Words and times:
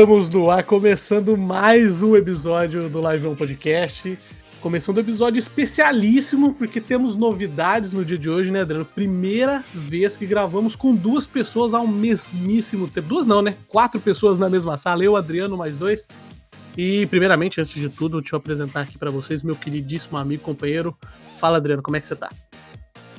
Estamos 0.00 0.30
no 0.30 0.50
ar, 0.50 0.64
começando 0.64 1.36
mais 1.36 2.02
um 2.02 2.16
episódio 2.16 2.88
do 2.88 3.02
Live 3.02 3.26
On 3.26 3.34
Podcast. 3.34 4.18
Começando 4.58 4.96
um 4.96 5.00
episódio 5.00 5.38
especialíssimo, 5.38 6.54
porque 6.54 6.80
temos 6.80 7.14
novidades 7.14 7.92
no 7.92 8.02
dia 8.02 8.16
de 8.16 8.30
hoje, 8.30 8.50
né, 8.50 8.62
Adriano? 8.62 8.86
Primeira 8.86 9.62
vez 9.74 10.16
que 10.16 10.24
gravamos 10.24 10.74
com 10.74 10.94
duas 10.94 11.26
pessoas 11.26 11.74
ao 11.74 11.86
mesmíssimo 11.86 12.88
tempo. 12.88 13.08
Duas 13.08 13.26
não, 13.26 13.42
né? 13.42 13.54
Quatro 13.68 14.00
pessoas 14.00 14.38
na 14.38 14.48
mesma 14.48 14.78
sala, 14.78 15.04
eu, 15.04 15.16
Adriano, 15.16 15.54
mais 15.58 15.76
dois. 15.76 16.08
E, 16.78 17.04
primeiramente, 17.08 17.60
antes 17.60 17.74
de 17.74 17.90
tudo, 17.90 18.22
deixa 18.22 18.36
eu 18.36 18.38
apresentar 18.38 18.80
aqui 18.80 18.96
para 18.96 19.10
vocês 19.10 19.42
meu 19.42 19.54
queridíssimo 19.54 20.16
amigo, 20.16 20.42
companheiro. 20.42 20.96
Fala, 21.38 21.58
Adriano, 21.58 21.82
como 21.82 21.98
é 21.98 22.00
que 22.00 22.06
você 22.06 22.16
tá? 22.16 22.30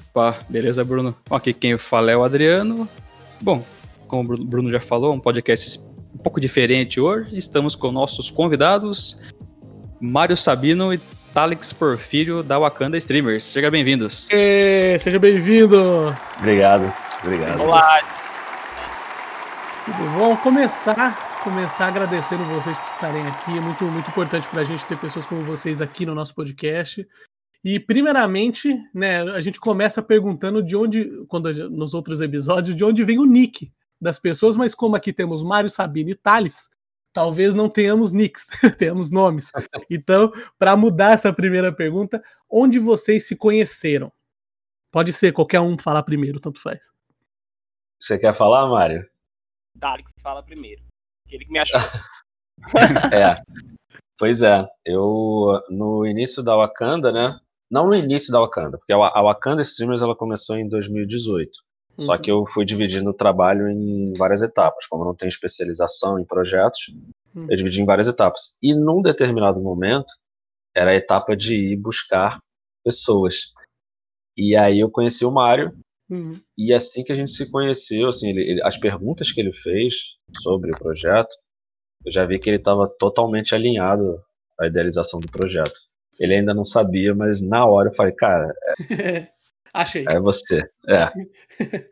Opa, 0.09 0.35
beleza, 0.49 0.83
Bruno? 0.83 1.15
Aqui 1.29 1.53
quem 1.53 1.77
fala 1.77 2.09
é 2.09 2.17
o 2.17 2.23
Adriano. 2.23 2.89
Bom, 3.39 3.63
como 4.07 4.33
o 4.33 4.43
Bruno 4.43 4.71
já 4.71 4.79
falou, 4.79 5.13
um 5.13 5.19
podcast 5.19 5.90
um 6.13 6.17
pouco 6.17 6.39
diferente 6.39 6.99
hoje. 6.99 7.37
Estamos 7.37 7.75
com 7.75 7.91
nossos 7.91 8.29
convidados, 8.29 9.17
Mário 9.99 10.35
Sabino 10.35 10.93
e 10.93 10.99
Talix 11.33 11.71
Porfírio 11.71 12.43
da 12.43 12.59
Wakanda 12.59 12.97
Streamers. 12.97 13.45
Seja 13.45 13.71
bem-vindos. 13.71 14.27
Seja 14.99 15.19
bem-vindo. 15.19 16.15
Obrigado, 16.37 16.93
obrigado. 17.23 17.61
Olá. 17.61 18.01
Tudo 19.85 20.09
bom? 20.11 20.35
Começar, 20.37 21.41
começar 21.43 21.87
agradecendo 21.87 22.43
vocês 22.45 22.77
por 22.77 22.89
estarem 22.91 23.25
aqui. 23.27 23.57
É 23.57 23.61
muito, 23.61 23.83
muito 23.85 24.09
importante 24.09 24.47
para 24.47 24.61
a 24.61 24.65
gente 24.65 24.85
ter 24.85 24.97
pessoas 24.97 25.25
como 25.25 25.41
vocês 25.43 25.81
aqui 25.81 26.05
no 26.05 26.13
nosso 26.13 26.35
podcast. 26.35 27.07
E 27.63 27.79
primeiramente, 27.79 28.75
né, 28.93 29.21
a 29.21 29.39
gente 29.39 29.59
começa 29.59 30.01
perguntando 30.01 30.63
de 30.63 30.75
onde, 30.75 31.09
quando 31.27 31.51
nos 31.69 31.93
outros 31.93 32.19
episódios, 32.19 32.75
de 32.75 32.83
onde 32.83 33.03
vem 33.03 33.19
o 33.19 33.25
nick 33.25 33.71
das 34.01 34.19
pessoas, 34.19 34.57
mas 34.57 34.73
como 34.73 34.95
aqui 34.95 35.13
temos 35.13 35.43
Mário, 35.43 35.69
Sabino 35.69 36.09
e 36.09 36.15
Thales, 36.15 36.69
talvez 37.13 37.53
não 37.53 37.69
tenhamos 37.69 38.11
nicks, 38.11 38.47
temos 38.77 39.11
nomes. 39.11 39.51
Então, 39.89 40.31
para 40.57 40.75
mudar 40.75 41.11
essa 41.11 41.31
primeira 41.31 41.73
pergunta, 41.73 42.23
onde 42.49 42.79
vocês 42.79 43.27
se 43.27 43.35
conheceram? 43.35 44.11
Pode 44.91 45.13
ser 45.13 45.31
qualquer 45.31 45.61
um 45.61 45.77
falar 45.77 46.03
primeiro, 46.03 46.39
tanto 46.39 46.59
faz. 46.59 46.79
Você 47.99 48.17
quer 48.17 48.33
falar, 48.33 48.67
Mário? 48.67 49.07
Thales 49.79 50.07
fala 50.21 50.43
primeiro. 50.43 50.81
Ele 51.29 51.45
que 51.45 51.51
me 51.51 51.59
achou. 51.59 51.79
é. 53.13 53.41
Pois 54.17 54.41
é, 54.41 54.67
eu 54.85 55.63
no 55.69 56.05
início 56.05 56.43
da 56.43 56.55
Wakanda, 56.55 57.11
né? 57.11 57.39
Não 57.71 57.87
no 57.87 57.95
início 57.95 58.31
da 58.31 58.39
Wakanda, 58.39 58.77
porque 58.77 58.91
a 58.91 59.21
Wakanda 59.21 59.61
Streamers 59.61 60.01
ela 60.01 60.15
começou 60.15 60.57
em 60.57 60.67
2018. 60.67 61.51
Uhum. 61.97 62.05
Só 62.05 62.17
que 62.17 62.31
eu 62.31 62.45
fui 62.47 62.65
dividindo 62.65 63.09
o 63.09 63.13
trabalho 63.13 63.69
em 63.69 64.13
várias 64.13 64.41
etapas. 64.41 64.85
Como 64.87 65.03
eu 65.03 65.07
não 65.07 65.15
tenho 65.15 65.29
especialização 65.29 66.19
em 66.19 66.25
projetos, 66.25 66.93
uhum. 67.35 67.47
eu 67.49 67.57
dividi 67.57 67.81
em 67.81 67.85
várias 67.85 68.07
etapas. 68.07 68.57
E 68.61 68.73
num 68.73 69.01
determinado 69.01 69.59
momento, 69.59 70.11
era 70.75 70.91
a 70.91 70.95
etapa 70.95 71.35
de 71.35 71.55
ir 71.55 71.75
buscar 71.75 72.39
pessoas. 72.83 73.53
E 74.35 74.55
aí 74.55 74.79
eu 74.79 74.89
conheci 74.89 75.25
o 75.25 75.31
Mário, 75.31 75.71
uhum. 76.09 76.39
e 76.57 76.73
assim 76.73 77.03
que 77.03 77.11
a 77.11 77.15
gente 77.15 77.31
se 77.31 77.51
conheceu, 77.51 78.07
assim, 78.07 78.29
ele, 78.29 78.41
ele, 78.41 78.63
as 78.63 78.77
perguntas 78.77 79.31
que 79.31 79.41
ele 79.41 79.53
fez 79.53 80.15
sobre 80.41 80.71
o 80.71 80.77
projeto, 80.77 81.35
eu 82.05 82.11
já 82.11 82.25
vi 82.25 82.39
que 82.39 82.49
ele 82.49 82.57
estava 82.57 82.87
totalmente 82.87 83.53
alinhado 83.53 84.21
à 84.59 84.67
idealização 84.67 85.19
do 85.19 85.29
projeto. 85.29 85.73
Ele 86.19 86.35
ainda 86.35 86.53
não 86.53 86.63
sabia, 86.63 87.13
mas 87.13 87.41
na 87.41 87.65
hora 87.65 87.89
eu 87.89 87.93
falei, 87.93 88.13
cara. 88.13 88.53
É, 88.89 89.27
Achei. 89.73 90.05
É 90.07 90.19
você. 90.19 90.69
É. 90.87 91.11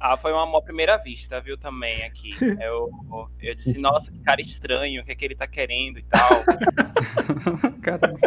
ah, 0.00 0.16
foi 0.16 0.32
uma 0.32 0.42
amor 0.42 0.62
primeira 0.62 0.96
vista, 0.96 1.40
viu, 1.40 1.56
também 1.56 2.02
aqui. 2.04 2.30
Eu, 2.60 2.90
eu 3.40 3.54
disse, 3.54 3.78
nossa, 3.78 4.10
que 4.10 4.18
cara 4.20 4.40
estranho, 4.40 5.02
o 5.02 5.04
que 5.04 5.12
é 5.12 5.14
que 5.14 5.24
ele 5.24 5.36
tá 5.36 5.46
querendo 5.46 5.98
e 5.98 6.02
tal. 6.04 6.44
Caramba. 7.80 8.18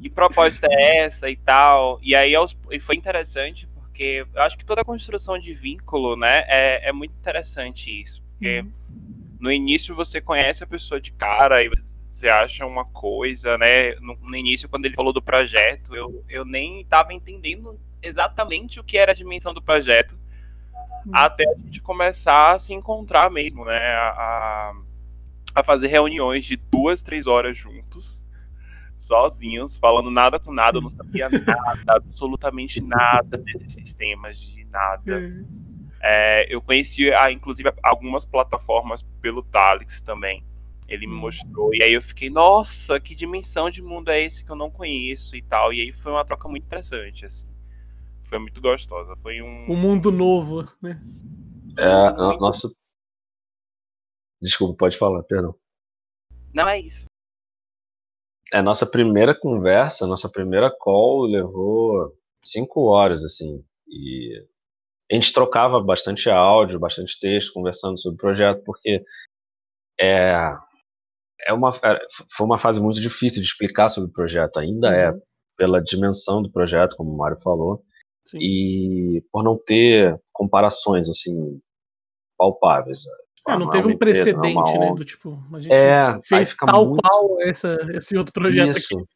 Que 0.00 0.10
proposta 0.10 0.66
é 0.70 0.98
essa 0.98 1.30
e 1.30 1.36
tal? 1.36 1.98
E 2.02 2.14
aí 2.14 2.32
e 2.70 2.80
foi 2.80 2.96
interessante 2.96 3.66
porque 3.68 4.26
eu 4.34 4.42
acho 4.42 4.58
que 4.58 4.64
toda 4.64 4.82
a 4.82 4.84
construção 4.84 5.38
de 5.38 5.54
vínculo, 5.54 6.16
né, 6.16 6.44
é, 6.48 6.88
é 6.88 6.92
muito 6.92 7.12
interessante 7.12 8.02
isso. 8.02 8.22
Porque. 8.22 8.60
Uhum 8.60 9.05
no 9.38 9.50
início 9.50 9.94
você 9.94 10.20
conhece 10.20 10.64
a 10.64 10.66
pessoa 10.66 11.00
de 11.00 11.12
cara 11.12 11.62
e 11.62 11.70
você 12.08 12.28
acha 12.28 12.64
uma 12.66 12.84
coisa, 12.84 13.58
né? 13.58 13.94
No, 13.96 14.16
no 14.16 14.36
início, 14.36 14.68
quando 14.68 14.86
ele 14.86 14.94
falou 14.94 15.12
do 15.12 15.22
projeto, 15.22 15.94
eu, 15.94 16.24
eu 16.28 16.44
nem 16.44 16.80
estava 16.80 17.12
entendendo 17.12 17.78
exatamente 18.02 18.80
o 18.80 18.84
que 18.84 18.96
era 18.96 19.12
a 19.12 19.14
dimensão 19.14 19.52
do 19.52 19.62
projeto, 19.62 20.18
hum. 21.06 21.10
até 21.12 21.44
a 21.44 21.54
gente 21.64 21.80
começar 21.82 22.54
a 22.54 22.58
se 22.58 22.72
encontrar 22.72 23.30
mesmo, 23.30 23.64
né? 23.64 23.78
A, 23.78 24.72
a 25.54 25.64
fazer 25.64 25.88
reuniões 25.88 26.44
de 26.44 26.56
duas, 26.56 27.02
três 27.02 27.26
horas 27.26 27.56
juntos, 27.56 28.22
sozinhos, 28.98 29.76
falando 29.76 30.10
nada 30.10 30.38
com 30.38 30.52
nada, 30.52 30.78
eu 30.78 30.82
não 30.82 30.88
sabia 30.88 31.28
nada, 31.30 31.82
absolutamente 31.86 32.80
nada 32.80 33.38
desses 33.38 33.72
sistemas, 33.72 34.38
de 34.38 34.64
nada. 34.66 35.18
Hum. 35.18 35.65
É, 36.08 36.46
eu 36.48 36.62
conheci, 36.62 37.12
ah, 37.12 37.32
inclusive, 37.32 37.72
algumas 37.82 38.24
plataformas 38.24 39.02
pelo 39.20 39.42
Talix 39.42 40.00
também. 40.00 40.44
Ele 40.88 41.04
me 41.04 41.14
hum. 41.14 41.18
mostrou, 41.18 41.74
e 41.74 41.82
aí 41.82 41.92
eu 41.94 42.00
fiquei, 42.00 42.30
nossa, 42.30 43.00
que 43.00 43.12
dimensão 43.12 43.68
de 43.68 43.82
mundo 43.82 44.08
é 44.08 44.22
esse 44.22 44.44
que 44.44 44.50
eu 44.50 44.54
não 44.54 44.70
conheço 44.70 45.34
e 45.34 45.42
tal. 45.42 45.72
E 45.72 45.80
aí 45.80 45.92
foi 45.92 46.12
uma 46.12 46.24
troca 46.24 46.48
muito 46.48 46.64
interessante, 46.64 47.26
assim. 47.26 47.48
Foi 48.22 48.38
muito 48.38 48.60
gostosa. 48.60 49.16
Foi 49.16 49.42
um. 49.42 49.68
Um 49.68 49.76
mundo 49.76 50.12
novo, 50.12 50.64
né? 50.80 51.00
É, 51.76 52.10
muito... 52.10 52.40
nossa. 52.40 52.68
Desculpa, 54.40 54.76
pode 54.78 54.96
falar, 54.96 55.24
perdão. 55.24 55.56
Não 56.54 56.68
é 56.68 56.78
isso. 56.78 57.06
É, 58.52 58.62
nossa 58.62 58.86
primeira 58.86 59.34
conversa, 59.34 60.06
nossa 60.06 60.30
primeira 60.30 60.70
call 60.70 61.24
levou 61.24 62.16
cinco 62.44 62.84
horas, 62.84 63.24
assim. 63.24 63.64
E 63.88 64.46
a 65.10 65.14
gente 65.14 65.32
trocava 65.32 65.80
bastante 65.80 66.28
áudio, 66.28 66.80
bastante 66.80 67.18
texto, 67.20 67.52
conversando 67.52 67.98
sobre 67.98 68.16
o 68.16 68.20
projeto, 68.20 68.62
porque 68.64 69.02
é, 69.98 70.52
é 71.46 71.52
uma, 71.52 71.70
é, 71.82 71.98
foi 72.36 72.46
uma 72.46 72.58
fase 72.58 72.80
muito 72.80 73.00
difícil 73.00 73.40
de 73.40 73.48
explicar 73.48 73.88
sobre 73.88 74.10
o 74.10 74.12
projeto, 74.12 74.58
ainda 74.58 74.88
é, 74.88 75.10
uhum. 75.10 75.16
é, 75.16 75.20
pela 75.56 75.82
dimensão 75.82 76.42
do 76.42 76.50
projeto, 76.50 76.96
como 76.96 77.12
o 77.12 77.16
Mário 77.16 77.40
falou, 77.40 77.82
Sim. 78.26 78.38
e 78.40 79.24
por 79.32 79.44
não 79.44 79.56
ter 79.56 80.20
comparações 80.32 81.08
assim 81.08 81.60
palpáveis. 82.36 83.04
É, 83.48 83.56
não 83.56 83.70
teve 83.70 83.86
um 83.86 83.96
precedente, 83.96 84.78
né? 84.78 84.92
Do 84.92 85.04
tipo, 85.04 85.38
a 85.52 85.60
gente 85.60 85.72
é, 85.72 86.20
fez 86.24 86.56
tal 86.56 86.88
muito... 86.88 87.08
qual 87.08 87.40
essa, 87.40 87.76
esse 87.94 88.16
outro 88.16 88.32
projeto 88.32 88.76
Isso. 88.76 88.98
aqui. 88.98 89.06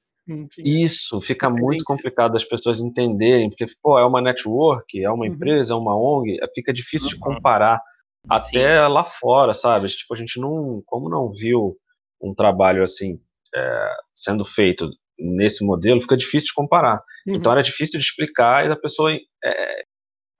Isso, 0.58 1.20
fica 1.20 1.48
muito 1.50 1.84
complicado 1.84 2.36
as 2.36 2.44
pessoas 2.44 2.80
entenderem, 2.80 3.48
porque, 3.48 3.66
pô, 3.82 3.98
é 3.98 4.04
uma 4.04 4.20
network, 4.20 5.02
é 5.02 5.10
uma 5.10 5.26
uhum. 5.26 5.32
empresa, 5.32 5.72
é 5.72 5.76
uma 5.76 5.96
ONG, 5.96 6.38
é, 6.42 6.48
fica 6.54 6.72
difícil 6.72 7.08
uhum. 7.08 7.14
de 7.14 7.20
comparar 7.20 7.82
até 8.28 8.84
Sim. 8.86 8.92
lá 8.92 9.04
fora, 9.04 9.54
sabe? 9.54 9.88
Tipo, 9.88 10.14
a 10.14 10.16
gente 10.16 10.41
não, 10.41 10.82
como 10.86 11.08
não 11.08 11.32
viu 11.32 11.76
um 12.22 12.34
trabalho 12.34 12.82
assim 12.82 13.18
é, 13.54 13.91
sendo 14.14 14.44
feito 14.44 14.91
nesse 15.18 15.64
modelo, 15.64 16.00
fica 16.00 16.16
difícil 16.16 16.48
de 16.48 16.54
comparar. 16.54 17.02
Uhum. 17.26 17.36
Então 17.36 17.52
era 17.52 17.62
difícil 17.62 17.98
de 17.98 18.04
explicar 18.04 18.65
e 18.65 18.68
da 18.68 18.76
pessoa 18.76 19.12
é, 19.12 19.83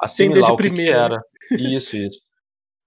assimilar 0.01 0.45
de 0.45 0.53
o 0.53 0.57
que, 0.57 0.63
primeira, 0.63 0.93
que 0.93 0.95
era. 0.95 1.17
Né? 1.17 1.77
Isso, 1.77 1.97
isso. 1.97 2.19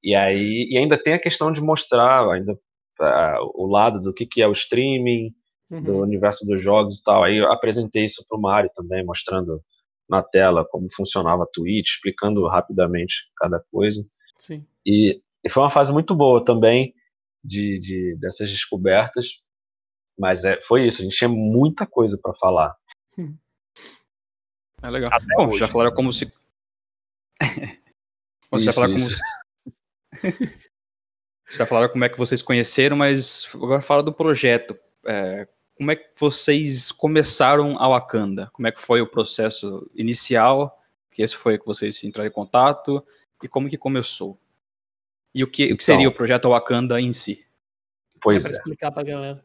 E 0.04 0.16
aí, 0.16 0.68
e 0.70 0.78
ainda 0.78 1.02
tem 1.02 1.14
a 1.14 1.22
questão 1.22 1.52
de 1.52 1.62
mostrar 1.62 2.30
ainda 2.30 2.54
uh, 2.54 3.52
o 3.56 3.68
lado 3.68 4.02
do 4.02 4.14
que, 4.14 4.26
que 4.26 4.42
é 4.42 4.48
o 4.48 4.52
streaming, 4.52 5.34
uhum. 5.74 5.84
do 5.84 5.98
universo 5.98 6.46
dos 6.46 6.62
jogos 6.62 7.00
e 7.00 7.04
tal. 7.04 7.24
Aí 7.24 7.38
eu 7.38 7.52
apresentei 7.52 8.06
isso 8.06 8.26
para 8.28 8.38
o 8.38 8.42
Mário 8.42 8.70
também, 8.76 9.06
mostrando 9.06 9.62
na 10.10 10.22
tela 10.22 10.66
como 10.66 10.88
funcionava 10.94 11.44
a 11.44 11.48
Twitch, 11.48 11.90
explicando 11.90 12.48
rapidamente 12.48 13.32
cada 13.38 13.60
coisa. 13.72 14.06
Sim. 14.38 14.66
E, 14.86 15.22
e 15.44 15.50
foi 15.50 15.64
uma 15.64 15.70
fase 15.70 15.92
muito 15.92 16.16
boa 16.16 16.44
também 16.44 16.94
de, 17.44 17.80
de 17.80 18.16
dessas 18.20 18.50
descobertas. 18.50 19.42
Mas 20.18 20.44
é, 20.44 20.62
foi 20.62 20.86
isso, 20.86 21.02
a 21.02 21.06
gente 21.06 21.18
tinha 21.18 21.30
muita 21.30 21.88
coisa 21.88 22.18
para 22.22 22.34
falar. 22.36 22.76
É 24.84 24.90
legal. 24.90 25.10
Até 25.12 25.36
Bom, 25.36 25.50
hoje. 25.50 25.60
já 25.60 25.68
falaram 25.68 25.96
como 25.96 26.12
se. 26.12 26.32
Bom, 28.52 28.58
isso, 28.58 28.66
já 28.66 28.74
falaram 28.74 28.96
isso. 28.96 29.20
como 30.22 30.34
se. 31.48 31.58
já 31.58 31.66
falaram 31.66 31.92
como 31.92 32.04
é 32.04 32.10
que 32.10 32.18
vocês 32.18 32.42
conheceram, 32.42 32.98
mas 32.98 33.48
agora 33.56 33.82
fala 33.82 34.04
do 34.04 34.14
projeto. 34.14 34.78
É, 35.06 35.48
como 35.76 35.92
é 35.92 35.96
que 35.96 36.08
vocês 36.20 36.92
começaram 36.92 37.78
a 37.80 37.88
Wakanda? 37.88 38.50
Como 38.54 38.68
é 38.68 38.72
que 38.72 38.82
foi 38.82 39.02
o 39.02 39.08
processo 39.08 39.90
inicial? 39.96 40.80
Que 41.12 41.22
esse 41.22 41.36
foi 41.36 41.58
que 41.58 41.66
vocês 41.66 42.04
entraram 42.04 42.30
em 42.30 42.34
contato 42.34 43.04
e 43.42 43.48
como 43.48 43.70
que 43.70 43.78
começou? 43.78 44.38
E 45.34 45.44
o 45.44 45.48
que, 45.48 45.64
então, 45.64 45.76
o 45.76 45.78
que 45.78 45.84
seria 45.84 46.02
então. 46.02 46.12
o 46.12 46.16
projeto 46.16 46.50
Wakanda 46.50 47.02
em 47.02 47.12
si? 47.12 47.46
Pois 48.22 48.46
é. 48.46 48.52
explicar 48.52 48.92
pra 48.92 49.04
galera. 49.04 49.44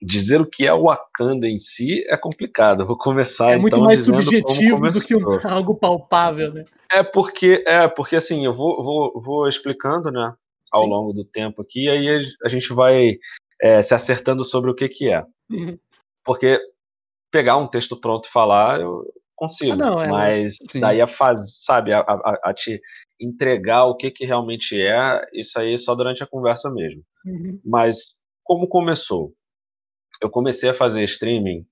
dizer 0.00 0.40
o 0.40 0.46
que 0.46 0.66
é 0.66 0.72
o 0.72 0.84
Wakanda 0.84 1.48
em 1.48 1.58
si 1.58 2.04
é 2.08 2.16
complicado. 2.16 2.82
Eu 2.82 2.86
vou 2.86 2.96
começar 2.96 3.52
é 3.52 3.56
muito 3.56 3.74
então 3.74 3.84
mais 3.84 4.00
dizendo 4.00 4.22
subjetivo 4.22 4.90
do 4.90 5.00
que 5.00 5.16
um, 5.16 5.22
algo 5.48 5.74
palpável, 5.74 6.52
né? 6.52 6.64
É 6.92 7.02
porque 7.02 7.64
é 7.66 7.88
porque 7.88 8.16
assim 8.16 8.44
eu 8.44 8.54
vou, 8.54 8.82
vou, 8.84 9.20
vou 9.20 9.48
explicando, 9.48 10.10
né, 10.10 10.34
ao 10.70 10.84
Sim. 10.84 10.90
longo 10.90 11.12
do 11.12 11.24
tempo 11.24 11.62
aqui, 11.62 11.88
aí 11.88 12.08
a 12.44 12.48
gente 12.48 12.72
vai 12.72 13.18
é, 13.60 13.80
se 13.80 13.94
acertando 13.94 14.44
sobre 14.44 14.70
o 14.70 14.74
que 14.74 14.88
que 14.88 15.10
é. 15.10 15.24
Uhum. 15.50 15.78
Porque 16.24 16.58
pegar 17.30 17.56
um 17.56 17.68
texto 17.68 18.00
pronto 18.00 18.26
e 18.26 18.32
falar 18.32 18.80
eu 18.80 19.04
consigo, 19.36 19.72
ah, 19.72 19.76
não, 19.76 20.02
é, 20.02 20.08
mas 20.08 20.56
sim. 20.70 20.80
daí 20.80 21.00
a 21.00 21.08
fase, 21.08 21.44
sabe, 21.48 21.92
a, 21.92 22.00
a, 22.00 22.40
a, 22.44 22.54
te 22.54 22.80
entregar 23.20 23.84
o 23.84 23.96
que 23.96 24.10
que 24.10 24.24
realmente 24.24 24.80
é, 24.80 25.20
isso 25.32 25.58
aí 25.58 25.74
é 25.74 25.76
só 25.76 25.94
durante 25.94 26.22
a 26.22 26.26
conversa 26.26 26.70
mesmo. 26.70 27.02
Uhum. 27.26 27.60
Mas 27.64 28.24
como 28.44 28.68
começou? 28.68 29.34
eu 30.24 30.30
comecei 30.30 30.70
a 30.70 30.74
fazer 30.74 31.04
streaming 31.04 31.66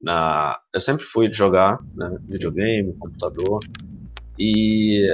na. 0.00 0.60
Eu 0.72 0.80
sempre 0.80 1.04
fui 1.04 1.32
jogar 1.32 1.80
né, 1.94 2.18
videogame, 2.28 2.96
computador. 2.98 3.60
E 4.38 5.06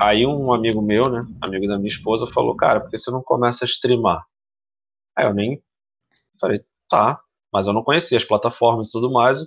aí 0.00 0.26
um 0.26 0.52
amigo 0.52 0.80
meu, 0.80 1.08
né, 1.10 1.26
amigo 1.40 1.66
da 1.68 1.76
minha 1.76 1.88
esposa, 1.88 2.26
falou, 2.26 2.56
cara, 2.56 2.80
por 2.80 2.90
que 2.90 2.98
você 2.98 3.10
não 3.10 3.22
começa 3.22 3.64
a 3.64 3.68
streamar? 3.68 4.24
Aí 5.16 5.26
eu 5.26 5.34
nem 5.34 5.62
falei, 6.40 6.64
tá, 6.88 7.20
mas 7.52 7.66
eu 7.66 7.72
não 7.72 7.82
conhecia 7.82 8.16
as 8.16 8.24
plataformas 8.24 8.88
e 8.88 8.92
tudo 8.92 9.12
mais. 9.12 9.38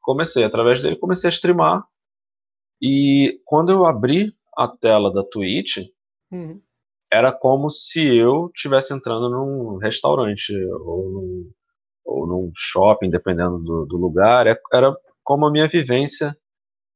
Comecei, 0.00 0.44
através 0.44 0.82
dele, 0.82 0.96
comecei 0.96 1.28
a 1.28 1.32
streamar. 1.32 1.84
E 2.82 3.40
quando 3.44 3.70
eu 3.70 3.86
abri 3.86 4.34
a 4.56 4.68
tela 4.68 5.12
da 5.12 5.22
Twitch, 5.22 5.78
uhum. 6.30 6.60
era 7.12 7.32
como 7.32 7.70
se 7.70 8.04
eu 8.16 8.50
estivesse 8.54 8.92
entrando 8.92 9.30
num 9.30 9.76
restaurante 9.78 10.52
ou 10.84 11.10
num, 11.10 11.50
ou 12.04 12.26
num 12.26 12.52
shopping, 12.54 13.10
dependendo 13.10 13.58
do, 13.58 13.86
do 13.86 13.96
lugar, 13.96 14.46
é, 14.46 14.58
era 14.72 14.94
como 15.22 15.46
a 15.46 15.50
minha 15.50 15.68
vivência 15.68 16.36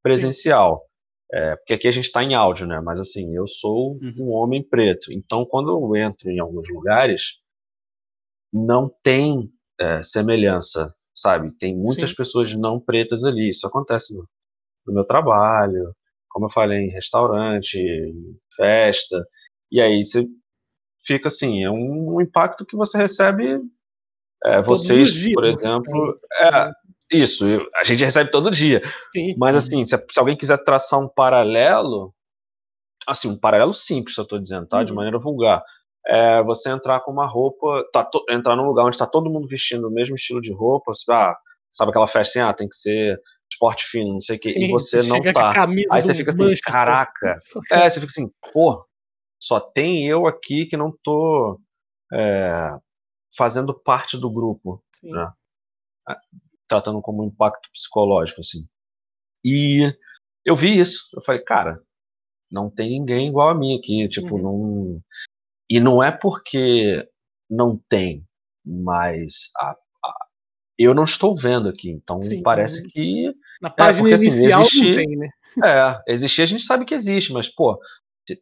presencial. 0.02 0.84
É, 1.32 1.54
porque 1.56 1.74
aqui 1.74 1.86
a 1.86 1.92
gente 1.92 2.06
está 2.06 2.24
em 2.24 2.34
áudio, 2.34 2.66
né? 2.66 2.80
Mas 2.80 2.98
assim, 2.98 3.36
eu 3.36 3.46
sou 3.46 3.92
uhum. 4.02 4.14
um 4.18 4.30
homem 4.30 4.62
preto. 4.62 5.12
Então, 5.12 5.46
quando 5.46 5.70
eu 5.70 5.96
entro 5.96 6.28
em 6.28 6.40
alguns 6.40 6.68
lugares, 6.68 7.38
não 8.52 8.90
tem 9.02 9.48
é, 9.80 10.02
semelhança, 10.02 10.94
sabe? 11.14 11.50
Tem 11.58 11.76
muitas 11.76 12.10
Sim. 12.10 12.16
pessoas 12.16 12.54
não 12.54 12.78
pretas 12.78 13.24
ali. 13.24 13.48
Isso 13.48 13.66
acontece 13.66 14.14
no, 14.14 14.28
no, 14.86 14.94
meu 14.94 15.04
trabalho, 15.04 15.94
como 16.28 16.46
eu 16.46 16.50
falei, 16.50 16.80
em 16.80 16.90
restaurante, 16.90 17.78
em 17.78 18.36
festa. 18.54 19.24
E 19.72 19.80
aí 19.80 20.04
você 20.04 20.26
fica 21.02 21.28
assim, 21.28 21.64
é 21.64 21.70
um, 21.70 22.16
um 22.16 22.20
impacto 22.20 22.66
que 22.66 22.76
você 22.76 22.98
recebe 22.98 23.60
é, 24.44 24.62
vocês, 24.62 25.12
dias, 25.12 25.34
por 25.34 25.44
exemplo, 25.44 26.20
é, 26.40 26.70
isso, 27.12 27.44
a 27.76 27.84
gente 27.84 28.04
recebe 28.04 28.30
todo 28.30 28.50
dia. 28.50 28.80
Sim. 29.10 29.34
Mas 29.36 29.56
assim, 29.56 29.84
se, 29.84 29.96
se, 30.10 30.18
alguém 30.18 30.36
quiser 30.36 30.62
traçar 30.64 30.98
um 31.00 31.08
paralelo, 31.08 32.14
assim, 33.06 33.28
um 33.28 33.38
paralelo 33.38 33.72
simples, 33.72 34.16
eu 34.16 34.22
estou 34.22 34.38
dizendo, 34.38 34.66
tá? 34.66 34.78
Uhum. 34.78 34.84
De 34.84 34.92
maneira 34.94 35.18
vulgar. 35.18 35.62
É 36.06 36.42
você 36.42 36.70
entrar 36.70 37.00
com 37.00 37.12
uma 37.12 37.26
roupa, 37.26 37.84
tá 37.92 38.04
to, 38.04 38.24
entrar 38.30 38.56
num 38.56 38.66
lugar 38.66 38.84
onde 38.84 38.96
está 38.96 39.06
todo 39.06 39.30
mundo 39.30 39.46
vestindo 39.46 39.86
o 39.86 39.90
mesmo 39.90 40.16
estilo 40.16 40.40
de 40.40 40.52
roupa, 40.52 40.92
você, 40.94 41.12
ah, 41.12 41.36
sabe 41.70 41.90
aquela 41.90 42.08
festa 42.08 42.38
assim, 42.38 42.48
ah, 42.48 42.54
tem 42.54 42.68
que 42.68 42.76
ser 42.76 43.20
esporte 43.50 43.84
fino, 43.84 44.14
não 44.14 44.20
sei 44.20 44.36
o 44.36 44.40
que, 44.40 44.50
e 44.50 44.70
você 44.70 45.02
não 45.02 45.20
tá. 45.32 45.66
Aí 45.90 46.02
você 46.02 46.14
fica 46.14 46.30
assim, 46.30 46.54
caraca. 46.64 47.36
É, 47.72 47.90
você 47.90 48.00
fica 48.00 48.10
assim, 48.10 48.32
pô, 48.52 48.84
só 49.40 49.60
tem 49.60 50.06
eu 50.06 50.26
aqui 50.26 50.66
que 50.66 50.76
não 50.76 50.92
tô 51.02 51.60
é, 52.12 52.70
fazendo 53.36 53.74
parte 53.74 54.18
do 54.18 54.30
grupo, 54.30 54.82
né? 55.02 55.32
tratando 56.68 57.02
como 57.02 57.22
um 57.22 57.26
impacto 57.26 57.68
psicológico, 57.72 58.40
assim. 58.40 58.66
E 59.44 59.92
eu 60.44 60.56
vi 60.56 60.78
isso, 60.78 61.08
eu 61.14 61.22
falei, 61.22 61.42
cara, 61.42 61.82
não 62.50 62.70
tem 62.70 62.90
ninguém 62.90 63.28
igual 63.28 63.48
a 63.48 63.54
mim 63.54 63.76
aqui, 63.76 64.08
tipo, 64.08 64.36
uhum. 64.36 64.42
não... 64.42 65.02
E 65.70 65.78
não 65.78 66.02
é 66.02 66.10
porque 66.10 67.08
não 67.48 67.80
tem, 67.88 68.24
mas 68.66 69.50
a, 69.56 69.70
a... 69.70 70.26
eu 70.76 70.92
não 70.92 71.04
estou 71.04 71.36
vendo 71.36 71.68
aqui, 71.68 71.90
então 71.90 72.20
Sim, 72.20 72.42
parece 72.42 72.82
que... 72.88 73.32
Na 73.62 73.68
é, 73.68 73.72
página 73.72 74.08
é, 74.08 74.10
porque, 74.10 74.24
inicial 74.26 74.62
assim, 74.62 74.78
existe... 74.78 74.88
não 74.88 74.96
tem, 74.96 75.16
né? 75.16 75.28
É, 75.64 76.12
existir 76.12 76.42
a 76.42 76.46
gente 76.46 76.64
sabe 76.64 76.84
que 76.84 76.94
existe, 76.94 77.32
mas, 77.32 77.48
pô, 77.48 77.78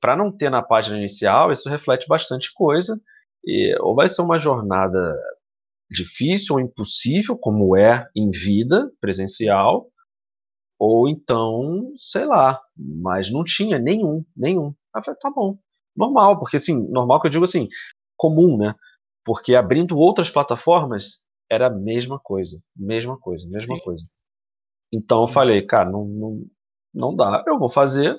para 0.00 0.16
não 0.16 0.34
ter 0.34 0.50
na 0.50 0.62
página 0.62 0.96
inicial, 0.96 1.52
isso 1.52 1.68
reflete 1.68 2.06
bastante 2.08 2.50
coisa, 2.54 2.98
e, 3.44 3.76
ou 3.80 3.94
vai 3.94 4.08
ser 4.08 4.22
uma 4.22 4.38
jornada 4.38 5.14
difícil 5.90 6.54
ou 6.54 6.60
impossível, 6.60 7.36
como 7.36 7.76
é 7.76 8.08
em 8.14 8.30
vida 8.30 8.90
presencial, 9.00 9.86
ou 10.78 11.08
então, 11.08 11.92
sei 11.96 12.24
lá, 12.24 12.60
mas 12.76 13.30
não 13.30 13.42
tinha 13.42 13.78
nenhum, 13.78 14.24
nenhum. 14.36 14.74
Eu 14.94 15.04
falei, 15.04 15.18
tá 15.18 15.30
bom, 15.30 15.58
normal, 15.98 16.38
porque 16.38 16.56
assim, 16.56 16.88
normal 16.90 17.20
que 17.20 17.26
eu 17.26 17.30
digo 17.30 17.44
assim, 17.44 17.68
comum, 18.16 18.56
né? 18.56 18.74
Porque 19.24 19.54
abrindo 19.54 19.98
outras 19.98 20.30
plataformas 20.30 21.22
era 21.50 21.66
a 21.66 21.70
mesma 21.70 22.18
coisa, 22.18 22.56
mesma 22.76 23.18
coisa, 23.18 23.48
mesma 23.48 23.74
Sim. 23.74 23.82
coisa. 23.82 24.04
Então 24.92 25.22
eu 25.22 25.28
falei, 25.28 25.66
cara, 25.66 25.90
não, 25.90 26.04
não, 26.04 26.46
não 26.94 27.16
dá, 27.16 27.44
eu 27.46 27.58
vou 27.58 27.68
fazer 27.68 28.18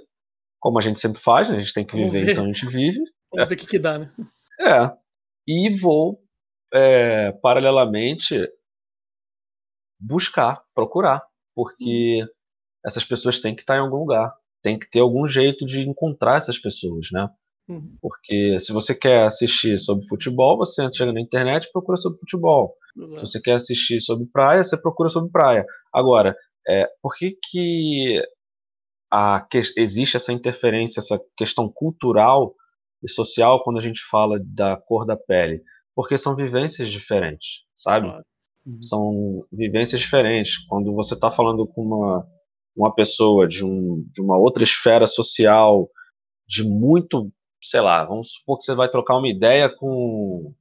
como 0.60 0.78
a 0.78 0.82
gente 0.82 1.00
sempre 1.00 1.22
faz, 1.22 1.50
né? 1.50 1.58
a 1.58 1.60
gente 1.60 1.74
tem 1.74 1.86
que 1.86 1.96
viver, 1.96 2.32
então 2.32 2.44
a 2.44 2.48
gente 2.48 2.68
vive. 2.68 3.00
Vamos 3.32 3.46
é. 3.46 3.48
ver 3.48 3.56
o 3.56 3.58
que, 3.58 3.68
que 3.68 3.80
dá, 3.80 3.98
né? 3.98 4.12
É, 4.60 4.92
e 5.48 5.76
vou, 5.78 6.22
é, 6.74 7.32
paralelamente, 7.42 8.36
buscar, 10.00 10.62
procurar, 10.76 11.24
porque 11.56 12.26
essas 12.86 13.06
pessoas 13.06 13.40
têm 13.40 13.56
que 13.56 13.62
estar 13.62 13.78
em 13.78 13.82
algum 13.82 13.98
lugar, 13.98 14.34
tem 14.62 14.78
que 14.78 14.90
ter 14.90 15.00
algum 15.00 15.28
jeito 15.28 15.66
de 15.66 15.88
encontrar 15.88 16.38
essas 16.38 16.58
pessoas, 16.58 17.08
né? 17.12 17.30
Uhum. 17.70 17.96
Porque 18.02 18.58
se 18.60 18.74
você 18.74 18.96
quer 18.96 19.28
assistir 19.28 19.78
sobre 19.78 20.08
futebol, 20.08 20.58
você 20.58 20.92
chega 20.92 21.14
na 21.14 21.22
internet 21.22 21.66
e 21.66 21.72
procura 21.72 21.98
sobre 21.98 22.20
futebol. 22.20 22.76
Exato. 22.98 23.20
Se 23.20 23.28
você 23.28 23.42
quer 23.42 23.54
assistir 23.54 24.02
sobre 24.02 24.26
praia, 24.26 24.64
você 24.64 24.82
procura 24.82 25.10
sobre 25.10 25.32
praia. 25.32 25.64
Agora, 25.94 26.36
é, 26.68 26.88
por 27.02 27.16
que, 27.16 27.38
que, 27.50 28.22
a, 29.12 29.42
que 29.42 29.62
existe 29.78 30.18
essa 30.18 30.34
interferência, 30.34 31.00
essa 31.00 31.22
questão 31.38 31.72
cultural 31.72 32.56
e 33.04 33.10
social 33.10 33.64
quando 33.64 33.78
a 33.78 33.82
gente 33.82 34.02
fala 34.10 34.40
da 34.44 34.76
cor 34.76 35.06
da 35.06 35.16
pele, 35.16 35.62
porque 35.96 36.18
são 36.18 36.36
vivências 36.36 36.90
diferentes, 36.90 37.64
sabe? 37.76 38.08
Claro. 38.08 38.24
Uhum. 38.66 38.82
São 38.82 39.40
vivências 39.52 40.02
diferentes. 40.02 40.58
Quando 40.68 40.94
você 40.94 41.14
está 41.14 41.30
falando 41.30 41.68
com 41.68 41.84
uma, 41.84 42.28
uma 42.76 42.94
pessoa 42.94 43.48
de, 43.48 43.64
um, 43.64 44.04
de 44.12 44.22
uma 44.22 44.38
outra 44.38 44.64
esfera 44.64 45.06
social, 45.06 45.88
de 46.48 46.64
muito, 46.64 47.32
sei 47.62 47.82
lá, 47.82 48.04
vamos 48.04 48.34
supor 48.34 48.58
que 48.58 48.64
você 48.64 48.74
vai 48.74 48.90
trocar 48.90 49.18
uma 49.18 49.30
ideia 49.30 49.70
com, 49.70 50.54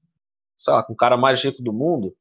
sei 0.57 0.73
lá, 0.73 0.83
com 0.83 0.93
o 0.93 0.97
cara 0.97 1.17
mais 1.17 1.43
rico 1.43 1.63
do 1.63 1.73
mundo, 1.73 2.15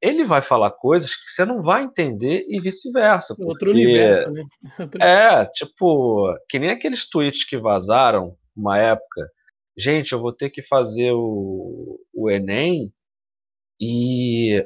ele 0.00 0.24
vai 0.24 0.42
falar 0.42 0.70
coisas 0.70 1.14
que 1.14 1.28
você 1.30 1.44
não 1.44 1.62
vai 1.62 1.82
entender 1.82 2.44
e 2.48 2.60
vice-versa. 2.60 3.34
Outro 3.40 3.70
universo, 3.70 4.30
né? 4.30 4.44
É, 5.00 5.46
tipo, 5.46 6.34
que 6.48 6.58
nem 6.58 6.70
aqueles 6.70 7.08
tweets 7.08 7.44
que 7.44 7.56
vazaram 7.56 8.36
uma 8.54 8.78
época, 8.78 9.30
gente, 9.76 10.12
eu 10.12 10.20
vou 10.20 10.32
ter 10.32 10.50
que 10.50 10.62
fazer 10.62 11.12
o, 11.12 11.98
o 12.14 12.30
Enem 12.30 12.92
e 13.80 14.64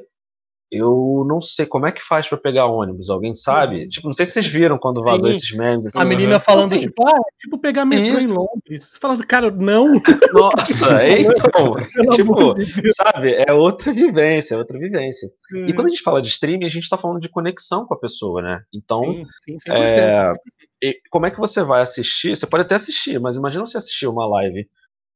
eu 0.71 1.25
não 1.27 1.41
sei 1.41 1.65
como 1.65 1.85
é 1.85 1.91
que 1.91 2.01
faz 2.01 2.29
para 2.29 2.37
pegar 2.37 2.65
ônibus. 2.65 3.09
Alguém 3.09 3.35
sabe? 3.35 3.81
Sim. 3.81 3.89
Tipo, 3.89 4.07
não 4.07 4.13
sei 4.13 4.25
se 4.25 4.31
vocês 4.31 4.47
viram 4.47 4.77
quando 4.77 5.03
vazou 5.03 5.29
Sim. 5.29 5.35
esses 5.35 5.51
memes. 5.51 5.85
Assim, 5.85 5.99
a 5.99 6.05
menina 6.05 6.39
falando, 6.39 6.71
assim, 6.71 6.83
tipo, 6.83 7.05
ah, 7.05 7.17
é 7.17 7.41
tipo 7.41 7.57
pegar 7.57 7.83
metrô 7.83 8.17
Isso. 8.17 8.27
em 8.27 8.31
Londres. 8.31 8.97
Falando, 8.99 9.27
cara, 9.27 9.51
não. 9.51 10.01
Nossa, 10.31 11.05
então, 11.11 11.75
tipo, 12.15 12.53
de 12.53 12.93
sabe? 12.95 13.35
É 13.45 13.51
outra 13.51 13.91
vivência, 13.91 14.55
é 14.55 14.57
outra 14.57 14.79
vivência. 14.79 15.27
Hum. 15.53 15.67
E 15.67 15.73
quando 15.73 15.87
a 15.87 15.89
gente 15.89 16.03
fala 16.03 16.21
de 16.21 16.29
streaming, 16.29 16.65
a 16.65 16.69
gente 16.69 16.89
tá 16.89 16.97
falando 16.97 17.19
de 17.19 17.27
conexão 17.27 17.85
com 17.85 17.93
a 17.93 17.99
pessoa, 17.99 18.41
né? 18.41 18.63
Então, 18.73 19.03
sim, 19.03 19.25
sim, 19.59 19.69
100%. 19.69 19.73
É, 19.73 20.33
e 20.81 20.97
como 21.09 21.25
é 21.25 21.31
que 21.31 21.39
você 21.39 21.61
vai 21.63 21.81
assistir? 21.81 22.33
Você 22.33 22.47
pode 22.47 22.63
até 22.63 22.75
assistir, 22.75 23.19
mas 23.19 23.35
imagina 23.35 23.65
você 23.65 23.77
assistir 23.77 24.07
uma 24.07 24.25
live 24.25 24.65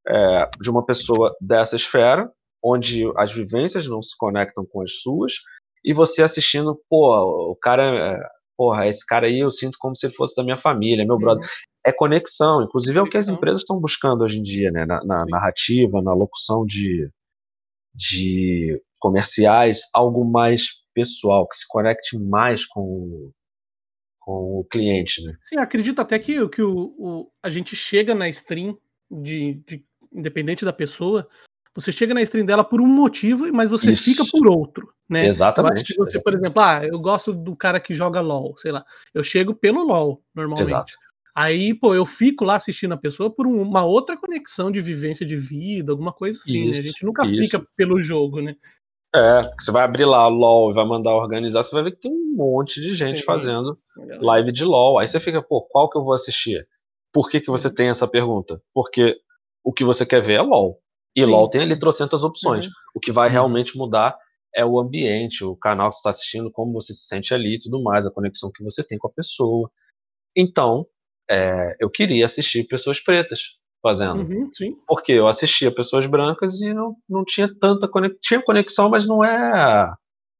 é, 0.05 0.50
de 0.62 0.69
uma 0.69 0.85
pessoa 0.85 1.33
dessa 1.39 1.77
esfera, 1.77 2.29
onde 2.65 3.03
as 3.15 3.31
vivências 3.31 3.86
não 3.86 4.01
se 4.01 4.17
conectam 4.17 4.65
com 4.65 4.81
as 4.81 4.91
suas, 5.01 5.34
e 5.84 5.93
você 5.93 6.24
assistindo, 6.24 6.81
pô, 6.89 7.51
o 7.51 7.55
cara, 7.55 7.84
é, 7.84 8.19
porra, 8.57 8.88
esse 8.88 9.05
cara 9.05 9.27
aí 9.27 9.39
eu 9.39 9.51
sinto 9.51 9.77
como 9.79 9.95
se 9.95 10.07
ele 10.07 10.15
fosse 10.15 10.36
da 10.36 10.43
minha 10.43 10.57
família, 10.57 11.05
meu 11.05 11.19
brother. 11.19 11.43
Uhum. 11.43 11.50
É 11.86 11.91
conexão, 11.91 12.63
inclusive 12.63 12.98
é 12.98 13.01
o 13.03 13.07
que 13.07 13.17
as 13.17 13.27
empresas 13.27 13.62
estão 13.62 13.79
buscando 13.79 14.24
hoje 14.24 14.39
em 14.39 14.41
dia, 14.41 14.72
né? 14.72 14.84
Na, 14.88 15.05
na 15.05 15.24
narrativa, 15.25 16.01
na 16.01 16.15
locução 16.15 16.65
de, 16.65 17.07
de 17.93 18.81
comerciais, 19.00 19.81
algo 19.93 20.25
mais 20.25 20.69
pessoal, 20.95 21.48
que 21.48 21.57
se 21.57 21.67
conecte 21.67 22.17
mais 22.17 22.65
com, 22.65 23.31
com 24.19 24.60
o 24.60 24.65
cliente, 24.65 25.24
né? 25.24 25.38
Sim, 25.43 25.57
acredito 25.57 26.01
até 26.01 26.17
que, 26.17 26.50
que 26.50 26.63
o, 26.63 26.95
o 26.98 27.31
a 27.43 27.51
gente 27.51 27.75
chega 27.75 28.15
na 28.15 28.27
stream 28.29 28.75
de, 29.12 29.62
de, 29.67 29.86
independente 30.12 30.65
da 30.65 30.74
pessoa, 30.74 31.29
você 31.75 31.91
chega 31.91 32.13
na 32.13 32.22
stream 32.22 32.46
dela 32.46 32.63
por 32.63 32.79
um 32.79 32.88
motivo, 32.88 33.51
mas 33.51 33.70
você 33.70 33.91
Isso. 33.91 34.03
fica 34.05 34.24
por 34.32 34.48
outro, 34.48 34.89
né? 35.10 35.27
Exatamente. 35.27 35.72
Eu 35.72 35.75
acho 35.75 35.86
que 35.86 35.96
você, 35.96 36.22
por 36.22 36.34
exemplo, 36.34 36.62
ah, 36.62 36.86
eu 36.86 36.98
gosto 36.98 37.34
do 37.34 37.53
cara 37.55 37.82
que 37.82 37.94
joga 37.94 38.22
LOL, 38.22 38.58
sei 38.58 38.72
lá. 38.72 38.86
Eu 39.13 39.24
chego 39.24 39.53
pelo 39.53 39.84
LOL, 39.84 40.24
normalmente. 40.34 40.70
Exato. 40.70 40.94
Aí, 41.36 41.74
pô, 41.74 41.94
eu 41.94 42.05
fico 42.05 42.46
lá 42.46 42.55
assistindo 42.55 42.94
a 42.94 42.98
pessoa 42.98 43.29
por 43.29 43.46
uma 43.46 43.84
outra 43.84 44.15
conexão 44.15 44.72
de 44.72 44.79
vivência 44.79 45.25
de 45.25 45.36
vida, 45.36 45.91
alguma 45.91 46.13
coisa 46.13 46.39
assim, 46.39 46.70
isso, 46.70 46.72
né? 46.72 46.79
A 46.79 46.88
gente 46.88 47.05
nunca 47.05 47.25
isso. 47.25 47.36
fica 47.36 47.67
pelo 47.75 48.01
jogo, 48.01 48.41
né? 48.41 48.55
É, 49.13 49.41
você 49.60 49.70
vai 49.70 49.84
abrir 49.84 50.05
lá 50.05 50.27
LOL 50.27 50.72
e 50.72 50.74
vai 50.74 50.86
mandar 50.86 51.13
organizar, 51.13 51.62
você 51.62 51.75
vai 51.75 51.84
ver 51.84 51.91
que 51.91 52.01
tem 52.01 52.12
um 52.12 52.36
monte 52.36 52.82
de 52.82 52.96
gente 52.96 53.20
Sim. 53.20 53.25
fazendo 53.25 53.77
live 54.22 54.51
de 54.53 54.63
LOL. 54.63 54.98
Aí 54.98 55.10
você 55.10 55.20
fica, 55.20 55.41
pô, 55.41 55.62
qual 55.62 55.89
que 55.89 55.98
eu 55.98 56.03
vou 56.03 56.13
assistir? 56.13 56.65
Por 57.12 57.29
que, 57.29 57.41
que 57.41 57.51
você 57.51 57.74
tem 57.74 57.89
essa 57.89 58.08
pergunta? 58.08 58.62
Porque 58.74 59.17
o 59.62 59.74
que 59.74 59.84
você 59.84 60.05
quer 60.05 60.22
ver 60.22 60.36
é 60.36 60.41
LOL. 60.41 60.79
E 61.15 61.24
Sim. 61.24 61.29
LOL 61.29 61.50
tem 61.50 61.62
ali 61.62 61.79
trocentas 61.79 62.24
opções. 62.24 62.65
Uhum. 62.65 62.72
O 62.95 63.00
que 63.00 63.12
vai 63.12 63.27
uhum. 63.27 63.34
realmente 63.34 63.77
mudar 63.77 64.17
é 64.55 64.65
o 64.65 64.79
ambiente, 64.79 65.43
o 65.43 65.55
canal 65.55 65.89
que 65.89 65.95
você 65.95 66.00
está 66.00 66.10
assistindo, 66.12 66.51
como 66.51 66.74
você 66.74 66.93
se 66.93 67.05
sente 67.05 67.34
ali 67.34 67.55
e 67.55 67.60
tudo 67.60 67.81
mais, 67.84 68.05
a 68.05 68.12
conexão 68.12 68.51
que 68.53 68.63
você 68.63 68.86
tem 68.86 68.98
com 68.98 69.07
a 69.07 69.12
pessoa. 69.12 69.69
Então, 70.36 70.86
é, 71.29 71.75
eu 71.79 71.89
queria 71.89 72.25
assistir 72.25 72.65
pessoas 72.67 73.00
pretas 73.00 73.57
fazendo. 73.81 74.22
Uhum, 74.22 74.50
porque 74.88 75.12
eu 75.12 75.27
assistia 75.27 75.72
pessoas 75.72 76.07
brancas 76.07 76.60
e 76.62 76.74
não, 76.74 76.95
não 77.07 77.24
tinha 77.24 77.48
tanta 77.60 77.88
conexão. 77.88 78.19
Tinha 78.22 78.41
conexão, 78.41 78.89
mas 78.89 79.05
não 79.05 79.24
é. 79.24 79.93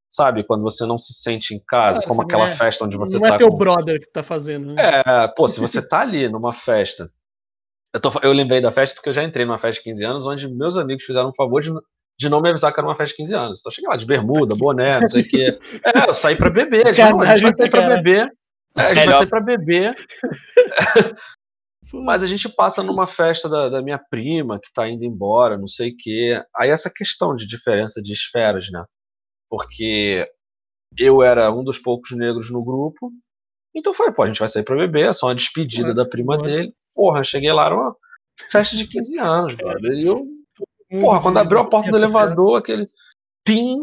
Sabe, 0.10 0.44
quando 0.44 0.63
você 0.63 0.86
não 0.86 0.98
se 0.98 1.13
sente 1.13 1.53
em 1.53 1.60
casa, 1.67 2.01
como 2.08 2.22
aquela 2.22 2.50
é, 2.50 2.55
festa 2.55 2.86
onde 2.86 2.96
você 2.98 3.20
não 3.20 3.20
é 3.20 3.22
tá. 3.22 3.27
Não 3.29 3.36
é 3.36 3.38
teu 3.38 3.50
com... 3.50 3.58
brother 3.58 4.00
que 4.00 4.12
tá 4.12 4.24
fazendo. 4.24 4.74
Né? 4.74 5.01
É, 5.05 5.27
pô, 5.27 5.48
se 5.48 5.60
você 5.60 5.86
tá 5.86 6.00
ali 6.00 6.29
numa 6.29 6.53
festa. 6.53 7.12
Eu, 7.96 8.02
tô, 8.02 8.12
eu 8.22 8.34
lembrei 8.34 8.60
da 8.60 8.74
festa 8.74 8.94
porque 8.94 9.08
eu 9.08 9.14
já 9.14 9.24
entrei 9.24 9.46
numa 9.46 9.58
festa 9.58 9.82
de 9.82 9.90
15 9.90 10.04
anos 10.04 10.28
onde 10.28 10.54
meus 10.54 10.75
amigos 10.75 11.06
fizeram 11.06 11.30
um 11.30 11.34
favor 11.34 11.62
de, 11.62 11.72
de 12.20 12.28
não 12.28 12.42
me 12.42 12.50
avisar 12.50 12.74
que 12.74 12.80
era 12.82 12.86
uma 12.86 12.98
festa 12.98 13.16
de 13.16 13.24
15 13.24 13.34
anos. 13.34 13.60
Então 13.62 13.72
eu 13.72 13.74
cheguei 13.74 13.90
lá 13.90 13.96
de 13.96 14.06
bermuda, 14.06 14.54
boné, 14.54 15.00
não 15.00 15.10
sei 15.10 15.22
o 15.22 15.28
quê. 15.28 15.58
É, 15.96 16.10
eu 16.10 16.14
saí 16.14 16.36
pra 16.36 16.50
beber. 16.50 16.92
De, 16.92 17.02
não, 17.02 17.22
a 17.22 17.38
gente 17.38 17.44
vai 17.44 17.56
sair 17.56 17.70
pra 17.70 17.88
beber. 17.88 18.30
É, 18.78 18.82
a 18.82 18.94
gente 18.94 19.06
vai 19.06 19.14
sair 19.14 19.30
pra 19.30 19.40
beber. 19.40 19.96
Mas 21.94 22.22
a 22.22 22.28
gente 22.28 22.50
passa 22.50 22.84
numa 22.84 23.08
festa 23.08 23.48
da, 23.48 23.70
da, 23.70 23.82
minha 23.82 23.98
prima 24.10 24.60
que 24.60 24.74
tá 24.74 24.90
indo 24.90 25.06
embora, 25.06 25.58
não 25.58 25.68
sei 25.68 25.92
o 25.92 25.96
quê. 25.98 26.44
Aí 26.54 26.70
essa 26.72 26.92
questão 26.94 27.34
de 27.34 27.48
diferença 27.48 28.02
de 28.02 28.12
esferas, 28.12 28.70
né? 28.70 28.84
Porque 29.50 30.28
eu 30.98 31.24
era 31.24 31.50
um 31.50 31.64
dos 31.64 31.80
poucos 31.80 32.12
negros 32.12 32.52
no 32.52 32.62
grupo. 32.62 33.10
Então 33.74 33.94
foi, 33.94 34.12
pô, 34.12 34.24
a 34.24 34.28
gente 34.28 34.40
vai 34.40 34.50
sair 34.50 34.64
pra 34.64 34.75
beber, 34.75 35.08
é 35.08 35.14
só 35.14 35.28
uma 35.28 35.36
despedida 35.36 35.92
é, 35.92 35.94
da 35.94 36.06
prima 36.06 36.38
dele. 36.38 36.74
Porra, 36.96 37.24
cheguei 37.24 37.52
lá, 37.52 37.66
era 37.66 37.75
uma 37.75 37.96
festa 38.50 38.75
de 38.75 38.88
15 38.88 39.20
anos, 39.20 39.56
brother. 39.56 39.92
E 39.92 40.06
eu, 40.06 40.25
porra, 41.02 41.22
quando 41.22 41.38
abriu 41.38 41.60
a 41.60 41.70
porta 41.70 41.92
do 41.92 41.98
elevador, 41.98 42.58
aquele 42.58 42.90
pim, 43.44 43.78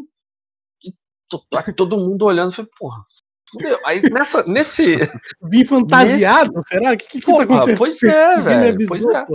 todo 1.77 1.99
mundo 1.99 2.25
olhando, 2.25 2.53
falei, 2.53 2.71
porra, 2.79 3.05
Fudeu. 3.53 3.79
Aí 3.85 4.01
nessa, 4.11 4.43
nesse. 4.45 4.97
Vim 5.43 5.65
fantasiado? 5.65 6.53
Nesse... 6.55 6.69
Será? 6.69 6.93
O 6.93 6.97
que, 6.97 7.07
que, 7.07 7.21
que 7.21 7.27
tá 7.27 7.43
acontecendo? 7.43 7.79
Pois 7.79 8.03
é, 8.03 8.41
velho. 8.41 8.79
Pois 8.89 9.07
é. 9.07 9.27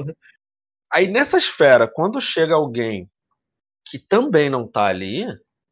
Aí 0.91 1.07
nessa 1.07 1.38
esfera, 1.38 1.88
quando 1.88 2.19
chega 2.19 2.55
alguém 2.55 3.10
que 3.88 4.00
também 4.00 4.50
não 4.50 4.67
tá 4.67 4.88
ali, 4.88 5.25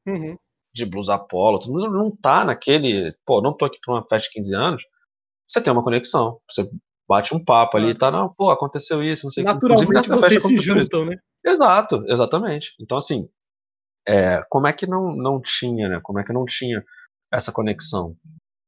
uhum. 0.06 0.38
de 0.74 0.86
blues 0.86 1.10
Apollo, 1.10 1.60
todo 1.60 1.74
mundo 1.74 1.90
não 1.92 2.16
tá 2.16 2.46
naquele. 2.46 3.16
Pô, 3.26 3.42
não 3.42 3.56
tô 3.56 3.66
aqui 3.66 3.80
pra 3.84 3.96
uma 3.96 4.06
festa 4.06 4.28
de 4.28 4.34
15 4.36 4.56
anos. 4.56 4.84
Você 5.48 5.62
tem 5.62 5.74
uma 5.74 5.84
conexão. 5.84 6.40
Você 6.50 6.70
bate 7.08 7.36
um 7.36 7.44
papo 7.44 7.78
ali 7.78 7.96
tá, 7.96 8.10
não, 8.12 8.34
pô, 8.34 8.50
aconteceu 8.50 9.04
isso, 9.04 9.26
não 9.26 9.32
sei 9.32 9.44
o 9.44 9.48
que. 9.48 9.54
Naturalmente 9.54 10.10
vocês 10.10 10.44
se 10.44 10.58
juntam, 10.58 11.02
isso. 11.02 11.10
né? 11.12 11.18
Exato, 11.46 12.04
exatamente. 12.08 12.74
Então, 12.80 12.98
assim, 12.98 13.30
é, 14.08 14.42
como 14.50 14.68
é 14.68 14.74
que 14.74 14.88
não, 14.88 15.16
não 15.16 15.42
tinha, 15.42 15.88
né? 15.88 16.00
Como 16.02 16.20
é 16.20 16.24
que 16.24 16.34
não 16.34 16.46
tinha 16.46 16.84
essa 17.32 17.52
conexão 17.52 18.16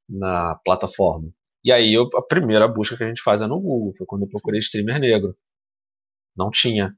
na 0.09 0.55
plataforma. 0.63 1.29
E 1.63 1.71
aí 1.71 1.93
eu, 1.93 2.09
a 2.15 2.21
primeira 2.21 2.67
busca 2.67 2.95
que 2.95 3.03
a 3.03 3.07
gente 3.07 3.21
faz 3.21 3.41
é 3.41 3.47
no 3.47 3.59
Google, 3.59 3.93
foi 3.97 4.05
quando 4.05 4.23
eu 4.23 4.29
procurei 4.29 4.59
streamer 4.59 4.99
negro. 4.99 5.35
Não 6.35 6.49
tinha. 6.49 6.95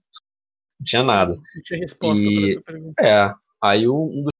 Não 0.79 0.85
tinha 0.85 1.03
nada. 1.03 1.35
Não 1.35 1.63
tinha 1.63 1.79
resposta 1.79 2.21
e, 2.21 2.35
para 2.35 2.47
essa 2.47 2.61
pergunta. 2.61 3.01
É. 3.01 3.33
Aí 3.61 3.87
um 3.87 4.23
dos 4.23 4.38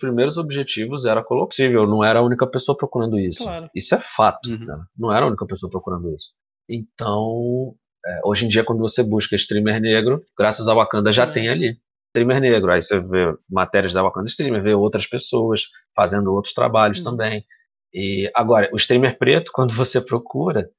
primeiros 0.00 0.36
objetivos 0.36 1.04
era. 1.04 1.24
Eu 1.58 1.82
não 1.82 2.02
era 2.02 2.18
a 2.18 2.22
única 2.22 2.46
pessoa 2.46 2.76
procurando 2.76 3.18
isso. 3.18 3.44
Claro. 3.44 3.70
Isso 3.74 3.94
é 3.94 4.00
fato. 4.00 4.50
Uhum. 4.50 4.64
Né? 4.64 4.84
Não 4.98 5.14
era 5.14 5.24
a 5.24 5.28
única 5.28 5.46
pessoa 5.46 5.70
procurando 5.70 6.12
isso. 6.14 6.32
Então, 6.68 7.74
é, 8.04 8.20
hoje 8.24 8.46
em 8.46 8.48
dia, 8.48 8.64
quando 8.64 8.80
você 8.80 9.02
busca 9.02 9.36
streamer 9.36 9.80
negro, 9.80 10.24
graças 10.36 10.66
ao 10.66 10.76
Wakanda 10.76 11.12
já 11.12 11.26
tem 11.26 11.48
ali 11.48 11.78
streamer 12.10 12.40
negro. 12.40 12.72
Aí 12.72 12.82
você 12.82 13.00
vê 13.00 13.34
matérias 13.48 13.92
da 13.92 14.02
Wakanda 14.02 14.28
Streamer, 14.28 14.62
vê 14.62 14.74
outras 14.74 15.06
pessoas 15.06 15.64
fazendo 15.94 16.32
outros 16.32 16.54
trabalhos 16.54 17.00
hum. 17.00 17.04
também. 17.04 17.44
E 17.92 18.30
agora, 18.34 18.70
o 18.72 18.76
streamer 18.76 19.18
preto, 19.18 19.50
quando 19.54 19.74
você 19.74 20.00
procura. 20.00 20.70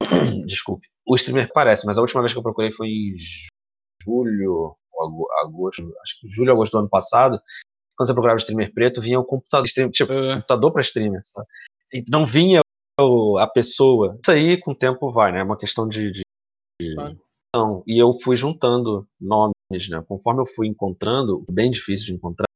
Desculpe. 0.46 0.86
O 1.06 1.14
streamer 1.16 1.48
parece, 1.52 1.86
mas 1.86 1.98
a 1.98 2.00
última 2.00 2.20
vez 2.20 2.32
que 2.32 2.38
eu 2.38 2.42
procurei 2.42 2.70
foi 2.70 2.88
em 2.88 3.16
julho, 4.04 4.76
agosto, 5.42 5.82
acho 6.02 6.20
que 6.20 6.28
julho, 6.30 6.52
agosto 6.52 6.72
do 6.72 6.78
ano 6.78 6.88
passado. 6.88 7.40
Quando 7.96 8.06
você 8.06 8.14
procurava 8.14 8.38
streamer 8.38 8.72
preto, 8.72 9.00
vinha 9.00 9.20
o 9.20 9.24
computador, 9.24 9.66
stream, 9.66 9.90
tipo, 9.90 10.12
uh. 10.12 10.34
computador 10.34 10.72
para 10.72 10.82
streamer. 10.82 11.20
Sabe? 11.24 11.46
Não 12.08 12.26
vinha 12.26 12.60
a 13.38 13.46
pessoa. 13.46 14.18
Isso 14.22 14.30
aí 14.30 14.60
com 14.60 14.72
o 14.72 14.76
tempo 14.76 15.10
vai, 15.12 15.32
né? 15.32 15.40
É 15.40 15.44
uma 15.44 15.56
questão 15.56 15.88
de, 15.88 16.10
de 16.10 16.22
então, 17.54 17.82
e 17.86 18.02
eu 18.02 18.14
fui 18.14 18.36
juntando 18.36 19.06
nomes, 19.20 19.88
né? 19.90 20.02
Conforme 20.08 20.40
eu 20.40 20.46
fui 20.46 20.66
encontrando, 20.66 21.44
bem 21.50 21.70
difícil 21.70 22.06
de 22.06 22.14
encontrar, 22.14 22.46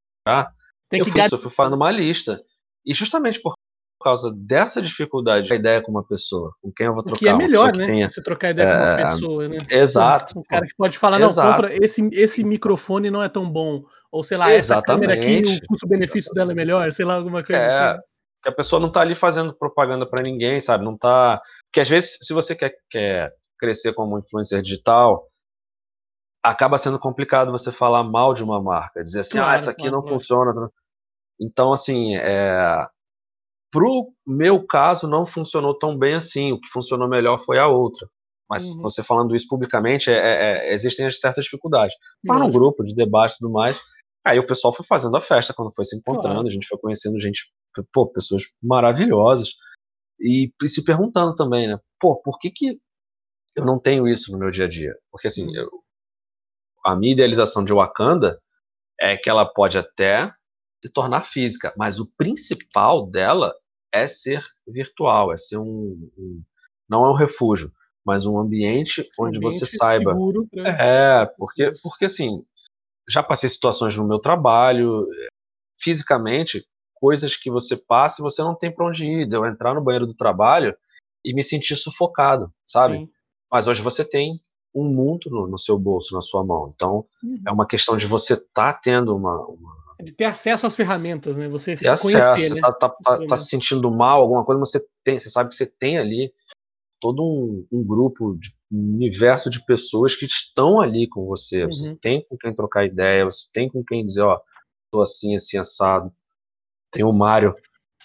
Tem 0.88 1.00
eu, 1.00 1.04
fui, 1.04 1.20
eu 1.20 1.38
fui 1.38 1.50
fazendo 1.50 1.76
uma 1.76 1.90
lista. 1.90 2.42
E 2.84 2.94
justamente 2.94 3.40
por 3.40 3.54
causa 4.02 4.32
dessa 4.34 4.80
dificuldade, 4.80 5.52
a 5.52 5.56
ideia 5.56 5.82
com 5.82 5.90
uma 5.90 6.06
pessoa, 6.06 6.54
com 6.62 6.72
quem 6.72 6.86
eu 6.86 6.94
vou 6.94 7.02
trocar. 7.02 7.16
O 7.16 7.18
que 7.18 7.28
é 7.28 7.34
melhor, 7.36 7.76
né? 7.76 7.84
Tenha, 7.84 8.08
você 8.08 8.22
trocar 8.22 8.50
ideia 8.50 8.68
é, 8.68 8.72
com 8.72 8.78
uma 8.78 9.00
é, 9.00 9.04
pessoa, 9.04 9.48
né? 9.48 9.58
Exato. 9.68 10.38
Um, 10.38 10.42
cara 10.42 10.66
que 10.66 10.74
pode 10.76 10.96
falar, 10.96 11.18
não, 11.18 11.28
exato. 11.28 11.62
compra, 11.62 11.84
esse, 11.84 12.08
esse 12.12 12.42
microfone 12.42 13.10
não 13.10 13.22
é 13.22 13.28
tão 13.28 13.50
bom. 13.50 13.82
Ou 14.16 14.24
sei 14.24 14.38
lá, 14.38 14.50
Exatamente. 14.50 14.58
essa 14.58 14.82
câmera 14.82 15.14
aqui, 15.14 15.58
o 15.62 15.66
custo-benefício 15.68 16.32
dela 16.32 16.52
é 16.52 16.54
melhor, 16.54 16.90
sei 16.90 17.04
lá, 17.04 17.16
alguma 17.16 17.44
coisa 17.44 17.60
é, 17.60 17.66
assim. 17.66 18.00
Que 18.42 18.48
a 18.48 18.52
pessoa 18.52 18.80
não 18.80 18.90
tá 18.90 19.02
ali 19.02 19.14
fazendo 19.14 19.52
propaganda 19.52 20.06
para 20.06 20.22
ninguém, 20.24 20.58
sabe? 20.58 20.86
Não 20.86 20.96
tá. 20.96 21.38
Porque 21.66 21.80
às 21.80 21.88
vezes, 21.88 22.16
se 22.22 22.32
você 22.32 22.56
quer, 22.56 22.72
quer 22.88 23.30
crescer 23.58 23.92
como 23.92 24.18
influencer 24.18 24.62
digital, 24.62 25.28
acaba 26.42 26.78
sendo 26.78 26.98
complicado 26.98 27.52
você 27.52 27.70
falar 27.70 28.04
mal 28.04 28.32
de 28.32 28.42
uma 28.42 28.58
marca, 28.58 29.04
dizer 29.04 29.20
assim, 29.20 29.36
ah, 29.36 29.42
claro, 29.42 29.52
ah, 29.52 29.56
essa 29.56 29.70
aqui 29.70 29.82
claro, 29.82 29.96
não 29.96 30.02
claro. 30.02 30.18
funciona. 30.18 30.70
Então, 31.38 31.74
assim, 31.74 32.16
é... 32.16 32.86
pro 33.70 34.14
meu 34.26 34.66
caso 34.66 35.06
não 35.06 35.26
funcionou 35.26 35.78
tão 35.78 35.98
bem 35.98 36.14
assim. 36.14 36.52
O 36.52 36.60
que 36.60 36.70
funcionou 36.70 37.06
melhor 37.06 37.38
foi 37.44 37.58
a 37.58 37.66
outra. 37.66 38.08
Mas 38.48 38.70
uhum. 38.70 38.82
você 38.82 39.02
falando 39.02 39.34
isso 39.34 39.46
publicamente, 39.48 40.08
é, 40.08 40.14
é, 40.14 40.70
é 40.70 40.74
existem 40.74 41.12
certas 41.12 41.44
dificuldades. 41.44 41.94
Para 42.26 42.44
um 42.44 42.50
grupo 42.50 42.82
de 42.84 42.94
debate 42.94 43.34
e 43.34 43.38
tudo 43.38 43.52
mais, 43.52 43.80
aí 44.26 44.38
o 44.38 44.46
pessoal 44.46 44.74
foi 44.74 44.84
fazendo 44.84 45.16
a 45.16 45.20
festa 45.20 45.54
quando 45.54 45.72
foi 45.74 45.84
se 45.84 45.96
encontrando, 45.96 46.48
a 46.48 46.50
gente 46.50 46.66
foi 46.66 46.78
conhecendo 46.78 47.20
gente, 47.20 47.50
pô, 47.92 48.06
pessoas 48.06 48.42
maravilhosas. 48.62 49.50
E, 50.18 50.50
e 50.62 50.68
se 50.68 50.82
perguntando 50.82 51.34
também, 51.34 51.68
né? 51.68 51.78
Pô, 52.00 52.16
por 52.16 52.38
que 52.38 52.50
que 52.50 52.80
eu 53.56 53.64
não 53.64 53.78
tenho 53.78 54.06
isso 54.06 54.30
no 54.30 54.38
meu 54.38 54.50
dia 54.50 54.66
a 54.66 54.68
dia. 54.68 54.94
Porque, 55.10 55.28
assim, 55.28 55.46
eu, 55.56 55.68
a 56.84 56.94
minha 56.94 57.14
idealização 57.14 57.64
de 57.64 57.72
Wakanda 57.72 58.38
é 59.00 59.16
que 59.16 59.30
ela 59.30 59.46
pode 59.46 59.78
até 59.78 60.30
se 60.84 60.92
tornar 60.92 61.24
física, 61.24 61.72
mas 61.76 61.98
o 61.98 62.12
principal 62.16 63.06
dela 63.06 63.54
é 63.92 64.06
ser 64.06 64.44
virtual, 64.66 65.32
é 65.32 65.36
ser 65.38 65.56
um, 65.56 66.10
um 66.18 66.42
não 66.88 67.04
é 67.04 67.10
um 67.10 67.14
refúgio, 67.14 67.72
mas 68.04 68.26
um 68.26 68.38
ambiente 68.38 69.08
onde 69.18 69.38
ambiente 69.38 69.58
você 69.58 69.66
saiba. 69.66 70.14
É, 70.78 71.26
porque, 71.38 71.72
porque 71.82 72.04
assim, 72.04 72.44
já 73.08 73.22
passei 73.22 73.48
situações 73.48 73.96
no 73.96 74.06
meu 74.06 74.18
trabalho, 74.18 75.06
fisicamente, 75.78 76.64
coisas 76.94 77.36
que 77.36 77.50
você 77.50 77.76
passa 77.76 78.20
e 78.20 78.24
você 78.24 78.42
não 78.42 78.54
tem 78.54 78.70
para 78.70 78.86
onde 78.86 79.04
ir. 79.04 79.26
De 79.26 79.36
eu 79.36 79.46
entrar 79.46 79.74
no 79.74 79.82
banheiro 79.82 80.06
do 80.06 80.14
trabalho 80.14 80.74
e 81.24 81.34
me 81.34 81.42
sentir 81.42 81.76
sufocado, 81.76 82.52
sabe? 82.66 82.98
Sim. 82.98 83.08
Mas 83.50 83.68
hoje 83.68 83.82
você 83.82 84.04
tem 84.04 84.40
um 84.74 84.84
mundo 84.84 85.30
no, 85.30 85.46
no 85.46 85.58
seu 85.58 85.78
bolso, 85.78 86.14
na 86.14 86.20
sua 86.20 86.44
mão. 86.44 86.72
Então, 86.74 87.06
uhum. 87.22 87.42
é 87.46 87.50
uma 87.50 87.66
questão 87.66 87.96
de 87.96 88.06
você 88.06 88.34
estar 88.34 88.74
tá 88.74 88.80
tendo 88.82 89.16
uma, 89.16 89.36
uma, 89.46 89.76
De 90.02 90.12
ter 90.12 90.24
acesso 90.24 90.66
às 90.66 90.76
ferramentas, 90.76 91.36
né? 91.36 91.48
Você 91.48 91.76
se 91.76 91.88
acesso, 91.88 92.02
conhecer, 92.02 92.54
né? 92.54 92.60
Tá, 92.60 92.72
tá, 92.72 92.88
tá, 92.90 93.26
tá, 93.26 93.36
se 93.36 93.46
sentindo 93.46 93.90
mal, 93.90 94.20
alguma 94.20 94.44
coisa, 94.44 94.58
você 94.58 94.80
tem, 95.02 95.18
você 95.18 95.30
sabe 95.30 95.48
que 95.48 95.56
você 95.56 95.66
tem 95.66 95.98
ali 95.98 96.32
todo 97.00 97.22
um, 97.22 97.66
um 97.70 97.84
grupo, 97.84 98.36
de, 98.38 98.50
um 98.70 98.94
universo 98.94 99.50
de 99.50 99.64
pessoas 99.64 100.14
que 100.14 100.26
estão 100.26 100.80
ali 100.80 101.08
com 101.08 101.26
você. 101.26 101.64
Uhum. 101.64 101.72
Você 101.72 101.98
tem 101.98 102.26
com 102.28 102.36
quem 102.36 102.54
trocar 102.54 102.86
ideia, 102.86 103.24
você 103.24 103.46
tem 103.52 103.68
com 103.68 103.84
quem 103.84 104.06
dizer, 104.06 104.22
ó, 104.22 104.40
tô 104.90 105.02
assim, 105.02 105.36
assim, 105.36 105.56
assado. 105.58 106.12
Tem 106.90 107.04
o 107.04 107.12
Mário, 107.12 107.54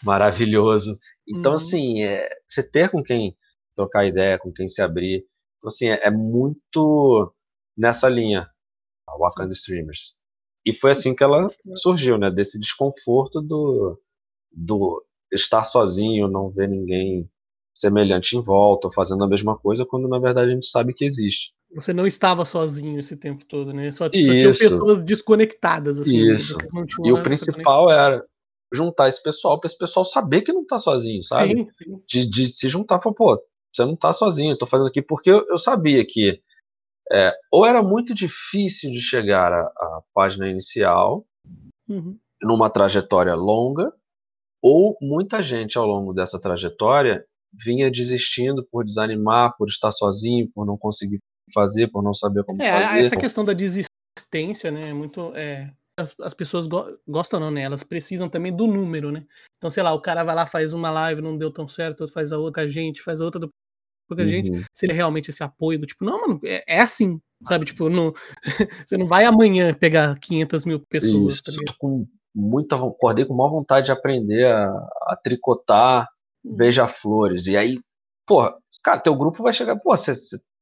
maravilhoso. 0.03 0.97
Então, 1.27 1.51
uhum. 1.51 1.55
assim, 1.55 2.03
é, 2.03 2.29
você 2.47 2.69
ter 2.69 2.89
com 2.89 3.01
quem 3.03 3.35
trocar 3.75 4.05
ideia, 4.05 4.37
com 4.37 4.51
quem 4.51 4.67
se 4.67 4.81
abrir. 4.81 5.25
Então, 5.57 5.67
assim, 5.67 5.87
é, 5.87 6.07
é 6.07 6.11
muito 6.11 7.33
nessa 7.77 8.09
linha, 8.09 8.49
a 9.07 9.17
Wakanda 9.17 9.53
Streamers. 9.53 10.19
E 10.65 10.73
foi 10.73 10.91
assim 10.91 11.15
que 11.15 11.23
ela 11.23 11.49
surgiu, 11.75 12.17
né? 12.17 12.29
Desse 12.29 12.59
desconforto 12.59 13.41
do, 13.41 13.99
do 14.51 15.03
estar 15.31 15.63
sozinho, 15.63 16.27
não 16.27 16.51
ver 16.51 16.69
ninguém 16.69 17.29
semelhante 17.75 18.35
em 18.35 18.41
volta, 18.41 18.89
fazendo 18.91 19.23
a 19.23 19.27
mesma 19.27 19.57
coisa, 19.57 19.85
quando 19.85 20.07
na 20.07 20.19
verdade 20.19 20.51
a 20.51 20.53
gente 20.53 20.67
sabe 20.67 20.93
que 20.93 21.05
existe. 21.05 21.53
Você 21.73 21.93
não 21.93 22.05
estava 22.05 22.43
sozinho 22.43 22.99
esse 22.99 23.15
tempo 23.15 23.45
todo, 23.45 23.71
né? 23.71 23.91
Só, 23.91 24.05
só 24.05 24.09
tinham 24.09 24.51
pessoas 24.51 25.03
desconectadas. 25.03 25.99
Assim, 25.99 26.27
né? 26.27 26.33
Isso. 26.33 26.57
E 27.03 27.11
o 27.11 27.23
principal 27.23 27.89
era 27.89 28.23
juntar 28.73 29.07
esse 29.07 29.21
pessoal 29.21 29.59
para 29.59 29.67
esse 29.67 29.77
pessoal 29.77 30.05
saber 30.05 30.41
que 30.41 30.53
não 30.53 30.63
está 30.63 30.77
sozinho, 30.77 31.23
sabe? 31.23 31.49
Sim, 31.49 31.67
sim. 31.71 32.03
De, 32.07 32.29
de, 32.29 32.47
se 32.47 32.69
juntar 32.69 32.99
e 32.99 33.03
falar, 33.03 33.15
pô, 33.15 33.43
você 33.73 33.85
não 33.85 33.93
está 33.93 34.11
sozinho, 34.11 34.51
eu 34.51 34.57
tô 34.57 34.65
fazendo 34.65 34.87
aqui 34.87 35.01
porque 35.01 35.29
eu, 35.29 35.45
eu 35.47 35.57
sabia 35.57 36.05
que 36.05 36.41
é, 37.11 37.33
ou 37.51 37.65
era 37.65 37.83
muito 37.83 38.13
difícil 38.13 38.89
de 38.91 39.01
chegar 39.01 39.51
à, 39.51 39.63
à 39.63 40.01
página 40.13 40.47
inicial, 40.47 41.25
uhum. 41.87 42.17
numa 42.41 42.69
trajetória 42.69 43.35
longa, 43.35 43.93
ou 44.61 44.97
muita 45.01 45.41
gente 45.41 45.77
ao 45.77 45.85
longo 45.85 46.13
dessa 46.13 46.39
trajetória 46.39 47.25
vinha 47.53 47.91
desistindo 47.91 48.65
por 48.71 48.85
desanimar, 48.85 49.55
por 49.57 49.67
estar 49.67 49.91
sozinho, 49.91 50.49
por 50.53 50.65
não 50.65 50.77
conseguir 50.77 51.19
fazer, 51.53 51.87
por 51.87 52.03
não 52.03 52.13
saber 52.13 52.43
como 52.43 52.61
é, 52.61 52.71
fazer. 52.71 53.01
Essa 53.01 53.17
questão 53.17 53.43
da 53.43 53.53
desistência, 53.53 54.71
né, 54.71 54.89
é 54.89 54.93
muito 54.93 55.33
é, 55.35 55.71
as, 55.97 56.15
as, 56.21 56.33
pessoas 56.33 56.67
go 56.67 56.97
gostam 57.07 57.39
não, 57.39 57.51
né? 57.51 57.61
Elas 57.61 57.83
precisam 57.83 58.29
também 58.29 58.55
do 58.55 58.67
número, 58.67 59.11
né? 59.11 59.25
Então, 59.57 59.69
sei 59.69 59.83
lá, 59.83 59.93
o 59.93 60.01
cara 60.01 60.23
vai 60.23 60.35
lá, 60.35 60.45
faz 60.45 60.73
uma 60.73 60.89
live, 60.89 61.21
não 61.21 61.37
deu 61.37 61.51
tão 61.51 61.67
certo, 61.67 62.07
faz 62.07 62.31
a 62.31 62.37
outra, 62.37 62.63
a 62.63 62.67
gente 62.67 63.01
faz 63.01 63.21
a 63.21 63.25
outra 63.25 63.49
pouca 64.07 64.23
uhum. 64.23 64.27
gente, 64.27 64.65
se 64.73 64.85
ele 64.85 64.91
é 64.91 64.95
realmente 64.95 65.29
esse 65.29 65.41
apoio 65.41 65.79
do 65.79 65.85
tipo, 65.85 66.03
não, 66.03 66.19
mano, 66.19 66.41
é, 66.43 66.63
é 66.67 66.81
assim, 66.81 67.19
sabe? 67.47 67.65
Tipo, 67.65 67.89
não, 67.89 68.13
você 68.85 68.97
não 68.97 69.07
vai 69.07 69.23
amanhã 69.23 69.73
pegar 69.73 70.17
500 70.19 70.65
mil 70.65 70.79
pessoas. 70.81 71.35
Isso, 71.35 71.43
tá 71.43 71.73
com 71.79 72.05
muita, 72.35 72.75
acordei 72.75 73.23
com 73.23 73.33
maior 73.33 73.51
vontade 73.51 73.85
de 73.85 73.91
aprender 73.91 74.47
a, 74.47 74.65
a 75.07 75.17
tricotar. 75.23 76.09
Beija-flores. 76.43 77.47
E 77.47 77.57
aí, 77.57 77.79
porra, 78.25 78.55
cara, 78.83 78.99
teu 78.99 79.15
grupo 79.15 79.43
vai 79.43 79.53
chegar, 79.53 79.77
pô, 79.77 79.95
você, 79.95 80.13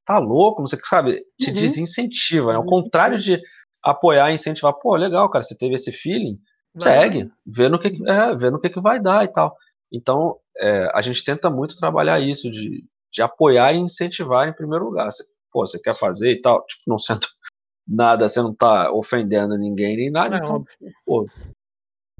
tá 0.05 0.17
louco, 0.17 0.61
você 0.61 0.77
sabe, 0.83 1.21
te 1.39 1.49
uhum. 1.49 1.53
desincentiva, 1.53 2.51
né? 2.51 2.57
Ao 2.57 2.65
contrário 2.65 3.19
de 3.19 3.39
apoiar 3.83 4.31
e 4.31 4.33
incentivar, 4.33 4.73
pô, 4.73 4.95
legal, 4.95 5.29
cara, 5.29 5.43
você 5.43 5.55
teve 5.55 5.75
esse 5.75 5.91
feeling, 5.91 6.39
vai. 6.73 6.93
segue, 6.93 7.31
vê 7.45 7.69
no 7.69 7.79
que, 7.79 7.87
é, 8.09 8.35
vê 8.35 8.49
no 8.49 8.59
que, 8.59 8.69
que 8.69 8.81
vai 8.81 8.99
dar 8.99 9.23
e 9.23 9.27
tal. 9.27 9.55
Então, 9.91 10.35
é, 10.57 10.89
a 10.93 11.01
gente 11.01 11.23
tenta 11.23 11.49
muito 11.49 11.77
trabalhar 11.77 12.19
isso, 12.19 12.49
de, 12.51 12.83
de 13.13 13.21
apoiar 13.21 13.73
e 13.73 13.77
incentivar 13.77 14.47
em 14.47 14.53
primeiro 14.53 14.85
lugar. 14.85 15.11
Você, 15.11 15.23
pô, 15.51 15.65
você 15.65 15.79
quer 15.79 15.95
fazer 15.95 16.31
e 16.31 16.41
tal, 16.41 16.65
tipo, 16.65 16.83
não 16.87 16.97
sendo 16.97 17.21
nada, 17.87 18.27
você 18.27 18.41
não 18.41 18.53
tá 18.53 18.91
ofendendo 18.91 19.57
ninguém 19.57 19.95
nem 19.95 20.11
nada, 20.11 20.37
é, 20.37 20.39
então, 20.39 20.63
pô, 21.05 21.27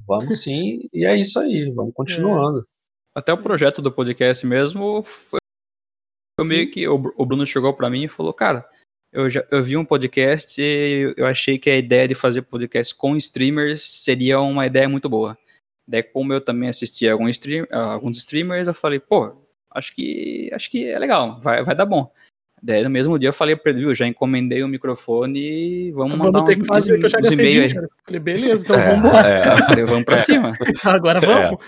vamos 0.06 0.42
sim, 0.42 0.88
e 0.92 1.04
é 1.04 1.16
isso 1.16 1.38
aí, 1.38 1.72
vamos 1.74 1.92
continuando. 1.92 2.60
É. 2.60 2.79
Até 3.14 3.32
o 3.32 3.38
projeto 3.38 3.82
do 3.82 3.90
podcast 3.90 4.46
mesmo 4.46 5.02
foi, 5.02 5.40
foi 6.38 6.48
meio 6.48 6.70
que 6.70 6.86
o, 6.86 6.98
Bruno 6.98 7.44
chegou 7.46 7.74
para 7.74 7.90
mim 7.90 8.04
e 8.04 8.08
falou, 8.08 8.32
cara, 8.32 8.68
eu, 9.12 9.28
já, 9.28 9.44
eu 9.50 9.62
vi 9.62 9.76
um 9.76 9.84
podcast 9.84 10.60
e 10.60 11.12
eu 11.16 11.26
achei 11.26 11.58
que 11.58 11.68
a 11.68 11.76
ideia 11.76 12.06
de 12.06 12.14
fazer 12.14 12.42
podcast 12.42 12.94
com 12.94 13.16
streamers 13.16 13.82
seria 13.82 14.40
uma 14.40 14.64
ideia 14.66 14.88
muito 14.88 15.08
boa. 15.08 15.36
Daí, 15.86 16.04
como 16.04 16.32
eu 16.32 16.40
também 16.40 16.68
assisti 16.68 17.08
a 17.08 17.12
alguns, 17.12 17.30
stream, 17.30 17.66
alguns 17.72 18.18
streamers, 18.18 18.68
eu 18.68 18.74
falei, 18.74 19.00
pô, 19.00 19.36
acho 19.72 19.92
que 19.92 20.48
acho 20.52 20.70
que 20.70 20.86
é 20.86 20.96
legal, 20.96 21.40
vai, 21.40 21.64
vai 21.64 21.74
dar 21.74 21.86
bom. 21.86 22.12
Daí 22.62 22.84
no 22.84 22.90
mesmo 22.90 23.18
dia 23.18 23.30
eu 23.30 23.32
falei 23.32 23.56
pra 23.56 23.72
ele, 23.72 23.80
viu, 23.80 23.94
já 23.94 24.06
encomendei 24.06 24.62
o 24.62 24.68
microfone 24.68 25.40
e 25.40 25.90
vamos, 25.92 26.16
vamos 26.16 26.26
mandar 26.26 26.44
ter 26.44 26.56
um, 26.56 26.60
que 26.60 26.66
fazer, 26.66 26.92
uns, 26.92 26.98
que 27.00 27.06
eu 27.06 27.10
já 27.10 27.18
uns 27.18 27.30
e-mails 27.32 27.76
aí. 27.76 27.88
Falei, 28.04 28.20
beleza, 28.20 28.64
então 28.64 28.76
é, 28.76 28.86
vamos 28.86 28.98
embora. 28.98 29.28
É, 29.28 29.56
falei, 29.56 29.84
vamos 29.84 30.04
pra 30.04 30.18
cima. 30.18 30.52
Agora 30.84 31.20
vamos. 31.20 31.58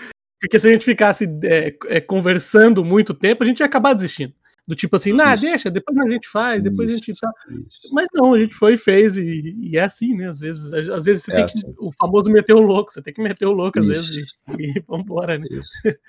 É. 0.43 0.47
Porque 0.47 0.59
se 0.59 0.67
a 0.67 0.71
gente 0.71 0.85
ficasse 0.85 1.25
é, 1.43 1.75
é, 1.87 2.01
conversando 2.01 2.83
muito 2.83 3.13
tempo, 3.13 3.43
a 3.43 3.45
gente 3.45 3.59
ia 3.59 3.65
acabar 3.65 3.93
desistindo. 3.93 4.33
Do 4.65 4.75
tipo 4.75 4.95
assim, 4.95 5.11
nah, 5.11 5.35
deixa, 5.35 5.69
depois 5.69 5.97
a 5.97 6.07
gente 6.07 6.25
faz, 6.27 6.63
depois 6.63 6.89
isso, 6.89 7.03
a 7.03 7.05
gente 7.05 7.19
tá. 7.19 7.31
Isso. 7.67 7.93
Mas 7.93 8.07
não, 8.13 8.33
a 8.33 8.39
gente 8.39 8.53
foi 8.53 8.75
e 8.75 8.77
fez, 8.77 9.17
e, 9.17 9.71
é 9.73 9.81
assim, 9.81 10.15
né? 10.15 10.29
Às 10.29 10.39
vezes, 10.39 10.73
às 10.73 11.03
vezes 11.03 11.23
você 11.23 11.31
é 11.31 11.35
tem 11.35 11.43
assim. 11.43 11.59
que. 11.59 11.73
O 11.79 11.91
famoso 11.91 12.29
meter 12.29 12.53
o 12.53 12.61
louco, 12.61 12.91
você 12.91 13.01
tem 13.01 13.13
que 13.13 13.21
meter 13.21 13.45
o 13.45 13.51
louco 13.51 13.77
às 13.79 13.87
vezes 13.87 14.09
e, 14.57 14.77
e 14.77 14.83
vambora, 14.87 15.37
né? 15.37 15.47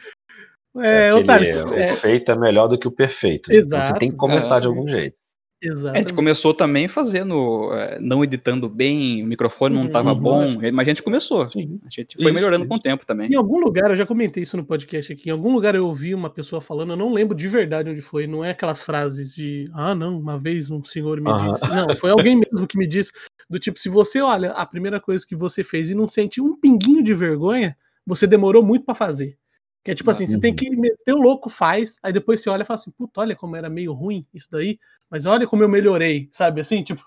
É, 0.76 1.06
é 1.06 1.14
Otário, 1.14 1.46
o 1.46 1.72
é 1.72 1.86
perfeito 1.86 2.32
é 2.32 2.36
melhor 2.36 2.66
do 2.66 2.76
que 2.76 2.88
o 2.88 2.90
perfeito. 2.90 3.52
Exato. 3.52 3.66
Então 3.66 3.82
você 3.84 3.98
tem 4.00 4.10
que 4.10 4.16
começar 4.16 4.56
é, 4.56 4.60
de 4.62 4.66
algum 4.66 4.88
jeito. 4.88 5.20
Exatamente. 5.64 5.96
A 5.96 6.00
gente 6.00 6.14
começou 6.14 6.52
também 6.52 6.88
fazendo, 6.88 7.72
é, 7.72 7.98
não 8.00 8.22
editando 8.22 8.68
bem, 8.68 9.22
o 9.22 9.26
microfone 9.26 9.74
não 9.74 9.86
estava 9.86 10.12
uhum, 10.12 10.20
bom, 10.20 10.46
mas 10.72 10.86
a 10.86 10.90
gente 10.90 11.02
começou. 11.02 11.48
Sim. 11.50 11.80
A 11.84 11.90
gente 11.90 12.16
foi 12.16 12.26
isso, 12.26 12.34
melhorando 12.34 12.64
isso. 12.64 12.68
com 12.68 12.76
o 12.76 12.80
tempo 12.80 13.06
também. 13.06 13.30
Em 13.30 13.36
algum 13.36 13.58
lugar, 13.58 13.90
eu 13.90 13.96
já 13.96 14.04
comentei 14.06 14.42
isso 14.42 14.56
no 14.56 14.64
podcast 14.64 15.12
aqui, 15.12 15.28
em 15.28 15.32
algum 15.32 15.52
lugar 15.52 15.74
eu 15.74 15.86
ouvi 15.86 16.14
uma 16.14 16.30
pessoa 16.30 16.60
falando, 16.60 16.90
eu 16.90 16.96
não 16.96 17.12
lembro 17.12 17.36
de 17.36 17.48
verdade 17.48 17.90
onde 17.90 18.00
foi, 18.00 18.26
não 18.26 18.44
é 18.44 18.50
aquelas 18.50 18.82
frases 18.82 19.34
de, 19.34 19.70
ah, 19.72 19.94
não, 19.94 20.18
uma 20.18 20.38
vez 20.38 20.70
um 20.70 20.82
senhor 20.84 21.20
me 21.20 21.30
uhum. 21.30 21.52
disse. 21.52 21.66
Não, 21.68 21.96
foi 21.96 22.10
alguém 22.10 22.36
mesmo 22.36 22.66
que 22.66 22.78
me 22.78 22.86
disse, 22.86 23.10
do 23.48 23.58
tipo, 23.58 23.78
se 23.78 23.88
você 23.88 24.20
olha 24.20 24.50
a 24.50 24.66
primeira 24.66 25.00
coisa 25.00 25.26
que 25.26 25.34
você 25.34 25.62
fez 25.62 25.90
e 25.90 25.94
não 25.94 26.06
sente 26.06 26.40
um 26.40 26.58
pinguinho 26.58 27.02
de 27.02 27.14
vergonha, 27.14 27.76
você 28.06 28.26
demorou 28.26 28.62
muito 28.62 28.84
para 28.84 28.94
fazer. 28.94 29.36
Que 29.84 29.90
é 29.90 29.94
tipo 29.94 30.10
assim, 30.10 30.26
você 30.26 30.40
tem 30.40 30.50
uhum. 30.50 30.56
que 30.56 30.70
meter 30.70 31.12
o 31.12 31.20
louco, 31.20 31.50
faz, 31.50 31.98
aí 32.02 32.10
depois 32.10 32.40
você 32.40 32.48
olha 32.48 32.62
e 32.62 32.64
fala 32.64 32.80
assim, 32.80 32.90
puta, 32.90 33.20
olha 33.20 33.36
como 33.36 33.54
era 33.54 33.68
meio 33.68 33.92
ruim 33.92 34.26
isso 34.32 34.48
daí, 34.50 34.78
mas 35.10 35.26
olha 35.26 35.46
como 35.46 35.62
eu 35.62 35.68
melhorei, 35.68 36.26
sabe? 36.32 36.62
Assim, 36.62 36.82
tipo, 36.84 37.02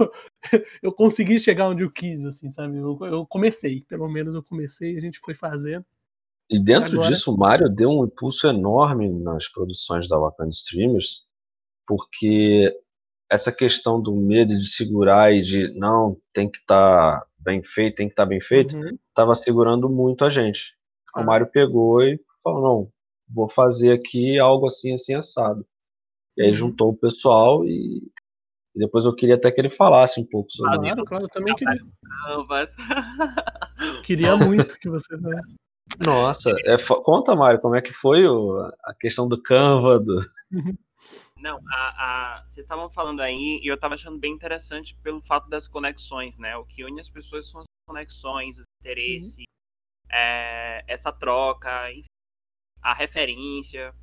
eu 0.84 0.92
consegui 0.94 1.40
chegar 1.40 1.68
onde 1.70 1.84
eu 1.84 1.92
quis, 1.92 2.24
assim, 2.24 2.52
sabe? 2.52 2.78
Eu, 2.78 3.00
eu 3.02 3.26
comecei, 3.26 3.84
pelo 3.88 4.08
menos 4.08 4.36
eu 4.36 4.44
comecei, 4.44 4.96
a 4.96 5.02
gente 5.02 5.18
foi 5.20 5.34
fazendo. 5.34 5.84
E 6.52 6.60
dentro 6.60 6.94
Agora... 6.94 7.10
disso, 7.10 7.34
o 7.34 7.38
Mario 7.38 7.68
deu 7.68 7.90
um 7.90 8.06
impulso 8.06 8.48
enorme 8.48 9.10
nas 9.10 9.50
produções 9.50 10.08
da 10.08 10.18
Wakanda 10.20 10.50
Streamers, 10.50 11.26
porque 11.88 12.72
essa 13.30 13.52
questão 13.52 14.00
do 14.00 14.16
medo 14.16 14.56
de 14.56 14.68
segurar 14.70 15.34
e 15.34 15.42
de 15.42 15.74
não, 15.78 16.16
tem 16.32 16.48
que 16.48 16.60
estar 16.60 17.22
tá 17.22 17.28
bem 17.40 17.64
feito, 17.64 17.96
tem 17.96 18.08
que 18.08 18.14
estar 18.14 18.24
tá 18.24 18.30
bem 18.30 18.40
feito, 18.40 18.78
estava 19.10 19.30
uhum. 19.30 19.36
segurando 19.36 19.90
muito 19.90 20.24
a 20.24 20.30
gente. 20.30 20.78
Ah. 21.16 21.22
O 21.22 21.26
Mário 21.26 21.48
pegou 21.48 22.04
e 22.04 22.20
falou, 22.54 22.62
não, 22.62 22.92
vou 23.30 23.50
fazer 23.50 23.94
aqui 23.94 24.38
algo 24.40 24.68
assim, 24.68 24.94
assim, 24.94 25.14
assado. 25.14 25.66
E 26.38 26.44
aí 26.44 26.52
uhum. 26.52 26.58
juntou 26.58 26.92
o 26.92 26.98
pessoal 26.98 27.66
e, 27.66 27.98
e, 28.76 28.80
depois 28.80 29.06
eu 29.06 29.16
queria 29.16 29.36
até 29.36 29.52
que 29.52 29.60
ele 29.60 29.70
falasse 29.70 30.20
um 30.20 30.26
pouco 30.26 30.52
sobre 30.52 30.78
claro, 30.78 30.88
isso. 30.88 31.06
Claro, 31.06 31.26
eu 31.26 31.30
também 31.30 31.56
queria. 31.56 31.78
queria 34.06 34.38
muito 34.38 34.80
que 34.80 34.90
você... 34.90 35.08
Nossa, 36.06 36.54
é, 36.66 36.76
conta, 37.04 37.36
Mário, 37.36 37.62
como 37.62 37.76
é 37.76 37.82
que 37.82 37.94
foi 37.94 38.28
o, 38.28 38.60
a 38.84 38.94
questão 38.94 39.28
do 39.28 39.42
Canva, 39.42 40.00
do... 40.00 40.16
Uhum. 40.52 40.78
Não, 41.40 41.60
a, 41.72 42.38
a, 42.38 42.44
vocês 42.48 42.66
estavam 42.66 42.90
falando 42.90 43.22
aí 43.22 43.60
e 43.64 43.68
eu 43.68 43.76
estava 43.76 43.94
achando 43.94 44.20
bem 44.20 44.34
interessante 44.34 44.96
pelo 45.04 45.22
fato 45.22 45.48
das 45.50 45.68
conexões, 45.68 46.40
né? 46.40 46.58
O 46.58 46.66
que 46.66 46.84
une 46.84 47.00
as 47.00 47.10
pessoas 47.10 47.50
são 47.50 47.62
as 47.62 47.68
conexões, 47.88 48.58
os 48.58 48.66
interesses, 48.82 49.38
uhum. 49.38 49.46
é, 50.12 50.84
essa 50.88 51.12
troca, 51.12 51.92
enfim, 51.92 52.08
a 52.88 52.94
referência. 52.94 53.94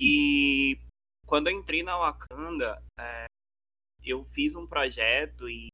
E 0.00 0.78
quando 1.26 1.48
eu 1.48 1.52
entrei 1.52 1.82
na 1.82 1.98
Wakanda, 1.98 2.82
é, 2.98 3.26
eu 4.02 4.24
fiz 4.24 4.54
um 4.54 4.66
projeto 4.66 5.48
e, 5.48 5.68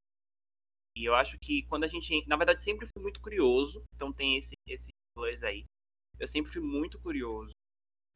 e, 0.97 1.05
eu 1.05 1.15
acho 1.15 1.39
que 1.39 1.63
quando 1.63 1.85
a 1.85 1.87
gente. 1.87 2.27
Na 2.27 2.35
verdade, 2.35 2.61
sempre 2.61 2.85
fui 2.85 3.01
muito 3.01 3.21
curioso. 3.21 3.81
Então 3.95 4.11
tem 4.11 4.37
esse, 4.37 4.53
esse 4.67 4.89
plus 5.15 5.43
aí. 5.43 5.63
Eu 6.19 6.27
sempre 6.27 6.51
fui 6.51 6.61
muito 6.61 6.99
curioso. 6.99 7.51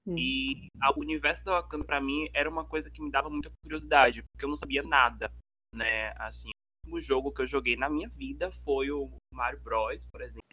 Hum. 0.06 0.16
E 0.18 0.68
o 0.96 1.00
universo 1.00 1.44
da 1.46 1.54
Wakanda, 1.54 1.86
para 1.86 2.02
mim, 2.02 2.30
era 2.34 2.50
uma 2.50 2.68
coisa 2.68 2.92
que 2.92 3.02
me 3.02 3.10
dava 3.10 3.30
muita 3.30 3.50
curiosidade, 3.64 4.22
porque 4.22 4.46
eu 4.46 4.50
não 4.50 4.58
sabia 4.58 4.84
nada, 4.84 5.34
né? 5.74 6.12
Assim, 6.18 6.50
o 6.50 6.90
último 6.90 7.02
jogo 7.02 7.32
que 7.32 7.42
eu 7.42 7.48
joguei 7.48 7.76
na 7.76 7.90
minha 7.90 8.10
vida 8.10 8.52
foi 8.52 8.92
o 8.92 9.18
Mario 9.34 9.62
Bros, 9.62 10.04
por 10.12 10.22
exemplo. 10.22 10.44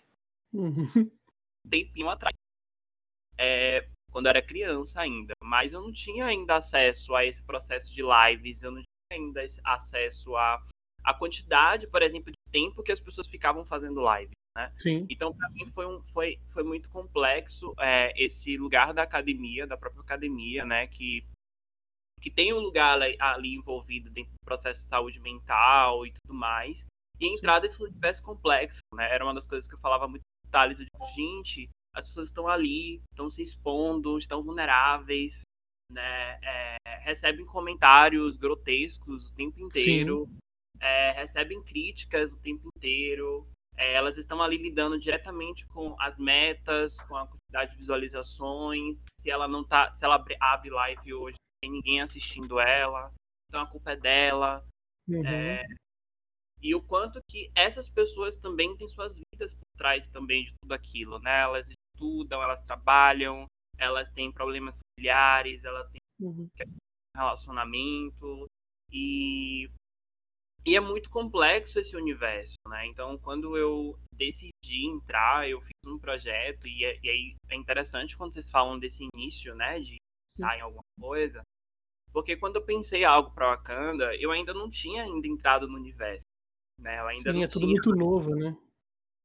Uhum. 0.55 0.87
Um 1.65 1.69
tempinho 1.69 2.09
atrás 2.09 2.35
é, 3.43 3.89
quando 4.11 4.27
eu 4.27 4.31
era 4.31 4.43
criança 4.43 5.01
ainda. 5.01 5.33
Mas 5.43 5.73
eu 5.73 5.81
não 5.81 5.93
tinha 5.93 6.27
ainda 6.27 6.57
acesso 6.57 7.15
a 7.15 7.25
esse 7.25 7.43
processo 7.43 7.93
de 7.93 8.03
lives, 8.03 8.63
eu 8.63 8.71
não 8.71 8.81
tinha 8.81 9.21
ainda 9.21 9.45
acesso 9.65 10.37
a, 10.37 10.65
a 11.03 11.15
quantidade, 11.15 11.87
por 11.89 12.03
exemplo, 12.03 12.31
de 12.31 12.53
tempo 12.53 12.83
que 12.83 12.93
as 12.93 13.01
pessoas 13.01 13.27
ficavam 13.27 13.65
fazendo 13.65 14.01
live. 14.01 14.33
Né? 14.57 14.73
Sim. 14.77 15.07
Então, 15.09 15.35
para 15.35 15.49
mim, 15.51 15.67
foi, 15.67 15.87
um, 15.87 16.03
foi, 16.03 16.39
foi 16.49 16.63
muito 16.63 16.89
complexo 16.91 17.75
é, 17.79 18.13
esse 18.23 18.57
lugar 18.57 18.93
da 18.93 19.03
academia, 19.03 19.67
da 19.67 19.77
própria 19.77 20.03
academia, 20.03 20.65
né? 20.65 20.87
Que, 20.87 21.25
que 22.21 22.31
tem 22.31 22.53
um 22.53 22.61
lugar 22.61 23.01
ali, 23.19 23.55
envolvido 23.55 24.11
dentro 24.11 24.33
do 24.33 24.45
processo 24.45 24.83
de 24.83 24.89
saúde 24.89 25.19
mental 25.21 26.07
e 26.07 26.13
tudo 26.13 26.39
mais. 26.39 26.87
E 27.19 27.27
entrar 27.27 27.61
desse 27.61 27.83
universo 27.83 28.23
complexo, 28.23 28.81
né? 28.95 29.11
Era 29.11 29.25
uma 29.25 29.35
das 29.35 29.47
coisas 29.47 29.67
que 29.67 29.75
eu 29.75 29.81
falava 29.81 30.07
muito 30.07 30.23
com 30.23 30.49
o 30.49 30.51
Thales. 30.51 30.79
Eu 30.79 30.85
digo, 30.85 31.07
gente, 31.15 31.71
as 31.95 32.07
pessoas 32.07 32.29
estão 32.29 32.49
ali, 32.49 33.01
estão 33.11 33.31
se 33.31 33.43
expondo, 33.43 34.19
estão 34.19 34.43
vulneráveis, 34.43 35.43
né? 35.91 36.39
É, 36.43 36.77
recebem 37.01 37.45
comentários 37.45 38.37
grotescos 38.37 39.31
o 39.31 39.35
tempo 39.35 39.61
inteiro, 39.61 40.29
é, 40.81 41.13
recebem 41.13 41.63
críticas 41.63 42.33
o 42.33 42.41
tempo 42.41 42.69
inteiro. 42.77 43.47
É, 43.77 43.95
elas 43.95 44.19
estão 44.19 44.43
ali 44.43 44.57
lidando 44.57 44.99
diretamente 44.99 45.67
com 45.67 45.97
as 45.99 46.19
metas, 46.19 47.01
com 47.03 47.17
a 47.17 47.27
quantidade 47.27 47.73
de 47.73 47.79
visualizações. 47.79 49.03
Se 49.19 49.31
ela 49.31 49.49
não 49.49 49.65
tá, 49.65 49.95
se 49.95 50.05
ela 50.05 50.23
abre 50.41 50.71
live 50.71 51.15
hoje, 51.15 51.37
tem 51.63 51.71
ninguém 51.71 52.01
assistindo 52.01 52.59
ela, 52.59 53.13
então 53.49 53.61
a 53.61 53.67
culpa 53.67 53.93
é 53.93 53.97
dela. 53.97 54.65
Uhum. 55.09 55.27
É, 55.27 55.65
e 56.61 56.75
o 56.75 56.83
quanto 56.83 57.21
que 57.29 57.51
essas 57.55 57.89
pessoas 57.89 58.37
também 58.37 58.77
têm 58.77 58.87
suas 58.87 59.19
vidas 59.19 59.53
por 59.55 59.67
trás 59.77 60.07
também 60.09 60.45
de 60.45 60.53
tudo 60.61 60.73
aquilo, 60.73 61.19
né? 61.19 61.41
Elas 61.41 61.69
estudam, 61.95 62.43
elas 62.43 62.63
trabalham, 62.63 63.47
elas 63.79 64.11
têm 64.11 64.33
problemas 64.33 64.79
familiares, 64.79 65.65
elas 65.65 65.91
têm 65.91 66.01
uhum. 66.21 66.49
relacionamento 67.17 68.47
e 68.91 69.71
e 70.65 70.77
é 70.77 70.81
muito 70.81 71.11
complexo 71.11 71.81
esse 71.81 71.97
universo, 71.97 72.55
né? 72.69 72.87
Então, 72.87 73.19
quando 73.19 73.57
eu 73.57 73.99
decidi 74.15 74.87
entrar, 74.87 75.49
eu 75.49 75.61
fiz 75.61 75.73
um 75.85 75.99
projeto 75.99 76.69
e, 76.69 76.85
é, 76.85 77.01
e 77.03 77.11
aí 77.11 77.35
é 77.49 77.57
interessante 77.57 78.17
quando 78.17 78.33
vocês 78.33 78.49
falam 78.49 78.79
desse 78.79 79.05
início, 79.13 79.57
né, 79.57 79.81
de 79.81 79.97
pensar 80.33 80.57
em 80.57 80.61
alguma 80.61 80.85
coisa, 81.01 81.43
porque 82.13 82.37
quando 82.37 82.57
eu 82.57 82.65
pensei 82.65 83.05
algo 83.05 83.33
para 83.33 83.57
Wakanda, 83.57 84.15
eu 84.17 84.31
ainda 84.31 84.55
não 84.55 84.69
tinha 84.69 85.03
ainda 85.03 85.27
entrado 85.27 85.67
no 85.67 85.77
universo, 85.77 86.27
né? 86.79 87.01
Eu 87.01 87.09
ainda 87.09 87.21
Sim, 87.21 87.33
não 87.33 87.43
é 87.43 87.49
tudo 87.49 87.67
muito 87.67 87.91
novo, 87.91 88.35
né? 88.35 88.57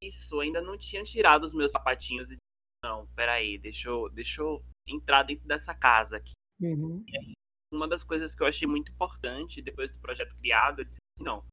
Isso, 0.02 0.40
ainda 0.40 0.62
não 0.62 0.78
tinha 0.78 1.04
tirado 1.04 1.44
os 1.44 1.54
meus 1.54 1.72
sapatinhos 1.72 2.32
e 2.32 2.38
não, 2.88 3.06
peraí, 3.08 3.58
deixa 3.58 3.90
eu, 3.90 4.10
deixa 4.10 4.42
eu 4.42 4.64
entrar 4.88 5.24
dentro 5.24 5.46
dessa 5.46 5.76
casa 5.76 6.18
aqui. 6.18 6.32
Uhum. 6.62 7.04
Aí, 7.14 7.34
uma 7.72 7.88
das 7.88 8.04
coisas 8.04 8.34
que 8.34 8.42
eu 8.42 8.48
achei 8.48 8.68
muito 8.68 8.92
importante 8.92 9.62
depois 9.62 9.92
do 9.92 10.00
projeto 10.00 10.36
criado, 10.38 10.80
eu 10.80 10.86
disse 10.86 11.00
assim, 11.18 11.26
não, 11.26 11.46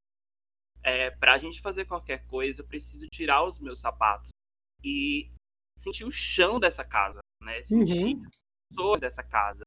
é, 0.82 1.10
para 1.10 1.34
a 1.34 1.38
gente 1.38 1.60
fazer 1.60 1.86
qualquer 1.86 2.24
coisa, 2.26 2.62
eu 2.62 2.66
preciso 2.66 3.08
tirar 3.08 3.44
os 3.44 3.58
meus 3.58 3.80
sapatos 3.80 4.30
e 4.82 5.28
sentir 5.76 6.04
o 6.04 6.12
chão 6.12 6.60
dessa 6.60 6.84
casa, 6.84 7.18
né? 7.42 7.64
Sentir 7.64 8.14
uhum. 8.14 8.22
pessoas 8.70 9.00
dessa 9.00 9.22
casa, 9.22 9.62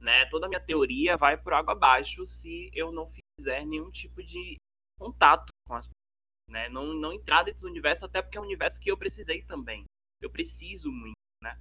né? 0.00 0.24
Toda 0.26 0.46
a 0.46 0.48
minha 0.48 0.64
teoria 0.64 1.16
vai 1.16 1.36
por 1.36 1.52
água 1.52 1.72
abaixo 1.72 2.26
se 2.26 2.70
eu 2.72 2.90
não 2.90 3.06
fizer 3.06 3.66
nenhum 3.66 3.90
tipo 3.90 4.22
de 4.22 4.56
contato 4.98 5.52
com 5.66 5.74
as 5.74 5.86
pessoas, 5.86 6.48
né? 6.48 6.68
Não, 6.70 6.94
não 6.94 7.12
entrar 7.12 7.42
dentro 7.42 7.60
do 7.60 7.68
universo, 7.68 8.06
até 8.06 8.22
porque 8.22 8.38
é 8.38 8.40
um 8.40 8.44
universo 8.44 8.80
que 8.80 8.90
eu 8.90 8.96
precisei 8.96 9.42
também. 9.42 9.84
Eu 10.24 10.30
preciso 10.30 10.90
muito, 10.90 11.14
né? 11.42 11.60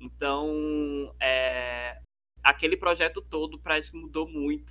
Então, 0.00 1.14
é, 1.22 2.02
aquele 2.42 2.76
projeto 2.76 3.22
todo 3.22 3.60
parece 3.60 3.92
que 3.92 3.96
mudou 3.96 4.28
muito. 4.28 4.70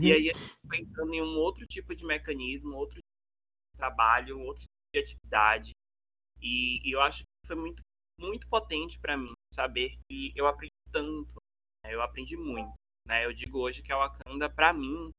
E 0.00 0.10
aí 0.10 0.30
a 0.30 0.32
gente 0.32 0.56
foi 0.66 0.78
entrando 0.78 1.12
em 1.12 1.20
um 1.20 1.36
outro 1.36 1.66
tipo 1.66 1.94
de 1.94 2.06
mecanismo, 2.06 2.74
outro 2.74 2.94
tipo 2.94 3.72
de 3.72 3.76
trabalho, 3.76 4.40
outro 4.40 4.62
tipo 4.62 4.72
de 4.94 5.00
atividade. 5.00 5.70
E, 6.40 6.80
e 6.88 6.92
eu 6.92 7.00
acho 7.02 7.18
que 7.18 7.46
foi 7.46 7.56
muito, 7.56 7.82
muito 8.18 8.48
potente 8.48 8.98
para 8.98 9.16
mim 9.16 9.32
saber 9.52 9.98
que 10.08 10.32
eu 10.34 10.46
aprendi 10.46 10.72
tanto, 10.90 11.34
né? 11.84 11.92
eu 11.92 12.00
aprendi 12.00 12.36
muito. 12.36 12.72
Né? 13.06 13.26
Eu 13.26 13.34
digo 13.34 13.58
hoje 13.58 13.82
que 13.82 13.92
a 13.92 13.98
Wakanda, 13.98 14.48
para 14.48 14.72
mim, 14.72 15.10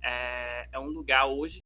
é, 0.00 0.68
é 0.70 0.78
um 0.78 0.88
lugar 0.88 1.26
hoje, 1.26 1.58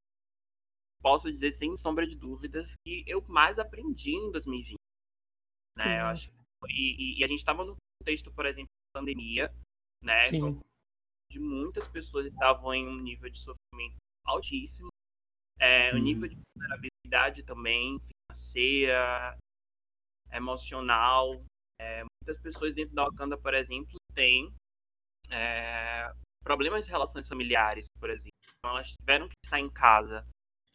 posso 1.02 1.30
dizer 1.30 1.52
sem 1.52 1.76
sombra 1.76 2.06
de 2.06 2.16
dúvidas, 2.16 2.72
que 2.82 3.04
eu 3.06 3.20
mais 3.28 3.58
aprendi 3.58 4.12
em 4.12 4.30
2020. 4.30 4.83
Né? 5.76 6.00
Eu 6.00 6.06
acho, 6.06 6.32
e, 6.68 7.18
e, 7.20 7.24
a 7.24 7.28
gente 7.28 7.38
estava 7.38 7.64
no 7.64 7.76
contexto, 8.00 8.32
por 8.32 8.46
exemplo, 8.46 8.68
de 8.68 8.98
pandemia, 9.00 9.54
né? 10.02 10.22
Sim. 10.28 10.36
Então, 10.36 10.60
de 11.30 11.40
muitas 11.40 11.88
pessoas 11.88 12.26
estavam 12.26 12.72
em 12.74 12.86
um 12.86 13.00
nível 13.00 13.28
de 13.28 13.38
sofrimento 13.38 13.96
altíssimo, 14.24 14.88
é, 15.58 15.92
uhum. 15.92 15.98
um 15.98 16.02
nível 16.02 16.28
de 16.28 16.38
vulnerabilidade 16.56 17.42
também, 17.42 17.98
financeira, 18.00 19.36
emocional. 20.32 21.42
É, 21.80 22.04
muitas 22.04 22.40
pessoas 22.40 22.74
dentro 22.74 22.94
da 22.94 23.04
Wakanda, 23.04 23.36
por 23.36 23.54
exemplo, 23.54 23.96
têm 24.14 24.52
é, 25.30 26.12
problemas 26.42 26.84
de 26.84 26.90
relações 26.90 27.28
familiares, 27.28 27.86
por 27.98 28.10
exemplo. 28.10 28.38
Então, 28.58 28.70
elas 28.70 28.92
tiveram 28.92 29.28
que 29.28 29.34
estar 29.44 29.58
em 29.58 29.70
casa. 29.70 30.26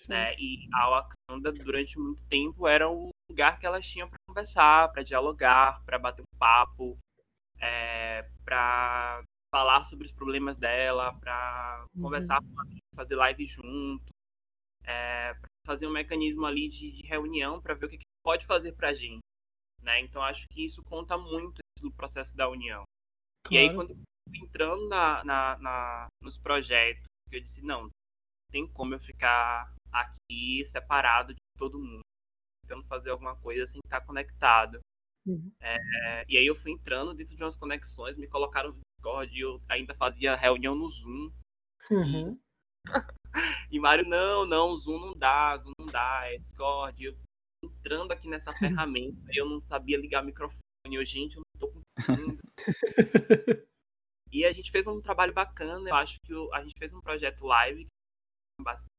Né? 0.08 0.34
E 0.38 0.68
a 0.74 0.90
Wakanda, 0.90 1.19
durante 1.38 2.00
muito 2.00 2.22
tempo, 2.28 2.68
era 2.68 2.90
o 2.90 3.10
lugar 3.30 3.60
que 3.60 3.66
elas 3.66 3.86
tinham 3.86 4.10
para 4.10 4.18
conversar, 4.28 4.92
para 4.92 5.04
dialogar, 5.04 5.84
para 5.86 6.00
bater 6.00 6.22
um 6.22 6.38
papo, 6.38 6.98
é, 7.60 8.28
para 8.44 9.24
falar 9.54 9.84
sobre 9.84 10.06
os 10.06 10.12
problemas 10.12 10.58
dela, 10.58 11.14
para 11.20 11.86
uhum. 11.96 12.04
conversar 12.04 12.40
com 12.40 12.80
fazer 12.96 13.16
live 13.16 13.46
junto, 13.46 14.12
é, 14.84 15.36
fazer 15.66 15.88
um 15.88 15.92
mecanismo 15.92 16.46
ali 16.46 16.68
de, 16.68 16.92
de 16.92 17.04
reunião 17.04 17.62
para 17.62 17.74
ver 17.74 17.86
o 17.86 17.90
que, 17.90 17.98
que 17.98 18.06
pode 18.24 18.46
fazer 18.46 18.74
para 18.74 18.90
a 18.90 18.94
gente. 18.94 19.20
Né? 19.82 20.02
Então 20.02 20.22
acho 20.22 20.46
que 20.52 20.66
isso 20.66 20.84
conta 20.84 21.18
muito 21.18 21.60
no 21.82 21.92
processo 21.92 22.36
da 22.36 22.50
união. 22.50 22.84
Claro. 23.46 23.56
E 23.56 23.58
aí 23.58 23.74
quando 23.74 23.98
entrando 24.34 24.88
na, 24.88 25.24
na, 25.24 25.58
na, 25.58 26.08
nos 26.22 26.38
projetos, 26.38 27.04
eu 27.32 27.40
disse 27.40 27.62
não, 27.62 27.90
tem 28.52 28.68
como 28.68 28.94
eu 28.94 29.00
ficar 29.00 29.74
aqui 29.92 30.64
separado 30.66 31.34
de 31.34 31.40
todo 31.58 31.80
mundo, 31.80 32.02
tentando 32.64 32.86
fazer 32.88 33.10
alguma 33.10 33.36
coisa 33.36 33.66
sem 33.66 33.80
estar 33.84 34.02
conectado. 34.02 34.80
Uhum. 35.28 35.52
É, 35.62 36.26
e 36.28 36.38
aí 36.38 36.46
eu 36.46 36.56
fui 36.56 36.72
entrando 36.72 37.14
dentro 37.14 37.36
de 37.36 37.44
umas 37.44 37.56
conexões, 37.56 38.18
me 38.18 38.28
colocaram 38.28 38.72
no 38.72 38.80
Discord, 38.98 39.36
e 39.36 39.42
eu 39.42 39.62
ainda 39.68 39.94
fazia 39.96 40.36
reunião 40.36 40.76
no 40.76 40.90
Zoom. 40.90 41.32
Uhum. 41.92 42.40
E, 43.72 43.80
Mário, 43.80 44.08
não, 44.08 44.46
não, 44.46 44.76
Zoom 44.76 45.00
não 45.00 45.14
dá, 45.14 45.58
Zoom 45.58 45.74
não 45.80 45.88
dá, 45.88 46.22
é 46.26 46.38
Discord. 46.38 47.04
Eu 47.04 47.18
entrando 47.64 48.12
aqui 48.12 48.28
nessa 48.28 48.54
ferramenta, 48.58 49.30
eu 49.34 49.48
não 49.48 49.60
sabia 49.62 49.98
ligar 49.98 50.24
o 50.24 50.26
microfone. 50.26 50.62
Eu, 50.86 51.06
gente, 51.06 51.38
eu 51.38 51.42
não 51.42 51.60
tô 51.60 51.74
conseguindo. 51.74 52.40
e 54.32 54.46
a 54.46 54.52
gente 54.52 54.72
fez 54.72 54.88
um 54.88 55.02
trabalho 55.02 55.34
bacana, 55.34 55.90
eu 55.90 55.96
acho 55.96 56.18
que 56.26 56.34
a 56.54 56.62
gente 56.62 56.78
fez 56.78 56.94
um 56.94 57.02
projeto 57.02 57.46
live 57.46 57.86
bastante, 58.62 58.99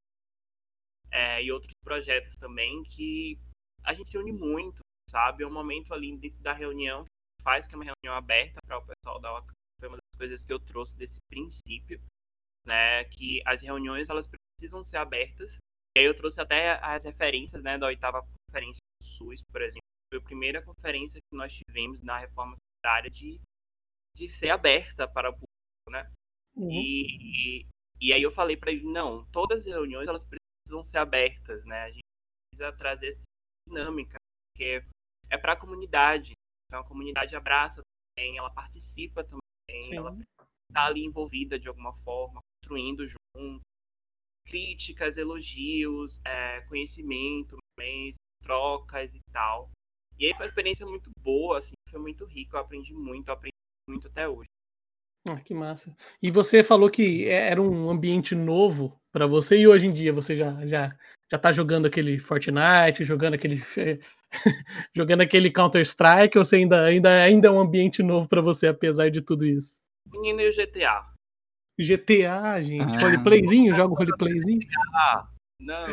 é, 1.13 1.43
e 1.43 1.53
outros 1.53 1.73
projetos 1.83 2.35
também 2.37 2.83
que 2.83 3.39
a 3.85 3.95
gente 3.95 4.11
se 4.11 4.19
une 4.19 4.33
muito, 4.33 4.81
sabe? 5.09 5.43
É 5.43 5.47
um 5.47 5.53
momento 5.53 5.93
ali 5.93 6.17
da 6.41 6.53
reunião 6.53 7.05
que 7.05 7.43
faz 7.43 7.67
que 7.67 7.75
é 7.75 7.79
uma 7.79 7.85
reunião 7.85 8.17
aberta 8.17 8.61
para 8.65 8.79
o 8.79 8.87
pessoal 8.87 9.21
da 9.21 9.33
Wakanda. 9.33 9.53
Foi 9.81 9.89
uma 9.89 9.97
das 9.97 10.19
coisas 10.19 10.45
que 10.45 10.53
eu 10.53 10.61
trouxe 10.61 10.97
desse 10.97 11.19
princípio, 11.31 12.01
né? 12.67 13.05
Que 13.05 13.43
as 13.47 13.63
reuniões 13.63 14.09
elas 14.09 14.29
precisam 14.29 14.85
ser 14.85 14.99
abertas. 14.99 15.57
E 15.97 16.01
aí 16.01 16.07
eu 16.07 16.17
trouxe 16.17 16.41
até 16.41 16.79
as 16.85 17.05
referências, 17.05 17.65
né, 17.65 17.77
da 17.77 17.87
oitava 17.87 18.23
conferência 18.23 18.79
do 19.01 19.07
SUS, 19.07 19.43
por 19.51 19.61
exemplo. 19.61 19.81
Foi 20.13 20.21
a 20.21 20.23
primeira 20.23 20.63
conferência 20.63 21.21
que 21.21 21.37
nós 21.37 21.53
tivemos 21.53 22.01
na 22.03 22.19
reforma 22.19 22.55
sanitária 22.57 23.11
de, 23.11 23.41
de 24.17 24.29
ser 24.29 24.51
aberta 24.51 25.09
para 25.09 25.31
o 25.31 25.33
público, 25.33 25.91
né? 25.91 26.09
Uhum. 26.55 26.71
E, 26.71 27.63
e, 27.63 27.67
e 28.01 28.13
aí 28.13 28.23
eu 28.23 28.31
falei 28.31 28.57
para 28.57 28.71
ele, 28.71 28.85
não, 28.85 29.25
todas 29.33 29.61
as 29.61 29.67
reuniões 29.67 30.09
elas 30.09 30.23
precisam 30.23 30.40
ser 30.83 30.99
abertas, 30.99 31.65
né? 31.65 31.83
A 31.83 31.91
gente 31.91 32.05
precisa 32.51 32.73
trazer 32.77 33.09
essa 33.09 33.25
dinâmica, 33.67 34.17
porque 34.53 34.85
é 35.29 35.39
para 35.39 35.53
a 35.53 35.57
comunidade. 35.57 36.33
Então 36.67 36.81
a 36.81 36.87
comunidade 36.87 37.35
abraça 37.35 37.83
também, 38.15 38.39
ela 38.39 38.51
participa 38.51 39.25
também, 39.25 39.83
Sim. 39.83 39.97
ela 39.97 40.17
está 40.69 40.87
ali 40.87 41.05
envolvida 41.05 41.59
de 41.59 41.69
alguma 41.69 41.95
forma, 41.95 42.41
construindo 42.63 43.07
junto. 43.07 43.61
Críticas, 44.47 45.17
elogios, 45.17 46.19
é, 46.25 46.61
conhecimento, 46.63 47.57
trocas 48.51 49.15
e 49.15 49.21
tal. 49.33 49.71
E 50.19 50.27
aí 50.27 50.33
foi 50.33 50.43
uma 50.43 50.47
experiência 50.47 50.87
muito 50.87 51.11
boa, 51.23 51.59
assim, 51.59 51.75
foi 51.89 52.01
muito 52.01 52.25
rica, 52.25 52.57
eu 52.57 52.61
aprendi 52.61 52.93
muito, 52.93 53.29
eu 53.29 53.35
aprendi 53.35 53.55
muito 53.89 54.09
até 54.09 54.29
hoje. 54.29 54.49
Ah, 55.29 55.41
que 55.41 55.55
massa. 55.55 55.95
E 56.21 56.31
você 56.31 56.63
falou 56.65 56.91
que 56.91 57.27
é, 57.27 57.51
era 57.51 57.63
um 57.63 57.89
ambiente 57.89 58.35
novo 58.35 59.00
para 59.13 59.27
você 59.27 59.59
e 59.59 59.69
hoje 59.69 59.87
em 59.87 59.93
dia 59.93 60.13
você 60.13 60.35
já 60.35 60.67
já 60.67 60.95
já 61.31 61.39
tá 61.39 61.53
jogando 61.53 61.87
aquele 61.87 62.19
Fortnite, 62.19 63.05
jogando 63.05 63.35
aquele 63.35 63.63
jogando 64.95 65.21
aquele 65.21 65.51
Counter 65.51 65.83
Strike 65.83 66.39
ou 66.39 66.45
você 66.45 66.57
ainda 66.57 66.85
ainda 66.85 67.23
ainda 67.23 67.49
é 67.49 67.51
um 67.51 67.61
ambiente 67.61 68.03
novo 68.03 68.29
para 68.29 68.41
você 68.41 68.67
apesar 68.67 69.11
de 69.11 69.21
tudo 69.21 69.47
isso? 69.47 69.77
Menino 70.07 70.41
e 70.41 70.51
o 70.51 70.53
GTA. 70.53 71.07
GTA, 71.79 72.61
gente, 72.61 72.97
ah. 72.97 73.01
roleplayzinho, 73.01 73.75
joga 73.75 73.95
roleplayzinho? 73.95 74.61
Ah, 74.95 75.29
não. 75.59 75.87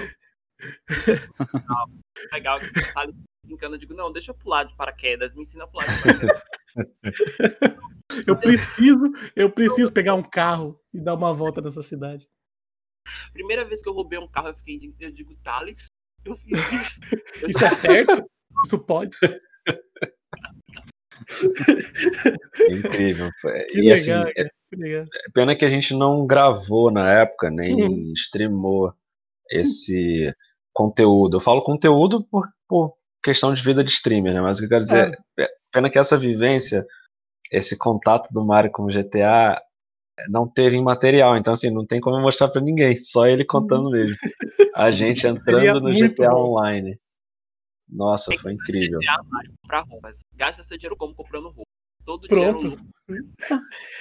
não. 1.69 1.87
Legal 2.33 2.59
que 2.59 2.67
você 2.67 2.93
tá 2.93 3.07
brincando, 3.45 3.75
eu 3.75 3.79
digo, 3.79 3.93
não, 3.93 4.11
deixa 4.11 4.31
eu 4.31 4.35
pular 4.35 4.65
de 4.65 4.75
paraquedas, 4.75 5.33
me 5.33 5.41
ensina 5.41 5.63
a 5.63 5.67
pular 5.67 5.85
de 5.85 6.01
paraquedas. 6.01 6.41
eu 8.27 8.35
preciso, 8.35 9.11
eu 9.35 9.49
preciso 9.49 9.91
pegar 9.91 10.15
um 10.15 10.23
carro 10.23 10.77
e 10.93 10.99
dar 10.99 11.13
uma 11.13 11.33
volta 11.33 11.61
nessa 11.61 11.81
cidade. 11.81 12.27
Primeira 13.33 13.65
vez 13.65 13.81
que 13.81 13.89
eu 13.89 13.93
roubei 13.93 14.19
um 14.19 14.27
carro, 14.27 14.49
eu 14.49 14.55
fiquei, 14.55 14.93
eu 14.99 15.11
digo, 15.11 15.35
Thales, 15.43 15.85
eu 16.25 16.35
fiz 16.35 16.57
isso. 16.71 16.99
isso 17.47 17.65
é 17.65 17.71
certo? 17.71 18.29
Isso 18.65 18.79
pode? 18.79 19.17
Incrível. 22.69 23.29
Que 23.69 23.81
e 23.81 23.91
assim, 23.91 24.11
legal, 24.11 24.27
assim, 24.27 24.49
que 24.69 24.75
legal. 24.75 25.05
pena 25.33 25.55
que 25.55 25.65
a 25.65 25.69
gente 25.69 25.93
não 25.93 26.25
gravou 26.25 26.91
na 26.91 27.11
época, 27.11 27.49
nem 27.49 27.83
uhum. 27.83 28.13
streamou 28.15 28.93
esse 29.49 30.33
conteúdo. 30.73 31.37
Eu 31.37 31.41
falo 31.41 31.63
conteúdo 31.63 32.23
por, 32.23 32.47
por 32.67 32.93
questão 33.23 33.53
de 33.53 33.63
vida 33.63 33.83
de 33.83 33.91
streamer, 33.91 34.33
né? 34.33 34.41
Mas 34.41 34.57
o 34.57 34.59
que 34.59 34.65
eu 34.65 34.69
quero 34.69 34.83
dizer 34.83 35.19
é. 35.37 35.43
é 35.43 35.49
pena 35.71 35.89
que 35.89 35.99
essa 35.99 36.17
vivência, 36.17 36.85
esse 37.51 37.77
contato 37.77 38.29
do 38.31 38.45
Mario 38.45 38.71
com 38.71 38.83
o 38.83 38.87
GTA 38.87 39.61
não 40.29 40.47
teve 40.47 40.75
em 40.75 40.83
material, 40.83 41.37
então 41.37 41.53
assim, 41.53 41.71
não 41.71 41.85
tem 41.85 41.99
como 41.99 42.19
mostrar 42.19 42.47
para 42.47 42.61
ninguém, 42.61 42.95
só 42.95 43.27
ele 43.27 43.45
contando 43.45 43.91
mesmo. 43.91 44.15
A 44.75 44.89
gente 44.91 45.25
entrando 45.27 45.81
no 45.81 45.93
GTA 45.93 46.29
bom. 46.31 46.51
Online. 46.51 46.99
Nossa, 47.89 48.33
foi 48.39 48.53
incrível. 48.53 48.99
GTA, 48.99 49.23
Mario, 49.29 49.53
comprar 49.61 49.81
roupas. 49.81 50.19
Gasta 50.35 50.63
seu 50.63 50.77
dinheiro 50.77 50.97
como 50.97 51.13
comprando 51.13 51.45
roupas. 51.45 51.65
Todo 52.05 52.27
Pronto. 52.27 52.61
Dinheiro... 52.61 52.85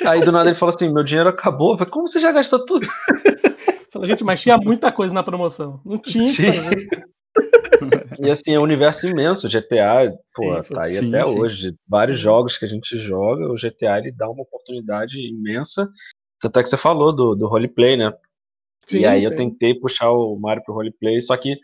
Aí 0.04 0.20
do 0.20 0.32
nada 0.32 0.50
ele 0.50 0.58
falou 0.58 0.74
assim: 0.74 0.92
meu 0.92 1.02
dinheiro 1.02 1.28
acabou. 1.28 1.76
Falei, 1.76 1.90
como 1.92 2.06
você 2.06 2.20
já 2.20 2.32
gastou 2.32 2.64
tudo? 2.64 2.86
Fala, 3.92 4.06
gente, 4.06 4.24
mas 4.24 4.40
tinha 4.40 4.56
muita 4.56 4.92
coisa 4.92 5.12
na 5.12 5.22
promoção. 5.22 5.80
Não 5.84 5.98
tinha. 5.98 6.32
tinha. 6.32 6.70
e 8.20 8.30
assim, 8.30 8.54
é 8.54 8.58
um 8.58 8.62
universo 8.62 9.06
imenso. 9.06 9.48
GTA, 9.48 10.10
pô, 10.34 10.62
sim, 10.62 10.74
tá 10.74 10.84
aí 10.84 10.92
sim, 10.92 11.08
até 11.08 11.24
sim. 11.24 11.38
hoje. 11.38 11.74
Vários 11.88 12.18
jogos 12.18 12.56
que 12.56 12.64
a 12.64 12.68
gente 12.68 12.96
joga, 12.96 13.48
o 13.48 13.54
GTA 13.54 13.98
ele 13.98 14.12
dá 14.12 14.28
uma 14.28 14.42
oportunidade 14.42 15.18
imensa. 15.18 15.88
Tanto 16.40 16.58
é 16.58 16.62
que 16.62 16.68
você 16.68 16.76
falou 16.76 17.14
do, 17.14 17.34
do 17.34 17.46
roleplay, 17.46 17.96
né? 17.96 18.12
Sim, 18.86 19.00
e 19.00 19.06
aí 19.06 19.24
eu 19.24 19.34
tentei 19.34 19.74
puxar 19.74 20.10
o 20.10 20.38
Mario 20.38 20.62
pro 20.64 20.74
roleplay, 20.74 21.20
só 21.20 21.36
que 21.36 21.58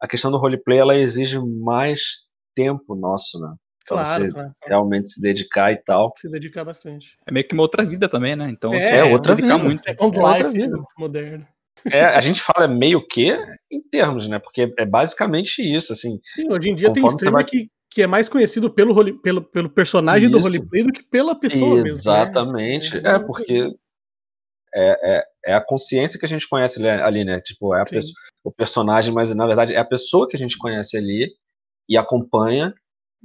a 0.00 0.08
questão 0.08 0.30
do 0.30 0.38
roleplay 0.38 0.78
ela 0.78 0.96
exige 0.96 1.38
mais 1.38 2.26
tempo 2.54 2.94
nosso, 2.94 3.38
né? 3.38 3.54
Pra 3.86 4.02
claro, 4.02 4.24
você 4.24 4.32
claro. 4.32 4.52
realmente 4.62 5.12
se 5.12 5.20
dedicar 5.20 5.72
e 5.72 5.76
tal. 5.76 6.14
Se 6.16 6.28
dedicar 6.28 6.64
bastante. 6.64 7.18
É 7.26 7.32
meio 7.32 7.46
que 7.46 7.52
uma 7.52 7.62
outra 7.62 7.84
vida 7.84 8.08
também, 8.08 8.34
né? 8.34 8.48
Então 8.48 8.72
é, 8.72 8.98
é 8.98 9.04
outra 9.04 9.34
vida. 9.34 9.58
Muito. 9.58 9.86
É, 9.86 9.92
é 9.92 9.96
outra 10.02 10.50
vida. 10.50 10.76
moderno. 10.96 11.46
É, 11.90 12.04
a 12.04 12.20
gente 12.20 12.40
fala 12.40 12.66
meio 12.66 13.06
que 13.06 13.36
em 13.70 13.80
termos, 13.90 14.26
né? 14.26 14.38
Porque 14.38 14.72
é 14.78 14.86
basicamente 14.86 15.60
isso, 15.60 15.92
assim. 15.92 16.18
Sim, 16.24 16.50
hoje 16.50 16.70
em 16.70 16.74
dia 16.74 16.92
tem 16.92 17.06
streamer 17.06 17.32
vai... 17.32 17.44
que, 17.44 17.68
que 17.90 18.02
é 18.02 18.06
mais 18.06 18.28
conhecido 18.28 18.70
pelo, 18.70 18.92
role, 18.92 19.12
pelo, 19.20 19.42
pelo 19.42 19.68
personagem 19.68 20.28
isso. 20.28 20.38
do 20.38 20.42
roleplay 20.42 20.82
do 20.82 20.92
que 20.92 21.02
pela 21.02 21.34
pessoa 21.34 21.78
Exatamente. 21.80 21.84
mesmo. 21.84 21.98
Exatamente. 21.98 23.00
Né? 23.00 23.14
É, 23.14 23.18
porque 23.18 23.76
é, 24.74 25.16
é, 25.16 25.24
é, 25.46 25.54
a 25.54 25.60
consciência 25.60 26.18
que 26.18 26.24
a 26.24 26.28
gente 26.28 26.48
conhece 26.48 26.86
ali, 26.88 27.24
né? 27.24 27.38
Tipo, 27.40 27.74
é 27.74 27.84
pessoa, 27.84 28.14
o 28.42 28.50
personagem, 28.50 29.12
mas 29.12 29.34
na 29.34 29.46
verdade 29.46 29.74
é 29.74 29.78
a 29.78 29.84
pessoa 29.84 30.28
que 30.28 30.36
a 30.36 30.38
gente 30.38 30.58
conhece 30.58 30.96
ali 30.96 31.32
e 31.88 31.96
acompanha. 31.96 32.74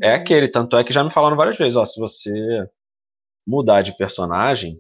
É 0.01 0.09
uhum. 0.09 0.21
aquele, 0.21 0.47
tanto 0.47 0.77
é 0.77 0.83
que 0.83 0.93
já 0.93 1.03
me 1.03 1.11
falaram 1.11 1.35
várias 1.35 1.57
vezes, 1.57 1.75
ó, 1.75 1.85
se 1.85 1.99
você 1.99 2.31
mudar 3.47 3.81
de 3.81 3.97
personagem, 3.97 4.79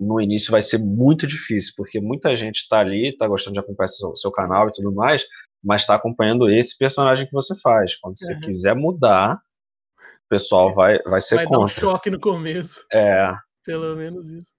no 0.00 0.20
início 0.20 0.50
vai 0.50 0.62
ser 0.62 0.78
muito 0.78 1.26
difícil, 1.26 1.74
porque 1.76 2.00
muita 2.00 2.34
gente 2.34 2.62
está 2.62 2.80
ali, 2.80 3.10
está 3.10 3.28
gostando 3.28 3.54
de 3.54 3.60
acompanhar 3.60 3.88
seu, 3.88 4.16
seu 4.16 4.32
canal 4.32 4.68
e 4.68 4.72
tudo 4.72 4.92
mais, 4.92 5.24
mas 5.62 5.82
está 5.82 5.94
acompanhando 5.94 6.48
esse 6.48 6.76
personagem 6.78 7.26
que 7.26 7.32
você 7.32 7.54
faz. 7.60 7.96
Quando 7.96 8.18
você 8.18 8.32
uhum. 8.32 8.40
quiser 8.40 8.74
mudar, 8.74 9.34
o 9.34 10.28
pessoal 10.28 10.74
vai, 10.74 10.98
vai 11.02 11.20
ser 11.20 11.36
vai 11.36 11.44
contra. 11.44 11.58
Vai 11.58 11.66
dar 11.66 11.72
um 11.72 11.90
choque 11.90 12.10
no 12.10 12.18
começo. 12.18 12.86
É. 12.90 13.34
Pelo 13.62 13.94
menos 13.94 14.26
isso. 14.26 14.50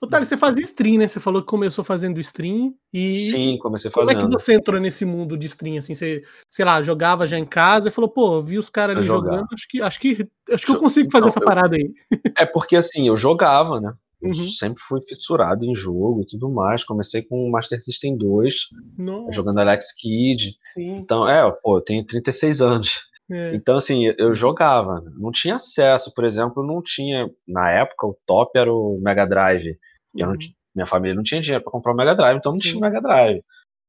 Otário, 0.00 0.26
você 0.26 0.36
fazia 0.36 0.64
stream, 0.64 0.98
né? 0.98 1.08
Você 1.08 1.18
falou 1.18 1.40
que 1.40 1.48
começou 1.48 1.82
fazendo 1.82 2.20
stream 2.20 2.74
e. 2.92 3.18
Sim, 3.18 3.58
comecei 3.58 3.90
fazendo. 3.90 4.08
Como 4.08 4.20
é 4.20 4.26
que 4.26 4.32
você 4.32 4.54
entrou 4.54 4.80
nesse 4.80 5.04
mundo 5.04 5.36
de 5.36 5.46
stream? 5.46 5.78
Assim, 5.78 5.94
você, 5.94 6.22
sei 6.50 6.64
lá, 6.64 6.82
jogava 6.82 7.26
já 7.26 7.38
em 7.38 7.44
casa 7.44 7.88
e 7.88 7.90
falou, 7.90 8.10
pô, 8.10 8.42
vi 8.42 8.58
os 8.58 8.68
caras 8.68 8.96
ali 8.96 9.06
jogando, 9.06 9.46
acho 9.52 9.66
que, 9.68 9.80
acho 9.80 9.98
que, 9.98 10.28
acho 10.50 10.66
que 10.66 10.72
eu 10.72 10.78
consigo 10.78 11.10
fazer 11.10 11.28
então, 11.28 11.28
essa 11.28 11.40
parada 11.40 11.76
aí. 11.76 11.90
É 12.36 12.44
porque 12.44 12.76
assim, 12.76 13.08
eu 13.08 13.16
jogava, 13.16 13.80
né? 13.80 13.94
Eu 14.22 14.28
uhum. 14.28 14.48
sempre 14.48 14.80
fui 14.80 15.00
fissurado 15.02 15.64
em 15.64 15.74
jogo 15.74 16.22
e 16.22 16.26
tudo 16.26 16.48
mais. 16.48 16.84
Comecei 16.84 17.22
com 17.22 17.44
o 17.44 17.50
Master 17.50 17.82
System 17.82 18.16
2, 18.16 18.54
Nossa. 18.96 19.32
jogando 19.32 19.58
Alex 19.58 19.92
Kidd. 19.92 20.56
Sim. 20.62 20.98
Então, 20.98 21.28
é, 21.28 21.50
pô, 21.50 21.78
eu 21.78 21.80
tenho 21.82 22.06
36 22.06 22.60
anos. 22.60 23.10
É. 23.28 23.54
Então, 23.54 23.76
assim, 23.76 24.04
eu 24.16 24.32
jogava. 24.34 25.02
Não 25.18 25.32
tinha 25.32 25.56
acesso, 25.56 26.14
por 26.14 26.24
exemplo, 26.24 26.64
não 26.64 26.80
tinha. 26.80 27.28
Na 27.48 27.70
época, 27.70 28.06
o 28.06 28.16
top 28.24 28.56
era 28.56 28.72
o 28.72 29.00
Mega 29.02 29.26
Drive. 29.26 29.76
E 30.14 30.24
uhum. 30.24 30.36
minha 30.74 30.86
família 30.86 31.16
não 31.16 31.24
tinha 31.24 31.40
dinheiro 31.40 31.64
para 31.64 31.72
comprar 31.72 31.92
o 31.92 31.96
Mega 31.96 32.14
Drive, 32.14 32.36
então 32.36 32.52
não 32.52 32.60
Sim. 32.60 32.68
tinha 32.68 32.78
o 32.78 32.80
Mega 32.80 33.00
Drive. 33.00 33.42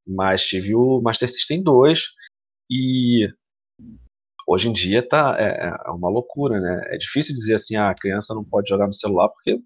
Mas 0.06 0.44
tive 0.44 0.74
o 0.74 1.00
Master 1.00 1.28
System 1.28 1.62
2 1.62 2.00
e 2.70 3.28
hoje 4.46 4.68
em 4.68 4.72
dia 4.72 5.06
tá 5.06 5.36
é, 5.38 5.68
é, 5.68 5.90
uma 5.90 6.10
loucura, 6.10 6.60
né? 6.60 6.82
É 6.94 6.96
difícil 6.96 7.34
dizer 7.34 7.54
assim, 7.54 7.76
ah, 7.76 7.90
a 7.90 7.94
criança 7.94 8.34
não 8.34 8.44
pode 8.44 8.68
jogar 8.68 8.86
no 8.86 8.92
celular 8.92 9.28
porque 9.28 9.60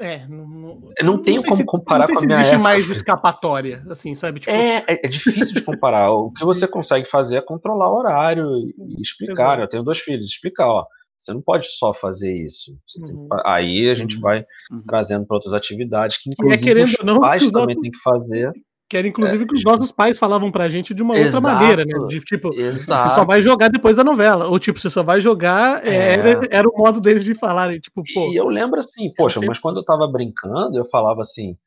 é, 0.00 0.26
não, 0.26 0.46
não, 0.46 0.58
não, 0.58 0.92
não 1.02 1.22
tenho 1.22 1.42
como 1.42 1.56
se, 1.56 1.64
comparar 1.64 2.08
não 2.08 2.14
com 2.14 2.20
a 2.20 2.26
minha 2.26 2.36
existe 2.36 2.54
época. 2.54 2.62
mais 2.62 2.90
escapatória, 2.90 3.84
assim, 3.88 4.14
sabe? 4.14 4.40
Tipo... 4.40 4.52
É, 4.52 4.84
é, 4.88 5.06
é, 5.06 5.08
difícil 5.08 5.54
de 5.54 5.62
comparar. 5.62 6.10
o 6.10 6.32
que 6.32 6.44
você 6.44 6.66
consegue 6.66 7.08
fazer 7.08 7.36
é 7.36 7.42
controlar 7.42 7.90
o 7.90 7.96
horário 7.96 8.46
e 8.58 9.00
explicar. 9.00 9.58
Né? 9.58 9.64
Eu 9.64 9.68
tenho 9.68 9.82
dois 9.82 9.98
filhos, 10.00 10.26
explicar, 10.26 10.66
ó. 10.66 10.86
Você 11.18 11.32
não 11.32 11.40
pode 11.40 11.66
só 11.78 11.94
fazer 11.94 12.34
isso. 12.34 12.72
Uhum. 12.98 13.28
Que... 13.28 13.42
aí 13.46 13.86
a 13.86 13.94
gente 13.94 14.18
vai 14.18 14.44
uhum. 14.70 14.82
trazendo 14.86 15.26
para 15.26 15.36
outras 15.36 15.54
atividades 15.54 16.18
que, 16.18 16.28
é 16.28 16.32
inclusive, 16.32 16.80
é, 16.80 16.84
os 16.84 16.96
não, 17.04 17.20
pais 17.20 17.50
também 17.50 17.80
têm 17.80 17.90
que 17.90 18.00
fazer. 18.00 18.52
Que 18.94 18.98
era 18.98 19.08
inclusive 19.08 19.42
é, 19.42 19.46
que 19.48 19.56
os 19.56 19.64
nossos 19.64 19.90
pais 19.90 20.20
falavam 20.20 20.52
pra 20.52 20.68
gente 20.68 20.94
de 20.94 21.02
uma 21.02 21.18
exato, 21.18 21.44
outra 21.44 21.52
maneira, 21.52 21.84
né? 21.84 22.06
De 22.06 22.20
tipo, 22.20 22.54
exato. 22.54 23.08
você 23.08 23.14
só 23.16 23.24
vai 23.24 23.42
jogar 23.42 23.66
depois 23.66 23.96
da 23.96 24.04
novela. 24.04 24.46
Ou 24.46 24.56
tipo, 24.56 24.78
você 24.78 24.88
só 24.88 25.02
vai 25.02 25.20
jogar. 25.20 25.84
É. 25.84 26.14
Era, 26.14 26.40
era 26.48 26.68
o 26.68 26.78
modo 26.78 27.00
deles 27.00 27.24
de 27.24 27.34
falarem. 27.34 27.80
Tipo, 27.80 28.04
pô. 28.14 28.30
E 28.30 28.36
eu 28.36 28.46
lembro 28.46 28.78
assim, 28.78 29.12
poxa, 29.12 29.40
mas 29.40 29.58
quando 29.58 29.78
eu 29.78 29.84
tava 29.84 30.06
brincando, 30.06 30.78
eu 30.78 30.84
falava 30.84 31.22
assim, 31.22 31.58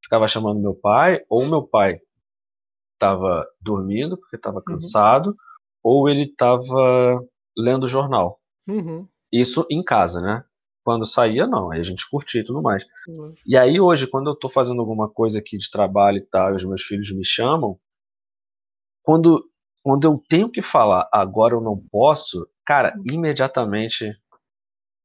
ficava 0.00 0.28
chamando 0.28 0.60
meu 0.60 0.74
pai, 0.74 1.22
ou 1.28 1.44
meu 1.44 1.60
pai 1.60 1.98
tava 3.00 3.44
dormindo, 3.60 4.16
porque 4.16 4.38
tava 4.38 4.58
uhum. 4.58 4.64
cansado, 4.64 5.30
uhum. 5.30 5.36
ou 5.82 6.08
ele 6.08 6.32
tava 6.36 7.20
lendo 7.58 7.88
jornal. 7.88 8.38
Uhum. 8.68 9.08
Isso 9.32 9.66
em 9.68 9.82
casa, 9.82 10.20
né? 10.20 10.44
Quando 10.86 11.04
saía, 11.04 11.48
não, 11.48 11.72
aí 11.72 11.80
a 11.80 11.82
gente 11.82 12.08
curtia 12.08 12.42
e 12.42 12.44
tudo 12.44 12.62
mais. 12.62 12.84
Uhum. 13.08 13.34
E 13.44 13.56
aí 13.56 13.80
hoje, 13.80 14.06
quando 14.06 14.30
eu 14.30 14.36
tô 14.36 14.48
fazendo 14.48 14.80
alguma 14.80 15.08
coisa 15.08 15.40
aqui 15.40 15.58
de 15.58 15.68
trabalho 15.68 16.18
e 16.18 16.24
tal, 16.24 16.52
e 16.52 16.56
os 16.58 16.64
meus 16.64 16.82
filhos 16.82 17.10
me 17.10 17.24
chamam, 17.24 17.76
quando, 19.02 19.50
quando 19.82 20.06
eu 20.06 20.22
tenho 20.28 20.48
que 20.48 20.62
falar 20.62 21.08
agora 21.12 21.56
eu 21.56 21.60
não 21.60 21.76
posso, 21.90 22.48
cara, 22.64 22.94
uhum. 22.96 23.14
imediatamente 23.14 24.16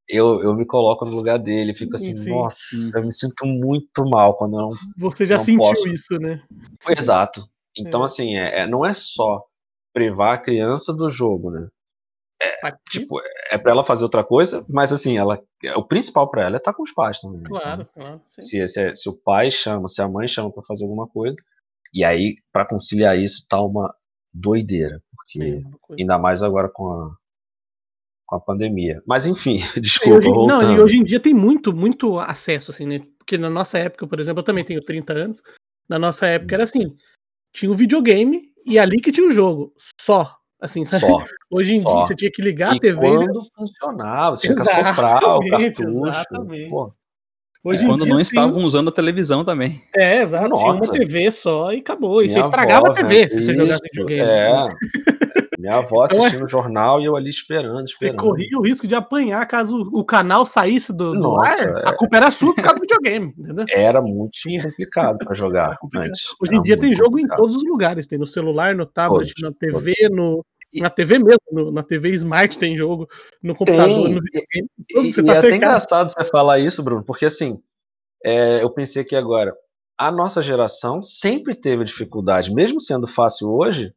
eu, 0.08 0.40
eu 0.40 0.54
me 0.54 0.64
coloco 0.64 1.04
no 1.04 1.16
lugar 1.16 1.40
dele, 1.40 1.74
fico 1.74 1.96
assim, 1.96 2.16
sim. 2.16 2.30
nossa, 2.30 2.76
uhum. 2.76 3.00
eu 3.00 3.04
me 3.06 3.12
sinto 3.12 3.44
muito 3.44 4.08
mal 4.08 4.36
quando 4.36 4.54
eu 4.54 4.60
não. 4.60 4.70
Você 4.98 5.26
já 5.26 5.36
não 5.36 5.44
sentiu 5.44 5.64
posso. 5.64 5.88
isso, 5.88 6.16
né? 6.20 6.40
Exato. 6.96 7.42
Então, 7.76 8.02
é. 8.02 8.04
assim, 8.04 8.36
é, 8.36 8.60
é, 8.60 8.66
não 8.68 8.86
é 8.86 8.94
só 8.94 9.42
privar 9.92 10.34
a 10.34 10.38
criança 10.38 10.94
do 10.94 11.10
jogo, 11.10 11.50
né? 11.50 11.66
É, 12.44 12.72
tipo, 12.90 13.20
é 13.50 13.56
para 13.56 13.70
ela 13.72 13.84
fazer 13.84 14.02
outra 14.02 14.24
coisa, 14.24 14.64
mas 14.68 14.92
assim, 14.92 15.16
ela, 15.16 15.40
o 15.76 15.84
principal 15.84 16.28
para 16.28 16.42
ela 16.42 16.56
é 16.56 16.58
estar 16.58 16.72
tá 16.72 16.76
com 16.76 16.82
os 16.82 16.92
pais 16.92 17.20
também. 17.20 17.40
Né? 17.40 17.48
Claro, 17.48 17.82
então, 17.82 18.02
claro. 18.02 18.22
Se, 18.26 18.66
se, 18.66 18.96
se, 18.96 19.08
o 19.08 19.22
pai 19.22 19.50
chama, 19.50 19.86
se 19.86 20.02
a 20.02 20.08
mãe 20.08 20.26
chama 20.26 20.50
para 20.50 20.64
fazer 20.64 20.84
alguma 20.84 21.06
coisa, 21.06 21.36
e 21.94 22.04
aí 22.04 22.36
para 22.52 22.66
conciliar 22.66 23.16
isso 23.16 23.46
tá 23.48 23.60
uma 23.60 23.94
doideira, 24.32 25.00
porque 25.14 25.62
é, 25.90 26.00
ainda 26.00 26.18
mais 26.18 26.42
agora 26.42 26.68
com 26.68 26.90
a 26.90 27.16
com 28.32 28.36
a 28.36 28.40
pandemia. 28.40 29.02
Mas 29.06 29.26
enfim, 29.26 29.58
desculpa. 29.80 30.16
Hoje, 30.16 30.28
não, 30.30 30.74
e 30.74 30.80
hoje 30.80 30.96
em 30.96 31.04
dia 31.04 31.20
tem 31.20 31.34
muito, 31.34 31.72
muito 31.72 32.18
acesso, 32.18 32.70
assim, 32.70 32.86
né? 32.86 33.00
Porque 33.18 33.36
na 33.36 33.50
nossa 33.50 33.78
época, 33.78 34.06
por 34.06 34.18
exemplo, 34.18 34.40
eu 34.40 34.44
também 34.44 34.64
tenho 34.64 34.82
30 34.82 35.12
anos. 35.12 35.42
Na 35.86 35.98
nossa 35.98 36.26
época 36.26 36.54
era 36.54 36.64
assim: 36.64 36.96
tinha 37.52 37.70
o 37.70 37.74
videogame 37.74 38.50
e 38.64 38.78
ali 38.78 39.00
que 39.00 39.12
tinha 39.12 39.28
o 39.28 39.32
jogo. 39.32 39.74
Só. 40.00 40.34
Assim, 40.62 40.84
sabe? 40.84 41.00
Só, 41.00 41.24
Hoje 41.50 41.74
em 41.74 41.82
só. 41.82 41.92
dia 41.92 42.06
você 42.06 42.14
tinha 42.14 42.30
que 42.30 42.40
ligar 42.40 42.72
e 42.74 42.76
a 42.76 42.80
TV. 42.80 43.00
Quando 43.00 43.40
né? 43.40 43.46
funcionava, 43.56 44.36
você 44.36 44.46
tinha 44.46 44.56
que 44.56 44.64
soprar 44.64 45.36
o 45.36 45.40
cartucho. 45.50 46.08
Exatamente. 46.08 46.70
Pô. 46.70 46.94
Hoje 47.64 47.84
é, 47.84 47.86
quando 47.86 48.06
não 48.06 48.20
estavam 48.20 48.56
tem... 48.56 48.64
usando 48.64 48.88
a 48.88 48.92
televisão 48.92 49.44
também. 49.44 49.82
É, 49.96 50.22
exato. 50.22 50.48
Nossa. 50.48 50.62
Tinha 50.62 50.74
uma 50.74 50.88
TV 50.88 51.30
só 51.30 51.72
e 51.72 51.78
acabou. 51.78 52.22
E 52.22 52.26
Minha 52.26 52.34
você 52.34 52.40
estragava 52.40 52.86
avó, 52.88 52.92
a 52.92 52.94
TV 52.94 53.22
né? 53.22 53.28
se 53.28 53.42
você 53.42 53.54
jogasse 53.54 53.80
videogame. 53.92 54.30
É. 54.30 54.68
Minha 55.62 55.76
avó 55.76 56.04
então, 56.06 56.18
assistindo 56.18 56.44
o 56.44 56.48
jornal 56.48 57.00
e 57.00 57.04
eu 57.04 57.14
ali 57.14 57.30
esperando, 57.30 57.84
esperando. 57.84 58.16
Você 58.16 58.26
corria 58.26 58.58
o 58.58 58.62
risco 58.62 58.84
de 58.84 58.96
apanhar 58.96 59.46
caso 59.46 59.88
o 59.92 60.04
canal 60.04 60.44
saísse 60.44 60.92
do, 60.92 61.12
do 61.12 61.20
Nossa, 61.20 61.46
ar. 61.46 61.84
É... 61.84 61.88
A 61.88 61.96
culpa 61.96 62.16
era 62.16 62.32
sua 62.32 62.52
por 62.52 62.62
causa 62.62 62.80
do 62.80 62.80
videogame, 62.80 63.32
entendeu? 63.38 63.64
Era 63.70 64.02
muito 64.02 64.32
complicado 64.60 65.18
para 65.18 65.34
jogar. 65.34 65.78
Hoje 66.40 66.56
em 66.56 66.62
dia 66.62 66.76
tem 66.76 66.92
jogo 66.92 67.10
complicado. 67.10 67.34
em 67.34 67.40
todos 67.40 67.54
os 67.54 67.62
lugares. 67.62 68.08
Tem 68.08 68.18
no 68.18 68.26
celular, 68.26 68.74
no 68.74 68.84
tablet, 68.84 69.32
na 69.40 69.52
TV, 69.52 69.94
no, 70.10 70.44
na 70.80 70.90
TV 70.90 71.18
mesmo, 71.18 71.40
no, 71.50 71.70
na 71.70 71.82
TV 71.82 72.10
Smart 72.10 72.58
tem 72.58 72.76
jogo, 72.76 73.08
no 73.42 73.54
computador, 73.54 74.04
tem, 74.04 74.14
no 74.14 74.20
videogame. 74.22 74.70
Você 74.94 75.20
e, 75.20 75.24
tá 75.24 75.34
é 75.34 75.38
até 75.38 75.56
engraçado 75.56 76.12
você 76.12 76.24
falar 76.30 76.58
isso, 76.58 76.82
Bruno, 76.82 77.04
porque 77.04 77.26
assim, 77.26 77.60
é, 78.24 78.62
eu 78.62 78.70
pensei 78.70 79.02
aqui 79.02 79.14
agora, 79.14 79.54
a 79.98 80.10
nossa 80.10 80.42
geração 80.42 81.02
sempre 81.02 81.54
teve 81.54 81.84
dificuldade, 81.84 82.54
mesmo 82.54 82.80
sendo 82.80 83.06
fácil 83.06 83.52
hoje, 83.52 83.92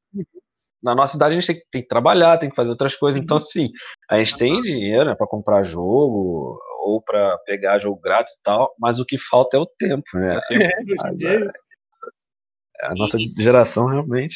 na 0.85 0.93
nossa 0.93 1.13
cidade 1.13 1.35
a 1.35 1.39
gente 1.39 1.47
tem, 1.47 1.63
tem, 1.71 1.81
que 1.81 1.87
trabalhar, 1.87 2.37
tem 2.37 2.49
que 2.49 2.55
fazer 2.55 2.69
outras 2.69 2.95
coisas. 2.95 3.19
Então, 3.19 3.37
assim, 3.37 3.71
a 4.07 4.19
gente 4.19 4.37
tem 4.37 4.61
dinheiro 4.61 5.05
né, 5.09 5.15
para 5.15 5.25
comprar 5.25 5.63
jogo 5.63 6.59
ou 6.79 7.01
para 7.01 7.39
pegar 7.39 7.79
jogo 7.79 7.99
grátis 7.99 8.33
e 8.33 8.43
tal, 8.43 8.75
mas 8.77 8.99
o 8.99 9.05
que 9.05 9.17
falta 9.17 9.57
é 9.57 9.59
o 9.59 9.65
tempo, 9.65 10.05
né? 10.13 10.39
É, 10.51 10.55
é, 10.55 11.47
é, 12.79 12.85
a 12.85 12.93
nossa 12.93 13.17
geração 13.17 13.87
realmente. 13.87 14.35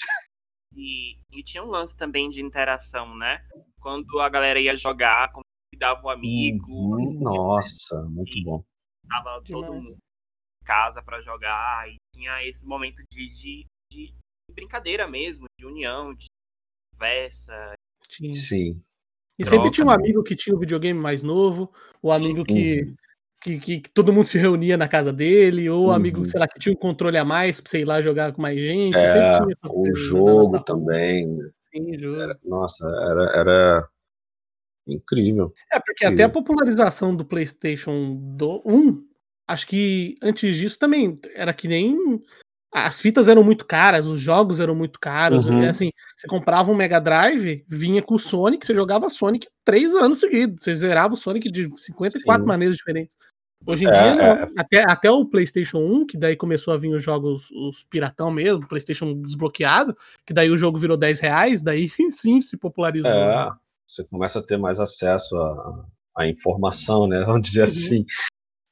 E, 0.76 1.19
e, 1.32 1.44
tinha 1.44 1.64
um 1.64 1.70
lance 1.70 1.96
também 1.96 2.30
de 2.30 2.42
interação, 2.42 3.16
né? 3.16 3.46
Quando 3.80 4.20
a 4.20 4.30
galera 4.30 4.60
ia 4.60 4.76
jogar, 4.76 5.32
convidava 5.32 6.06
um 6.06 6.10
amigo. 6.10 6.72
Uhum, 6.72 7.20
nossa, 7.20 8.02
muito 8.04 8.42
bom. 8.44 8.64
Tava 9.08 9.42
todo 9.44 9.74
mundo 9.74 9.92
em 9.92 10.66
casa 10.66 11.02
para 11.02 11.22
jogar 11.22 11.90
e 11.90 11.96
tinha 12.14 12.44
esse 12.48 12.66
momento 12.66 13.02
de, 13.12 13.30
de, 13.30 13.66
de 13.92 14.14
brincadeira 14.54 15.08
mesmo, 15.08 15.46
de 15.60 15.66
união, 15.66 16.14
de 16.14 16.26
conversa. 16.94 17.74
Sim. 18.10 18.32
Sim. 18.34 18.84
E 19.40 19.44
Troca, 19.44 19.56
sempre 19.56 19.72
tinha 19.72 19.88
um 19.88 19.92
amigo 19.92 20.22
que 20.22 20.36
tinha 20.36 20.54
o 20.54 20.58
um 20.58 20.60
videogame 20.60 21.00
mais 21.00 21.24
novo, 21.24 21.74
o 22.02 22.12
amigo 22.12 22.44
que, 22.44 22.82
uhum. 22.82 22.96
que, 22.96 23.09
que, 23.42 23.60
que, 23.60 23.82
todo 23.94 24.12
mundo 24.12 24.26
se 24.26 24.38
reunia 24.38 24.78
na 24.78 24.88
casa 24.88 25.14
dele, 25.14 25.70
ou 25.70 25.86
uhum. 25.86 25.92
amigo, 25.92 26.26
sei 26.26 26.40
lá, 26.40 26.48
que 26.48 26.60
tinha 26.60 26.74
um 26.74 26.78
controle 26.78 27.18
a 27.18 27.26
mais 27.26 27.62
pra, 27.62 27.70
sei 27.70 27.86
lá, 27.86 28.02
jogar 28.02 28.34
com 28.34 28.42
mais 28.42 28.60
gente. 28.60 28.98
É, 28.98 29.40
o 29.66 29.96
jogo 29.96 30.62
também. 30.64 31.38
Sim, 31.74 31.98
jogo. 31.98 32.20
Era, 32.20 32.38
nossa, 32.44 32.86
era, 32.86 33.40
era 33.40 33.88
incrível. 34.88 35.54
É, 35.72 35.80
porque 35.80 36.06
incrível. 36.06 36.14
até 36.14 36.24
a 36.24 36.30
popularização 36.30 37.16
do 37.16 37.26
PlayStation 37.26 38.16
do 38.36 38.62
1, 38.66 39.04
acho 39.48 39.68
que 39.68 40.16
antes 40.22 40.56
disso 40.56 40.78
também 40.78 41.20
era 41.34 41.54
que 41.54 41.68
nem 41.68 41.96
as 42.72 43.02
fitas 43.02 43.28
eram 43.28 43.44
muito 43.44 43.66
caras, 43.66 44.06
os 44.06 44.20
jogos 44.20 44.60
eram 44.60 44.76
muito 44.76 45.00
caros. 45.00 45.48
Uhum. 45.48 45.64
E, 45.64 45.68
assim, 45.68 45.90
você 46.16 46.28
comprava 46.28 46.72
um 46.72 46.76
Mega 46.76 47.00
Drive, 47.00 47.66
vinha 47.68 48.02
com 48.02 48.16
o 48.16 48.20
Sonic, 48.20 48.66
você 48.66 48.76
jogava 48.76 49.10
Sonic 49.10 49.48
três 49.66 49.96
anos 49.96 50.20
seguidos. 50.20 50.64
Você 50.64 50.76
zerava 50.76 51.16
o 51.16 51.18
Sonic 51.18 51.52
de 51.52 51.68
54 51.68 52.42
Sim. 52.42 52.48
maneiras 52.48 52.78
diferentes. 52.78 53.18
Hoje 53.66 53.86
em 53.86 53.88
é, 53.88 53.92
dia, 53.92 54.16
não. 54.16 54.24
É. 54.24 54.48
Até, 54.58 54.84
até 54.88 55.12
o 55.12 55.26
PlayStation 55.26 55.80
1, 55.80 56.08
que 56.08 56.18
daí 56.18 56.36
começou 56.36 56.74
a 56.74 56.78
vir 56.78 56.94
os 56.94 57.04
jogos, 57.04 57.50
os 57.52 57.84
piratão 57.84 58.32
mesmo, 58.32 58.68
PlayStation 58.68 59.22
desbloqueado, 59.22 59.98
que 60.26 60.34
daí 60.34 60.50
o 60.50 60.58
jogo 60.58 60.78
virou 60.78 60.96
10 60.96 61.20
reais, 61.20 61.62
daí 61.62 61.90
sim 62.12 62.42
se 62.42 62.56
popularizou. 62.58 63.12
É, 63.12 63.46
né? 63.46 63.52
você 63.86 64.08
começa 64.08 64.40
a 64.40 64.44
ter 64.44 64.58
mais 64.58 64.80
acesso 64.80 65.36
à, 66.16 66.28
informação, 66.28 67.08
né? 67.08 67.24
Vamos 67.26 67.42
dizer 67.42 67.62
uhum. 67.62 67.66
assim. 67.66 68.06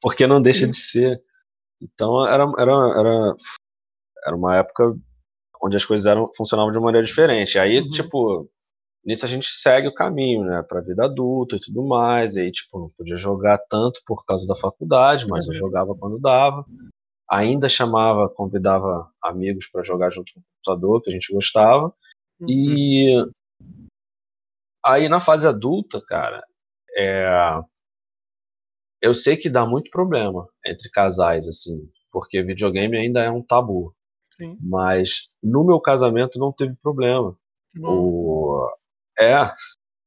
Porque 0.01 0.27
não 0.27 0.41
deixa 0.41 0.65
sim. 0.65 0.71
de 0.71 0.77
ser. 0.77 1.21
Então 1.81 2.25
era, 2.25 2.43
era, 2.57 2.99
era 2.99 3.35
era 4.27 4.35
uma 4.35 4.57
época 4.57 4.93
onde 5.63 5.77
as 5.77 5.85
coisas 5.85 6.05
eram, 6.05 6.29
funcionavam 6.35 6.71
de 6.71 6.77
uma 6.77 6.85
maneira 6.85 7.05
diferente. 7.05 7.57
Aí, 7.57 7.79
uhum. 7.79 7.89
tipo, 7.89 8.49
nisso 9.05 9.25
a 9.25 9.27
gente 9.27 9.47
segue 9.47 9.87
o 9.87 9.93
caminho, 9.93 10.43
né, 10.43 10.63
pra 10.67 10.81
vida 10.81 11.05
adulta 11.05 11.55
e 11.55 11.59
tudo 11.59 11.85
mais. 11.85 12.35
E 12.35 12.41
aí, 12.41 12.51
tipo, 12.51 12.79
não 12.79 12.89
podia 12.89 13.17
jogar 13.17 13.57
tanto 13.69 14.01
por 14.05 14.25
causa 14.25 14.47
da 14.47 14.59
faculdade, 14.59 15.27
mas 15.27 15.47
uhum. 15.47 15.53
eu 15.53 15.57
jogava 15.57 15.95
quando 15.95 16.19
dava. 16.19 16.65
Ainda 17.29 17.67
chamava, 17.67 18.29
convidava 18.29 19.09
amigos 19.21 19.67
para 19.71 19.83
jogar 19.83 20.09
junto 20.11 20.31
no 20.35 20.43
computador, 20.43 21.01
que 21.01 21.09
a 21.09 21.13
gente 21.13 21.33
gostava. 21.33 21.93
Uhum. 22.39 22.49
E 22.49 23.31
aí 24.85 25.09
na 25.09 25.19
fase 25.19 25.47
adulta, 25.47 26.01
cara, 26.05 26.43
é... 26.95 27.61
eu 29.01 29.13
sei 29.13 29.35
que 29.35 29.49
dá 29.49 29.65
muito 29.65 29.91
problema 29.91 30.47
entre 30.65 30.89
casais, 30.89 31.47
assim, 31.47 31.89
porque 32.11 32.41
videogame 32.41 32.97
ainda 32.97 33.21
é 33.21 33.29
um 33.29 33.43
tabu. 33.43 33.93
Sim. 34.37 34.57
Mas 34.61 35.29
no 35.41 35.65
meu 35.65 35.79
casamento 35.79 36.39
não 36.39 36.51
teve 36.51 36.75
problema. 36.81 37.35
O... 37.79 38.67
É, 39.19 39.49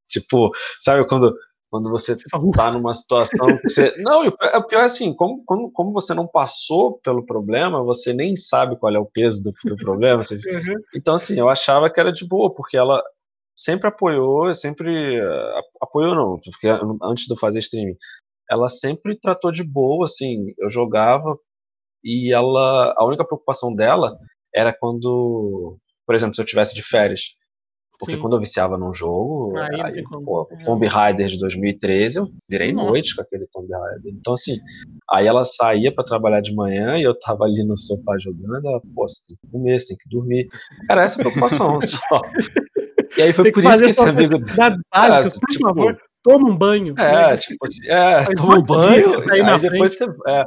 tipo, 0.08 0.50
sabe 0.78 1.06
quando, 1.08 1.34
quando 1.70 1.90
você, 1.90 2.14
você 2.14 2.28
tá 2.52 2.70
numa 2.72 2.94
situação 2.94 3.56
que 3.58 3.68
você. 3.68 3.94
Não, 4.02 4.26
o 4.26 4.64
pior 4.64 4.80
é 4.80 4.84
assim, 4.84 5.14
como, 5.14 5.44
como, 5.44 5.70
como 5.72 5.92
você 5.92 6.12
não 6.14 6.26
passou 6.26 6.98
pelo 6.98 7.24
problema, 7.24 7.82
você 7.82 8.12
nem 8.12 8.34
sabe 8.34 8.76
qual 8.76 8.94
é 8.94 8.98
o 8.98 9.06
peso 9.06 9.42
do, 9.42 9.52
do 9.64 9.76
problema. 9.76 10.22
Você... 10.22 10.36
Uhum. 10.50 10.80
Então, 10.94 11.14
assim, 11.14 11.38
eu 11.38 11.48
achava 11.48 11.88
que 11.90 12.00
era 12.00 12.12
de 12.12 12.26
boa, 12.26 12.52
porque 12.52 12.76
ela 12.76 13.02
sempre 13.56 13.88
apoiou, 13.88 14.52
sempre. 14.54 15.20
Apoiou 15.80 16.14
não, 16.14 16.40
porque 16.40 16.68
antes 17.02 17.26
de 17.26 17.32
eu 17.32 17.38
fazer 17.38 17.60
streaming, 17.60 17.96
ela 18.50 18.68
sempre 18.68 19.18
tratou 19.18 19.52
de 19.52 19.62
boa, 19.62 20.06
assim, 20.06 20.52
eu 20.58 20.70
jogava 20.70 21.38
e 22.04 22.32
ela 22.32 22.94
a 22.96 23.04
única 23.04 23.24
preocupação 23.24 23.74
dela 23.74 24.16
era 24.54 24.72
quando, 24.72 25.78
por 26.06 26.14
exemplo, 26.14 26.34
se 26.34 26.42
eu 26.42 26.46
tivesse 26.46 26.74
de 26.74 26.82
férias. 26.82 27.20
Porque 27.98 28.14
Sim. 28.14 28.20
quando 28.20 28.34
eu 28.34 28.40
viciava 28.40 28.78
num 28.78 28.94
jogo, 28.94 29.58
aí, 29.58 29.78
aí 29.82 30.02
pô, 30.02 30.48
o 30.50 30.64
Tomb 30.64 30.86
Raider 30.86 31.28
de 31.28 31.38
2013, 31.38 32.18
eu 32.18 32.28
virei 32.48 32.72
Nossa. 32.72 32.88
noite 32.88 33.14
com 33.14 33.20
aquele 33.20 33.46
Tomb 33.52 33.70
Raider. 33.70 34.14
Então, 34.18 34.32
assim, 34.32 34.56
aí 35.10 35.26
ela 35.26 35.44
saía 35.44 35.94
para 35.94 36.02
trabalhar 36.02 36.40
de 36.40 36.54
manhã 36.54 36.96
e 36.96 37.02
eu 37.02 37.16
tava 37.18 37.44
ali 37.44 37.62
no 37.62 37.76
sofá 37.76 38.16
jogando, 38.18 38.66
ela, 38.66 38.80
pô, 38.94 39.06
você 39.06 39.28
tem 39.28 39.36
que 39.36 39.52
comer, 39.52 39.78
você 39.78 39.88
tem 39.88 39.96
que 39.98 40.08
dormir. 40.08 40.48
Era 40.90 41.04
essa 41.04 41.20
a 41.20 41.24
preocupação 41.24 41.78
só. 41.86 42.22
E 43.18 43.22
aí 43.22 43.34
foi 43.34 43.52
por 43.52 43.62
isso 43.62 43.78
que 43.78 43.84
esse 43.84 44.00
amigo. 44.00 44.38
Básicas, 44.90 45.38
por 45.38 45.50
tipo, 45.50 45.68
favor 45.68 46.09
toma 46.22 46.48
um 46.48 46.56
banho. 46.56 46.94
É, 46.98 47.28
né? 47.28 47.36
tipo 47.36 47.66
assim, 47.66 47.88
é, 47.88 48.34
toma 48.34 48.58
um 48.58 48.62
banho, 48.62 49.30
aí, 49.30 49.40
aí 49.40 49.58
depois 49.58 49.96
você 49.96 50.04
é, 50.28 50.44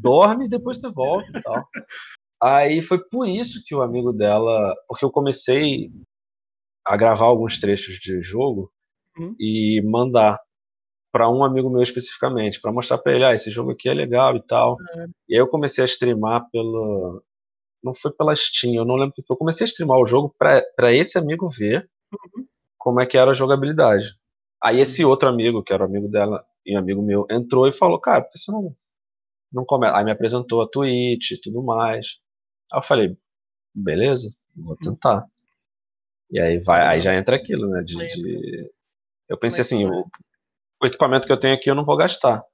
dorme 0.00 0.46
e 0.46 0.48
depois 0.48 0.78
você 0.78 0.90
volta 0.90 1.26
e 1.36 1.42
tal. 1.42 1.66
Aí 2.42 2.82
foi 2.82 2.98
por 2.98 3.26
isso 3.26 3.62
que 3.66 3.74
o 3.74 3.82
amigo 3.82 4.12
dela, 4.12 4.74
porque 4.88 5.04
eu 5.04 5.10
comecei 5.10 5.90
a 6.86 6.96
gravar 6.96 7.26
alguns 7.26 7.60
trechos 7.60 7.96
de 7.96 8.22
jogo 8.22 8.72
uhum. 9.18 9.34
e 9.38 9.82
mandar 9.84 10.38
para 11.12 11.28
um 11.28 11.44
amigo 11.44 11.68
meu 11.68 11.82
especificamente, 11.82 12.60
para 12.60 12.72
mostrar 12.72 12.98
para 12.98 13.12
ele, 13.12 13.24
ah, 13.24 13.34
esse 13.34 13.50
jogo 13.50 13.72
aqui 13.72 13.88
é 13.88 13.94
legal 13.94 14.36
e 14.36 14.42
tal. 14.46 14.76
Uhum. 14.94 15.10
E 15.28 15.34
aí 15.34 15.40
eu 15.40 15.48
comecei 15.48 15.82
a 15.82 15.86
streamar 15.86 16.48
pelo 16.50 17.22
não 17.82 17.94
foi 17.94 18.12
pela 18.12 18.36
Steam, 18.36 18.74
eu 18.74 18.84
não 18.84 18.94
lembro 18.94 19.14
que 19.14 19.24
eu 19.28 19.36
comecei 19.36 19.64
a 19.64 19.68
streamar 19.68 19.98
o 19.98 20.06
jogo 20.06 20.34
para 20.38 20.92
esse 20.92 21.18
amigo 21.18 21.48
ver 21.48 21.88
uhum. 22.12 22.46
como 22.78 23.00
é 23.00 23.06
que 23.06 23.16
era 23.16 23.30
a 23.30 23.34
jogabilidade. 23.34 24.19
Aí 24.62 24.80
esse 24.80 25.04
outro 25.04 25.28
amigo, 25.28 25.62
que 25.62 25.72
era 25.72 25.84
amigo 25.84 26.08
dela 26.08 26.44
e 26.64 26.76
amigo 26.76 27.02
meu, 27.02 27.26
entrou 27.30 27.66
e 27.66 27.72
falou, 27.72 28.00
cara, 28.00 28.22
por 28.22 28.30
que 28.30 28.38
você 28.38 28.52
não, 28.52 28.74
não 29.52 29.64
começa? 29.64 29.96
Aí 29.96 30.04
me 30.04 30.10
apresentou 30.10 30.62
a 30.62 30.68
Twitch 30.68 31.32
e 31.32 31.40
tudo 31.40 31.62
mais. 31.62 32.06
Aí 32.72 32.78
eu 32.78 32.82
falei, 32.82 33.16
beleza, 33.74 34.34
vou 34.54 34.76
tentar. 34.76 35.24
E 36.30 36.38
aí 36.38 36.58
vai, 36.58 36.86
aí 36.86 37.00
já 37.00 37.14
entra 37.14 37.36
aquilo, 37.36 37.68
né? 37.68 37.82
De, 37.82 37.96
de... 37.96 38.70
Eu 39.28 39.38
pensei 39.38 39.62
assim, 39.62 39.86
o, 39.86 40.04
o 40.82 40.86
equipamento 40.86 41.26
que 41.26 41.32
eu 41.32 41.40
tenho 41.40 41.54
aqui 41.54 41.70
eu 41.70 41.74
não 41.74 41.84
vou 41.84 41.96
gastar. 41.96 42.44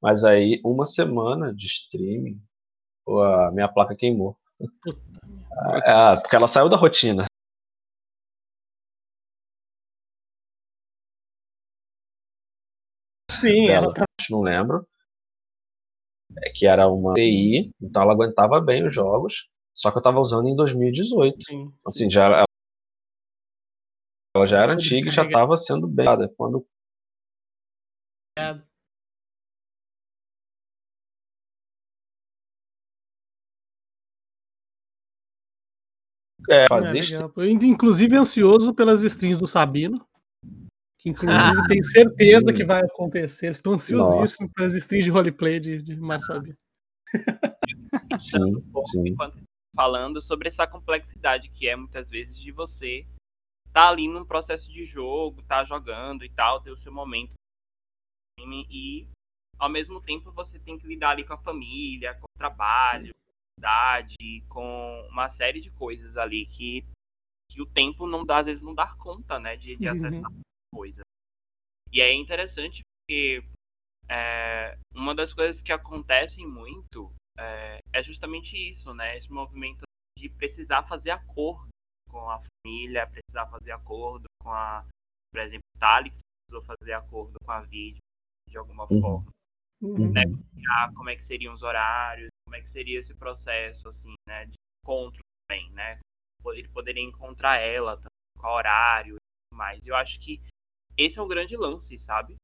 Mas 0.00 0.24
aí, 0.24 0.60
uma 0.64 0.86
semana 0.86 1.54
de 1.54 1.66
streaming, 1.66 2.40
a 3.08 3.50
minha 3.52 3.68
placa 3.68 3.96
queimou. 3.96 4.36
É, 5.84 6.16
porque 6.20 6.36
ela 6.36 6.46
saiu 6.46 6.68
da 6.68 6.76
rotina. 6.76 7.26
Sim, 13.40 13.66
dela, 13.66 13.86
ela 13.86 13.94
tá... 13.94 14.04
não 14.30 14.40
lembro. 14.42 14.86
É 16.44 16.50
que 16.54 16.66
era 16.66 16.88
uma 16.88 17.14
TI, 17.14 17.72
então 17.80 18.02
ela 18.02 18.12
aguentava 18.12 18.60
bem 18.60 18.86
os 18.86 18.94
jogos. 18.94 19.48
Só 19.74 19.90
que 19.90 19.98
eu 19.98 20.02
tava 20.02 20.20
usando 20.20 20.48
em 20.48 20.56
2018. 20.56 21.42
Sim, 21.42 21.72
assim, 21.86 22.04
sim. 22.04 22.10
já 22.10 22.44
ela 24.34 24.46
já 24.46 24.62
era 24.62 24.74
antiga 24.74 25.08
e 25.08 25.12
já 25.12 25.28
tava 25.28 25.56
sendo 25.56 25.86
bem 25.86 26.06
quando 26.36 26.66
É, 36.48 36.64
fazer 36.68 36.98
é, 37.14 37.50
inclusive 37.64 38.16
ansioso 38.16 38.72
pelas 38.72 39.02
streams 39.02 39.38
do 39.40 39.48
Sabino. 39.48 40.06
Que 40.98 41.10
inclusive 41.10 41.60
ah, 41.60 41.66
tenho 41.68 41.84
certeza 41.84 42.52
que 42.52 42.64
vai 42.64 42.80
acontecer. 42.80 43.50
Estou 43.50 43.74
ansiosíssimo 43.74 44.50
pelas 44.52 44.72
streams 44.74 45.04
de 45.04 45.10
roleplay 45.10 45.60
de, 45.60 45.82
de 45.82 45.96
Sabino. 46.22 46.56
Sim, 48.18 48.64
sim. 48.90 49.08
Enquanto 49.08 49.38
falando 49.74 50.22
sobre 50.22 50.48
essa 50.48 50.66
complexidade 50.66 51.50
que 51.50 51.68
é 51.68 51.76
muitas 51.76 52.08
vezes 52.08 52.38
de 52.38 52.50
você 52.50 53.06
tá 53.72 53.90
ali 53.90 54.08
num 54.08 54.24
processo 54.24 54.72
de 54.72 54.86
jogo, 54.86 55.42
tá 55.42 55.62
jogando 55.62 56.24
e 56.24 56.30
tal, 56.30 56.62
ter 56.62 56.70
o 56.70 56.78
seu 56.78 56.90
momento 56.90 57.34
e 58.70 59.06
ao 59.58 59.68
mesmo 59.68 60.00
tempo 60.00 60.32
você 60.32 60.58
tem 60.58 60.78
que 60.78 60.86
lidar 60.86 61.10
ali 61.10 61.24
com 61.24 61.34
a 61.34 61.38
família, 61.38 62.14
com 62.14 62.24
o 62.24 62.38
trabalho, 62.38 63.14
idade, 63.58 64.42
com 64.48 65.06
uma 65.10 65.28
série 65.28 65.60
de 65.60 65.70
coisas 65.70 66.16
ali 66.16 66.46
que, 66.46 66.84
que 67.50 67.60
o 67.60 67.66
tempo 67.66 68.06
não 68.06 68.24
dá, 68.24 68.38
às 68.38 68.46
vezes 68.46 68.62
não 68.62 68.74
dá 68.74 68.94
conta, 68.96 69.38
né, 69.38 69.56
de, 69.56 69.76
de 69.76 69.88
acessar 69.88 70.30
uhum. 70.30 70.40
Coisa. 70.76 71.02
E 71.92 72.00
é 72.00 72.12
interessante 72.12 72.82
porque 72.82 73.42
é, 74.08 74.78
uma 74.94 75.14
das 75.14 75.32
coisas 75.32 75.62
que 75.62 75.72
acontecem 75.72 76.46
muito 76.46 77.12
é, 77.38 77.78
é 77.92 78.02
justamente 78.02 78.56
isso, 78.56 78.92
né? 78.94 79.16
Esse 79.16 79.30
movimento 79.30 79.82
de 80.18 80.28
precisar 80.28 80.82
fazer 80.84 81.10
acordo 81.10 81.68
com 82.08 82.30
a 82.30 82.40
família 82.40 83.06
precisar 83.06 83.46
fazer 83.46 83.72
acordo 83.72 84.26
com 84.42 84.50
a, 84.50 84.86
por 85.32 85.40
exemplo, 85.40 85.64
Talix 85.78 86.20
precisou 86.48 86.76
fazer 86.76 86.92
acordo 86.92 87.36
com 87.44 87.50
a 87.50 87.60
vídeo 87.60 88.00
de 88.48 88.56
alguma 88.56 88.86
uhum. 88.90 89.00
forma. 89.00 89.30
Uhum. 89.82 90.12
Né? 90.12 90.22
Como 90.94 91.10
é 91.10 91.16
que 91.16 91.24
seriam 91.24 91.52
os 91.52 91.62
horários, 91.62 92.28
como 92.44 92.56
é 92.56 92.62
que 92.62 92.70
seria 92.70 92.98
esse 92.98 93.14
processo, 93.14 93.88
assim, 93.88 94.14
né, 94.26 94.46
de 94.46 94.54
encontro 94.82 95.20
também, 95.46 95.70
né? 95.72 95.98
Ele 96.46 96.68
poderia 96.68 97.02
encontrar 97.02 97.58
ela, 97.58 98.00
qual 98.38 98.54
horário 98.54 99.16
e 99.16 99.18
tudo 99.18 99.58
mais. 99.58 99.86
Eu 99.86 99.96
acho 99.96 100.18
que 100.20 100.40
esse 100.96 101.18
é 101.18 101.22
um 101.22 101.28
grande 101.28 101.56
lance, 101.56 101.98
sabe? 101.98 102.36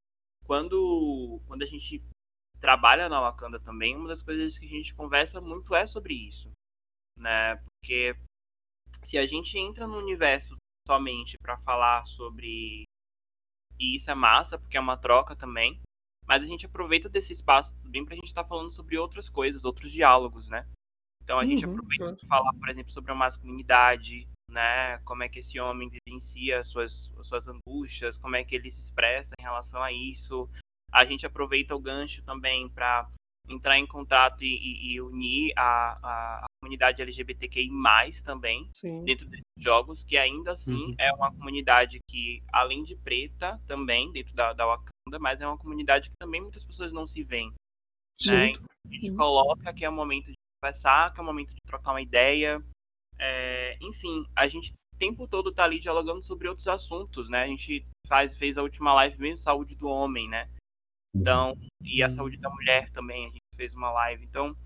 Quando, 0.44 1.40
quando 1.46 1.62
a 1.62 1.66
gente 1.66 2.02
trabalha 2.60 3.08
na 3.08 3.20
Wakanda 3.20 3.58
também, 3.58 3.96
uma 3.96 4.08
das 4.08 4.22
coisas 4.22 4.58
que 4.58 4.66
a 4.66 4.68
gente 4.68 4.94
conversa 4.94 5.40
muito 5.40 5.74
é 5.74 5.86
sobre 5.86 6.14
isso, 6.14 6.50
né? 7.18 7.56
Porque 7.56 8.16
se 9.02 9.18
a 9.18 9.26
gente 9.26 9.58
entra 9.58 9.86
no 9.86 9.98
universo 9.98 10.56
somente 10.86 11.38
para 11.38 11.58
falar 11.58 12.04
sobre 12.06 12.84
e 13.78 13.96
isso 13.96 14.10
é 14.10 14.14
massa, 14.14 14.58
porque 14.58 14.76
é 14.76 14.80
uma 14.80 14.96
troca 14.96 15.34
também, 15.34 15.80
mas 16.26 16.42
a 16.42 16.46
gente 16.46 16.66
aproveita 16.66 17.08
desse 17.08 17.32
espaço 17.32 17.74
também 17.82 18.04
para 18.04 18.14
a 18.14 18.16
gente 18.16 18.26
estar 18.26 18.42
tá 18.42 18.48
falando 18.48 18.70
sobre 18.70 18.96
outras 18.96 19.28
coisas, 19.28 19.64
outros 19.64 19.90
diálogos, 19.90 20.48
né? 20.48 20.66
Então 21.22 21.38
a 21.38 21.44
gente 21.44 21.64
uhum, 21.64 21.72
aproveita 21.72 22.16
para 22.16 22.28
falar, 22.28 22.52
por 22.54 22.68
exemplo, 22.68 22.92
sobre 22.92 23.12
a 23.12 23.14
masculinidade, 23.14 24.28
né? 24.52 24.98
Como 24.98 25.22
é 25.22 25.28
que 25.28 25.40
esse 25.40 25.58
homem 25.58 25.88
vivencia 25.88 26.62
suas, 26.62 27.10
suas 27.22 27.48
angústias, 27.48 28.16
como 28.16 28.36
é 28.36 28.44
que 28.44 28.54
ele 28.54 28.70
se 28.70 28.80
expressa 28.80 29.34
em 29.38 29.42
relação 29.42 29.82
a 29.82 29.92
isso. 29.92 30.48
A 30.92 31.04
gente 31.04 31.26
aproveita 31.26 31.74
o 31.74 31.80
gancho 31.80 32.22
também 32.22 32.68
para 32.68 33.08
entrar 33.48 33.78
em 33.78 33.86
contato 33.86 34.44
e, 34.44 34.92
e, 34.92 35.00
unir 35.00 35.52
a, 35.56 35.62
a, 35.62 36.44
a, 36.44 36.46
comunidade 36.60 37.02
LGBTQI+, 37.02 37.70
também, 38.24 38.70
Sim. 38.76 39.02
dentro 39.04 39.26
desses 39.26 39.42
jogos, 39.58 40.04
que 40.04 40.16
ainda 40.16 40.52
assim 40.52 40.74
uhum. 40.74 40.94
é 40.98 41.12
uma 41.12 41.32
comunidade 41.32 41.98
que, 42.08 42.42
além 42.52 42.84
de 42.84 42.94
preta, 42.94 43.60
também, 43.66 44.12
dentro 44.12 44.34
da, 44.34 44.52
da 44.52 44.64
Wakanda, 44.64 45.18
mas 45.18 45.40
é 45.40 45.46
uma 45.46 45.58
comunidade 45.58 46.08
que 46.08 46.14
também 46.20 46.40
muitas 46.40 46.64
pessoas 46.64 46.92
não 46.92 47.06
se 47.06 47.24
veem. 47.24 47.52
Né? 48.26 48.52
A 48.86 48.92
gente 48.92 49.12
coloca 49.12 49.72
que 49.72 49.84
é 49.84 49.88
o 49.88 49.92
momento 49.92 50.26
de 50.26 50.34
conversar, 50.62 51.12
que 51.12 51.18
é 51.18 51.22
o 51.22 51.26
momento 51.26 51.54
de 51.54 51.60
trocar 51.66 51.92
uma 51.92 52.02
ideia, 52.02 52.62
é, 53.18 53.76
enfim, 53.80 54.26
a 54.34 54.46
gente 54.48 54.72
o 54.72 54.98
tempo 54.98 55.26
todo 55.26 55.52
tá 55.52 55.64
ali 55.64 55.80
dialogando 55.80 56.22
sobre 56.22 56.48
outros 56.48 56.68
assuntos, 56.68 57.28
né? 57.28 57.42
A 57.42 57.46
gente 57.46 57.84
faz, 58.06 58.36
fez 58.36 58.56
a 58.56 58.62
última 58.62 58.94
live 58.94 59.18
mesmo, 59.18 59.38
saúde 59.38 59.74
do 59.74 59.88
homem, 59.88 60.28
né? 60.28 60.48
Então, 61.14 61.56
e 61.82 62.02
a 62.02 62.08
saúde 62.08 62.36
da 62.36 62.48
mulher 62.48 62.88
também, 62.90 63.26
a 63.26 63.28
gente 63.30 63.40
fez 63.56 63.74
uma 63.74 63.90
live. 63.90 64.24
Então, 64.24 64.56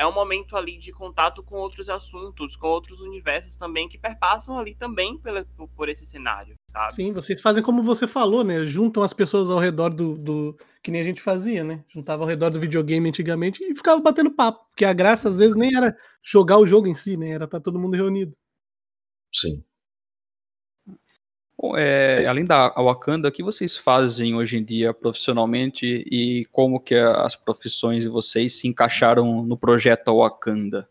é 0.00 0.06
um 0.06 0.14
momento 0.14 0.56
ali 0.56 0.78
de 0.78 0.92
contato 0.92 1.42
com 1.42 1.56
outros 1.56 1.90
assuntos, 1.90 2.56
com 2.56 2.68
outros 2.68 3.00
universos 3.00 3.58
também 3.58 3.86
que 3.86 3.98
perpassam 3.98 4.58
ali 4.58 4.74
também 4.74 5.18
pela, 5.18 5.44
por 5.76 5.90
esse 5.90 6.06
cenário, 6.06 6.54
sabe? 6.72 6.94
Sim, 6.94 7.12
vocês 7.12 7.42
fazem 7.42 7.62
como 7.62 7.82
você 7.82 8.06
falou, 8.06 8.42
né? 8.42 8.64
Juntam 8.64 9.02
as 9.02 9.12
pessoas 9.12 9.50
ao 9.50 9.58
redor 9.58 9.90
do, 9.90 10.16
do. 10.16 10.56
que 10.82 10.90
nem 10.90 11.02
a 11.02 11.04
gente 11.04 11.20
fazia, 11.20 11.62
né? 11.62 11.84
Juntava 11.86 12.22
ao 12.22 12.28
redor 12.28 12.48
do 12.48 12.58
videogame 12.58 13.10
antigamente 13.10 13.62
e 13.62 13.76
ficava 13.76 14.00
batendo 14.00 14.30
papo. 14.30 14.64
Porque 14.70 14.86
a 14.86 14.92
graça, 14.94 15.28
às 15.28 15.36
vezes, 15.36 15.54
nem 15.54 15.76
era 15.76 15.94
jogar 16.22 16.56
o 16.56 16.66
jogo 16.66 16.86
em 16.86 16.94
si, 16.94 17.18
né? 17.18 17.32
Era 17.32 17.44
estar 17.44 17.58
tá 17.58 17.62
todo 17.62 17.78
mundo 17.78 17.94
reunido. 17.94 18.34
Sim. 19.30 19.62
É, 21.76 22.24
além 22.26 22.44
da 22.44 22.70
Wakanda, 22.70 23.28
o 23.28 23.32
que 23.32 23.42
vocês 23.42 23.76
fazem 23.76 24.34
hoje 24.34 24.56
em 24.56 24.64
dia 24.64 24.94
profissionalmente 24.94 25.84
e 26.10 26.46
como 26.46 26.80
que 26.80 26.94
as 26.94 27.36
profissões 27.36 28.02
de 28.02 28.08
vocês 28.08 28.58
se 28.58 28.66
encaixaram 28.66 29.42
no 29.44 29.58
projeto 29.58 30.16
Wakanda? 30.16 30.88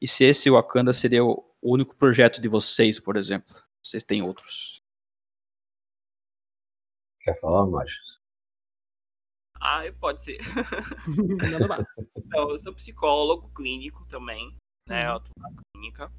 E 0.00 0.08
se 0.08 0.24
esse 0.24 0.48
Wakanda 0.48 0.92
seria 0.92 1.22
o 1.24 1.44
único 1.62 1.94
projeto 1.94 2.40
de 2.40 2.48
vocês, 2.48 2.98
por 2.98 3.16
exemplo? 3.16 3.54
Vocês 3.82 4.02
têm 4.02 4.22
outros? 4.22 4.82
Quer 7.20 7.38
falar, 7.40 7.66
Mário? 7.66 7.92
Ah, 9.60 9.82
pode 10.00 10.22
ser. 10.22 10.38
então, 12.16 12.50
eu 12.50 12.58
sou 12.58 12.72
psicólogo 12.74 13.50
clínico 13.50 14.06
também, 14.06 14.56
né? 14.86 15.08
Uhum. 15.08 15.14
Eu 15.16 15.20
tô 15.20 15.32
na 15.36 15.50
clínica. 15.74 16.12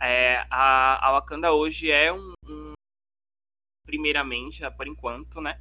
É, 0.00 0.44
a, 0.50 1.08
a 1.08 1.12
Wakanda 1.12 1.52
hoje 1.52 1.90
é 1.90 2.12
um, 2.12 2.32
um 2.44 2.71
primeiramente, 3.84 4.62
por 4.76 4.86
enquanto, 4.86 5.40
né? 5.40 5.60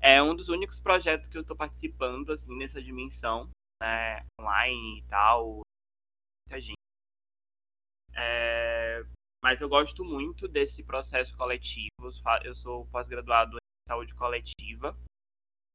É 0.00 0.22
um 0.22 0.34
dos 0.34 0.48
únicos 0.48 0.80
projetos 0.80 1.28
que 1.28 1.36
eu 1.36 1.42
estou 1.42 1.56
participando, 1.56 2.32
assim, 2.32 2.56
nessa 2.56 2.82
dimensão, 2.82 3.50
né? 3.82 4.24
Online 4.40 4.98
e 4.98 5.02
tal. 5.02 5.60
Muita 6.46 6.60
gente. 6.60 6.76
É... 8.14 9.04
Mas 9.42 9.60
eu 9.60 9.68
gosto 9.68 10.04
muito 10.04 10.48
desse 10.48 10.82
processo 10.82 11.36
coletivo. 11.36 11.88
Eu 12.42 12.54
sou 12.54 12.86
pós-graduado 12.86 13.56
em 13.56 13.88
saúde 13.88 14.14
coletiva. 14.14 14.96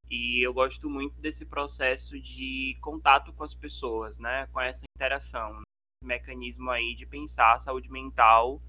E 0.10 0.46
eu 0.46 0.54
gosto 0.54 0.90
muito 0.90 1.20
desse 1.20 1.46
processo 1.46 2.20
de 2.20 2.78
contato 2.82 3.34
com 3.34 3.44
as 3.44 3.56
pessoas, 3.56 4.20
né? 4.20 4.48
Com 4.48 4.62
essa 4.62 4.86
interação. 4.96 5.62
Esse 5.62 6.08
mecanismo 6.08 6.70
aí 6.70 6.94
de 6.96 7.06
pensar 7.06 7.54
a 7.54 7.60
saúde 7.60 7.90
mental 7.92 8.62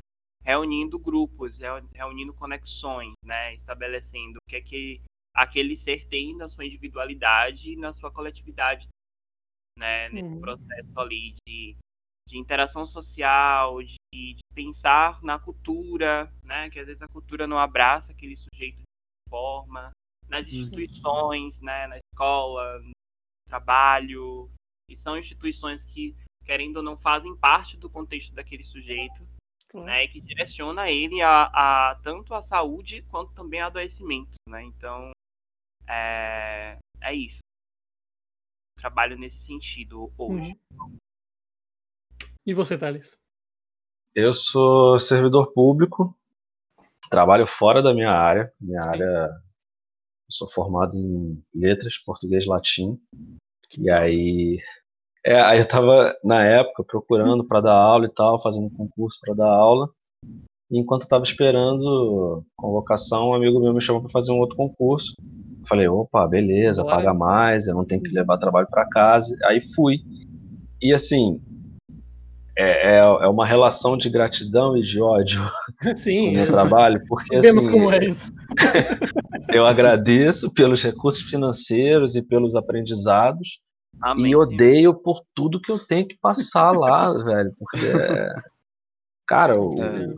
reunindo 0.47 0.97
grupos, 0.97 1.59
reunindo 1.93 2.33
conexões, 2.33 3.13
né, 3.25 3.53
estabelecendo 3.55 4.37
o 4.37 4.49
que 4.49 4.57
é 4.57 4.61
que 4.61 5.03
aquele 5.35 5.77
ser 5.77 6.07
tem 6.07 6.37
na 6.37 6.49
sua 6.49 6.65
individualidade 6.65 7.73
e 7.73 7.77
na 7.77 7.93
sua 7.93 8.13
coletividade, 8.13 8.87
né, 9.77 10.09
nesse 10.09 10.41
processo 10.41 11.01
ali 11.01 11.35
de, 11.47 11.77
de 12.29 12.39
interação 12.39 12.87
social, 12.87 13.83
de, 13.83 13.97
de, 14.15 14.39
pensar 14.55 15.21
na 15.21 15.37
cultura, 15.37 16.33
né, 16.45 16.71
que 16.71 16.79
às 16.79 16.87
vezes 16.87 17.03
a 17.03 17.09
cultura 17.09 17.49
não 17.49 17.59
abraça 17.59 18.13
aquele 18.13 18.37
sujeito 18.37 18.79
de 18.79 19.29
forma, 19.29 19.91
nas 20.29 20.47
uhum. 20.47 20.55
instituições, 20.55 21.59
uhum. 21.59 21.67
né, 21.67 21.89
na 21.89 21.99
escola, 21.99 22.79
no 22.79 22.93
trabalho, 23.49 24.49
e 24.89 24.97
são 24.97 25.19
instituições 25.19 25.85
que, 25.85 26.17
querendo 26.45 26.77
ou 26.77 26.83
não, 26.85 26.97
fazem 26.97 27.37
parte 27.37 27.77
do 27.77 27.91
contexto 27.91 28.33
daquele 28.33 28.63
sujeito, 28.63 29.27
né, 29.85 30.07
que 30.09 30.21
direciona 30.21 30.91
ele 30.91 31.23
a, 31.23 31.45
a, 31.45 32.01
tanto 32.03 32.35
a 32.35 32.43
saúde 32.43 33.03
quanto 33.03 33.33
também 33.33 33.61
a 33.61 33.67
adoecimento, 33.67 34.37
né? 34.49 34.63
Então 34.65 35.11
é, 35.89 36.79
é 37.01 37.15
isso. 37.15 37.39
Trabalho 38.79 39.19
nesse 39.19 39.39
sentido 39.41 40.13
hoje. 40.19 40.59
Uhum. 40.73 40.97
E 42.47 42.55
você, 42.55 42.79
Thales? 42.79 43.17
Eu 44.15 44.33
sou 44.33 44.99
servidor 45.01 45.53
público, 45.53 46.17
trabalho 47.11 47.47
fora 47.47 47.83
da 47.83 47.93
minha 47.93 48.11
área. 48.11 48.53
Minha 48.61 48.83
Sim. 48.83 48.89
área, 48.89 49.43
sou 50.31 50.49
formado 50.49 50.97
em 50.97 51.43
letras, 51.55 51.99
português, 51.99 52.47
latim. 52.47 53.01
Que 53.69 53.83
e 53.83 53.91
aí 53.91 54.59
é, 55.27 55.41
aí 55.41 55.59
eu 55.59 55.67
tava, 55.67 56.15
na 56.23 56.41
época, 56.45 56.85
procurando 56.85 57.43
para 57.43 57.61
dar 57.61 57.75
aula 57.75 58.07
e 58.07 58.15
tal, 58.15 58.41
fazendo 58.41 58.71
concurso 58.71 59.19
para 59.21 59.35
dar 59.35 59.49
aula. 59.49 59.91
E 60.71 60.79
enquanto 60.79 61.03
eu 61.03 61.09
tava 61.09 61.25
esperando 61.25 62.45
convocação, 62.57 63.31
um 63.31 63.35
amigo 63.35 63.59
meu 63.59 63.75
me 63.75 63.81
chamou 63.81 64.03
para 64.03 64.13
fazer 64.13 64.31
um 64.31 64.39
outro 64.39 64.57
concurso. 64.57 65.15
Falei, 65.69 65.89
opa, 65.89 66.25
beleza, 66.29 66.85
paga 66.85 67.13
mais, 67.13 67.67
eu 67.67 67.75
não 67.75 67.85
tenho 67.85 68.03
que 68.03 68.15
levar 68.15 68.39
trabalho 68.39 68.69
para 68.71 68.89
casa. 68.89 69.37
Aí 69.47 69.61
fui. 69.75 69.97
E 70.81 70.95
assim, 70.95 71.41
é, 72.57 72.95
é, 72.95 72.99
é, 72.99 73.29
uma 73.29 73.45
relação 73.45 73.99
de 73.99 74.09
gratidão 74.09 74.77
e 74.77 74.83
de 74.83 75.01
ódio 75.01 75.43
Sim. 75.95 76.29
no 76.29 76.33
meu 76.35 76.47
trabalho, 76.47 77.03
porque 77.07 77.41
Vemos 77.41 77.67
assim, 77.67 77.77
como 77.77 77.91
é 77.91 78.05
isso. 78.05 78.33
eu 79.53 79.67
agradeço 79.67 80.55
pelos 80.55 80.83
recursos 80.83 81.23
financeiros 81.23 82.15
e 82.15 82.23
pelos 82.23 82.55
aprendizados, 82.55 83.61
Amém, 84.03 84.33
e 84.33 84.37
odeio 84.37 84.93
sim. 84.93 85.03
por 85.03 85.23
tudo 85.35 85.61
que 85.61 85.71
eu 85.71 85.79
tenho 85.79 86.07
que 86.07 86.17
passar 86.19 86.73
lá, 86.73 87.13
velho. 87.25 87.55
Porque, 87.59 87.93
cara, 89.27 89.61
o, 89.61 89.83
é. 89.83 90.15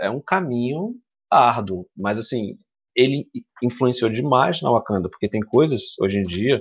é 0.00 0.10
um 0.10 0.20
caminho 0.20 0.94
árduo. 1.30 1.86
Mas, 1.96 2.18
assim, 2.18 2.58
ele 2.94 3.26
influenciou 3.62 4.10
demais 4.10 4.60
na 4.62 4.70
Wakanda, 4.70 5.08
porque 5.08 5.28
tem 5.28 5.40
coisas 5.40 5.98
hoje 6.00 6.18
em 6.18 6.24
dia 6.24 6.60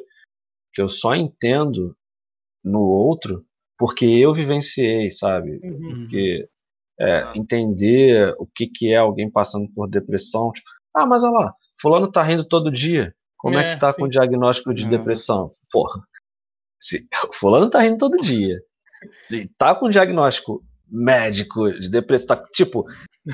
que 0.74 0.82
eu 0.82 0.88
só 0.88 1.16
entendo 1.16 1.96
no 2.64 2.82
outro 2.82 3.46
porque 3.78 4.06
eu 4.06 4.34
vivenciei, 4.34 5.12
sabe? 5.12 5.60
Uhum. 5.64 6.02
Porque 6.02 6.50
é, 7.00 7.20
ah. 7.20 7.34
entender 7.36 8.36
o 8.40 8.48
que, 8.48 8.68
que 8.68 8.92
é 8.92 8.98
alguém 8.98 9.30
passando 9.30 9.72
por 9.74 9.88
depressão. 9.88 10.52
Tipo, 10.52 10.68
ah, 10.96 11.06
mas 11.06 11.24
olha 11.24 11.34
lá, 11.34 11.54
fulano 11.80 12.12
tá 12.12 12.24
rindo 12.24 12.48
todo 12.48 12.72
dia. 12.72 13.14
Como 13.38 13.58
é, 13.58 13.72
é 13.72 13.74
que 13.74 13.80
tá 13.80 13.92
sim. 13.92 14.00
com 14.00 14.06
o 14.06 14.10
diagnóstico 14.10 14.74
de 14.74 14.88
depressão? 14.88 15.52
Porra, 15.72 16.02
se, 16.80 17.08
o 17.28 17.34
fulano 17.36 17.70
tá 17.70 17.82
rindo 17.82 17.98
todo 17.98 18.22
dia. 18.22 18.58
Se 19.26 19.50
tá 19.58 19.76
com 19.76 19.90
diagnóstico 19.90 20.64
médico 20.90 21.72
de 21.72 21.90
depressão, 21.90 22.28
tá, 22.28 22.44
tipo, 22.54 22.86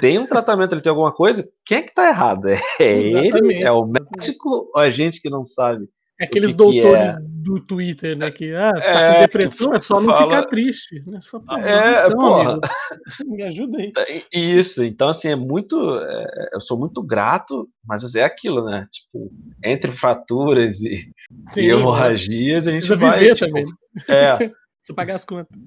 tem 0.02 0.18
um 0.18 0.26
tratamento, 0.26 0.74
ele 0.74 0.82
tem 0.82 0.90
alguma 0.90 1.14
coisa, 1.14 1.48
quem 1.66 1.78
é 1.78 1.82
que 1.84 1.94
tá 1.94 2.08
errado? 2.08 2.48
É 2.48 2.60
ele? 2.80 3.62
É 3.62 3.72
o 3.72 3.86
médico 3.86 4.72
ou 4.74 4.82
a 4.82 4.90
gente 4.90 5.22
que 5.22 5.30
não 5.30 5.44
sabe? 5.44 5.88
É 6.24 6.26
aqueles 6.26 6.52
que 6.52 6.58
doutores 6.58 7.12
que 7.12 7.20
é? 7.20 7.22
do 7.22 7.60
Twitter, 7.60 8.18
né? 8.18 8.32
Que 8.32 8.56
ah, 8.56 8.72
tá 8.72 8.80
é, 8.80 9.14
com 9.14 9.20
depressão, 9.22 9.74
é 9.74 9.82
só 9.82 10.00
não 10.00 10.14
fala... 10.14 10.24
ficar 10.24 10.44
triste. 10.48 11.04
Né? 11.06 11.20
Fala, 11.22 11.44
é, 11.62 12.08
então, 12.08 12.18
porra. 12.18 12.60
me 13.28 13.44
ajuda 13.44 13.78
aí. 13.80 13.92
Isso, 14.32 14.84
então 14.84 15.10
assim, 15.10 15.30
é 15.30 15.36
muito. 15.36 15.78
É, 16.00 16.50
eu 16.54 16.62
sou 16.62 16.80
muito 16.80 17.04
grato, 17.04 17.70
mas 17.86 18.16
é 18.16 18.24
aquilo, 18.24 18.64
né? 18.66 18.88
Tipo, 18.92 19.32
entre 19.64 19.92
fraturas 19.92 20.82
e, 20.82 21.12
Sim, 21.52 21.62
e 21.62 21.70
hemorragias, 21.70 22.68
a 22.68 22.72
gente 22.72 22.88
Precisa 22.88 22.96
vai. 22.98 23.20
Viver 23.20 23.36
tipo, 23.36 23.48
também. 23.48 23.66
É. 24.08 24.38
Você 24.82 24.94
pagar 24.94 25.16
as 25.16 25.26
contas. 25.26 25.58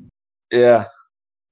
É. 0.52 0.86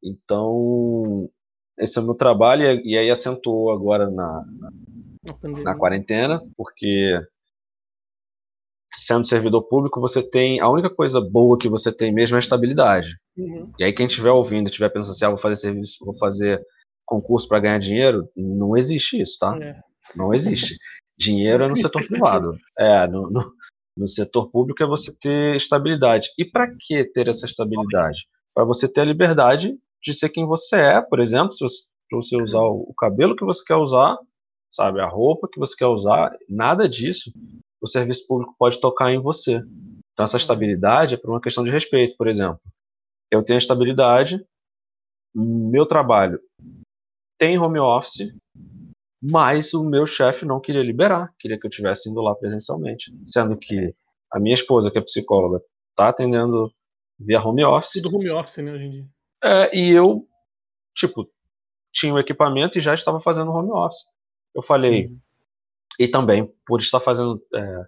Então, 0.02 1.30
esse 1.78 1.98
é 1.98 2.02
o 2.02 2.04
meu 2.04 2.14
trabalho, 2.14 2.80
e 2.84 2.96
aí 2.96 3.10
acentuou 3.10 3.72
agora 3.72 4.10
na, 4.10 4.42
na, 4.58 5.62
na 5.62 5.74
quarentena, 5.74 6.42
porque 6.56 7.18
sendo 8.90 9.26
servidor 9.26 9.62
público, 9.62 10.00
você 10.00 10.22
tem. 10.22 10.60
A 10.60 10.68
única 10.68 10.90
coisa 10.90 11.20
boa 11.20 11.58
que 11.58 11.68
você 11.68 11.94
tem 11.94 12.12
mesmo 12.12 12.36
é 12.36 12.38
a 12.38 12.40
estabilidade. 12.40 13.16
Uhum. 13.36 13.72
E 13.78 13.84
aí, 13.84 13.92
quem 13.92 14.06
estiver 14.06 14.30
ouvindo, 14.30 14.68
estiver 14.68 14.88
pensando 14.88 15.12
assim, 15.12 15.24
ah, 15.24 15.30
vou 15.30 15.38
fazer 15.38 15.56
serviço, 15.56 16.04
vou 16.04 16.16
fazer 16.16 16.64
concurso 17.04 17.46
para 17.46 17.60
ganhar 17.60 17.78
dinheiro, 17.78 18.28
não 18.34 18.76
existe 18.76 19.20
isso, 19.20 19.38
tá? 19.38 19.56
É. 19.60 19.78
Não 20.16 20.32
existe. 20.32 20.76
Dinheiro 21.18 21.64
é 21.64 21.68
no 21.68 21.76
setor 21.76 22.04
privado. 22.06 22.56
É, 22.78 23.06
no, 23.06 23.30
no, 23.30 23.52
no, 23.96 24.08
setor 24.08 24.50
público 24.50 24.82
é 24.82 24.86
você 24.86 25.16
ter 25.18 25.54
estabilidade. 25.54 26.28
E 26.38 26.44
para 26.44 26.74
que 26.78 27.04
ter 27.04 27.28
essa 27.28 27.46
estabilidade? 27.46 28.26
Para 28.54 28.64
você 28.64 28.90
ter 28.90 29.02
a 29.02 29.04
liberdade 29.04 29.76
de 30.02 30.14
ser 30.14 30.28
quem 30.30 30.46
você 30.46 30.76
é, 30.76 31.00
por 31.00 31.20
exemplo, 31.20 31.52
se 31.52 31.62
você, 31.62 31.92
você 32.10 32.42
usar 32.42 32.62
o 32.62 32.92
cabelo 32.98 33.36
que 33.36 33.44
você 33.44 33.62
quer 33.64 33.76
usar, 33.76 34.16
sabe, 34.70 35.00
a 35.00 35.06
roupa 35.06 35.48
que 35.50 35.58
você 35.58 35.74
quer 35.76 35.86
usar, 35.86 36.36
nada 36.48 36.88
disso 36.88 37.30
o 37.84 37.86
serviço 37.86 38.26
público 38.26 38.56
pode 38.58 38.80
tocar 38.80 39.12
em 39.12 39.20
você. 39.20 39.62
Então, 40.12 40.24
essa 40.24 40.38
estabilidade 40.38 41.14
é 41.14 41.18
por 41.18 41.28
uma 41.28 41.40
questão 41.40 41.62
de 41.62 41.70
respeito, 41.70 42.16
por 42.16 42.26
exemplo. 42.26 42.58
Eu 43.30 43.44
tenho 43.44 43.58
estabilidade, 43.58 44.42
meu 45.34 45.84
trabalho 45.84 46.40
tem 47.36 47.58
home 47.58 47.78
office, 47.78 48.34
mas 49.22 49.74
o 49.74 49.84
meu 49.84 50.06
chefe 50.06 50.46
não 50.46 50.60
queria 50.60 50.82
liberar, 50.82 51.34
queria 51.38 51.58
que 51.58 51.66
eu 51.66 51.68
estivesse 51.68 52.08
indo 52.08 52.22
lá 52.22 52.34
presencialmente. 52.34 53.12
Sendo 53.26 53.58
que 53.58 53.94
a 54.32 54.40
minha 54.40 54.54
esposa, 54.54 54.90
que 54.90 54.96
é 54.96 55.02
psicóloga, 55.02 55.62
está 55.90 56.08
atendendo 56.08 56.72
via 57.18 57.42
home 57.42 57.64
office. 57.64 58.00
Tudo 58.00 58.16
home 58.16 58.30
office, 58.30 58.58
né, 58.58 58.72
hoje 58.72 58.84
em 58.84 58.90
dia. 58.90 59.06
É, 59.42 59.76
e 59.76 59.90
eu, 59.90 60.26
tipo, 60.96 61.28
tinha 61.92 62.14
o 62.14 62.18
equipamento 62.18 62.78
e 62.78 62.80
já 62.80 62.94
estava 62.94 63.20
fazendo 63.20 63.50
home 63.50 63.70
office. 63.72 64.06
Eu 64.54 64.62
falei, 64.62 65.08
uhum 65.08 65.23
e 65.98 66.08
também 66.08 66.52
por 66.66 66.80
estar 66.80 67.00
fazendo, 67.00 67.42
é, 67.54 67.84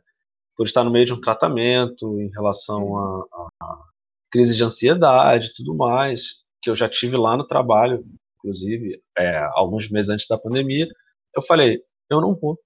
por 0.57 0.67
estar 0.67 0.85
no 0.85 0.91
meio 0.91 1.07
de 1.07 1.13
um 1.13 1.21
tratamento 1.21 2.21
em 2.21 2.31
relação 2.31 2.99
a, 2.99 3.49
a, 3.63 3.85
crise 4.31 4.57
de 4.57 4.65
ansiedade 4.65 5.49
e 5.49 5.53
tudo 5.55 5.75
mais, 5.75 6.37
que 6.63 6.71
eu 6.71 6.77
já 6.77 6.89
tive 6.89 7.17
lá 7.17 7.37
no 7.37 7.47
trabalho, 7.47 8.05
inclusive, 8.37 9.01
é, 9.17 9.39
alguns 9.53 9.91
meses 9.91 10.11
antes 10.11 10.27
da 10.29 10.39
pandemia, 10.39 10.87
eu 11.35 11.43
falei, 11.43 11.81
eu 12.11 12.21
não 12.21 12.35
vou, 12.35 12.59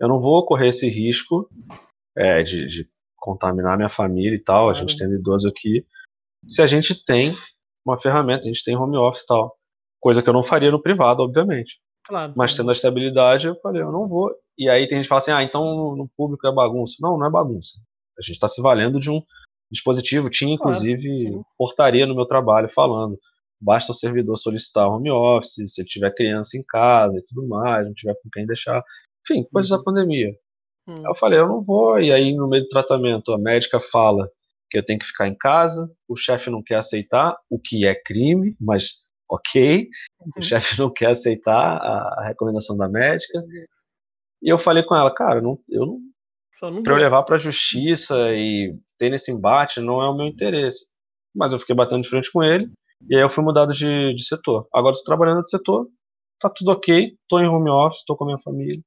eu 0.00 0.08
não 0.08 0.20
vou 0.20 0.44
correr 0.46 0.68
esse 0.68 0.88
risco 0.88 1.48
é, 2.16 2.42
de, 2.42 2.66
de, 2.66 2.88
contaminar 3.16 3.76
minha 3.76 3.88
família 3.88 4.36
e 4.36 4.42
tal, 4.42 4.70
a 4.70 4.74
gente 4.74 4.96
tem 4.96 5.10
idoso 5.10 5.48
aqui, 5.48 5.84
se 6.46 6.62
a 6.62 6.66
gente 6.66 7.04
tem 7.04 7.34
uma 7.84 7.98
ferramenta, 7.98 8.44
a 8.44 8.52
gente 8.52 8.62
tem 8.62 8.76
home 8.76 8.96
office 8.96 9.22
e 9.22 9.26
tal, 9.26 9.56
coisa 10.00 10.22
que 10.22 10.28
eu 10.28 10.32
não 10.32 10.44
faria 10.44 10.70
no 10.70 10.80
privado, 10.80 11.22
obviamente. 11.22 11.80
Claro. 12.04 12.32
Mas 12.36 12.54
tendo 12.54 12.68
a 12.70 12.72
estabilidade, 12.72 13.48
eu 13.48 13.56
falei, 13.56 13.82
eu 13.82 13.90
não 13.90 14.06
vou. 14.06 14.32
E 14.58 14.68
aí 14.68 14.88
tem 14.88 14.98
gente 14.98 15.04
que 15.04 15.08
fala 15.08 15.18
assim, 15.18 15.32
ah, 15.32 15.42
então 15.42 15.94
no 15.96 16.08
público 16.16 16.46
é 16.46 16.52
bagunça. 16.52 16.96
Não, 17.00 17.18
não 17.18 17.26
é 17.26 17.30
bagunça. 17.30 17.78
A 18.18 18.22
gente 18.22 18.36
está 18.36 18.48
se 18.48 18.62
valendo 18.62 18.98
de 18.98 19.10
um 19.10 19.22
dispositivo. 19.70 20.30
Tinha, 20.30 20.54
inclusive, 20.54 21.24
claro, 21.24 21.46
portaria 21.58 22.06
no 22.06 22.14
meu 22.14 22.26
trabalho 22.26 22.68
falando. 22.68 23.18
Basta 23.60 23.92
o 23.92 23.94
servidor 23.94 24.36
solicitar 24.36 24.88
home 24.88 25.10
office, 25.10 25.72
se 25.72 25.80
ele 25.80 25.88
tiver 25.88 26.14
criança 26.14 26.56
em 26.56 26.62
casa 26.62 27.16
e 27.16 27.24
tudo 27.24 27.46
mais, 27.48 27.86
não 27.86 27.94
tiver 27.94 28.14
com 28.22 28.28
quem 28.30 28.46
deixar. 28.46 28.82
Enfim, 29.22 29.44
coisas 29.50 29.70
uhum. 29.70 29.78
da 29.78 29.82
pandemia. 29.82 30.32
Uhum. 30.86 31.06
Eu 31.06 31.14
falei, 31.16 31.38
eu 31.38 31.48
não 31.48 31.62
vou. 31.62 31.98
E 31.98 32.12
aí, 32.12 32.34
no 32.34 32.48
meio 32.48 32.64
do 32.64 32.68
tratamento, 32.68 33.32
a 33.32 33.38
médica 33.38 33.80
fala 33.80 34.30
que 34.70 34.78
eu 34.78 34.84
tenho 34.84 34.98
que 34.98 35.06
ficar 35.06 35.28
em 35.28 35.36
casa, 35.36 35.90
o 36.08 36.16
chefe 36.16 36.50
não 36.50 36.62
quer 36.62 36.76
aceitar, 36.76 37.36
o 37.48 37.58
que 37.58 37.86
é 37.86 37.94
crime, 37.94 38.56
mas 38.60 39.02
ok. 39.28 39.88
Uhum. 40.20 40.30
O 40.36 40.42
chefe 40.42 40.78
não 40.78 40.92
quer 40.92 41.10
aceitar 41.10 41.78
a 41.78 42.24
recomendação 42.26 42.76
da 42.76 42.88
médica. 42.88 43.42
E 44.46 44.48
eu 44.48 44.60
falei 44.60 44.84
com 44.84 44.94
ela, 44.94 45.12
cara, 45.12 45.42
não, 45.42 45.58
eu 45.68 45.84
não. 45.84 46.70
não 46.70 46.82
pra 46.84 46.94
eu 46.94 46.98
levar 46.98 47.24
pra 47.24 47.36
justiça 47.36 48.32
e 48.32 48.78
ter 48.96 49.10
nesse 49.10 49.32
embate 49.32 49.80
não 49.80 50.00
é 50.00 50.08
o 50.08 50.16
meu 50.16 50.24
interesse. 50.24 50.86
Mas 51.34 51.52
eu 51.52 51.58
fiquei 51.58 51.74
batendo 51.74 52.02
de 52.02 52.08
frente 52.08 52.30
com 52.30 52.44
ele. 52.44 52.70
E 53.10 53.16
aí 53.16 53.22
eu 53.22 53.28
fui 53.28 53.42
mudado 53.42 53.72
de, 53.72 54.14
de 54.14 54.24
setor. 54.24 54.68
Agora 54.72 54.94
eu 54.94 54.98
tô 54.98 55.04
trabalhando 55.04 55.42
de 55.42 55.50
setor, 55.50 55.88
tá 56.40 56.48
tudo 56.48 56.70
ok, 56.70 57.16
tô 57.28 57.40
em 57.40 57.48
home 57.48 57.68
office, 57.68 58.04
tô 58.06 58.16
com 58.16 58.22
a 58.22 58.26
minha 58.28 58.38
família. 58.38 58.80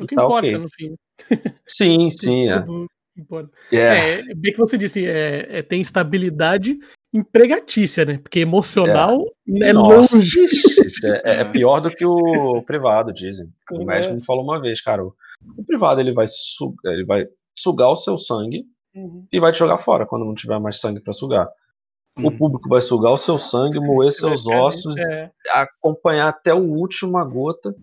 O 0.00 0.06
que 0.06 0.14
tá 0.14 0.24
importa 0.24 0.46
okay. 0.46 0.58
no 0.58 0.70
fim. 0.70 0.96
Sim, 1.68 2.10
sim, 2.10 2.48
é. 2.48 2.64
Importa. 3.14 3.50
Yeah. 3.70 4.30
É, 4.30 4.34
bem 4.34 4.52
que 4.52 4.58
você 4.58 4.78
disse, 4.78 5.06
é, 5.06 5.58
é, 5.58 5.62
tem 5.62 5.82
estabilidade 5.82 6.78
empregatícia, 7.12 8.04
né? 8.04 8.18
Porque 8.18 8.40
emocional 8.40 9.22
é, 9.48 9.68
é 9.68 9.72
longe. 9.72 10.46
É, 11.04 11.40
é, 11.40 11.44
pior 11.44 11.80
do 11.80 11.90
que 11.90 12.04
o 12.04 12.62
privado, 12.62 13.12
dizem. 13.12 13.48
Como 13.66 13.82
o 13.82 13.86
médico 13.86 14.12
é? 14.12 14.16
me 14.16 14.24
falou 14.24 14.44
uma 14.44 14.60
vez, 14.60 14.80
cara. 14.80 15.04
O, 15.04 15.14
o, 15.56 15.64
privado 15.64 16.00
ele 16.00 16.12
vai, 16.12 16.26
sugar, 16.28 16.92
ele 16.92 17.04
vai 17.04 17.26
sugar 17.56 17.88
o 17.88 17.96
seu 17.96 18.16
sangue 18.16 18.64
uhum. 18.94 19.26
e 19.32 19.40
vai 19.40 19.52
te 19.52 19.58
jogar 19.58 19.78
fora 19.78 20.06
quando 20.06 20.24
não 20.24 20.34
tiver 20.34 20.58
mais 20.60 20.80
sangue 20.80 21.00
para 21.00 21.12
sugar. 21.12 21.48
Uhum. 22.18 22.26
O 22.26 22.38
público 22.38 22.68
vai 22.68 22.80
sugar 22.80 23.12
o 23.12 23.18
seu 23.18 23.38
sangue, 23.38 23.80
moer 23.80 24.10
seus 24.10 24.46
ossos, 24.46 24.96
é. 24.96 25.30
acompanhar 25.50 26.28
até 26.28 26.54
o 26.54 26.62
último 26.62 27.22
gota 27.28 27.74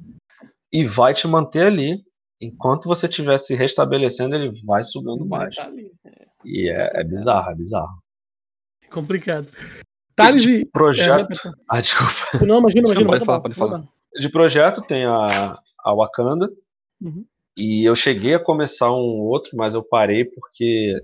e 0.71 0.85
vai 0.85 1.13
te 1.13 1.27
manter 1.27 1.63
ali. 1.63 2.03
Enquanto 2.41 2.87
você 2.87 3.07
estiver 3.07 3.37
se 3.37 3.53
restabelecendo, 3.53 4.33
ele 4.33 4.61
vai 4.65 4.83
sugando 4.83 5.25
mais. 5.25 5.53
Tá 5.55 5.69
é. 6.05 6.25
E 6.45 6.69
é, 6.69 7.01
é 7.01 7.03
bizarro, 7.03 7.51
é 7.51 7.55
bizarro. 7.55 8.01
Complicado. 8.91 9.47
Thales 10.15 10.43
de 10.43 10.65
projeto. 10.65 11.31
É, 11.47 11.51
ah, 11.69 11.81
desculpa. 11.81 12.45
Não, 12.45 12.59
imagina, 12.59 12.87
imagina. 12.87 13.07
Pode 13.07 13.25
falar, 13.25 13.39
pode 13.39 13.55
falar. 13.55 13.83
De 14.19 14.29
projeto 14.29 14.81
tem 14.81 15.05
a, 15.05 15.57
a 15.85 15.93
Wakanda. 15.93 16.49
Uhum. 17.01 17.25
E 17.55 17.87
eu 17.87 17.95
cheguei 17.95 18.33
a 18.33 18.43
começar 18.43 18.91
um 18.91 19.21
outro, 19.21 19.51
mas 19.55 19.73
eu 19.73 19.83
parei 19.83 20.25
porque 20.25 21.01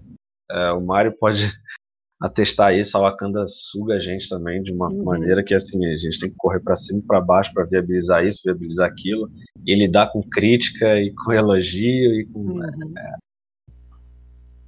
é, 0.49 0.71
o 0.71 0.81
Mário 0.81 1.13
pode 1.17 1.49
atestar 2.19 2.73
isso. 2.73 2.97
A 2.97 3.01
Wakanda 3.01 3.45
suga 3.47 3.95
a 3.95 3.99
gente 3.99 4.27
também 4.27 4.61
de 4.61 4.71
uma 4.71 4.89
uhum. 4.89 5.03
maneira 5.03 5.43
que 5.43 5.53
assim 5.53 5.85
a 5.85 5.95
gente 5.95 6.19
tem 6.19 6.29
que 6.29 6.35
correr 6.37 6.59
para 6.59 6.75
cima 6.75 6.99
e 6.99 7.05
para 7.05 7.21
baixo 7.21 7.53
para 7.53 7.65
viabilizar 7.65 8.25
isso, 8.25 8.41
viabilizar 8.43 8.89
aquilo, 8.89 9.29
e 9.65 9.75
lidar 9.75 10.11
com 10.11 10.21
crítica 10.21 10.99
e 10.99 11.13
com 11.13 11.31
elogio 11.31 12.19
e 12.19 12.25
com 12.25 12.39
uhum. 12.39 12.63
é, 12.63 13.15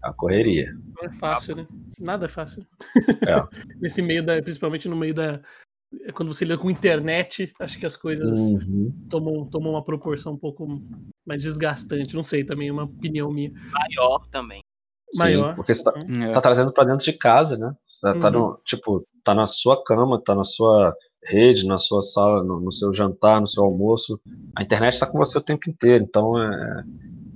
a 0.07 0.13
correria. 0.13 0.73
Não 0.95 1.09
é 1.09 1.11
fácil, 1.13 1.55
né? 1.55 1.67
Nada 1.99 2.25
é 2.25 2.29
fácil. 2.29 2.65
É. 3.27 3.35
Nesse 3.81 4.01
meio 4.01 4.23
da, 4.23 4.41
principalmente 4.41 4.87
no 4.87 4.95
meio 4.95 5.13
da 5.13 5.41
quando 6.13 6.33
você 6.33 6.43
lida 6.43 6.57
com 6.57 6.69
internet, 6.69 7.53
acho 7.59 7.79
que 7.79 7.85
as 7.85 7.95
coisas 7.95 8.39
uhum. 8.39 8.93
tomam, 9.09 9.45
tomam 9.45 9.71
uma 9.71 9.83
proporção 9.83 10.33
um 10.33 10.37
pouco 10.37 10.67
mais 11.25 11.43
desgastante. 11.43 12.15
Não 12.15 12.23
sei, 12.23 12.43
também 12.43 12.67
é 12.67 12.71
uma 12.73 12.83
opinião 12.83 13.31
minha. 13.31 13.51
Maior 13.71 14.27
também. 14.27 14.61
Sim, 15.11 15.19
Maior. 15.19 15.55
Porque 15.55 15.73
você 15.73 15.83
tá, 15.83 15.93
uhum. 15.95 16.31
tá 16.31 16.41
trazendo 16.41 16.73
para 16.73 16.89
dentro 16.89 17.05
de 17.05 17.13
casa, 17.13 17.57
né? 17.57 17.73
Você 17.87 18.19
tá, 18.19 18.29
no, 18.29 18.47
uhum. 18.47 18.57
tipo, 18.65 19.07
tá 19.23 19.33
na 19.33 19.47
sua 19.47 19.81
cama, 19.81 20.21
tá 20.21 20.35
na 20.35 20.43
sua 20.43 20.93
rede, 21.23 21.65
na 21.65 21.77
sua 21.77 22.01
sala, 22.01 22.43
no, 22.43 22.59
no 22.59 22.71
seu 22.71 22.93
jantar, 22.93 23.39
no 23.39 23.47
seu 23.47 23.63
almoço. 23.63 24.19
A 24.55 24.63
internet 24.63 24.93
está 24.93 25.07
com 25.07 25.17
você 25.17 25.37
o 25.37 25.43
tempo 25.43 25.69
inteiro. 25.69 26.03
Então 26.03 26.37
é, 26.37 26.83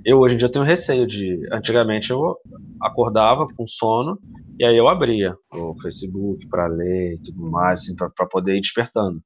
eu 0.06 0.20
hoje 0.20 0.36
em 0.36 0.38
dia 0.38 0.52
tenho 0.52 0.66
receio 0.66 1.08
de. 1.08 1.48
Antigamente 1.52 2.12
eu 2.12 2.38
acordava 2.82 3.48
com 3.56 3.68
sono 3.68 4.20
e 4.60 4.66
aí 4.66 4.76
eu 4.76 4.88
abria 4.88 5.36
o 5.52 5.76
Facebook 5.82 6.48
para 6.48 6.68
ler 6.68 7.16
e 7.16 7.22
tudo 7.22 7.50
mais, 7.50 7.80
assim, 7.80 7.96
para 7.96 8.28
poder 8.28 8.56
ir 8.56 8.62
despertando. 8.62 9.22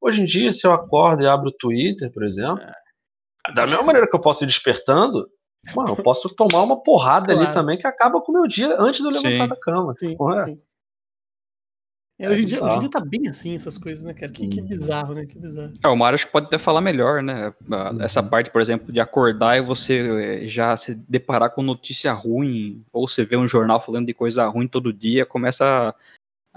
Hoje 0.00 0.22
em 0.22 0.24
dia, 0.24 0.50
se 0.50 0.66
eu 0.66 0.72
acordo 0.72 1.22
e 1.22 1.26
abro 1.26 1.48
o 1.48 1.56
Twitter, 1.56 2.10
por 2.12 2.24
exemplo, 2.24 2.58
é. 2.58 3.52
da 3.54 3.66
mesma 3.66 3.82
maneira 3.82 4.08
que 4.08 4.16
eu 4.16 4.20
posso 4.20 4.44
ir 4.44 4.46
despertando, 4.46 5.26
mano, 5.74 5.90
eu 5.90 5.96
posso 5.96 6.34
tomar 6.34 6.62
uma 6.62 6.82
porrada 6.82 7.26
claro. 7.34 7.40
ali 7.40 7.52
também 7.52 7.78
que 7.78 7.86
acaba 7.86 8.20
com 8.20 8.32
o 8.32 8.34
meu 8.34 8.46
dia 8.46 8.74
antes 8.78 9.00
de 9.00 9.06
eu 9.06 9.10
levantar 9.10 9.44
sim. 9.44 9.48
da 9.48 9.56
cama. 9.56 9.94
Sim, 9.96 10.16
é? 10.32 10.44
sim. 10.44 10.58
É, 12.20 12.28
hoje, 12.28 12.42
em 12.42 12.44
dia, 12.44 12.62
hoje 12.62 12.76
em 12.76 12.80
dia 12.80 12.90
tá 12.90 13.00
bem 13.00 13.28
assim 13.28 13.54
essas 13.54 13.78
coisas, 13.78 14.04
né, 14.04 14.12
cara? 14.12 14.30
Que, 14.30 14.46
que 14.46 14.60
uhum. 14.60 14.66
bizarro, 14.66 15.14
né? 15.14 15.24
Que 15.24 15.38
bizarro. 15.38 15.72
É, 15.82 15.88
o 15.88 15.96
Mário 15.96 16.16
acho 16.16 16.26
que 16.26 16.32
pode 16.32 16.48
até 16.48 16.58
falar 16.58 16.82
melhor, 16.82 17.22
né? 17.22 17.54
Uhum. 17.66 18.02
Essa 18.02 18.22
parte, 18.22 18.50
por 18.50 18.60
exemplo, 18.60 18.92
de 18.92 19.00
acordar 19.00 19.56
e 19.56 19.62
você 19.62 20.42
eh, 20.42 20.46
já 20.46 20.76
se 20.76 20.94
deparar 21.08 21.48
com 21.48 21.62
notícia 21.62 22.12
ruim, 22.12 22.84
ou 22.92 23.08
você 23.08 23.24
vê 23.24 23.38
um 23.38 23.48
jornal 23.48 23.80
falando 23.80 24.06
de 24.06 24.12
coisa 24.12 24.46
ruim 24.48 24.68
todo 24.68 24.92
dia, 24.92 25.24
começa 25.24 25.64
a, 25.64 25.94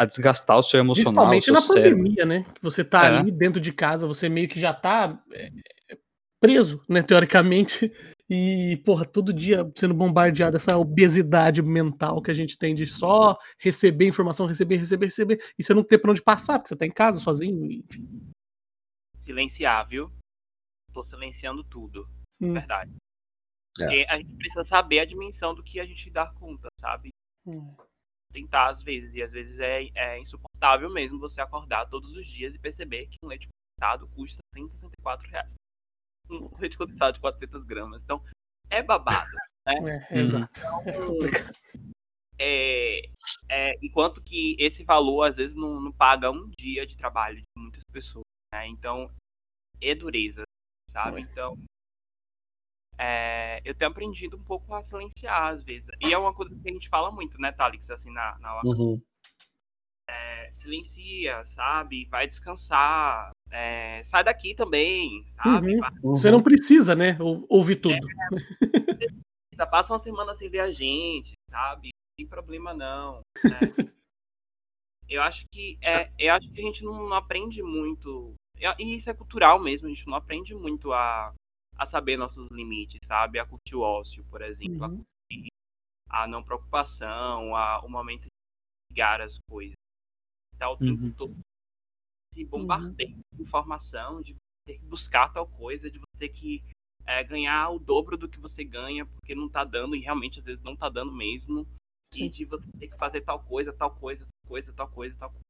a 0.04 0.06
desgastar 0.06 0.58
o 0.58 0.64
seu 0.64 0.82
emocional. 0.82 1.30
Principalmente 1.30 1.52
na 1.54 1.62
cérebro. 1.62 1.98
pandemia, 2.00 2.26
né? 2.26 2.46
Que 2.54 2.62
você 2.62 2.84
tá 2.84 3.06
é. 3.06 3.18
ali 3.20 3.32
dentro 3.32 3.62
de 3.62 3.72
casa, 3.72 4.06
você 4.06 4.28
meio 4.28 4.50
que 4.50 4.60
já 4.60 4.74
tá 4.74 5.18
é, 5.32 5.50
preso, 6.42 6.82
né, 6.90 7.02
teoricamente. 7.02 7.90
E, 8.36 8.78
porra, 8.78 9.06
todo 9.06 9.32
dia 9.32 9.60
sendo 9.76 9.94
bombardeado 9.94 10.58
essa 10.58 10.76
obesidade 10.76 11.62
mental 11.62 12.20
que 12.20 12.32
a 12.32 12.34
gente 12.34 12.58
tem 12.58 12.74
de 12.74 12.88
só 12.88 13.38
receber 13.60 14.08
informação, 14.08 14.48
receber, 14.48 14.78
receber, 14.78 15.06
receber, 15.06 15.54
e 15.56 15.64
você 15.64 15.72
não 15.72 15.84
ter 15.84 16.00
pra 16.00 16.10
onde 16.10 16.20
passar, 16.20 16.58
porque 16.58 16.70
você 16.70 16.76
tá 16.76 16.84
em 16.84 16.92
casa 16.92 17.20
sozinho, 17.20 17.72
enfim. 17.72 18.32
Silenciar, 19.20 19.88
viu? 19.88 20.12
Tô 20.92 21.04
silenciando 21.04 21.64
tudo. 21.64 22.10
Hum. 22.42 22.54
Verdade. 22.54 22.92
É. 23.80 23.86
Porque 23.86 24.06
a 24.10 24.18
gente 24.18 24.36
precisa 24.36 24.64
saber 24.64 25.02
a 25.02 25.06
dimensão 25.06 25.54
do 25.54 25.62
que 25.62 25.80
a 25.80 25.86
gente 25.86 26.10
dá 26.10 26.26
conta, 26.26 26.70
sabe? 26.82 27.10
Hum. 27.46 27.76
Tentar 28.32 28.70
às 28.70 28.82
vezes, 28.82 29.14
e 29.14 29.22
às 29.22 29.32
vezes 29.32 29.60
é, 29.60 29.90
é 29.94 30.20
insuportável 30.20 30.90
mesmo 30.92 31.20
você 31.20 31.40
acordar 31.40 31.86
todos 31.88 32.16
os 32.16 32.26
dias 32.26 32.56
e 32.56 32.60
perceber 32.60 33.06
que 33.06 33.18
um 33.24 33.28
leite 33.28 33.48
condensado 33.48 34.08
custa 34.08 34.40
164 34.56 35.30
reais 35.30 35.54
um 36.30 36.50
leite 36.58 36.78
condensado 36.78 37.14
de 37.14 37.20
400 37.20 37.66
gramas. 37.66 38.04
Então, 38.04 38.24
é 38.70 38.82
babado. 38.82 39.32
Né? 39.66 40.06
É, 40.12 40.20
exato. 40.20 40.60
Então, 40.86 41.18
é, 42.38 43.10
é, 43.48 43.74
enquanto 43.82 44.22
que 44.22 44.58
esse 44.60 44.84
valor, 44.84 45.24
às 45.24 45.38
vezes, 45.38 45.56
não, 45.56 45.80
não, 45.80 45.90
paga 45.94 46.30
um 46.30 46.52
dia 46.60 46.86
de 46.86 46.98
trabalho 46.98 47.38
de 47.38 47.44
muitas 47.58 47.82
pessoas. 47.90 48.26
Né? 48.54 48.68
Então, 48.68 49.10
é 49.82 49.96
dureza, 49.96 50.44
sabe? 50.90 51.22
Então, 51.22 51.58
é, 52.98 53.62
eu 53.66 53.74
tenho 53.74 53.92
aprendido 53.92 54.38
um 54.38 54.44
pouco 54.44 54.74
a 54.74 54.84
silenciar, 54.84 55.54
às 55.54 55.64
vezes. 55.64 55.90
E 56.02 56.14
é 56.14 56.18
uma 56.18 56.34
coisa 56.34 56.54
que 56.54 56.70
a 56.70 56.74
gente 56.74 56.90
fala 56.90 57.12
muito, 57.12 57.40
né, 57.40 57.52
Thalix, 57.52 57.90
assim, 57.90 58.12
na, 58.12 58.38
na 58.40 58.62
uhum. 58.64 59.02
é, 60.10 60.52
silencia, 60.52 61.44
sabe? 61.46 62.06
Vai 62.06 62.28
descansar, 62.28 63.32
é, 63.54 64.04
sai 64.04 64.24
daqui 64.24 64.56
também, 64.56 65.24
sabe? 65.30 65.76
Uhum. 65.76 66.12
Você 66.12 66.32
não 66.32 66.42
precisa, 66.42 66.96
né? 66.96 67.16
Ouvir 67.48 67.76
tudo. 67.76 67.96
É, 69.60 69.66
passa 69.68 69.94
uma 69.94 70.00
semana 70.00 70.34
sem 70.34 70.50
ver 70.50 70.62
a 70.62 70.72
gente, 70.72 71.34
sabe? 71.48 71.90
Não 71.90 72.16
tem 72.18 72.28
problema 72.28 72.74
não. 72.74 73.22
Né? 73.44 73.60
eu 75.08 75.22
acho 75.22 75.46
que 75.52 75.78
é, 75.82 76.12
eu 76.18 76.34
acho 76.34 76.50
que 76.50 76.60
a 76.60 76.64
gente 76.64 76.84
não 76.84 77.14
aprende 77.14 77.62
muito. 77.62 78.34
E 78.80 78.96
isso 78.96 79.10
é 79.10 79.14
cultural 79.14 79.60
mesmo, 79.60 79.88
a 79.88 79.90
gente 79.90 80.08
não 80.08 80.16
aprende 80.16 80.56
muito 80.56 80.92
a, 80.92 81.32
a 81.78 81.86
saber 81.86 82.18
nossos 82.18 82.50
limites, 82.50 83.00
sabe? 83.04 83.38
A 83.38 83.46
curtir 83.46 83.76
o 83.76 83.82
ócio, 83.82 84.26
por 84.32 84.42
exemplo, 84.42 84.80
uhum. 84.80 84.86
a, 84.86 84.90
curtir 84.90 85.48
a 86.10 86.28
não 86.28 86.44
preocupação, 86.44 87.56
a, 87.56 87.82
o 87.86 87.90
momento 87.90 88.24
de 88.24 88.30
ligar 88.92 89.22
as 89.22 89.38
coisas. 89.48 89.76
Tá 90.58 90.70
o 90.70 90.78
tempo 90.78 91.04
uhum. 91.04 91.14
todo 91.14 91.36
se 92.34 92.44
bombardeia 92.46 93.16
uhum. 93.16 93.22
de 93.34 93.42
informação, 93.42 94.22
de 94.22 94.36
ter 94.66 94.80
que 94.80 94.86
buscar 94.86 95.30
tal 95.30 95.48
coisa, 95.48 95.90
de 95.90 96.00
você 96.00 96.28
ter 96.28 96.30
que 96.30 96.64
é, 97.06 97.24
ganhar 97.24 97.70
o 97.70 97.80
dobro 97.80 98.18
do 98.18 98.28
que 98.28 98.40
você 98.40 98.64
ganha, 98.64 99.06
porque 99.06 99.36
não 99.36 99.48
tá 99.48 99.64
dando, 99.64 99.96
e 99.96 100.00
realmente 100.00 100.40
às 100.40 100.46
vezes 100.46 100.64
não 100.64 100.76
tá 100.76 100.90
dando 100.90 101.12
mesmo. 101.12 101.68
Sim. 102.14 102.26
E 102.26 102.30
de 102.30 102.46
você 102.46 102.72
ter 102.74 102.88
que 102.88 102.98
fazer 102.98 103.22
tal 103.22 103.44
coisa, 103.44 103.74
tal 103.74 103.94
coisa, 103.96 104.26
tal 104.26 104.48
coisa, 104.48 104.74
tal 104.74 104.90
coisa, 104.90 105.18
tal 105.18 105.30
coisa. 105.30 105.44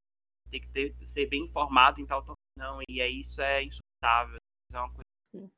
Tem 0.49 0.61
que 0.61 0.69
ter, 0.69 0.95
ser 1.05 1.25
bem 1.27 1.43
informado 1.43 1.99
em 1.99 2.05
tal, 2.05 2.23
tal. 2.23 2.35
Não, 2.57 2.79
e 2.89 3.01
aí 3.01 3.19
isso 3.19 3.41
é 3.41 3.63
insuportável. 3.63 4.37
É 4.71 4.79
uma 4.79 4.89
coisa 4.89 5.03
que 5.31 5.49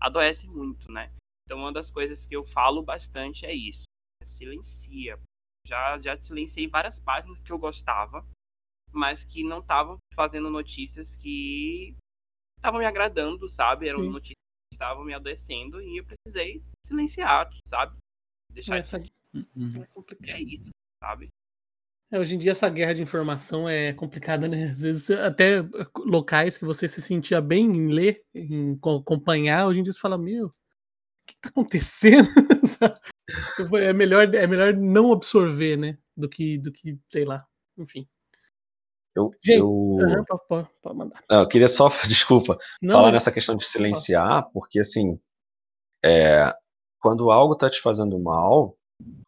adoece 0.00 0.48
muito, 0.48 0.90
né? 0.90 1.12
Então 1.44 1.58
uma 1.58 1.72
das 1.72 1.90
coisas 1.90 2.26
que 2.26 2.34
eu 2.34 2.44
falo 2.44 2.82
bastante 2.82 3.44
é 3.44 3.54
isso. 3.54 3.84
É 4.22 4.26
silencia. 4.26 5.18
Já, 5.66 5.98
já 5.98 6.20
silenciei 6.20 6.66
várias 6.66 6.98
páginas 6.98 7.42
que 7.42 7.52
eu 7.52 7.58
gostava, 7.58 8.26
mas 8.92 9.24
que 9.24 9.42
não 9.42 9.60
estavam 9.60 9.96
fazendo 10.14 10.50
notícias 10.50 11.16
que 11.16 11.96
estavam 12.58 12.80
me 12.80 12.86
agradando, 12.86 13.48
sabe? 13.48 13.88
Eram 13.88 14.00
Sim. 14.00 14.10
notícias 14.10 14.36
que 14.70 14.74
estavam 14.74 15.04
me 15.04 15.14
adoecendo 15.14 15.80
e 15.80 15.98
eu 15.98 16.04
precisei 16.04 16.62
silenciar, 16.86 17.50
sabe? 17.66 17.96
Deixar 18.52 18.78
essa... 18.78 19.00
de... 19.00 19.10
Uhum. 19.34 19.84
É, 20.26 20.40
isso, 20.40 20.70
sabe? 21.02 21.28
É, 22.12 22.18
hoje 22.18 22.34
em 22.34 22.38
dia 22.38 22.50
essa 22.50 22.68
guerra 22.68 22.92
de 22.92 23.00
informação 23.00 23.66
é 23.66 23.94
complicada, 23.94 24.46
né? 24.46 24.66
Às 24.66 24.82
vezes 24.82 25.10
até 25.10 25.62
locais 25.96 26.58
que 26.58 26.64
você 26.64 26.86
se 26.86 27.00
sentia 27.00 27.40
bem 27.40 27.64
em 27.64 27.88
ler, 27.88 28.22
em 28.34 28.78
acompanhar, 29.00 29.66
hoje 29.66 29.80
em 29.80 29.82
dia 29.82 29.94
você 29.94 29.98
fala, 29.98 30.18
meu, 30.18 30.48
o 30.48 30.52
que 31.26 31.34
tá 31.40 31.48
acontecendo? 31.48 32.28
é 33.80 33.92
melhor, 33.94 34.34
é 34.34 34.46
melhor 34.46 34.74
não 34.74 35.10
absorver, 35.10 35.78
né? 35.78 35.98
Do 36.14 36.28
que, 36.28 36.58
do 36.58 36.70
que, 36.70 36.98
sei 37.08 37.24
lá, 37.24 37.46
enfim. 37.78 38.06
Eu, 39.14 39.30
Gente, 39.44 39.58
eu... 39.58 39.68
Uhum, 39.68 40.24
pode, 40.48 40.68
pode 40.82 40.96
mandar. 40.96 41.22
Não, 41.28 41.40
eu 41.40 41.48
queria 41.48 41.68
só, 41.68 41.88
desculpa, 42.08 42.56
Não, 42.80 42.94
falar 42.94 43.12
nessa 43.12 43.30
questão 43.30 43.54
de 43.56 43.64
silenciar, 43.64 44.48
porque 44.52 44.80
assim, 44.80 45.18
é, 46.04 46.52
quando 47.00 47.30
algo 47.30 47.54
está 47.54 47.68
te 47.68 47.80
fazendo 47.80 48.18
mal, 48.18 48.76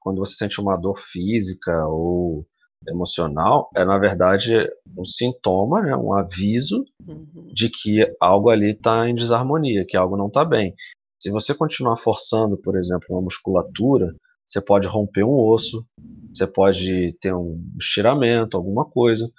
quando 0.00 0.18
você 0.18 0.36
sente 0.36 0.60
uma 0.60 0.76
dor 0.76 0.98
física 0.98 1.86
ou 1.86 2.46
emocional, 2.88 3.70
é 3.74 3.84
na 3.84 3.98
verdade 3.98 4.68
um 4.96 5.04
sintoma, 5.04 5.82
né, 5.82 5.96
um 5.96 6.12
aviso 6.12 6.84
uhum. 7.06 7.48
de 7.52 7.70
que 7.70 8.06
algo 8.20 8.50
ali 8.50 8.72
está 8.72 9.08
em 9.08 9.14
desarmonia, 9.14 9.84
que 9.86 9.96
algo 9.96 10.16
não 10.16 10.26
está 10.26 10.44
bem. 10.44 10.74
Se 11.20 11.30
você 11.30 11.54
continuar 11.54 11.96
forçando, 11.96 12.58
por 12.58 12.76
exemplo, 12.76 13.06
uma 13.10 13.22
musculatura, 13.22 14.14
você 14.46 14.60
pode 14.60 14.86
romper 14.86 15.24
um 15.24 15.38
osso, 15.38 15.86
você 16.34 16.46
pode 16.46 17.16
ter 17.18 17.34
um 17.34 17.58
estiramento, 17.78 18.56
alguma 18.56 18.84
coisa 18.84 19.30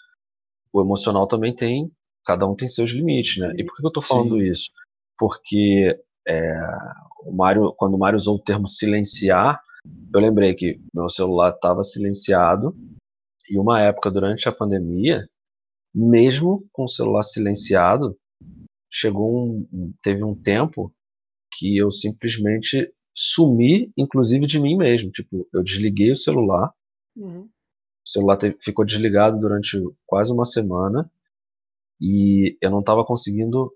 o 0.75 0.81
emocional 0.81 1.25
também 1.25 1.55
tem, 1.55 1.89
cada 2.25 2.45
um 2.45 2.53
tem 2.53 2.67
seus 2.67 2.91
limites, 2.91 3.37
né? 3.37 3.53
E 3.57 3.63
por 3.63 3.77
que 3.77 3.85
eu 3.85 3.87
estou 3.87 4.03
falando 4.03 4.37
Sim. 4.37 4.51
isso? 4.51 4.69
Porque 5.17 5.97
é, 6.27 6.59
o 7.25 7.31
Mário, 7.31 7.73
quando 7.77 7.93
o 7.93 7.97
Mário 7.97 8.17
usou 8.17 8.35
o 8.35 8.41
termo 8.41 8.67
silenciar, 8.67 9.61
eu 10.13 10.19
lembrei 10.19 10.53
que 10.53 10.81
meu 10.93 11.09
celular 11.09 11.53
estava 11.53 11.81
silenciado 11.81 12.75
e 13.49 13.57
uma 13.57 13.79
época 13.79 14.11
durante 14.11 14.49
a 14.49 14.51
pandemia, 14.51 15.25
mesmo 15.93 16.67
com 16.73 16.83
o 16.83 16.89
celular 16.89 17.23
silenciado, 17.23 18.17
chegou 18.91 19.47
um, 19.47 19.93
teve 20.03 20.25
um 20.25 20.35
tempo 20.35 20.93
que 21.53 21.77
eu 21.77 21.89
simplesmente 21.89 22.91
sumi, 23.15 23.93
inclusive 23.95 24.45
de 24.45 24.59
mim 24.59 24.75
mesmo. 24.75 25.09
Tipo, 25.09 25.47
eu 25.53 25.63
desliguei 25.63 26.11
o 26.11 26.17
celular, 26.17 26.73
uhum. 27.15 27.47
O 28.05 28.09
celular 28.09 28.37
ficou 28.61 28.85
desligado 28.85 29.39
durante 29.39 29.81
quase 30.05 30.31
uma 30.31 30.45
semana 30.45 31.09
e 31.99 32.57
eu 32.61 32.69
não 32.69 32.81
estava 32.81 33.03
conseguindo 33.03 33.73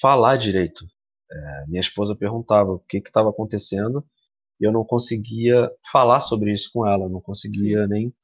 falar 0.00 0.36
direito. 0.36 0.86
É, 1.30 1.66
minha 1.66 1.80
esposa 1.80 2.16
perguntava 2.16 2.72
o 2.72 2.78
que 2.80 2.98
estava 2.98 3.30
acontecendo 3.30 4.04
e 4.60 4.66
eu 4.66 4.72
não 4.72 4.84
conseguia 4.84 5.70
falar 5.90 6.20
sobre 6.20 6.52
isso 6.52 6.70
com 6.72 6.86
ela, 6.86 7.08
não 7.08 7.20
conseguia 7.20 7.86
nem 7.86 8.14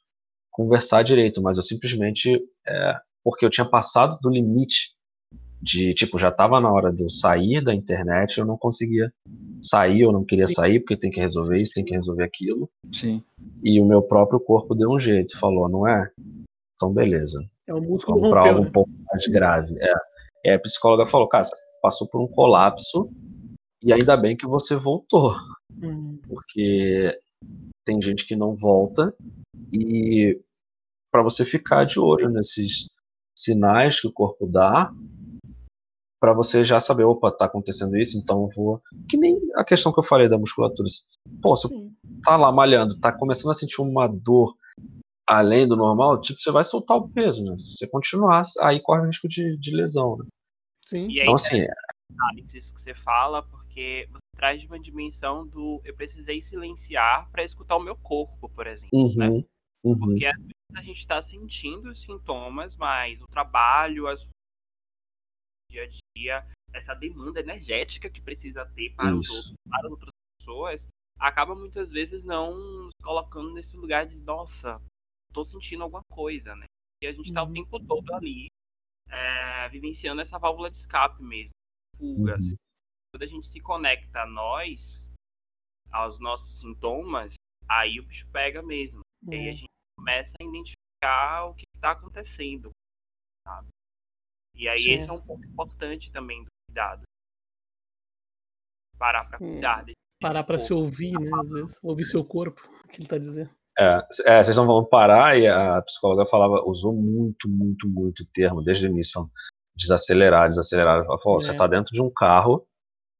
conversar 0.50 1.02
direito, 1.02 1.42
mas 1.42 1.56
eu 1.56 1.62
simplesmente, 1.62 2.34
é, 2.66 2.94
porque 3.22 3.44
eu 3.44 3.50
tinha 3.50 3.68
passado 3.68 4.18
do 4.22 4.30
limite 4.30 4.97
de 5.60 5.92
tipo 5.94 6.18
já 6.18 6.28
estava 6.28 6.60
na 6.60 6.70
hora 6.70 6.92
de 6.92 7.02
eu 7.02 7.10
sair 7.10 7.62
da 7.62 7.74
internet 7.74 8.38
eu 8.38 8.44
não 8.44 8.56
conseguia 8.56 9.12
sair 9.62 10.02
eu 10.02 10.12
não 10.12 10.24
queria 10.24 10.46
Sim. 10.46 10.54
sair 10.54 10.80
porque 10.80 10.96
tem 10.96 11.10
que 11.10 11.20
resolver 11.20 11.60
isso 11.60 11.74
tem 11.74 11.84
que 11.84 11.94
resolver 11.94 12.24
aquilo 12.24 12.70
Sim. 12.92 13.22
e 13.62 13.80
o 13.80 13.84
meu 13.84 14.02
próprio 14.02 14.38
corpo 14.38 14.74
deu 14.74 14.90
um 14.90 15.00
jeito 15.00 15.38
falou 15.38 15.68
não 15.68 15.86
é 15.86 16.10
então 16.74 16.92
beleza 16.92 17.44
é 17.66 17.74
o 17.74 17.80
músculo 17.80 18.20
Vamos 18.20 18.30
para 18.30 18.48
algo 18.48 18.62
um 18.62 18.70
pouco 18.70 18.90
mais 19.10 19.26
grave 19.26 19.74
é 20.44 20.54
a 20.54 20.60
psicóloga 20.60 21.06
falou 21.06 21.28
cara 21.28 21.44
você 21.44 21.56
passou 21.82 22.08
por 22.08 22.22
um 22.22 22.28
colapso 22.28 23.10
e 23.82 23.92
ainda 23.92 24.16
bem 24.16 24.36
que 24.36 24.46
você 24.46 24.76
voltou 24.76 25.34
hum. 25.82 26.18
porque 26.28 27.18
tem 27.84 28.00
gente 28.00 28.26
que 28.26 28.36
não 28.36 28.54
volta 28.54 29.12
e 29.72 30.40
para 31.10 31.22
você 31.22 31.44
ficar 31.44 31.84
de 31.84 31.98
olho 31.98 32.28
nesses 32.30 32.90
sinais 33.36 34.00
que 34.00 34.06
o 34.06 34.12
corpo 34.12 34.46
dá 34.46 34.92
para 36.20 36.32
você 36.32 36.64
já 36.64 36.80
saber, 36.80 37.04
opa, 37.04 37.30
tá 37.30 37.44
acontecendo 37.44 37.96
isso, 37.96 38.18
então 38.18 38.42
eu 38.44 38.50
vou. 38.54 38.82
Que 39.08 39.16
nem 39.16 39.38
a 39.54 39.64
questão 39.64 39.92
que 39.92 39.98
eu 39.98 40.04
falei 40.04 40.28
da 40.28 40.38
musculatura. 40.38 40.88
Pô, 41.40 41.56
você 41.56 41.68
tá 42.24 42.36
lá 42.36 42.50
malhando, 42.50 42.98
tá 42.98 43.12
começando 43.12 43.52
a 43.52 43.54
sentir 43.54 43.80
uma 43.80 44.06
dor 44.06 44.56
além 45.28 45.68
do 45.68 45.76
normal, 45.76 46.18
tipo, 46.20 46.40
você 46.40 46.50
vai 46.50 46.64
soltar 46.64 46.96
o 46.96 47.08
peso, 47.08 47.44
né? 47.44 47.54
Se 47.58 47.76
você 47.76 47.86
continuar, 47.86 48.42
aí 48.60 48.80
corre 48.80 49.02
o 49.02 49.06
risco 49.06 49.28
de, 49.28 49.58
de 49.58 49.76
lesão, 49.76 50.16
né? 50.16 50.24
Sim. 50.86 51.06
E 51.10 51.20
então, 51.20 51.34
assim. 51.34 51.62
Alex, 52.30 52.54
isso 52.54 52.74
que 52.74 52.80
você 52.80 52.94
fala, 52.94 53.42
porque 53.42 54.08
você 54.10 54.18
traz 54.34 54.62
de 54.62 54.66
uma 54.66 54.80
dimensão 54.80 55.46
do 55.46 55.82
eu 55.84 55.94
precisei 55.94 56.40
silenciar 56.40 57.30
para 57.30 57.44
escutar 57.44 57.76
o 57.76 57.82
meu 57.82 57.94
corpo, 57.94 58.48
por 58.48 58.66
exemplo, 58.66 58.98
uhum, 58.98 59.14
né? 59.16 59.44
Uhum. 59.84 59.98
Porque 59.98 60.24
às 60.24 60.36
vezes 60.38 60.54
a 60.74 60.82
gente 60.82 60.98
está 60.98 61.20
sentindo 61.20 61.90
os 61.90 62.00
sintomas, 62.00 62.74
mas 62.74 63.20
o 63.20 63.26
trabalho, 63.26 64.06
as 64.06 64.26
dia 65.70 65.82
a 65.82 65.86
dia, 65.86 66.00
essa 66.72 66.94
demanda 66.94 67.40
energética 67.40 68.10
que 68.10 68.20
precisa 68.20 68.66
ter 68.66 68.94
para, 68.94 69.14
os 69.14 69.28
outros, 69.28 69.54
para 69.68 69.88
outras 69.88 70.12
pessoas, 70.38 70.86
acaba 71.18 71.54
muitas 71.54 71.90
vezes 71.90 72.24
não 72.24 72.56
nos 72.56 72.92
colocando 73.02 73.52
nesse 73.52 73.76
lugar 73.76 74.06
de, 74.06 74.22
nossa, 74.22 74.80
tô 75.32 75.44
sentindo 75.44 75.82
alguma 75.82 76.02
coisa, 76.10 76.54
né? 76.54 76.66
E 77.02 77.06
a 77.06 77.12
gente 77.12 77.32
tá 77.32 77.42
uhum. 77.42 77.50
o 77.50 77.52
tempo 77.52 77.80
todo 77.86 78.14
ali 78.14 78.48
é, 79.08 79.68
vivenciando 79.68 80.20
essa 80.20 80.38
válvula 80.38 80.70
de 80.70 80.76
escape 80.76 81.22
mesmo, 81.22 81.52
fugas. 81.96 82.50
Uhum. 82.50 82.56
quando 83.12 83.22
a 83.22 83.26
gente 83.26 83.46
se 83.46 83.60
conecta 83.60 84.22
a 84.22 84.26
nós, 84.26 85.10
aos 85.90 86.20
nossos 86.20 86.60
sintomas, 86.60 87.34
aí 87.68 87.98
o 88.00 88.04
bicho 88.04 88.28
pega 88.30 88.62
mesmo. 88.62 89.00
E 89.26 89.34
aí 89.34 89.48
a 89.48 89.52
gente 89.52 89.68
começa 89.98 90.34
a 90.40 90.44
identificar 90.44 91.46
o 91.46 91.54
que 91.54 91.64
está 91.74 91.92
acontecendo, 91.92 92.70
sabe? 93.46 93.68
E 94.58 94.68
aí 94.68 94.80
Sim. 94.80 94.94
esse 94.94 95.08
é 95.08 95.12
um 95.12 95.20
ponto 95.20 95.46
importante 95.46 96.10
também 96.10 96.42
do 96.42 96.48
cuidado. 96.66 97.02
Parar 98.98 99.24
para 99.26 99.38
cuidar. 99.38 99.84
Hum. 99.88 99.92
Parar 100.20 100.42
para 100.42 100.58
se 100.58 100.72
ouvir, 100.72 101.12
né? 101.12 101.30
Às 101.40 101.50
vezes, 101.50 101.78
ouvir 101.80 102.04
seu 102.04 102.24
corpo, 102.24 102.60
o 102.84 102.88
que 102.88 102.96
ele 102.96 103.04
está 103.04 103.16
dizendo. 103.16 103.50
É, 103.78 104.02
é, 104.26 104.42
vocês 104.42 104.56
não 104.56 104.66
vão 104.66 104.84
parar 104.84 105.38
e 105.38 105.46
a 105.46 105.80
psicóloga 105.82 106.26
falava, 106.26 106.64
usou 106.66 106.92
muito, 106.92 107.48
muito, 107.48 107.88
muito 107.88 108.26
termo 108.34 108.60
desde 108.60 108.86
o 108.86 108.90
início, 108.90 109.12
falando, 109.12 109.30
desacelerar, 109.76 110.48
desacelerar. 110.48 111.04
Ela 111.04 111.18
falou, 111.20 111.38
é. 111.38 111.44
você 111.44 111.52
está 111.52 111.68
dentro 111.68 111.92
de 111.92 112.02
um 112.02 112.10
carro 112.10 112.66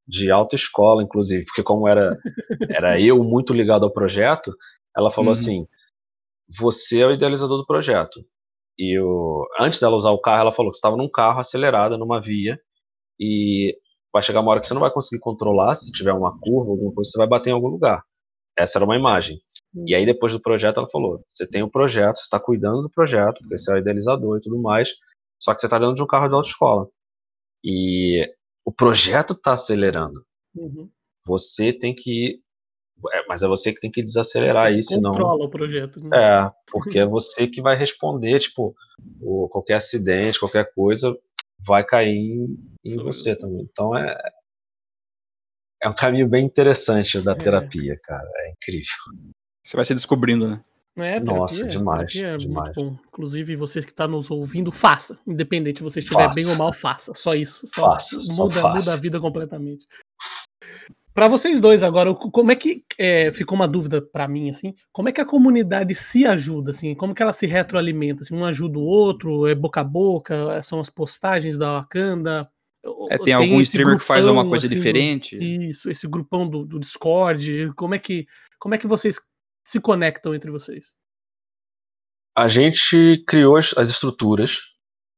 de 0.07 0.33
autoescola, 0.33 1.01
inclusive, 1.03 1.45
porque 1.45 1.63
como 1.63 1.87
era, 1.87 2.19
era 2.69 3.01
eu 3.01 3.23
muito 3.23 3.53
ligado 3.53 3.85
ao 3.85 3.93
projeto, 3.93 4.53
ela 4.97 5.13
falou 5.13 5.29
uhum. 5.29 5.33
assim, 5.33 5.69
você 6.49 7.03
é 7.03 7.07
o 7.07 7.13
idealizador 7.13 7.59
do 7.59 7.67
projeto. 7.67 8.21
E 8.79 8.99
o, 8.99 9.47
antes 9.59 9.81
dela 9.81 9.97
usar 9.97 10.11
o 10.11 10.21
carro, 10.21 10.43
ela 10.43 10.53
falou 10.53 10.71
que 10.71 10.77
estava 10.77 10.97
num 10.97 11.11
carro 11.11 11.41
acelerada, 11.41 11.99
numa 11.99 12.21
via, 12.21 12.61
e 13.19 13.77
vai 14.13 14.23
chegar 14.23 14.41
uma 14.41 14.51
hora 14.53 14.61
que 14.61 14.67
você 14.67 14.75
não 14.75 14.81
vai 14.81 14.93
conseguir 14.93 15.21
controlar, 15.21 15.75
se 15.75 15.91
tiver 15.93 16.13
uma 16.13 16.39
curva, 16.39 16.71
alguma 16.71 16.93
coisa, 16.93 17.11
você 17.11 17.19
vai 17.19 17.27
bater 17.27 17.51
em 17.51 17.55
algum 17.55 17.69
lugar. 17.69 18.03
Essa 18.57 18.79
era 18.79 18.85
uma 18.85 18.97
imagem. 18.97 19.41
E 19.87 19.95
aí, 19.95 20.07
depois 20.07 20.33
do 20.33 20.41
projeto, 20.41 20.79
ela 20.79 20.91
falou: 20.91 21.23
você 21.29 21.47
tem 21.47 21.63
o 21.63 21.67
um 21.67 21.71
projeto, 21.71 22.17
você 22.17 22.23
está 22.23 22.41
cuidando 22.41 22.83
do 22.83 22.91
projeto, 22.91 23.39
porque 23.41 23.57
você 23.57 23.71
é 23.71 23.75
o 23.75 23.79
idealizador 23.79 24.39
e 24.39 24.41
tudo 24.41 24.61
mais, 24.61 24.91
só 25.41 25.55
que 25.55 25.61
você 25.61 25.67
está 25.67 25.79
dentro 25.79 25.95
de 25.95 26.03
um 26.03 26.07
carro 26.07 26.29
de 26.29 26.35
autoescola. 26.35 26.89
E 27.63 28.29
o 28.65 28.73
projeto 28.73 29.35
está 29.35 29.53
acelerando. 29.53 30.25
Uhum. 30.55 30.91
Você 31.27 31.73
tem 31.73 31.95
que. 31.95 32.41
É, 33.13 33.25
mas 33.29 33.43
é 33.43 33.47
você 33.47 33.73
que 33.73 33.81
tem 33.81 33.91
que 33.91 34.03
desacelerar 34.03 34.73
você 34.73 34.79
isso, 34.79 34.89
senão. 34.91 35.13
controla 35.13 35.45
o 35.45 35.51
projeto. 35.51 36.01
Né? 36.01 36.11
É, 36.13 36.51
porque 36.71 36.99
é 36.99 37.07
você 37.07 37.47
que 37.47 37.63
vai 37.63 37.77
responder, 37.77 38.39
tipo, 38.41 38.75
o, 39.21 39.49
qualquer 39.49 39.75
acidente, 39.75 40.41
qualquer 40.41 40.73
coisa, 40.73 41.17
vai 41.67 41.85
cair 41.85 42.17
em, 42.17 42.59
em 42.85 42.97
você 42.97 43.37
também. 43.37 43.67
Então 43.71 43.97
é, 43.97 44.17
é 45.83 45.89
um 45.89 45.95
caminho 45.95 46.29
bem 46.29 46.45
interessante 46.45 47.21
da 47.21 47.33
é. 47.33 47.35
terapia, 47.37 47.99
cara. 48.03 48.29
É 48.37 48.51
incrível. 48.51 49.33
Você 49.65 49.77
vai 49.77 49.85
se 49.85 49.95
descobrindo, 49.95 50.49
né? 50.49 50.65
É, 50.97 51.21
Nossa, 51.21 51.65
demais. 51.65 52.15
É 52.17 52.37
demais. 52.37 52.77
Inclusive, 52.77 53.55
você 53.55 53.81
que 53.81 53.91
está 53.91 54.09
nos 54.09 54.31
ouvindo, 54.31 54.73
faça. 54.73 55.17
Independente 55.25 55.79
se 55.79 55.85
você 55.85 56.01
estiver 56.01 56.25
faça. 56.25 56.35
bem 56.35 56.47
ou 56.47 56.57
mal, 56.57 56.73
faça. 56.73 57.15
Só 57.15 57.35
isso. 57.35 57.67
Só 57.69 57.93
faça, 57.93 58.17
muda, 58.17 58.61
só 58.61 58.75
muda 58.75 58.95
a 58.95 58.97
vida 58.97 59.21
completamente. 59.21 59.87
Para 61.19 61.27
vocês 61.27 61.59
dois 61.59 61.83
agora, 61.83 62.15
como 62.15 62.53
é 62.53 62.55
que 62.55 62.85
é, 62.97 63.33
ficou 63.33 63.57
uma 63.57 63.67
dúvida 63.67 64.01
para 64.01 64.29
mim 64.29 64.51
assim? 64.51 64.73
Como 64.93 65.09
é 65.09 65.13
que 65.13 65.21
a 65.21 65.25
comunidade 65.25 65.93
se 65.93 66.25
ajuda 66.25 66.71
assim? 66.71 66.95
Como 66.95 67.13
que 67.13 67.21
ela 67.21 67.33
se 67.33 67.45
retroalimenta? 67.45 68.23
Assim, 68.23 68.37
um 68.37 68.45
ajuda 68.45 68.79
o 68.79 68.85
outro, 68.85 69.45
é 69.49 69.53
boca 69.53 69.81
a 69.81 69.85
boca, 69.85 70.63
são 70.63 70.79
as 70.79 70.89
postagens 70.89 71.59
da 71.59 71.73
Wakanda, 71.73 72.49
é, 73.11 73.17
tem, 73.17 73.25
tem, 73.25 73.35
algum 73.35 73.61
streamer 73.61 73.95
grupão, 73.95 73.99
que 73.99 74.07
faz 74.07 74.25
alguma 74.25 74.49
coisa 74.49 74.67
assim, 74.67 74.77
diferente? 74.77 75.37
Isso, 75.37 75.91
esse 75.91 76.07
grupão 76.07 76.49
do, 76.49 76.65
do, 76.65 76.79
Discord. 76.79 77.73
Como 77.75 77.97
é 77.97 77.99
que 77.99 78.25
como 78.57 78.77
é 78.77 78.79
que 78.79 78.87
vocês 78.87 79.19
se 79.67 79.81
conectam 79.81 80.37
entre 80.37 80.53
vocês? 80.53 80.95
A 82.37 82.47
gente 82.47 83.25
criou 83.27 83.57
as, 83.57 83.77
as 83.77 83.89
estruturas 83.89 84.61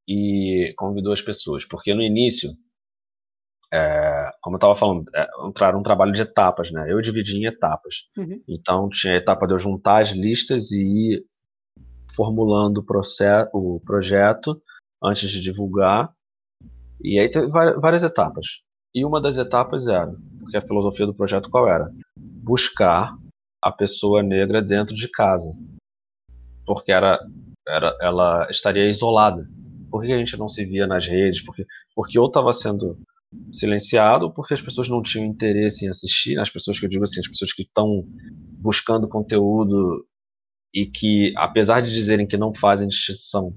e 0.08 0.72
convidou 0.78 1.12
as 1.12 1.20
pessoas, 1.20 1.66
porque 1.66 1.92
no 1.92 2.00
início, 2.00 2.48
é, 3.72 4.30
como 4.40 4.54
eu 4.54 4.58
estava 4.58 4.76
falando, 4.76 5.04
é, 5.14 5.28
era 5.60 5.78
um 5.78 5.82
trabalho 5.82 6.12
de 6.12 6.22
etapas, 6.22 6.70
né? 6.70 6.92
Eu 6.92 7.00
dividi 7.00 7.38
em 7.38 7.46
etapas. 7.46 8.06
Uhum. 8.16 8.42
Então 8.48 8.88
tinha 8.88 9.14
a 9.14 9.16
etapa 9.16 9.46
de 9.46 9.54
eu 9.54 9.58
juntar 9.58 10.00
as 10.00 10.10
listas 10.10 10.72
e 10.72 11.14
ir 11.14 11.24
formulando 12.14 12.78
o, 12.78 12.84
processo, 12.84 13.50
o 13.54 13.80
projeto 13.80 14.60
antes 15.02 15.30
de 15.30 15.40
divulgar 15.40 16.12
e 17.02 17.18
aí 17.18 17.30
teve 17.30 17.46
várias 17.48 18.02
etapas. 18.02 18.46
E 18.94 19.04
uma 19.04 19.20
das 19.20 19.38
etapas 19.38 19.86
era, 19.86 20.14
porque 20.38 20.56
a 20.56 20.62
filosofia 20.62 21.06
do 21.06 21.14
projeto 21.14 21.48
qual 21.48 21.68
era? 21.68 21.90
Buscar 22.16 23.16
a 23.62 23.72
pessoa 23.72 24.22
negra 24.22 24.60
dentro 24.60 24.94
de 24.94 25.08
casa. 25.08 25.54
Porque 26.66 26.92
era, 26.92 27.18
era, 27.66 27.96
ela 28.00 28.48
estaria 28.50 28.88
isolada. 28.88 29.48
Por 29.90 30.02
que 30.02 30.12
a 30.12 30.18
gente 30.18 30.36
não 30.36 30.48
se 30.48 30.64
via 30.64 30.86
nas 30.86 31.06
redes? 31.06 31.42
Porque, 31.44 31.66
porque 31.94 32.18
ou 32.18 32.26
estava 32.26 32.52
sendo 32.52 32.98
silenciado, 33.52 34.32
porque 34.32 34.54
as 34.54 34.62
pessoas 34.62 34.88
não 34.88 35.02
tinham 35.02 35.26
interesse 35.26 35.84
em 35.84 35.88
assistir. 35.88 36.38
As 36.38 36.50
pessoas 36.50 36.78
que 36.78 36.86
eu 36.86 36.90
digo 36.90 37.04
assim, 37.04 37.20
as 37.20 37.28
pessoas 37.28 37.52
que 37.52 37.62
estão 37.62 38.04
buscando 38.58 39.08
conteúdo 39.08 40.04
e 40.74 40.86
que, 40.86 41.32
apesar 41.36 41.80
de 41.80 41.92
dizerem 41.92 42.26
que 42.26 42.36
não 42.36 42.54
fazem 42.54 42.88
distinção 42.88 43.54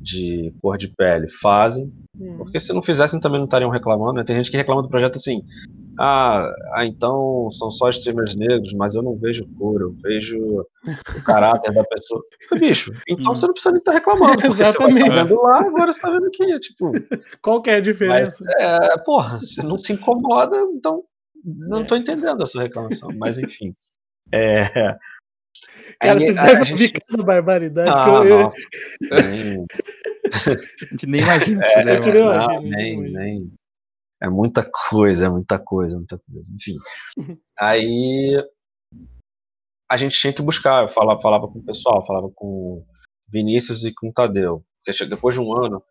de 0.00 0.54
cor 0.60 0.78
de 0.78 0.88
pele 0.88 1.28
fazem, 1.40 1.92
hum. 2.14 2.36
porque 2.38 2.60
se 2.60 2.72
não 2.72 2.82
fizessem 2.82 3.18
também 3.18 3.38
não 3.38 3.46
estariam 3.46 3.70
reclamando. 3.70 4.14
Né? 4.14 4.24
Tem 4.24 4.36
gente 4.36 4.50
que 4.50 4.56
reclama 4.56 4.82
do 4.82 4.88
projeto 4.88 5.16
assim: 5.16 5.42
ah, 5.98 6.52
ah, 6.74 6.86
então 6.86 7.48
são 7.50 7.70
só 7.70 7.90
streamers 7.90 8.36
negros, 8.36 8.72
mas 8.74 8.94
eu 8.94 9.02
não 9.02 9.16
vejo 9.16 9.46
cor, 9.58 9.80
eu 9.80 9.92
vejo 10.02 10.38
o 11.16 11.22
caráter 11.24 11.72
da 11.72 11.84
pessoa. 11.84 12.22
Bicho, 12.58 12.92
então 13.08 13.32
hum. 13.32 13.34
você 13.34 13.46
não 13.46 13.52
precisa 13.52 13.72
nem 13.72 13.78
estar 13.78 13.92
tá 13.92 13.98
reclamando, 13.98 14.42
porque 14.42 14.62
Exatamente. 14.62 15.00
você 15.00 15.08
vai 15.08 15.24
vendo 15.24 15.42
lá, 15.42 15.58
agora 15.60 15.92
você 15.92 15.98
está 15.98 16.10
vendo 16.10 16.26
aqui, 16.26 16.60
tipo. 16.60 16.92
Qual 17.40 17.62
que 17.62 17.70
é 17.70 17.76
a 17.76 17.80
diferença? 17.80 18.44
Mas, 18.44 18.56
é, 18.60 18.98
porra, 18.98 19.38
se 19.40 19.62
não 19.66 19.76
se 19.76 19.92
incomoda, 19.92 20.56
então 20.74 21.02
não 21.44 21.82
estou 21.82 21.96
é. 21.96 22.00
entendendo 22.00 22.42
a 22.42 22.46
sua 22.46 22.62
reclamação, 22.62 23.10
mas 23.16 23.38
enfim. 23.38 23.74
É, 24.32 24.96
Cara, 26.00 26.18
vocês 26.18 26.36
devem 26.36 26.64
gente... 26.64 26.72
ouvir 26.72 26.92
cada 26.92 27.22
barbaridade 27.22 27.90
ah, 27.94 28.04
que 28.04 28.10
eu. 28.10 28.26
eu... 28.28 29.66
a 30.32 30.90
gente 30.90 31.06
nem 31.06 31.20
imagina. 31.20 31.64
É, 31.64 31.84
né, 31.84 32.00
não, 32.00 32.62
nem, 32.62 33.12
nem. 33.12 33.52
É 34.22 34.28
muita 34.28 34.68
coisa, 34.90 35.26
é 35.26 35.28
muita 35.28 35.58
coisa, 35.58 35.96
muita 35.96 36.18
coisa. 36.18 36.50
Enfim. 36.54 36.76
Aí 37.58 38.36
a 39.90 39.96
gente 39.96 40.18
tinha 40.18 40.32
que 40.32 40.42
buscar. 40.42 40.84
Eu 40.84 40.88
falava, 40.88 41.20
falava 41.20 41.48
com 41.48 41.58
o 41.58 41.64
pessoal, 41.64 42.06
falava 42.06 42.30
com 42.34 42.84
Vinícius 43.28 43.84
e 43.84 43.92
com 43.92 44.08
o 44.08 44.12
Tadeu. 44.12 44.64
Depois 45.08 45.34
de 45.34 45.40
um 45.40 45.54
ano 45.56 45.82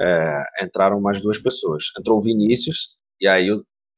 é, 0.00 0.44
entraram 0.62 1.00
mais 1.00 1.20
duas 1.20 1.38
pessoas. 1.38 1.84
Entrou 1.98 2.18
o 2.18 2.22
Vinícius, 2.22 2.96
e 3.20 3.26
aí 3.26 3.48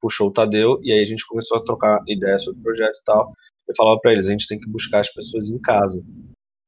puxou 0.01 0.29
o 0.29 0.33
Tadeu, 0.33 0.79
e 0.83 0.93
aí 0.93 1.03
a 1.03 1.07
gente 1.07 1.26
começou 1.26 1.59
a 1.59 1.64
trocar 1.64 2.03
ideias 2.07 2.45
sobre 2.45 2.61
o 2.61 2.62
projeto 2.62 2.97
e 2.97 3.05
tal 3.05 3.33
eu 3.68 3.74
falava 3.76 4.01
para 4.01 4.12
eles, 4.12 4.26
a 4.26 4.31
gente 4.31 4.49
tem 4.49 4.59
que 4.59 4.68
buscar 4.68 5.01
as 5.01 5.12
pessoas 5.12 5.51
em 5.51 5.61
casa. 5.61 6.03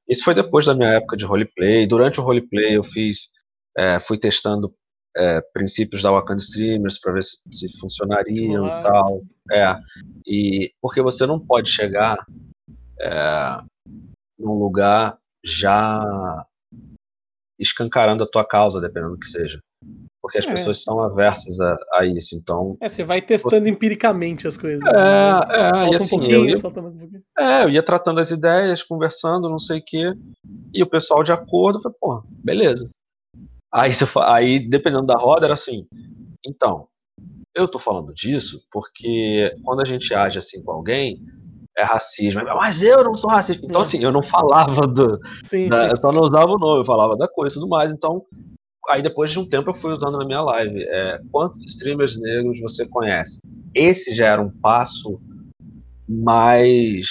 Isso 0.06 0.22
foi 0.22 0.34
depois 0.34 0.66
da 0.66 0.74
minha 0.74 0.90
época 0.90 1.16
de 1.16 1.24
roleplay. 1.24 1.86
Durante 1.86 2.20
o 2.20 2.22
roleplay 2.22 2.76
eu 2.76 2.84
fiz, 2.84 3.30
é, 3.76 3.98
fui 3.98 4.18
testando 4.18 4.74
é, 5.16 5.40
princípios 5.52 6.02
da 6.02 6.10
Wakanda 6.10 6.40
Streamers 6.40 6.98
para 6.98 7.12
ver 7.12 7.22
se, 7.22 7.38
se 7.50 7.78
funcionariam 7.78 8.66
e 8.66 8.82
tal. 8.82 9.22
É, 9.50 9.76
e 10.26 10.72
porque 10.80 11.02
você 11.02 11.26
não 11.26 11.38
pode 11.38 11.70
chegar 11.70 12.16
é, 13.00 13.62
num 14.38 14.54
lugar 14.54 15.18
já 15.44 16.46
escancarando 17.58 18.24
a 18.24 18.30
tua 18.30 18.44
causa, 18.44 18.80
dependendo 18.80 19.14
do 19.14 19.18
que 19.18 19.28
seja 19.28 19.60
porque 20.22 20.38
as 20.38 20.46
é. 20.46 20.50
pessoas 20.52 20.82
são 20.82 21.00
aversas 21.00 21.60
a, 21.60 21.76
a, 21.94 22.06
isso. 22.06 22.36
Então. 22.36 22.76
É, 22.80 22.88
você 22.88 23.02
vai 23.02 23.20
testando 23.20 23.64
você... 23.64 23.70
empiricamente 23.70 24.46
as 24.46 24.56
coisas. 24.56 24.80
É, 24.86 24.92
né? 24.92 25.40
é, 25.50 25.72
solta 25.72 25.92
e 25.92 25.96
assim, 25.96 26.20
um 26.20 26.24
eu 26.24 26.44
ia, 26.46 26.56
solta 26.56 26.82
mais 26.82 26.94
um 26.94 26.98
pouquinho. 26.98 27.22
É, 27.38 27.64
eu 27.64 27.70
ia 27.70 27.82
tratando 27.82 28.20
as 28.20 28.30
ideias, 28.30 28.82
conversando, 28.82 29.48
não 29.48 29.58
sei 29.58 29.80
o 29.80 29.84
quê. 29.84 30.14
E 30.72 30.82
o 30.82 30.88
pessoal 30.88 31.24
de 31.24 31.32
acordo, 31.32 31.80
foi, 31.80 31.92
pô, 31.98 32.22
beleza. 32.28 32.88
Aí, 33.72 33.90
aí, 34.26 34.68
dependendo 34.68 35.06
da 35.06 35.16
roda, 35.16 35.46
era 35.46 35.54
assim. 35.54 35.86
Então, 36.44 36.88
eu 37.54 37.68
tô 37.68 37.78
falando 37.78 38.12
disso 38.14 38.64
porque 38.70 39.54
quando 39.64 39.80
a 39.80 39.84
gente 39.84 40.14
age 40.14 40.38
assim 40.38 40.62
com 40.62 40.72
alguém, 40.72 41.20
é 41.76 41.84
racismo. 41.84 42.42
Mas 42.44 42.82
eu 42.82 43.02
não 43.04 43.14
sou 43.14 43.30
racista. 43.30 43.64
Então, 43.64 43.80
assim, 43.80 44.02
eu 44.02 44.12
não 44.12 44.22
falava 44.22 44.86
do. 44.86 45.18
Sim, 45.42 45.68
da, 45.68 45.84
sim. 45.84 45.90
Eu 45.90 45.96
só 45.96 46.12
não 46.12 46.22
usava 46.22 46.50
o 46.50 46.58
nome, 46.58 46.80
eu 46.80 46.84
falava 46.84 47.16
da 47.16 47.28
coisa 47.28 47.54
e 47.54 47.58
tudo 47.60 47.68
mais. 47.68 47.92
Então, 47.92 48.24
aí 48.88 49.02
depois 49.02 49.30
de 49.30 49.38
um 49.38 49.48
tempo 49.48 49.70
eu 49.70 49.74
fui 49.74 49.92
usando 49.92 50.18
na 50.18 50.24
minha 50.24 50.42
live. 50.42 50.82
É, 50.82 51.20
quantos 51.30 51.64
streamers 51.66 52.20
negros 52.20 52.60
você 52.60 52.88
conhece? 52.88 53.40
Esse 53.74 54.14
já 54.14 54.28
era 54.28 54.42
um 54.42 54.50
passo 54.50 55.20
mais 56.08 57.06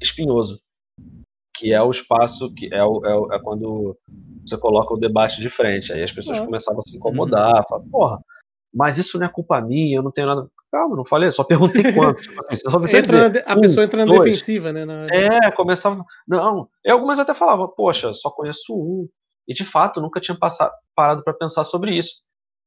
espinhoso, 0.00 0.60
que 1.56 1.72
é 1.72 1.82
o 1.82 1.90
espaço 1.90 2.52
que 2.54 2.72
é, 2.72 2.84
o, 2.84 3.04
é, 3.04 3.14
o, 3.14 3.32
é 3.32 3.38
quando 3.40 3.96
você 4.48 4.58
coloca 4.58 4.94
o 4.94 4.98
debate 4.98 5.40
de 5.40 5.48
frente. 5.48 5.92
Aí 5.92 6.02
as 6.02 6.12
pessoas 6.12 6.38
é. 6.38 6.44
começavam 6.44 6.80
a 6.80 6.82
se 6.82 6.96
incomodar, 6.96 7.56
uhum. 7.56 7.62
falar, 7.68 7.82
porra, 7.90 8.20
mas 8.72 8.98
isso 8.98 9.18
não 9.18 9.26
é 9.26 9.28
culpa 9.28 9.60
minha, 9.60 9.96
eu 9.96 10.02
não 10.02 10.10
tenho 10.10 10.26
nada. 10.26 10.48
Calma, 10.70 10.96
não 10.96 11.04
falei, 11.04 11.32
só 11.32 11.44
perguntei 11.44 11.82
quanto. 11.92 12.20
Tipo 12.20 12.46
assim, 12.46 12.70
só 12.70 12.98
entra 12.98 13.30
dizer, 13.30 13.44
a 13.46 13.54
um, 13.54 13.60
pessoa 13.60 13.84
entra 13.84 14.04
na 14.04 14.12
dois. 14.12 14.24
defensiva, 14.24 14.72
né? 14.72 14.84
Na... 14.84 15.06
É, 15.08 15.50
começava. 15.52 16.04
Não, 16.26 16.68
e 16.84 16.90
algumas 16.90 17.18
até 17.18 17.32
falavam, 17.32 17.68
poxa, 17.68 18.12
só 18.12 18.30
conheço 18.30 18.74
um. 18.74 19.08
E 19.46 19.54
de 19.54 19.64
fato, 19.64 20.00
nunca 20.00 20.20
tinha 20.20 20.36
passado, 20.36 20.72
parado 20.94 21.24
para 21.24 21.32
pensar 21.32 21.64
sobre 21.64 21.96
isso. 21.96 22.22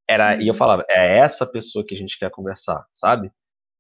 Era, 0.10 0.36
E 0.36 0.48
eu 0.48 0.54
uhum. 0.54 0.58
falava, 0.58 0.84
é 0.90 1.20
essa 1.20 1.46
pessoa 1.46 1.86
que 1.86 1.94
a 1.94 1.98
gente 1.98 2.18
quer 2.18 2.32
conversar, 2.32 2.84
sabe? 2.92 3.32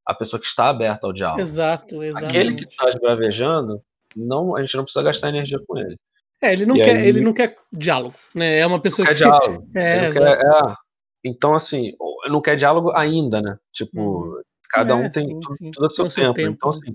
A 0.05 0.13
pessoa 0.13 0.39
que 0.39 0.45
está 0.45 0.69
aberta 0.69 1.07
ao 1.07 1.13
diálogo. 1.13 1.41
Exato, 1.41 2.03
exato. 2.03 2.25
Aquele 2.25 2.55
que 2.55 2.65
está 2.65 2.89
esbravejando, 2.89 3.81
não, 4.15 4.55
a 4.55 4.61
gente 4.61 4.75
não 4.77 4.83
precisa 4.83 5.03
gastar 5.03 5.29
energia 5.29 5.59
com 5.67 5.77
ele. 5.77 5.97
É, 6.41 6.53
ele 6.53 6.65
não, 6.65 6.75
quer, 6.75 6.97
aí... 6.97 7.07
ele 7.07 7.21
não 7.21 7.33
quer 7.33 7.55
diálogo, 7.71 8.15
né? 8.33 8.59
É 8.59 8.65
uma 8.65 8.81
pessoa 8.81 9.05
não 9.05 9.13
que. 9.13 9.19
Quer 9.21 9.27
diálogo. 9.27 9.69
É, 9.75 10.11
quer, 10.11 10.21
é, 10.21 10.75
então, 11.23 11.53
assim, 11.53 11.93
não 12.27 12.41
quer 12.41 12.55
diálogo 12.55 12.91
ainda, 12.95 13.41
né? 13.41 13.57
Tipo, 13.71 14.25
hum. 14.25 14.41
cada 14.71 14.95
um 14.95 15.03
é, 15.03 15.09
tem 15.09 15.27
sim, 15.27 15.39
tudo, 15.39 15.55
sim. 15.55 15.71
tudo 15.71 15.85
a 15.85 15.89
seu, 15.89 16.09
tempo. 16.09 16.33
tempo. 16.33 16.55
Então, 16.55 16.69
assim, 16.69 16.93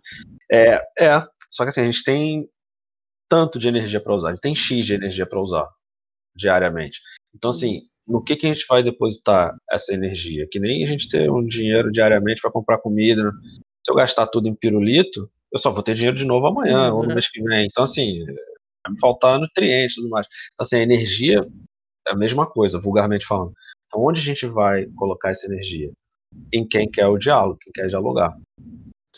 é, 0.51 0.83
é. 0.99 1.27
Só 1.51 1.63
que 1.63 1.69
assim, 1.69 1.83
a 1.83 1.85
gente 1.85 2.03
tem 2.03 2.49
tanto 3.29 3.59
de 3.59 3.69
energia 3.69 4.01
para 4.01 4.15
usar, 4.15 4.29
a 4.29 4.33
gente 4.33 4.41
tem 4.41 4.55
X 4.55 4.85
de 4.85 4.95
energia 4.95 5.27
para 5.27 5.41
usar 5.41 5.69
diariamente. 6.35 7.01
Então, 7.35 7.51
assim, 7.51 7.83
no 8.07 8.23
que, 8.23 8.37
que 8.37 8.47
a 8.47 8.53
gente 8.53 8.67
vai 8.69 8.83
depositar 8.83 9.55
essa 9.71 9.93
energia? 9.93 10.47
Que 10.51 10.61
nem 10.61 10.85
a 10.85 10.87
gente 10.87 11.09
ter 11.09 11.31
um 11.31 11.45
dinheiro 11.45 11.91
diariamente 11.91 12.41
para 12.41 12.53
comprar 12.53 12.79
comida. 12.79 13.23
Né? 13.25 13.31
Se 13.85 13.93
eu 13.93 13.97
gastar 13.97 14.27
tudo 14.27 14.49
em 14.49 14.55
pirulito, 14.55 15.29
eu 15.53 15.59
só 15.59 15.73
vou 15.73 15.83
ter 15.83 15.95
dinheiro 15.95 16.17
de 16.17 16.25
novo 16.25 16.47
amanhã 16.47 16.93
ou 16.93 17.03
no 17.03 17.15
mês 17.15 17.29
que 17.29 17.43
vem. 17.43 17.67
Então, 17.67 17.85
assim, 17.85 18.25
vai 18.87 18.93
me 18.93 19.01
faltar 19.01 19.39
nutrientes 19.39 19.97
e 19.97 20.01
tudo 20.01 20.11
mais. 20.11 20.27
Então, 20.53 20.65
assim, 20.65 20.77
a 20.77 20.83
energia 20.83 21.47
é 22.07 22.13
a 22.13 22.17
mesma 22.17 22.47
coisa, 22.47 22.81
vulgarmente 22.81 23.27
falando. 23.27 23.53
Então, 23.87 24.05
onde 24.05 24.21
a 24.21 24.25
gente 24.25 24.47
vai 24.47 24.87
colocar 24.97 25.31
essa 25.31 25.47
energia? 25.47 25.91
Em 26.53 26.67
quem 26.67 26.89
quer 26.89 27.07
o 27.07 27.19
diálogo, 27.19 27.59
quem 27.61 27.73
quer 27.73 27.89
dialogar. 27.89 28.37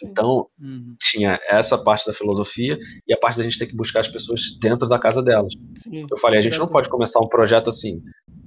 Então, 0.03 0.47
uhum. 0.61 0.95
tinha 1.01 1.41
essa 1.49 1.77
parte 1.77 2.07
da 2.07 2.15
filosofia 2.15 2.79
e 3.07 3.13
a 3.13 3.17
parte 3.17 3.39
da 3.39 3.45
gente 3.45 3.59
ter 3.59 3.67
que 3.67 3.77
buscar 3.77 4.01
as 4.01 4.09
pessoas 4.09 4.57
dentro 4.61 4.89
da 4.89 4.99
casa 4.99 5.23
delas. 5.23 5.53
Sim, 5.77 6.07
eu 6.09 6.19
falei, 6.19 6.39
a 6.39 6.43
gente 6.43 6.59
não 6.59 6.69
pode 6.69 6.89
começar 6.89 7.19
um 7.21 7.29
projeto 7.29 7.69
assim, 7.69 8.01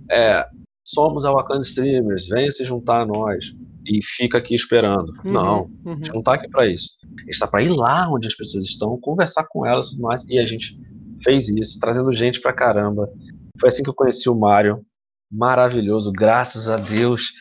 é, 0.09 0.45
somos 0.86 1.26
a 1.26 1.32
Wakanda 1.32 1.61
Streamers, 1.61 2.28
venha 2.28 2.51
se 2.51 2.63
juntar 2.63 3.01
a 3.01 3.05
nós 3.05 3.45
e 3.86 3.99
fica 4.03 4.38
aqui 4.38 4.55
esperando. 4.55 5.11
Uhum, 5.26 5.32
não, 5.32 5.61
uhum. 5.86 5.93
a 5.93 5.95
gente 5.95 6.11
não 6.11 6.19
está 6.19 6.36
aqui 6.36 6.49
para 6.49 6.67
isso. 6.67 6.97
A 7.03 7.22
gente 7.22 7.30
está 7.30 7.47
para 7.47 7.63
ir 7.63 7.69
lá 7.69 8.09
onde 8.09 8.28
as 8.28 8.36
pessoas 8.36 8.65
estão, 8.65 8.99
conversar 8.99 9.45
com 9.49 9.65
elas 9.65 9.88
e 9.88 9.89
tudo 9.91 10.03
mais, 10.03 10.28
e 10.30 10.38
a 10.38 10.45
gente 10.45 10.78
fez 11.24 11.49
isso, 11.49 11.80
trazendo 11.80 12.15
gente 12.15 12.41
pra 12.41 12.53
caramba. 12.53 13.11
Foi 13.59 13.69
assim 13.69 13.84
que 13.84 13.89
eu 13.89 13.95
conheci 13.95 14.30
o 14.30 14.36
Mário, 14.36 14.86
maravilhoso, 15.32 16.11
graças 16.11 16.67
a 16.67 16.78
Deus. 16.78 17.32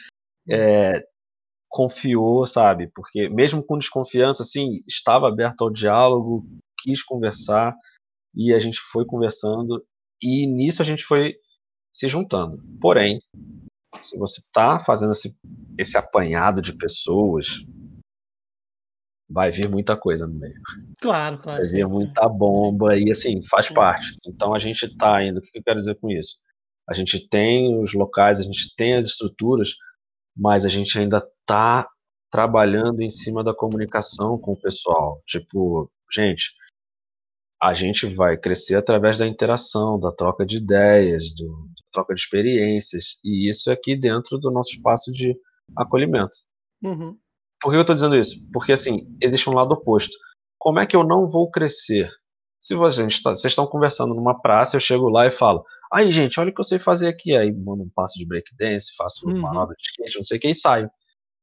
É, 0.48 1.02
confiou, 1.68 2.44
sabe? 2.46 2.90
Porque 2.94 3.28
mesmo 3.28 3.62
com 3.62 3.78
desconfiança, 3.78 4.42
assim, 4.42 4.82
estava 4.88 5.28
aberto 5.28 5.62
ao 5.62 5.70
diálogo, 5.70 6.44
quis 6.80 7.02
conversar 7.02 7.74
e 8.34 8.52
a 8.52 8.58
gente 8.58 8.80
foi 8.92 9.06
conversando 9.06 9.82
e 10.20 10.46
nisso 10.46 10.82
a 10.82 10.84
gente 10.84 11.04
foi 11.04 11.36
se 11.92 12.08
juntando. 12.08 12.60
Porém, 12.80 13.20
se 14.02 14.18
você 14.18 14.40
está 14.40 14.80
fazendo 14.80 15.12
esse, 15.12 15.36
esse 15.78 15.96
apanhado 15.96 16.60
de 16.60 16.76
pessoas, 16.76 17.64
vai 19.30 19.50
vir 19.50 19.68
muita 19.68 19.96
coisa 19.96 20.26
no 20.26 20.34
meio. 20.34 20.60
Claro, 21.00 21.38
claro. 21.38 21.62
Vai 21.62 21.70
vir 21.70 21.86
muita 21.86 22.28
bomba 22.28 22.98
e 22.98 23.10
assim, 23.10 23.42
faz 23.48 23.70
parte. 23.70 24.16
Então 24.26 24.52
a 24.52 24.58
gente 24.58 24.84
está 24.84 25.22
indo. 25.24 25.38
O 25.38 25.40
que 25.40 25.58
eu 25.58 25.62
quero 25.62 25.78
dizer 25.78 25.94
com 26.00 26.10
isso? 26.10 26.40
A 26.88 26.94
gente 26.94 27.28
tem 27.28 27.80
os 27.80 27.94
locais, 27.94 28.40
a 28.40 28.42
gente 28.42 28.74
tem 28.76 28.94
as 28.94 29.04
estruturas, 29.04 29.70
mas 30.36 30.64
a 30.64 30.68
gente 30.68 30.98
ainda 30.98 31.18
está 31.18 31.88
trabalhando 32.30 33.00
em 33.00 33.08
cima 33.08 33.44
da 33.44 33.54
comunicação 33.54 34.36
com 34.36 34.52
o 34.52 34.60
pessoal. 34.60 35.22
Tipo, 35.26 35.90
gente, 36.12 36.52
a 37.62 37.74
gente 37.74 38.12
vai 38.14 38.36
crescer 38.36 38.74
através 38.74 39.18
da 39.18 39.26
interação, 39.26 40.00
da 40.00 40.10
troca 40.10 40.44
de 40.44 40.56
ideias, 40.56 41.32
do, 41.34 41.46
da 41.46 41.84
troca 41.92 42.14
de 42.14 42.20
experiências, 42.20 43.20
e 43.24 43.48
isso 43.48 43.70
é 43.70 43.74
aqui 43.74 43.94
dentro 43.94 44.38
do 44.38 44.50
nosso 44.50 44.70
espaço 44.70 45.12
de 45.12 45.36
acolhimento. 45.76 46.36
Uhum. 46.82 47.16
Por 47.60 47.70
que 47.70 47.76
eu 47.76 47.82
estou 47.82 47.94
dizendo 47.94 48.16
isso? 48.16 48.48
Porque, 48.52 48.72
assim, 48.72 49.06
existe 49.20 49.48
um 49.48 49.54
lado 49.54 49.72
oposto. 49.72 50.16
Como 50.58 50.78
é 50.78 50.86
que 50.86 50.96
eu 50.96 51.04
não 51.04 51.28
vou 51.28 51.50
crescer? 51.50 52.10
Se 52.58 52.74
vocês, 52.74 53.20
tá, 53.22 53.30
vocês 53.30 53.52
estão 53.52 53.66
conversando 53.66 54.14
numa 54.14 54.36
praça, 54.36 54.76
eu 54.76 54.80
chego 54.80 55.08
lá 55.08 55.26
e 55.26 55.30
falo, 55.30 55.64
aí, 55.90 56.12
gente, 56.12 56.38
olha 56.38 56.50
o 56.50 56.54
que 56.54 56.60
eu 56.60 56.64
sei 56.64 56.78
fazer 56.78 57.08
aqui. 57.08 57.34
Aí 57.36 57.50
mando 57.50 57.82
um 57.82 57.90
passo 57.94 58.18
de 58.18 58.26
breakdance, 58.26 58.94
faço 58.96 59.26
uhum. 59.26 59.36
uma 59.36 59.48
manobra 59.48 59.74
de 59.76 59.82
skate, 59.82 60.18
não 60.18 60.24
sei 60.24 60.38
o 60.38 60.40
que, 60.40 60.48
e 60.48 60.54
saio. 60.54 60.90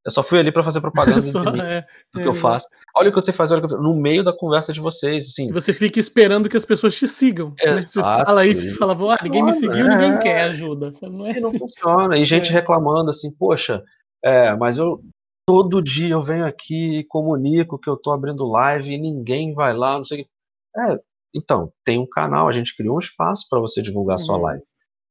Eu 0.07 0.11
só 0.11 0.23
fui 0.23 0.39
ali 0.39 0.53
para 0.53 0.63
fazer 0.63 0.79
propaganda 0.79 1.21
só, 1.23 1.41
mim, 1.51 1.59
é, 1.59 1.85
do 2.13 2.19
é, 2.21 2.23
que 2.23 2.29
eu 2.29 2.33
faço. 2.33 2.67
Olha 2.95 3.09
o 3.09 3.13
que 3.13 3.19
você 3.19 3.33
faz, 3.33 3.51
olha 3.51 3.63
o 3.63 3.67
que 3.67 3.73
eu... 3.73 3.81
no 3.81 3.93
meio 3.93 4.23
da 4.23 4.31
conversa 4.31 4.71
de 4.71 4.79
vocês, 4.79 5.25
assim. 5.25 5.51
Você 5.51 5.73
fica 5.73 5.99
esperando 5.99 6.47
que 6.47 6.55
as 6.55 6.63
pessoas 6.63 6.95
te 6.95 7.07
sigam. 7.07 7.53
Né? 7.61 7.79
Você 7.79 7.99
fala 7.99 8.45
isso 8.45 8.67
e 8.67 8.71
fala, 8.71 8.95
ah, 9.13 9.19
ninguém 9.21 9.43
me 9.43 9.53
seguiu, 9.53 9.85
é, 9.85 9.89
ninguém 9.89 10.17
quer 10.19 10.43
ajuda. 10.43 10.93
Sabe? 10.93 11.13
Não 11.13 11.27
é 11.27 11.31
assim. 11.31 11.41
não 11.41 11.51
funciona. 11.51 12.17
E 12.17 12.23
gente 12.23 12.51
é. 12.51 12.53
reclamando 12.53 13.09
assim, 13.09 13.35
poxa, 13.37 13.83
é, 14.23 14.55
mas 14.55 14.77
eu 14.77 15.01
todo 15.47 15.81
dia 15.81 16.09
eu 16.09 16.21
venho 16.21 16.45
aqui 16.45 16.97
e 16.97 17.03
comunico 17.05 17.79
que 17.79 17.89
eu 17.89 17.95
tô 17.95 18.11
abrindo 18.11 18.45
live 18.45 18.93
e 18.93 18.97
ninguém 18.97 19.53
vai 19.53 19.73
lá, 19.73 19.97
não 19.97 20.03
sei 20.03 20.21
o 20.21 20.23
que. 20.25 20.29
É, 20.77 20.99
então, 21.33 21.71
tem 21.85 21.97
um 21.97 22.05
canal, 22.05 22.49
a 22.49 22.51
gente 22.51 22.75
criou 22.75 22.97
um 22.97 22.99
espaço 22.99 23.47
para 23.49 23.59
você 23.59 23.81
divulgar 23.81 24.17
uhum. 24.17 24.23
sua 24.23 24.37
live. 24.37 24.63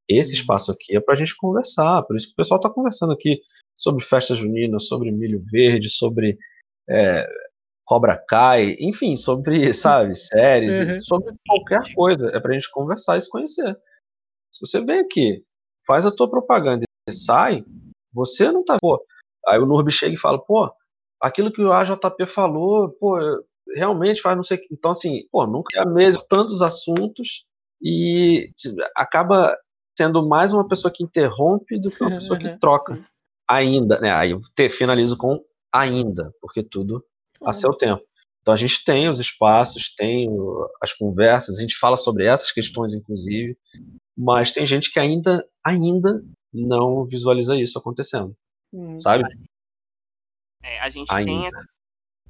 Esse 0.07 0.35
uhum. 0.35 0.41
espaço 0.41 0.71
aqui 0.71 0.95
é 0.95 1.01
para 1.01 1.15
a 1.15 1.17
gente 1.17 1.35
conversar, 1.37 2.03
por 2.03 2.15
isso 2.15 2.27
que 2.27 2.35
o 2.35 2.37
pessoal 2.37 2.59
está 2.59 2.69
conversando 2.69 3.15
aqui 3.15 3.41
sobre 3.75 4.05
festa 4.05 4.35
junina, 4.35 4.79
sobre 4.79 5.11
milho 5.11 5.43
verde, 5.51 5.89
sobre 5.89 6.39
é, 6.89 7.27
Cobra 7.87 8.17
Kai, 8.17 8.77
enfim, 8.79 9.17
sobre, 9.17 9.73
sabe, 9.75 10.15
séries, 10.15 10.75
uhum. 10.75 11.01
sobre 11.01 11.35
qualquer 11.47 11.95
coisa. 11.95 12.29
É 12.35 12.41
pra 12.41 12.53
gente 12.53 12.71
conversar 12.71 13.17
e 13.17 13.23
se 13.23 13.31
conhecer. 13.31 13.75
Se 14.53 14.61
você 14.61 14.85
vem 14.85 15.01
aqui, 15.01 15.43
faz 15.87 16.05
a 16.05 16.15
tua 16.15 16.29
propaganda 16.29 16.85
e 17.09 17.13
sai, 17.13 17.65
você 18.13 18.53
não 18.53 18.63
tá. 18.63 18.77
Pô, 18.81 19.03
aí 19.47 19.59
o 19.59 19.67
Nurbi 19.67 19.93
chega 19.93 20.15
e 20.15 20.19
fala, 20.19 20.39
pô, 20.39 20.71
aquilo 21.21 21.53
que 21.53 21.63
o 21.63 21.73
AJP 21.73 22.27
falou, 22.27 22.91
pô, 23.01 23.19
realmente 23.75 24.23
faz 24.23 24.37
não 24.37 24.45
sei 24.45 24.59
o 24.59 24.61
que. 24.61 24.69
Então, 24.73 24.91
assim, 24.91 25.23
pô, 25.31 25.47
nunca 25.47 25.79
é 25.79 25.81
a 25.81 25.87
mesma, 25.87 26.23
tantos 26.29 26.63
assuntos 26.63 27.45
e 27.81 28.51
acaba 28.97 29.57
sendo 29.97 30.27
mais 30.27 30.53
uma 30.53 30.67
pessoa 30.67 30.93
que 30.93 31.05
interrompe 31.05 31.79
do 31.79 31.91
que 31.91 32.03
uma 32.03 32.11
pessoa 32.11 32.39
que 32.39 32.59
troca 32.59 33.03
ainda, 33.49 34.01
né? 34.01 34.11
Aí 34.11 34.33
eu 34.33 34.41
te, 34.55 34.69
finalizo 34.69 35.17
com 35.17 35.41
ainda, 35.73 36.33
porque 36.41 36.63
tudo 36.63 37.05
a 37.45 37.53
seu 37.53 37.73
tempo. 37.73 38.03
Então 38.41 38.55
a 38.55 38.57
gente 38.57 38.85
tem 38.85 39.09
os 39.09 39.21
espaços, 39.21 39.95
tem 39.95 40.29
as 40.83 40.93
conversas, 40.93 41.59
a 41.59 41.63
gente 41.63 41.77
fala 41.77 41.97
sobre 41.97 42.27
essas 42.27 42.53
questões, 42.53 42.95
inclusive, 42.95 43.57
mas 44.17 44.53
tem 44.53 44.67
gente 44.67 44.93
que 44.93 45.01
ainda, 45.01 45.45
ainda 45.65 46.23
não 46.53 47.05
visualiza 47.05 47.57
isso 47.57 47.79
acontecendo, 47.79 48.35
hum. 48.73 48.99
sabe? 49.01 49.25
É, 50.63 50.81
a 50.81 50.89
gente 50.89 51.09
tem 51.09 51.49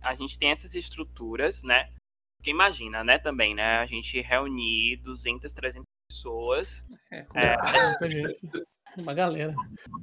a 0.03 0.15
gente 0.15 0.39
tem 0.39 0.51
essas 0.51 0.75
estruturas, 0.75 1.63
né? 1.63 1.93
Porque 2.39 2.51
imagina, 2.51 3.03
né, 3.03 3.19
também, 3.19 3.55
né? 3.55 3.79
A 3.79 3.87
gente 3.87 4.21
reunir 4.21 4.99
200, 4.99 5.53
300 5.53 5.85
pessoas. 6.09 6.87
É, 7.11 7.27
é, 7.35 7.89
muita 7.89 8.11
gente. 8.11 8.67
Uma 8.97 9.13
galera. 9.13 9.55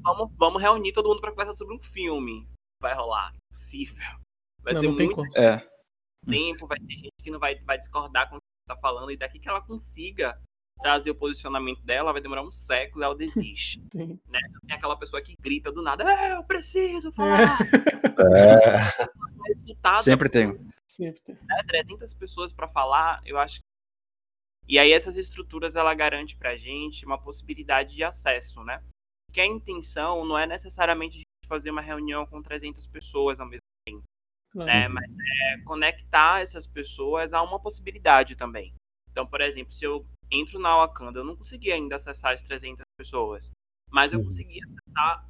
Vamos, 0.02 0.34
vamos 0.36 0.62
reunir 0.62 0.92
todo 0.92 1.08
mundo 1.08 1.22
para 1.22 1.32
conversar 1.32 1.54
sobre 1.54 1.76
um 1.76 1.80
filme. 1.80 2.48
Vai 2.82 2.94
rolar. 2.94 3.34
Impossível. 3.50 4.04
Vai 4.62 4.74
não, 4.74 4.82
ser 4.82 4.88
não 4.88 4.96
muito 4.96 5.16
como. 5.16 5.38
É. 5.38 5.68
tempo, 6.26 6.68
vai 6.68 6.80
ter 6.80 6.96
gente 6.96 7.14
que 7.22 7.32
não 7.32 7.40
vai, 7.40 7.56
vai 7.62 7.78
discordar 7.78 8.30
com 8.30 8.38
o 8.38 8.40
que 8.40 8.68
tá 8.68 8.76
falando, 8.76 9.12
e 9.12 9.18
daqui 9.18 9.40
que 9.40 9.50
ela 9.50 9.62
consiga 9.62 10.40
trazer 10.84 11.10
o 11.10 11.16
posicionamento 11.16 11.82
dela, 11.82 12.12
vai 12.12 12.22
demorar 12.22 12.44
um 12.44 12.52
século 12.52 13.04
e 13.04 13.06
ela 13.06 13.16
desiste. 13.16 13.82
Sim. 13.92 14.20
Né? 14.28 14.40
Tem 14.68 14.76
aquela 14.76 14.98
pessoa 14.98 15.22
que 15.22 15.34
grita 15.42 15.72
do 15.72 15.82
nada, 15.82 16.04
é, 16.04 16.36
eu 16.36 16.44
preciso 16.44 17.12
falar. 17.12 17.58
É. 18.16 20.00
Sempre 20.02 20.30
tem. 20.30 20.58
Sempre 20.88 21.20
tem. 21.22 21.36
Né? 21.36 21.64
300 21.68 22.14
pessoas 22.14 22.54
para 22.54 22.68
falar, 22.68 23.22
eu 23.26 23.38
acho 23.38 23.60
e 24.68 24.80
aí 24.80 24.92
essas 24.92 25.18
estruturas 25.18 25.76
ela 25.76 25.94
garante 25.94 26.36
para 26.36 26.52
a 26.52 26.58
gente 26.58 27.06
uma 27.06 27.18
possibilidade 27.18 27.96
de 27.96 28.04
acesso, 28.04 28.64
né? 28.64 28.82
Que 29.32 29.42
a 29.42 29.46
intenção 29.46 30.24
não 30.26 30.38
é 30.38 30.48
necessariamente 30.48 31.18
de 31.20 31.24
fazer 31.48 31.72
uma 31.72 31.82
reunião 31.82 32.26
com 32.26 32.42
300 32.42 32.88
pessoas 32.88 33.40
ao 33.40 33.48
mesmo 33.48 33.62
tempo, 33.86 34.04
claro. 34.52 34.68
né? 34.68 34.88
Mas 34.88 35.06
é 35.06 35.64
conectar 35.64 36.42
essas 36.42 36.66
pessoas 36.66 37.34
a 37.34 37.42
uma 37.42 37.60
possibilidade 37.60 38.36
também. 38.36 38.74
Então, 39.12 39.28
por 39.28 39.42
exemplo, 39.42 39.72
se 39.72 39.86
eu 39.86 40.06
entro 40.34 40.60
na 40.60 40.76
Wakanda, 40.78 41.20
eu 41.20 41.24
não 41.24 41.36
consegui 41.36 41.72
ainda 41.72 41.96
acessar 41.96 42.34
as 42.34 42.42
300 42.42 42.84
pessoas, 42.98 43.52
mas 43.90 44.14
eu 44.14 44.20
uhum. 44.20 44.26
consegui 44.26 44.60
acessar 44.64 45.28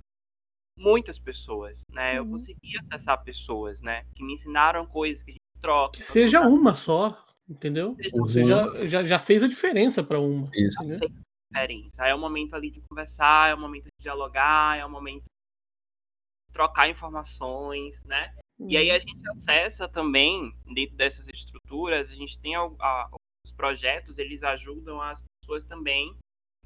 muitas 0.78 1.20
pessoas, 1.20 1.84
né? 1.92 2.18
Eu 2.18 2.24
uhum. 2.24 2.32
consegui 2.32 2.78
acessar 2.80 3.24
pessoas, 3.24 3.82
né? 3.82 4.06
Que 4.16 4.24
me 4.24 4.34
ensinaram 4.34 4.86
coisas 4.86 5.24
que 5.24 5.32
a 5.32 5.34
gente 5.34 5.62
troca. 5.62 5.98
Que 5.98 6.04
seja 6.04 6.42
uma 6.42 6.74
só, 6.74 7.24
Entendeu? 7.48 7.96
Você 8.14 8.42
uhum. 8.42 8.48
já, 8.48 8.86
já, 8.86 9.04
já 9.04 9.20
fez 9.20 9.44
a 9.44 9.48
diferença 9.48 10.02
para 10.04 10.20
uma. 10.20 10.50
Isso. 10.54 10.78
Diferença. 11.52 12.08
É 12.08 12.16
o 12.16 12.20
momento 12.20 12.56
ali 12.56 12.72
de 12.72 12.82
conversar, 12.82 13.52
é 13.52 13.54
o 13.54 13.60
momento 13.60 13.86
de 13.86 14.02
dialogar, 14.04 14.78
é 14.78 14.86
o 14.86 14.90
momento 14.90 15.24
de 15.24 16.54
trocar 16.54 16.90
informações, 16.90 18.04
né? 18.06 18.34
Uhum. 18.58 18.70
E 18.70 18.78
aí 18.78 18.90
a 18.90 18.94
uhum. 18.94 19.00
gente 19.02 19.30
acessa 19.30 19.88
também, 19.90 20.56
dentro 20.74 20.96
dessas 20.96 21.28
estruturas, 21.28 22.12
a 22.12 22.16
gente 22.16 22.40
tem 22.40 22.56
a, 22.56 22.62
a, 22.62 23.10
os 23.46 23.52
projetos, 23.52 24.18
eles 24.18 24.44
ajudam 24.44 25.02
as 25.02 25.22
pessoas 25.42 25.66
também 25.66 26.16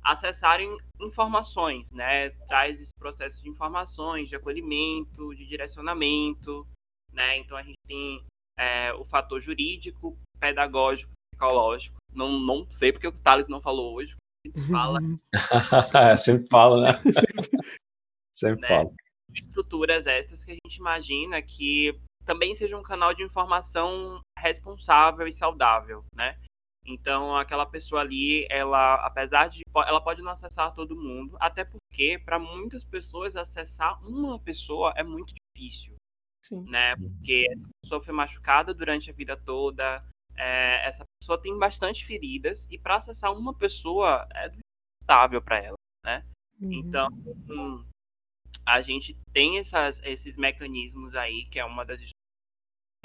acessarem 0.04 0.78
informações, 1.02 1.92
né? 1.92 2.30
Traz 2.48 2.80
esse 2.80 2.94
processo 2.98 3.42
de 3.42 3.50
informações, 3.50 4.30
de 4.30 4.36
acolhimento, 4.36 5.36
de 5.36 5.46
direcionamento, 5.46 6.66
né? 7.12 7.38
Então 7.38 7.58
a 7.58 7.64
gente 7.64 7.78
tem 7.86 8.24
é, 8.58 8.94
o 8.94 9.04
fator 9.04 9.40
jurídico, 9.40 10.18
pedagógico, 10.40 11.12
psicológico. 11.34 11.98
Não, 12.14 12.40
não 12.40 12.70
sei 12.70 12.92
porque 12.92 13.08
o 13.08 13.12
Thales 13.12 13.48
não 13.48 13.62
falou 13.62 13.96
hoje. 13.96 14.16
Fala. 14.72 15.00
É, 15.94 16.16
sempre 16.18 16.48
fala, 16.48 16.82
né? 16.82 17.02
sempre 18.34 18.62
né? 18.62 18.68
fala. 18.68 18.92
Estruturas 19.36 20.08
estas 20.08 20.46
que 20.46 20.52
a 20.52 20.54
gente 20.56 20.78
imagina 20.78 21.42
que 21.42 22.00
também 22.26 22.54
seja 22.54 22.78
um 22.78 22.84
canal 22.84 23.14
de 23.14 23.24
informação 23.24 24.22
responsável 24.38 25.28
e 25.28 25.32
saudável, 25.32 26.04
né? 26.16 26.40
Então, 26.88 27.36
aquela 27.36 27.66
pessoa 27.66 28.00
ali, 28.00 28.48
ela, 28.50 28.96
apesar 29.06 29.50
de, 29.50 29.62
ela 29.76 30.00
pode 30.00 30.22
não 30.22 30.32
acessar 30.32 30.74
todo 30.74 30.96
mundo, 30.96 31.36
até 31.38 31.66
porque 31.66 32.18
para 32.24 32.40
muitas 32.40 32.86
pessoas 32.86 33.36
acessar 33.36 34.02
uma 34.08 34.40
pessoa 34.40 34.94
é 34.96 35.04
muito 35.04 35.34
difícil, 35.36 35.96
Sim. 36.42 36.64
né? 36.64 36.96
Porque 36.96 37.46
essa 37.52 37.68
pessoa 37.82 38.00
foi 38.00 38.14
machucada 38.14 38.74
durante 38.74 39.10
a 39.10 39.14
vida 39.14 39.36
toda, 39.36 40.02
é, 40.38 40.88
essa 40.88 41.04
pessoa 41.20 41.42
tem 41.42 41.58
bastante 41.60 42.06
feridas 42.06 42.66
e 42.72 42.78
para 42.78 42.96
acessar 42.96 43.34
uma 43.34 43.54
pessoa 43.54 44.26
é 44.34 44.50
estável 45.02 45.42
para 45.42 45.62
ela, 45.62 45.78
né? 46.06 46.26
Uhum. 46.62 46.72
Então, 46.72 47.10
hum, 47.50 47.86
a 48.66 48.82
gente 48.82 49.18
tem 49.34 49.58
essas, 49.58 50.02
esses 50.04 50.38
mecanismos 50.38 51.16
aí 51.16 51.46
que 51.46 51.60
é 51.60 51.66
uma 51.66 51.84
das 51.84 52.00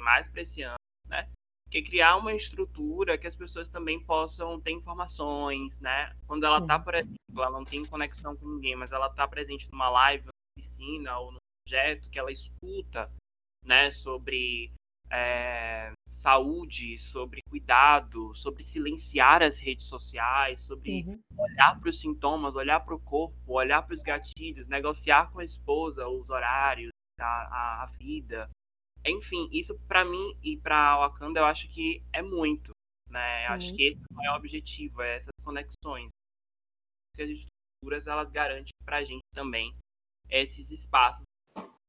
mais 0.01 0.29
preciosas, 0.29 0.79
né? 1.09 1.29
Que 1.73 1.81
criar 1.81 2.19
uma 2.19 2.35
estrutura 2.35 3.17
que 3.17 3.27
as 3.27 3.35
pessoas 3.35 3.71
também 3.71 3.99
possam 3.99 4.61
ter 4.61 4.73
informações, 4.73 5.81
né? 5.81 6.15
Quando 6.27 6.45
ela 6.45 6.59
está, 6.59 6.79
por 6.79 6.95
exemplo, 6.95 7.17
ela 7.35 7.51
não 7.51 7.65
tem 7.65 7.83
conexão 7.87 8.37
com 8.37 8.47
ninguém, 8.47 8.77
mas 8.77 8.93
ela 8.93 9.07
está 9.07 9.27
presente 9.27 9.71
numa 9.73 9.89
live, 9.89 10.25
numa 10.25 10.55
piscina 10.55 11.19
ou 11.19 11.33
no 11.33 11.39
projeto 11.67 12.11
que 12.11 12.19
ela 12.19 12.31
escuta, 12.31 13.11
né? 13.65 13.91
Sobre 13.91 14.71
é, 15.11 15.93
saúde, 16.11 16.99
sobre 16.99 17.41
cuidado, 17.49 18.35
sobre 18.35 18.63
silenciar 18.63 19.43
as 19.43 19.59
redes 19.59 19.87
sociais, 19.87 20.61
sobre 20.61 21.05
uhum. 21.07 21.19
olhar 21.39 21.81
para 21.81 21.89
os 21.89 21.99
sintomas, 21.99 22.55
olhar 22.55 22.81
para 22.81 22.95
o 22.95 23.01
corpo, 23.01 23.35
olhar 23.47 23.81
para 23.81 23.95
os 23.95 24.03
gatilhos, 24.03 24.69
negociar 24.69 25.33
com 25.33 25.39
a 25.39 25.45
esposa 25.45 26.07
os 26.07 26.29
horários, 26.29 26.91
a, 27.19 27.25
a, 27.25 27.83
a 27.85 27.87
vida, 27.87 28.51
enfim, 29.11 29.49
isso 29.51 29.79
para 29.89 30.05
mim 30.05 30.37
e 30.43 30.57
para 30.57 30.99
Wakanda 30.99 31.41
eu 31.41 31.45
acho 31.45 31.69
que 31.69 32.03
é 32.13 32.23
muito, 32.23 32.73
né? 33.09 33.47
Eu 33.47 33.53
acho 33.53 33.75
que 33.75 33.83
esse 33.83 34.01
é 34.01 34.05
o 34.11 34.15
maior 34.15 34.37
objetivo, 34.37 35.03
é 35.03 35.17
essas 35.17 35.33
conexões. 35.43 36.09
Que 37.17 37.23
as 37.23 37.31
estruturas 37.31 38.07
elas 38.07 38.31
garantem 38.31 38.73
para 38.85 38.99
a 38.99 39.05
gente 39.05 39.23
também 39.35 39.75
esses 40.31 40.71
espaços 40.71 41.23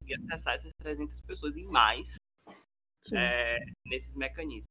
e 0.06 0.14
acessar 0.14 0.56
essas 0.56 0.72
300 0.82 1.22
pessoas 1.22 1.56
e 1.56 1.64
mais 1.64 2.16
é, 3.14 3.60
nesses 3.86 4.16
mecanismos. 4.16 4.66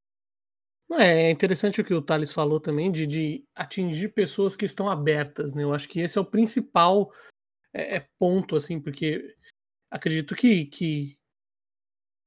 É 0.99 1.31
interessante 1.31 1.81
o 1.81 1.85
que 1.85 1.95
o 1.95 2.03
Thales 2.03 2.33
falou 2.33 2.61
também 2.61 2.93
de, 2.93 3.07
de 3.07 3.45
atingir 3.57 4.11
pessoas 4.11 4.55
que 4.55 4.67
estão 4.67 4.91
abertas, 4.91 5.55
né? 5.55 5.63
Eu 5.63 5.73
acho 5.73 5.89
que 5.89 6.01
esse 6.01 6.19
é 6.19 6.21
o 6.21 6.25
principal 6.25 7.11
é, 7.73 7.97
é 7.97 8.07
ponto, 8.19 8.57
assim, 8.57 8.79
porque 8.79 9.35
acredito 9.91 10.35
que, 10.35 10.67
que 10.67 11.17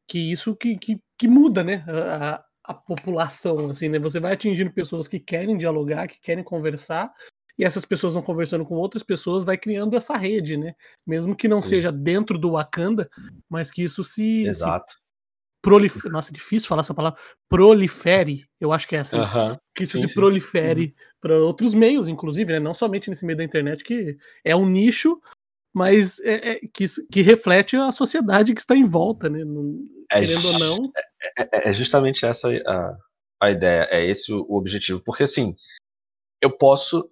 que 0.07 0.31
isso 0.31 0.55
que, 0.55 0.77
que, 0.77 0.99
que 1.17 1.27
muda, 1.27 1.63
né? 1.63 1.83
A, 1.87 2.45
a, 2.63 2.73
população, 2.73 3.69
assim, 3.69 3.89
né? 3.89 3.99
Você 3.99 4.19
vai 4.19 4.33
atingindo 4.33 4.71
pessoas 4.71 5.07
que 5.07 5.19
querem 5.19 5.57
dialogar, 5.57 6.07
que 6.07 6.19
querem 6.19 6.43
conversar, 6.43 7.11
e 7.57 7.63
essas 7.63 7.85
pessoas 7.85 8.13
vão 8.13 8.21
conversando 8.21 8.65
com 8.65 8.75
outras 8.75 9.03
pessoas, 9.03 9.43
vai 9.43 9.57
criando 9.57 9.95
essa 9.95 10.17
rede, 10.17 10.57
né? 10.57 10.73
Mesmo 11.05 11.35
que 11.35 11.47
não 11.47 11.61
Sim. 11.61 11.69
seja 11.69 11.91
dentro 11.91 12.37
do 12.37 12.51
Wakanda, 12.51 13.09
mas 13.49 13.71
que 13.71 13.83
isso 13.83 14.03
se. 14.03 14.45
Exato. 14.45 14.93
Se 14.93 14.99
prolifere. 15.61 16.13
Nossa, 16.13 16.29
é 16.29 16.33
difícil 16.33 16.67
falar 16.67 16.81
essa 16.81 16.93
palavra. 16.93 17.19
Prolifere, 17.49 18.45
eu 18.59 18.71
acho 18.71 18.87
que 18.87 18.95
é 18.95 18.99
essa. 18.99 19.17
Uh 19.17 19.25
-huh. 19.25 19.59
Que 19.73 19.83
isso 19.83 19.97
sim, 19.97 20.07
se 20.07 20.13
prolifere 20.13 20.85
uhum. 20.85 20.93
para 21.19 21.37
outros 21.39 21.73
meios, 21.73 22.07
inclusive, 22.07 22.53
né? 22.53 22.59
Não 22.59 22.73
somente 22.73 23.09
nesse 23.09 23.25
meio 23.25 23.37
da 23.37 23.43
internet, 23.43 23.83
que 23.83 24.17
é 24.43 24.55
um 24.55 24.67
nicho, 24.69 25.19
mas 25.75 26.21
é, 26.21 26.51
é, 26.51 26.59
que, 26.73 26.85
que 27.11 27.21
reflete 27.21 27.75
a 27.75 27.91
sociedade 27.91 28.53
que 28.53 28.61
está 28.61 28.73
em 28.73 28.87
volta, 28.87 29.29
né? 29.29 29.43
Não, 29.43 29.77
é, 30.09 30.21
querendo 30.21 30.47
ou 30.47 30.57
não. 30.57 30.91
É, 31.37 31.41
é, 31.41 31.69
é, 31.69 31.73
justamente 31.73 32.25
essa 32.25 32.49
a, 32.49 32.97
a 33.41 33.51
ideia, 33.51 33.85
é 33.91 34.09
esse 34.09 34.31
o, 34.31 34.45
o 34.47 34.55
objetivo. 34.55 35.01
Porque 35.03 35.23
assim, 35.23 35.53
eu 36.41 36.57
posso 36.57 37.11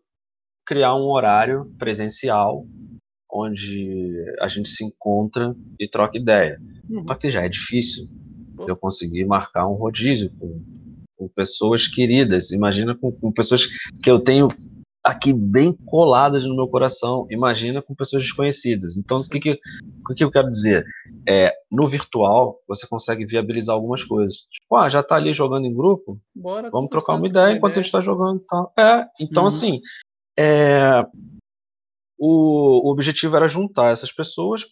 criar 0.66 0.96
um 0.96 1.12
horário 1.12 1.74
presencial 1.78 2.66
onde 3.30 4.16
a 4.40 4.48
gente 4.48 4.70
se 4.70 4.86
encontra 4.86 5.54
e 5.78 5.86
troca 5.86 6.18
ideia. 6.18 6.58
Uhum. 6.90 7.06
Só 7.06 7.16
que 7.16 7.30
já 7.30 7.44
é 7.44 7.50
difícil 7.50 8.08
eu 8.66 8.78
conseguir 8.78 9.26
marcar 9.26 9.68
um 9.68 9.74
rodízio 9.74 10.32
com, 10.40 10.64
com 11.18 11.28
pessoas 11.28 11.86
queridas. 11.86 12.52
Imagina 12.52 12.96
com, 12.96 13.12
com, 13.12 13.30
pessoas 13.30 13.68
que 14.02 14.10
eu 14.10 14.20
tenho 14.22 14.48
aqui 15.04 15.34
bem 15.34 15.74
coladas 15.74 16.46
no 16.46 16.56
meu 16.56 16.68
coração. 16.68 17.28
Imagina 17.30 17.82
com 17.82 17.94
pessoas 17.94 18.24
desconhecidas. 18.24 18.98
Então, 18.98 19.18
o 19.18 19.30
que, 19.30 19.40
que, 19.40 19.60
o 20.10 20.16
que 20.16 20.24
eu 20.24 20.32
quero 20.32 20.50
dizer? 20.50 20.86
É, 21.28 21.54
no 21.70 21.88
virtual, 21.88 22.60
você 22.68 22.88
consegue 22.88 23.26
viabilizar 23.26 23.76
algumas 23.76 24.04
coisas. 24.04 24.48
Tipo, 24.50 24.78
ah, 24.78 24.90
já 24.90 25.02
está 25.02 25.16
ali 25.16 25.34
jogando 25.34 25.66
em 25.66 25.74
grupo? 25.74 26.20
Bora 26.34 26.70
Vamos 26.70 26.90
trocar 26.90 27.16
uma 27.16 27.28
ideia 27.28 27.54
enquanto 27.54 27.74
ideia. 27.74 27.82
a 27.82 27.84
gente 27.84 27.88
está 27.88 28.02
jogando. 28.02 28.40
Tá? 28.40 28.72
É, 28.80 29.08
então, 29.20 29.44
uhum. 29.44 29.48
assim, 29.48 29.82
é, 30.40 31.06
o, 32.18 32.88
o 32.88 32.92
objetivo 32.92 33.36
era 33.36 33.48
juntar 33.50 33.92
essas 33.92 34.12
pessoas 34.12 34.66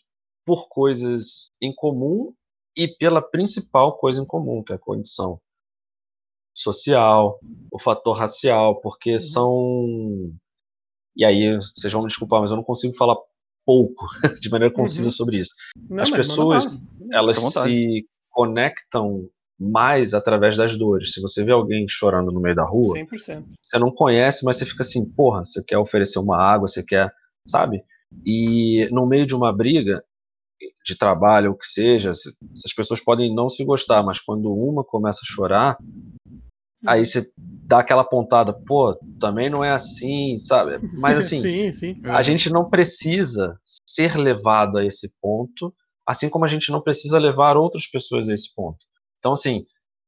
por 0.45 0.69
coisas 0.69 1.47
em 1.61 1.73
comum 1.75 2.33
e 2.75 2.87
pela 2.87 3.21
principal 3.21 3.97
coisa 3.97 4.21
em 4.21 4.25
comum, 4.25 4.63
que 4.63 4.71
é 4.71 4.75
a 4.75 4.79
condição 4.79 5.39
social, 6.53 7.39
o 7.71 7.79
fator 7.79 8.17
racial, 8.17 8.79
porque 8.81 9.13
uhum. 9.13 9.19
são. 9.19 10.31
E 11.15 11.25
aí, 11.25 11.57
vocês 11.75 11.91
vão 11.91 12.03
me 12.03 12.07
desculpar, 12.07 12.41
mas 12.41 12.51
eu 12.51 12.57
não 12.57 12.63
consigo 12.63 12.93
falar 12.95 13.15
pouco, 13.65 14.05
de 14.41 14.49
maneira 14.49 14.73
concisa 14.73 15.05
uhum. 15.05 15.11
sobre 15.11 15.37
isso. 15.37 15.51
Não, 15.89 16.03
As 16.03 16.09
pessoas, 16.09 16.65
elas 17.11 17.37
se 17.37 18.05
conectam 18.29 19.25
mais 19.59 20.13
através 20.13 20.57
das 20.57 20.77
dores. 20.77 21.13
Se 21.13 21.21
você 21.21 21.43
vê 21.43 21.51
alguém 21.51 21.85
chorando 21.87 22.31
no 22.31 22.41
meio 22.41 22.55
da 22.55 22.65
rua, 22.65 22.97
100%. 22.97 23.45
você 23.61 23.77
não 23.77 23.91
conhece, 23.91 24.43
mas 24.43 24.57
você 24.57 24.65
fica 24.65 24.81
assim, 24.81 25.07
porra, 25.11 25.45
você 25.45 25.63
quer 25.63 25.77
oferecer 25.77 26.17
uma 26.17 26.37
água, 26.37 26.67
você 26.67 26.83
quer, 26.83 27.13
sabe? 27.45 27.83
E 28.25 28.89
no 28.91 29.05
meio 29.05 29.27
de 29.27 29.35
uma 29.35 29.55
briga 29.55 30.03
de 30.83 30.97
trabalho, 30.97 31.51
ou 31.51 31.57
que 31.57 31.65
seja, 31.65 32.09
essas 32.09 32.73
pessoas 32.75 32.99
podem 32.99 33.33
não 33.33 33.49
se 33.49 33.63
gostar, 33.63 34.01
mas 34.03 34.19
quando 34.19 34.51
uma 34.51 34.83
começa 34.83 35.19
a 35.23 35.31
chorar, 35.31 35.77
Aí 36.85 37.05
você 37.05 37.23
dá 37.37 37.79
aquela 37.79 38.03
pontada, 38.03 38.53
pô, 38.53 38.97
também 39.19 39.49
não 39.49 39.63
é 39.63 39.71
assim, 39.71 40.35
sabe? 40.37 40.79
Mas 40.93 41.17
assim, 41.25 41.41
sim, 41.41 41.71
sim. 41.71 42.01
a 42.05 42.23
gente 42.23 42.49
não 42.49 42.69
precisa 42.69 43.59
ser 43.87 44.17
levado 44.17 44.77
a 44.77 44.85
esse 44.85 45.15
ponto, 45.21 45.73
assim 46.05 46.29
como 46.29 46.45
a 46.45 46.47
gente 46.47 46.71
não 46.71 46.81
precisa 46.81 47.19
levar 47.19 47.55
outras 47.55 47.85
pessoas 47.85 48.27
a 48.27 48.33
esse 48.33 48.53
ponto. 48.53 48.79
Então, 49.19 49.33
assim, 49.33 49.65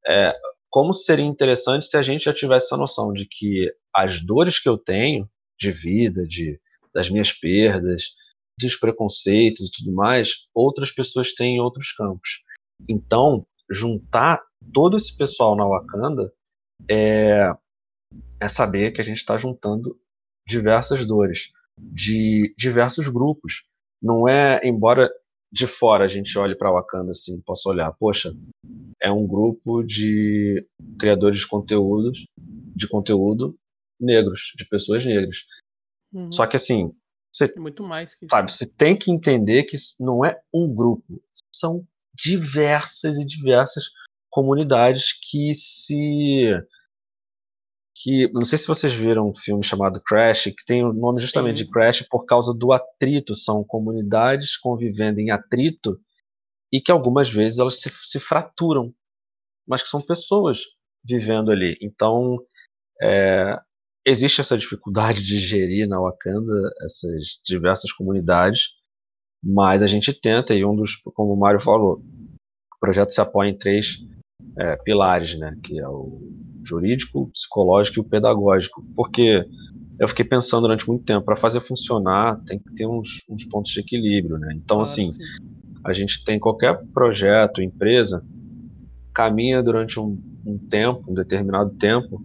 é, 0.07 0.35
como 0.69 0.93
seria 0.93 1.25
interessante 1.25 1.85
se 1.85 1.95
a 1.95 2.01
gente 2.01 2.25
já 2.25 2.33
tivesse 2.33 2.65
essa 2.65 2.77
noção 2.77 3.13
de 3.13 3.27
que 3.27 3.71
as 3.95 4.25
dores 4.25 4.59
que 4.59 4.67
eu 4.67 4.77
tenho 4.77 5.29
de 5.59 5.71
vida, 5.71 6.25
de 6.25 6.59
das 6.93 7.09
minhas 7.09 7.31
perdas, 7.31 8.03
dos 8.59 8.75
preconceitos 8.75 9.67
e 9.67 9.71
tudo 9.71 9.95
mais, 9.95 10.47
outras 10.53 10.91
pessoas 10.91 11.33
têm 11.33 11.55
em 11.55 11.59
outros 11.59 11.91
campos. 11.91 12.43
Então, 12.87 13.45
juntar 13.69 14.41
todo 14.73 14.97
esse 14.97 15.15
pessoal 15.17 15.55
na 15.55 15.65
Wakanda 15.65 16.31
é, 16.89 17.53
é 18.39 18.49
saber 18.49 18.91
que 18.91 19.01
a 19.01 19.03
gente 19.03 19.17
está 19.17 19.37
juntando 19.37 19.99
diversas 20.47 21.05
dores 21.05 21.51
de 21.79 22.53
diversos 22.57 23.07
grupos. 23.07 23.65
Não 24.01 24.27
é, 24.27 24.59
embora 24.63 25.09
de 25.51 25.67
fora 25.67 26.05
a 26.05 26.07
gente 26.07 26.37
olhe 26.37 26.55
para 26.55 26.71
Wakanda 26.71 27.11
assim, 27.11 27.39
possa 27.41 27.69
olhar, 27.69 27.91
poxa, 27.93 28.35
é 28.99 29.11
um 29.11 29.27
grupo 29.27 29.83
de 29.83 30.65
criadores 30.99 31.39
de 31.39 31.47
conteúdos, 31.47 32.25
de 32.37 32.87
conteúdo 32.87 33.55
negros, 33.99 34.53
de 34.57 34.65
pessoas 34.65 35.05
negras. 35.05 35.37
Uhum. 36.11 36.31
Só 36.31 36.47
que 36.47 36.55
assim, 36.55 36.93
você, 37.31 37.53
muito 37.57 37.83
mais 37.83 38.15
que 38.15 38.27
sabe, 38.29 38.51
você 38.51 38.65
tem 38.65 38.97
que 38.97 39.11
entender 39.11 39.63
que 39.63 39.77
não 39.99 40.23
é 40.25 40.41
um 40.53 40.73
grupo, 40.73 41.21
são 41.53 41.85
diversas 42.15 43.17
e 43.17 43.25
diversas 43.25 43.85
comunidades 44.33 45.13
que 45.13 45.53
se 45.53 46.49
que 47.95 48.27
não 48.33 48.43
sei 48.43 48.57
se 48.57 48.65
vocês 48.65 48.91
viram 48.91 49.29
um 49.29 49.35
filme 49.35 49.63
chamado 49.63 50.01
Crash, 50.01 50.45
que 50.45 50.65
tem 50.65 50.83
o 50.83 50.91
nome 50.91 51.21
justamente 51.21 51.59
Sim. 51.59 51.65
de 51.65 51.71
Crash 51.71 52.01
por 52.09 52.25
causa 52.25 52.51
do 52.51 52.73
atrito, 52.73 53.35
são 53.35 53.63
comunidades 53.63 54.57
convivendo 54.57 55.19
em 55.19 55.29
atrito 55.29 56.01
e 56.71 56.81
que 56.81 56.91
algumas 56.91 57.31
vezes 57.31 57.59
elas 57.59 57.79
se, 57.79 57.91
se 58.01 58.19
fraturam, 58.19 58.91
mas 59.67 59.83
que 59.83 59.89
são 59.89 60.01
pessoas 60.01 60.63
vivendo 61.05 61.51
ali. 61.51 61.77
Então, 61.79 62.39
é, 62.99 63.55
existe 64.03 64.41
essa 64.41 64.57
dificuldade 64.57 65.23
de 65.23 65.39
gerir 65.39 65.87
na 65.87 66.01
Wakanda 66.01 66.73
essas 66.81 67.39
diversas 67.45 67.91
comunidades, 67.91 68.69
mas 69.43 69.83
a 69.83 69.87
gente 69.87 70.11
tenta, 70.11 70.55
e 70.55 70.65
um 70.65 70.75
dos, 70.75 70.95
como 71.13 71.33
o 71.33 71.39
Mário 71.39 71.59
falou, 71.59 71.99
o 72.75 72.79
projeto 72.79 73.11
se 73.11 73.21
apoia 73.21 73.51
em 73.51 73.57
três 73.57 73.99
é, 74.57 74.75
pilares, 74.77 75.37
né, 75.37 75.55
que 75.63 75.79
é 75.79 75.87
o 75.87 76.21
jurídico, 76.63 77.21
o 77.21 77.27
psicológico 77.27 77.99
e 77.99 78.01
o 78.01 78.05
pedagógico, 78.05 78.83
porque 78.95 79.45
eu 79.99 80.07
fiquei 80.07 80.25
pensando 80.25 80.61
durante 80.61 80.87
muito 80.87 81.03
tempo, 81.03 81.25
para 81.25 81.35
fazer 81.35 81.59
funcionar 81.59 82.39
tem 82.45 82.59
que 82.59 82.73
ter 82.73 82.87
uns, 82.87 83.21
uns 83.29 83.45
pontos 83.45 83.71
de 83.71 83.79
equilíbrio, 83.79 84.37
né, 84.37 84.53
então 84.55 84.79
ah, 84.79 84.83
assim, 84.83 85.11
sim. 85.11 85.19
a 85.83 85.93
gente 85.93 86.23
tem 86.23 86.39
qualquer 86.39 86.79
projeto, 86.93 87.61
empresa, 87.61 88.25
caminha 89.13 89.61
durante 89.61 89.99
um, 89.99 90.19
um 90.45 90.57
tempo, 90.57 91.03
um 91.09 91.13
determinado 91.13 91.71
tempo, 91.71 92.21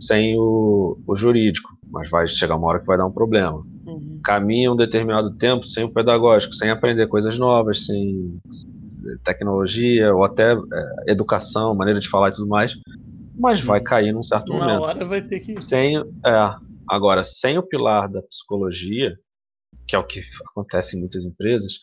sem 0.00 0.36
o, 0.38 0.98
o 1.06 1.16
jurídico, 1.16 1.76
mas 1.90 2.10
vai 2.10 2.26
chegar 2.26 2.56
uma 2.56 2.66
hora 2.66 2.80
que 2.80 2.86
vai 2.86 2.98
dar 2.98 3.06
um 3.06 3.12
problema. 3.12 3.64
Uhum. 3.86 4.20
Caminha 4.22 4.72
um 4.72 4.76
determinado 4.76 5.34
tempo 5.36 5.64
sem 5.64 5.84
o 5.84 5.92
pedagógico, 5.92 6.54
sem 6.54 6.70
aprender 6.70 7.06
coisas 7.06 7.38
novas, 7.38 7.86
sem 7.86 8.36
tecnologia 9.22 10.14
ou 10.14 10.24
até 10.24 10.52
é, 10.52 11.12
educação, 11.12 11.74
maneira 11.74 12.00
de 12.00 12.08
falar 12.08 12.28
e 12.28 12.32
tudo 12.32 12.48
mais, 12.48 12.74
mas 13.34 13.60
vai 13.60 13.78
uhum. 13.78 13.84
cair 13.84 14.12
num 14.12 14.22
certo 14.22 14.52
Uma 14.52 14.60
momento. 14.60 14.78
Uma 14.78 14.86
hora 14.86 15.04
vai 15.04 15.22
ter 15.22 15.40
que. 15.40 15.60
Sem, 15.60 15.96
é, 15.96 16.54
agora, 16.88 17.24
sem 17.24 17.58
o 17.58 17.62
pilar 17.62 18.08
da 18.08 18.22
psicologia, 18.22 19.16
que 19.86 19.96
é 19.96 19.98
o 19.98 20.06
que 20.06 20.22
acontece 20.50 20.96
em 20.96 21.00
muitas 21.00 21.24
empresas, 21.24 21.74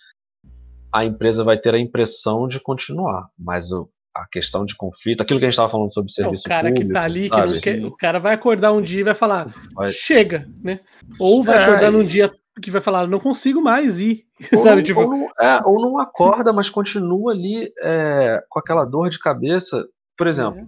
a 0.94 1.06
empresa 1.06 1.44
vai 1.44 1.58
ter 1.58 1.74
a 1.74 1.80
impressão 1.80 2.48
de 2.48 2.60
continuar, 2.60 3.30
mas 3.38 3.72
o, 3.72 3.90
a 4.16 4.26
questão 4.28 4.66
de 4.66 4.76
conflito, 4.76 5.22
aquilo 5.22 5.40
que 5.40 5.46
a 5.46 5.48
gente 5.48 5.54
estava 5.54 5.72
falando 5.72 5.94
sobre 5.94 6.12
serviço 6.12 6.44
é, 6.46 6.48
o 6.48 6.50
cara 6.50 6.68
público, 6.68 6.88
que 6.88 6.94
tá 6.94 7.04
ali, 7.04 7.30
que 7.30 7.62
quer, 7.62 7.86
o 7.86 7.96
cara 7.96 8.20
vai 8.20 8.34
acordar 8.34 8.74
um 8.74 8.82
dia 8.82 9.00
e 9.00 9.04
vai 9.04 9.16
falar, 9.16 9.54
vai... 9.74 9.90
chega, 9.90 10.48
né? 10.62 10.82
Ou 11.20 11.44
vai 11.44 11.58
é, 11.58 11.64
acordar 11.64 11.92
num 11.92 12.04
dia 12.04 12.32
que 12.62 12.72
vai 12.72 12.82
falar, 12.82 13.08
não 13.08 13.20
consigo 13.20 13.62
mais 13.62 14.00
ir, 14.00 14.26
ou 14.52 14.58
sabe? 14.60 14.78
Não, 14.78 14.84
tipo... 14.84 15.02
ou, 15.02 15.10
não, 15.10 15.28
é, 15.40 15.62
ou 15.66 15.82
não 15.82 16.00
acorda, 16.00 16.52
mas 16.52 16.70
continua 16.70 17.32
ali 17.32 17.72
é, 17.82 18.44
com 18.50 18.60
aquela 18.60 18.86
dor 18.86 19.10
de 19.10 19.20
cabeça. 19.20 19.88
Por 20.18 20.28
exemplo, 20.28 20.68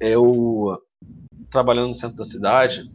é. 0.00 0.10
eu 0.14 0.72
trabalhando 1.50 1.88
no 1.88 1.94
centro 1.94 2.16
da 2.16 2.24
cidade, 2.24 2.90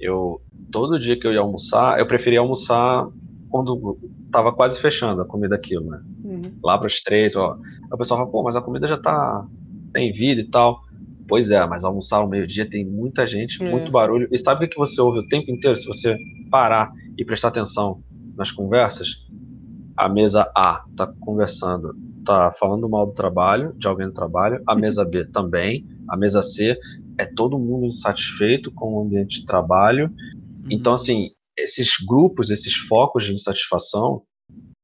eu 0.00 0.40
todo 0.70 0.98
dia 0.98 1.18
que 1.18 1.26
eu 1.26 1.32
ia 1.32 1.40
almoçar, 1.40 1.98
eu 1.98 2.06
preferia 2.06 2.40
almoçar 2.40 3.06
quando 3.50 3.98
tava 4.32 4.52
quase 4.52 4.80
fechando 4.80 5.22
a 5.22 5.24
comida 5.24 5.54
aquilo, 5.54 5.88
né? 5.88 6.02
Uhum. 6.24 6.58
Lá 6.62 6.76
para 6.76 6.88
as 6.88 7.00
três, 7.02 7.36
ó. 7.36 7.56
o 7.92 7.96
pessoal 7.96 8.20
fala, 8.20 8.30
pô, 8.30 8.42
mas 8.42 8.56
a 8.56 8.62
comida 8.62 8.88
já 8.88 8.98
tá 8.98 9.46
tem 9.92 10.12
vida 10.12 10.40
e 10.40 10.50
tal. 10.50 10.82
Pois 11.26 11.50
é, 11.50 11.64
mas 11.66 11.84
almoçar 11.84 12.18
ao 12.18 12.28
meio-dia 12.28 12.68
tem 12.68 12.84
muita 12.84 13.26
gente, 13.26 13.62
é. 13.62 13.70
muito 13.70 13.90
barulho. 13.90 14.28
E 14.30 14.38
sabe 14.38 14.66
o 14.66 14.68
que 14.68 14.76
você 14.76 15.00
ouve 15.00 15.20
o 15.20 15.28
tempo 15.28 15.50
inteiro? 15.50 15.76
Se 15.76 15.86
você 15.86 16.18
parar 16.50 16.92
e 17.16 17.24
prestar 17.24 17.48
atenção 17.48 18.02
nas 18.36 18.50
conversas, 18.50 19.26
a 19.96 20.08
mesa 20.08 20.50
A 20.54 20.84
tá 20.96 21.12
conversando, 21.20 21.94
tá 22.24 22.52
falando 22.52 22.88
mal 22.88 23.06
do 23.06 23.12
trabalho, 23.12 23.72
de 23.76 23.86
alguém 23.86 24.06
do 24.06 24.12
trabalho, 24.12 24.62
a 24.66 24.74
mesa 24.74 25.04
B 25.04 25.24
também, 25.32 25.86
a 26.08 26.16
mesa 26.16 26.42
C 26.42 26.78
é 27.18 27.24
todo 27.24 27.58
mundo 27.58 27.86
insatisfeito 27.86 28.72
com 28.72 28.94
o 28.94 29.02
ambiente 29.02 29.40
de 29.40 29.46
trabalho. 29.46 30.06
Uhum. 30.06 30.68
Então, 30.70 30.92
assim, 30.92 31.30
esses 31.56 31.96
grupos, 32.06 32.50
esses 32.50 32.74
focos 32.74 33.24
de 33.24 33.32
insatisfação, 33.32 34.22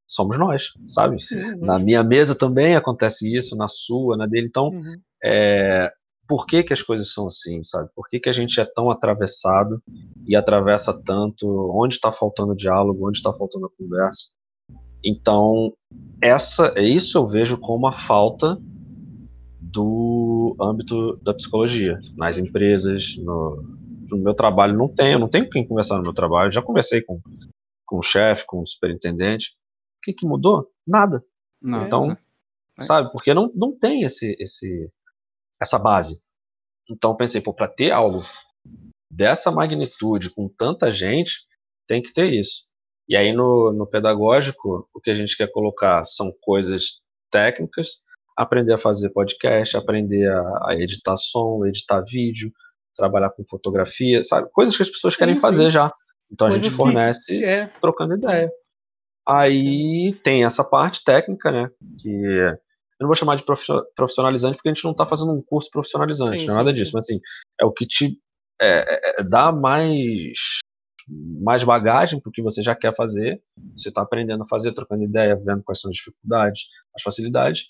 somos 0.06 0.38
nós, 0.38 0.72
sabe? 0.88 1.16
Uhum. 1.30 1.60
Na 1.60 1.78
minha 1.78 2.02
mesa 2.02 2.34
também 2.34 2.76
acontece 2.76 3.32
isso, 3.34 3.56
na 3.56 3.68
sua, 3.68 4.16
na 4.16 4.26
dele. 4.26 4.46
Então, 4.46 4.68
uhum. 4.68 4.96
é, 5.24 5.90
por 6.30 6.46
que, 6.46 6.62
que 6.62 6.72
as 6.72 6.80
coisas 6.80 7.12
são 7.12 7.26
assim, 7.26 7.60
sabe? 7.60 7.90
Por 7.92 8.06
que, 8.06 8.20
que 8.20 8.28
a 8.28 8.32
gente 8.32 8.60
é 8.60 8.64
tão 8.64 8.88
atravessado 8.88 9.82
e 10.24 10.36
atravessa 10.36 10.96
tanto? 10.96 11.44
Onde 11.74 11.96
está 11.96 12.12
faltando 12.12 12.54
diálogo? 12.54 13.08
Onde 13.08 13.18
está 13.18 13.32
faltando 13.32 13.66
a 13.66 13.76
conversa? 13.76 14.28
Então, 15.04 15.72
essa, 16.22 16.72
isso 16.80 17.18
eu 17.18 17.26
vejo 17.26 17.58
como 17.58 17.88
a 17.88 17.90
falta 17.90 18.56
do 19.60 20.54
âmbito 20.60 21.16
da 21.16 21.34
psicologia 21.34 21.98
nas 22.16 22.38
empresas, 22.38 23.16
no, 23.18 23.64
no 24.08 24.18
meu 24.18 24.32
trabalho 24.32 24.78
não 24.78 24.86
tenho, 24.86 25.18
não 25.18 25.28
tenho 25.28 25.50
quem 25.50 25.66
conversar 25.66 25.96
no 25.96 26.04
meu 26.04 26.14
trabalho. 26.14 26.52
Já 26.52 26.62
conversei 26.62 27.02
com, 27.02 27.20
com 27.84 27.98
o 27.98 28.02
chefe, 28.02 28.46
com 28.46 28.60
o 28.60 28.66
superintendente. 28.66 29.56
O 29.98 30.00
que, 30.00 30.12
que 30.12 30.24
mudou? 30.24 30.70
Nada. 30.86 31.24
Não, 31.60 31.84
então, 31.84 32.12
é. 32.12 32.82
sabe, 32.82 33.10
porque 33.10 33.34
não, 33.34 33.50
não 33.52 33.76
tem 33.76 34.04
esse, 34.04 34.36
esse, 34.38 34.88
essa 35.60 35.78
base. 35.78 36.22
Então 36.88 37.16
pensei, 37.16 37.40
pô, 37.40 37.54
para 37.54 37.68
ter 37.68 37.90
algo 37.90 38.22
dessa 39.10 39.50
magnitude, 39.50 40.30
com 40.30 40.48
tanta 40.48 40.90
gente, 40.90 41.46
tem 41.86 42.02
que 42.02 42.12
ter 42.12 42.32
isso. 42.32 42.68
E 43.08 43.16
aí 43.16 43.32
no, 43.32 43.72
no 43.72 43.86
pedagógico, 43.86 44.88
o 44.94 45.00
que 45.00 45.10
a 45.10 45.14
gente 45.14 45.36
quer 45.36 45.50
colocar 45.50 46.04
são 46.04 46.32
coisas 46.40 47.00
técnicas, 47.30 48.00
aprender 48.36 48.72
a 48.72 48.78
fazer 48.78 49.10
podcast, 49.10 49.76
aprender 49.76 50.30
a, 50.30 50.68
a 50.68 50.74
editar 50.76 51.16
som, 51.16 51.66
editar 51.66 52.00
vídeo, 52.02 52.52
trabalhar 52.96 53.30
com 53.30 53.44
fotografia, 53.44 54.22
sabe? 54.22 54.48
Coisas 54.52 54.76
que 54.76 54.82
as 54.82 54.90
pessoas 54.90 55.16
querem 55.16 55.34
sim, 55.34 55.40
fazer 55.40 55.70
já. 55.70 55.92
Então 56.30 56.48
Coisas 56.48 56.62
a 56.62 56.68
gente 56.68 56.76
fornece 56.76 57.24
que, 57.26 57.44
é. 57.44 57.66
trocando 57.80 58.14
ideia. 58.14 58.50
Aí 59.28 60.14
tem 60.22 60.44
essa 60.44 60.64
parte 60.64 61.04
técnica, 61.04 61.50
né? 61.50 61.70
Que 61.98 62.58
eu 63.00 63.04
não 63.04 63.08
vou 63.08 63.16
chamar 63.16 63.36
de 63.36 63.44
profissionalizante 63.96 64.56
porque 64.56 64.68
a 64.68 64.74
gente 64.74 64.84
não 64.84 64.92
está 64.92 65.06
fazendo 65.06 65.32
um 65.32 65.42
curso 65.42 65.70
profissionalizante, 65.70 66.40
sim, 66.40 66.46
não 66.46 66.54
é 66.54 66.58
nada 66.58 66.70
sim, 66.70 66.76
disso. 66.78 66.92
Mas 66.94 67.04
assim, 67.04 67.18
é 67.58 67.64
o 67.64 67.72
que 67.72 67.86
te 67.86 68.18
é, 68.60 69.18
é, 69.18 69.20
é 69.20 69.24
dá 69.24 69.50
mais 69.50 70.60
mais 71.42 71.64
bagagem 71.64 72.20
para 72.20 72.28
o 72.28 72.32
que 72.32 72.42
você 72.42 72.62
já 72.62 72.76
quer 72.76 72.94
fazer. 72.94 73.42
Você 73.76 73.88
está 73.88 74.02
aprendendo 74.02 74.44
a 74.44 74.46
fazer, 74.46 74.72
trocando 74.72 75.02
ideia, 75.02 75.34
vendo 75.34 75.62
quais 75.62 75.80
são 75.80 75.90
as 75.90 75.96
dificuldades, 75.96 76.64
as 76.94 77.02
facilidades. 77.02 77.64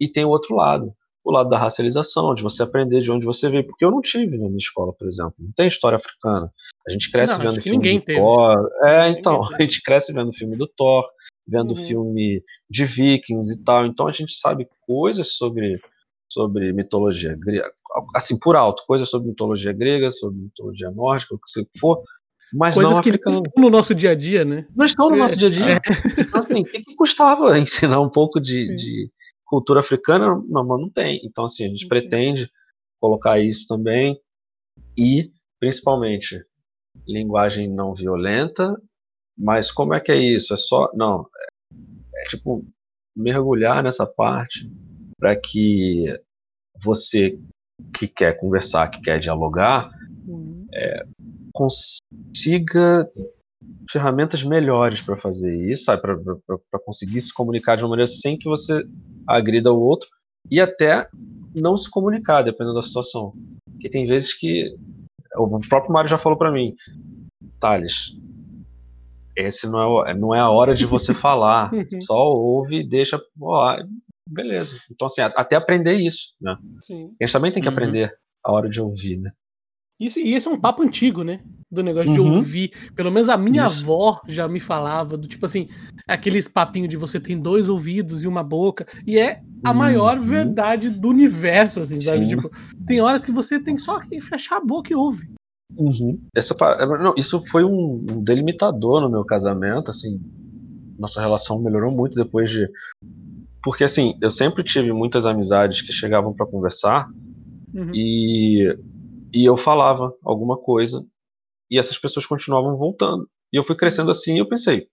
E 0.00 0.10
tem 0.10 0.24
o 0.24 0.28
outro 0.30 0.54
lado, 0.54 0.92
o 1.24 1.30
lado 1.30 1.48
da 1.48 1.58
racialização, 1.58 2.34
de 2.34 2.42
você 2.42 2.62
aprender 2.62 3.00
de 3.00 3.10
onde 3.10 3.24
você 3.24 3.48
veio, 3.48 3.66
porque 3.66 3.84
eu 3.84 3.90
não 3.90 4.02
tive 4.02 4.36
na 4.36 4.46
minha 4.46 4.58
escola, 4.58 4.92
por 4.92 5.08
exemplo, 5.08 5.34
não 5.38 5.52
tem 5.52 5.68
história 5.68 5.96
africana. 5.96 6.52
A 6.86 6.92
gente 6.92 7.10
cresce 7.10 7.32
não, 7.32 7.40
vendo 7.40 7.62
filme 7.62 7.78
ninguém 7.78 7.98
do 7.98 8.04
teve. 8.04 8.18
Thor. 8.18 8.70
É, 8.82 9.08
então, 9.10 9.42
a 9.54 9.62
gente 9.62 9.80
cresce 9.82 10.12
vendo 10.12 10.32
filme 10.34 10.56
do 10.56 10.68
Thor, 10.68 11.04
vendo 11.46 11.70
uhum. 11.70 11.86
filme 11.86 12.42
de 12.68 12.84
vikings 12.84 13.52
e 13.52 13.62
tal, 13.62 13.86
então 13.86 14.06
a 14.06 14.12
gente 14.12 14.34
sabe 14.34 14.68
coisas 14.86 15.34
sobre 15.34 15.80
sobre 16.28 16.72
mitologia 16.72 17.36
grega, 17.36 17.70
assim 18.14 18.38
por 18.38 18.56
alto, 18.56 18.84
coisas 18.86 19.08
sobre 19.08 19.28
mitologia 19.28 19.72
grega, 19.72 20.10
sobre 20.10 20.38
mitologia 20.40 20.90
nórdica, 20.90 21.34
o 21.34 21.38
que 21.38 21.78
for, 21.78 22.02
mas 22.52 22.74
coisas 22.74 22.92
não 22.92 23.02
que 23.02 23.08
africano. 23.10 23.36
não 23.36 23.42
estão 23.42 23.62
no 23.62 23.70
nosso 23.70 23.94
dia 23.94 24.10
a 24.10 24.14
dia, 24.14 24.44
né? 24.44 24.66
Não 24.74 24.84
estão 24.84 25.10
no 25.10 25.16
nosso 25.16 25.36
dia 25.36 25.48
a 25.48 25.50
dia. 25.50 25.74
É. 25.74 25.80
Então, 26.20 26.40
assim, 26.40 26.60
o 26.60 26.64
que, 26.64 26.82
que 26.82 26.94
custava 26.94 27.58
ensinar 27.58 28.00
um 28.00 28.10
pouco 28.10 28.40
de, 28.40 28.74
de 28.76 29.10
cultura 29.44 29.80
africana, 29.80 30.40
não, 30.48 30.64
não 30.64 30.90
tem. 30.90 31.20
Então, 31.24 31.44
assim, 31.44 31.64
a 31.64 31.68
gente 31.68 31.86
pretende 31.86 32.50
colocar 33.00 33.40
isso 33.40 33.66
também 33.68 34.18
e, 34.96 35.30
principalmente, 35.58 36.44
linguagem 37.06 37.68
não 37.68 37.94
violenta. 37.94 38.76
Mas 39.36 39.70
como 39.70 39.94
é 39.94 40.00
que 40.00 40.12
é 40.12 40.16
isso? 40.16 40.54
É 40.54 40.56
só. 40.56 40.90
Não. 40.94 41.28
É, 41.36 42.24
é 42.24 42.28
tipo 42.28 42.64
mergulhar 43.16 43.82
nessa 43.82 44.06
parte 44.06 44.70
para 45.18 45.34
que 45.34 46.04
você 46.82 47.38
que 47.94 48.06
quer 48.06 48.38
conversar, 48.38 48.88
que 48.90 49.00
quer 49.00 49.18
dialogar, 49.18 49.90
uhum. 50.26 50.66
é, 50.72 51.06
consiga 51.52 53.10
ferramentas 53.90 54.42
melhores 54.42 55.00
para 55.00 55.16
fazer 55.16 55.54
isso, 55.70 55.86
para 55.98 56.80
conseguir 56.84 57.20
se 57.20 57.32
comunicar 57.32 57.76
de 57.76 57.84
uma 57.84 57.90
maneira 57.90 58.10
sem 58.10 58.38
que 58.38 58.48
você 58.48 58.84
agrida 59.26 59.72
o 59.72 59.80
outro 59.80 60.08
e 60.50 60.60
até 60.60 61.08
não 61.54 61.76
se 61.76 61.90
comunicar, 61.90 62.42
dependendo 62.42 62.74
da 62.74 62.82
situação. 62.82 63.32
Porque 63.70 63.88
tem 63.88 64.06
vezes 64.06 64.34
que 64.34 64.76
o 65.36 65.60
próprio 65.68 65.92
Mário 65.92 66.10
já 66.10 66.18
falou 66.18 66.38
para 66.38 66.52
mim, 66.52 66.74
Thales, 67.60 68.16
esse 69.36 69.68
não 69.68 70.06
é, 70.06 70.14
não 70.14 70.34
é 70.34 70.40
a 70.40 70.50
hora 70.50 70.74
de 70.74 70.86
você 70.86 71.12
falar, 71.14 71.70
só 72.02 72.26
ouve 72.28 72.80
e 72.80 72.88
deixa, 72.88 73.20
ó, 73.40 73.76
beleza. 74.28 74.76
Então 74.90 75.06
assim, 75.06 75.20
até 75.20 75.56
aprender 75.56 75.94
isso, 75.94 76.34
né? 76.40 76.56
Sim. 76.80 77.10
A 77.20 77.24
gente 77.24 77.32
também 77.32 77.52
tem 77.52 77.62
que 77.62 77.68
uhum. 77.68 77.74
aprender 77.74 78.12
a 78.42 78.52
hora 78.52 78.68
de 78.68 78.80
ouvir, 78.80 79.18
né? 79.18 79.30
Isso, 79.98 80.18
e 80.18 80.34
esse 80.34 80.46
é 80.46 80.50
um 80.50 80.60
papo 80.60 80.82
antigo, 80.82 81.24
né? 81.24 81.40
Do 81.70 81.82
negócio 81.82 82.10
uhum. 82.10 82.14
de 82.14 82.20
ouvir. 82.20 82.70
Pelo 82.94 83.10
menos 83.10 83.30
a 83.30 83.36
minha 83.36 83.66
Isso. 83.66 83.82
avó 83.82 84.20
já 84.28 84.46
me 84.46 84.60
falava 84.60 85.16
do 85.16 85.26
tipo 85.26 85.46
assim, 85.46 85.68
aqueles 86.06 86.46
papinhos 86.46 86.90
de 86.90 86.98
você 86.98 87.18
tem 87.18 87.40
dois 87.40 87.68
ouvidos 87.68 88.22
e 88.22 88.28
uma 88.28 88.42
boca. 88.42 88.86
E 89.06 89.18
é 89.18 89.40
a 89.64 89.70
uhum. 89.70 89.76
maior 89.76 90.20
verdade 90.20 90.90
do 90.90 91.08
universo, 91.08 91.80
assim, 91.80 91.98
sabe? 91.98 92.28
Tipo, 92.28 92.50
tem 92.86 93.00
horas 93.00 93.24
que 93.24 93.32
você 93.32 93.58
tem 93.58 93.78
só 93.78 93.98
que 94.00 94.20
fechar 94.20 94.58
a 94.58 94.64
boca 94.64 94.92
e 94.92 94.94
ouve. 94.94 95.26
Uhum. 95.74 96.20
Essa, 96.34 96.54
não, 96.86 97.14
isso 97.16 97.44
foi 97.46 97.64
um, 97.64 98.06
um 98.10 98.22
delimitador 98.22 99.00
no 99.00 99.10
meu 99.10 99.24
casamento, 99.24 99.90
assim. 99.90 100.20
Nossa 100.98 101.20
relação 101.20 101.62
melhorou 101.62 101.90
muito 101.90 102.14
depois 102.14 102.50
de. 102.50 102.68
Porque, 103.62 103.84
assim, 103.84 104.16
eu 104.22 104.30
sempre 104.30 104.62
tive 104.62 104.92
muitas 104.92 105.26
amizades 105.26 105.82
que 105.82 105.92
chegavam 105.92 106.32
para 106.32 106.46
conversar 106.46 107.08
uhum. 107.74 107.90
e 107.92 108.76
e 109.36 109.44
eu 109.44 109.54
falava 109.54 110.14
alguma 110.24 110.56
coisa 110.56 111.04
e 111.70 111.78
essas 111.78 111.98
pessoas 111.98 112.24
continuavam 112.24 112.74
voltando. 112.76 113.28
E 113.52 113.58
eu 113.58 113.62
fui 113.62 113.76
crescendo 113.76 114.10
assim 114.10 114.36
e 114.36 114.38
eu 114.38 114.48
pensei, 114.48 114.86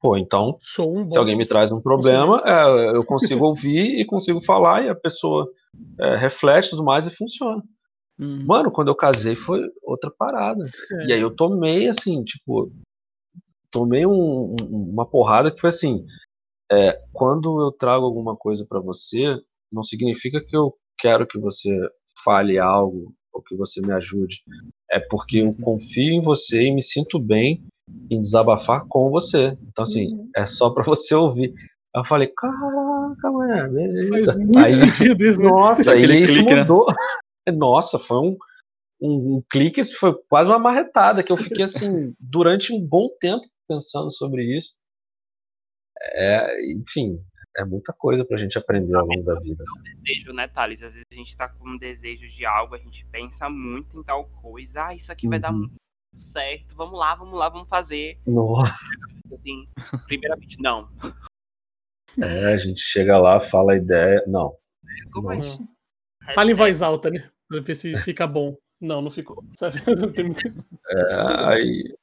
pô, 0.00 0.18
então, 0.18 0.58
um 0.80 1.08
se 1.08 1.18
alguém 1.18 1.34
me 1.34 1.46
traz 1.46 1.72
um 1.72 1.80
problema, 1.80 2.42
é, 2.44 2.96
eu 2.96 3.04
consigo 3.04 3.46
ouvir 3.46 3.98
e 3.98 4.04
consigo 4.04 4.38
falar 4.40 4.84
e 4.84 4.90
a 4.90 4.94
pessoa 4.94 5.48
é, 5.98 6.16
reflete 6.16 6.70
tudo 6.70 6.84
mais 6.84 7.06
e 7.06 7.16
funciona. 7.16 7.62
Hum. 8.18 8.44
Mano, 8.46 8.70
quando 8.70 8.88
eu 8.88 8.94
casei 8.94 9.34
foi 9.34 9.62
outra 9.82 10.10
parada. 10.10 10.64
É. 10.92 11.06
E 11.06 11.12
aí 11.12 11.20
eu 11.20 11.34
tomei, 11.34 11.88
assim, 11.88 12.22
tipo, 12.22 12.70
tomei 13.70 14.06
um, 14.06 14.54
uma 14.62 15.04
porrada 15.04 15.50
que 15.50 15.60
foi 15.60 15.70
assim, 15.70 16.04
é, 16.70 17.00
quando 17.12 17.60
eu 17.60 17.72
trago 17.72 18.04
alguma 18.04 18.36
coisa 18.36 18.64
para 18.68 18.80
você, 18.80 19.40
não 19.72 19.82
significa 19.82 20.40
que 20.40 20.56
eu 20.56 20.74
quero 20.98 21.26
que 21.26 21.38
você 21.38 21.70
fale 22.24 22.58
algo 22.58 23.12
ou 23.32 23.42
que 23.42 23.56
você 23.56 23.80
me 23.80 23.92
ajude. 23.92 24.42
É 24.90 25.00
porque 25.00 25.38
eu 25.38 25.54
confio 25.54 26.14
em 26.14 26.22
você 26.22 26.62
e 26.62 26.72
me 26.72 26.82
sinto 26.82 27.18
bem 27.18 27.64
em 28.10 28.20
desabafar 28.20 28.86
com 28.88 29.10
você. 29.10 29.58
Então, 29.68 29.82
assim, 29.82 30.14
uhum. 30.14 30.30
é 30.36 30.46
só 30.46 30.70
para 30.70 30.84
você 30.84 31.14
ouvir. 31.14 31.52
Eu 31.94 32.04
falei, 32.04 32.28
caraca, 32.28 33.30
mano, 33.30 33.72
beleza. 33.72 34.32
Faz 34.32 34.36
muito 34.36 34.58
aí, 34.58 34.72
sentido 34.72 35.24
isso, 35.24 35.40
né? 35.40 35.48
Nossa, 35.48 35.92
aí 35.92 36.22
isso 36.22 36.44
né? 36.44 36.60
mudou. 36.60 36.86
Né? 36.86 36.94
Nossa, 37.52 37.98
foi 37.98 38.18
um, 38.18 38.36
um, 39.00 39.36
um 39.36 39.42
clique, 39.50 39.84
foi 39.84 40.14
quase 40.28 40.48
uma 40.48 40.58
marretada, 40.58 41.22
que 41.22 41.32
eu 41.32 41.36
fiquei 41.36 41.64
assim, 41.64 42.14
durante 42.18 42.72
um 42.72 42.80
bom 42.80 43.08
tempo 43.20 43.46
pensando 43.68 44.12
sobre 44.12 44.56
isso. 44.56 44.76
É, 46.00 46.72
enfim, 46.72 47.22
é 47.56 47.64
muita 47.64 47.92
coisa 47.92 48.24
pra 48.24 48.36
gente 48.36 48.58
aprender 48.58 48.94
ao 48.94 49.06
longo 49.06 49.22
da 49.22 49.38
vida. 49.38 49.64
É 49.64 49.80
um 49.80 50.02
desejo, 50.02 50.32
né, 50.32 50.48
Thales? 50.48 50.82
Às 50.82 50.92
vezes 50.92 51.06
a 51.10 51.14
gente 51.14 51.36
tá 51.36 51.48
com 51.48 51.68
um 51.68 51.78
desejo 51.78 52.26
de 52.26 52.44
algo, 52.44 52.74
a 52.74 52.78
gente 52.78 53.06
pensa 53.06 53.48
muito 53.48 53.98
em 53.98 54.02
tal 54.02 54.26
coisa, 54.26 54.86
ah, 54.86 54.94
isso 54.94 55.12
aqui 55.12 55.26
uhum. 55.26 55.30
vai 55.30 55.38
dar 55.38 55.52
uhum. 55.52 55.58
muito 55.58 55.74
certo, 56.16 56.74
vamos 56.76 56.98
lá, 56.98 57.14
vamos 57.14 57.34
lá, 57.34 57.48
vamos 57.48 57.68
fazer. 57.68 58.18
Nossa. 58.26 58.72
Assim, 59.32 59.68
primeiramente, 60.06 60.60
não. 60.60 60.88
É, 62.20 62.52
a 62.52 62.58
gente 62.58 62.80
chega 62.80 63.18
lá, 63.18 63.40
fala 63.40 63.72
a 63.72 63.76
ideia. 63.76 64.22
Não. 64.26 64.56
Como 65.12 65.32
é? 65.32 65.40
Fala 66.32 66.50
em 66.50 66.54
voz 66.54 66.82
alta, 66.82 67.10
né? 67.10 67.30
Pra 67.54 67.64
ver 67.64 67.74
se 67.74 67.96
fica 67.98 68.26
bom. 68.26 68.56
Não, 68.80 69.00
não 69.00 69.10
ficou. 69.10 69.42
Sabe? 69.56 69.78
É, 70.88 71.14
aí 71.46 71.94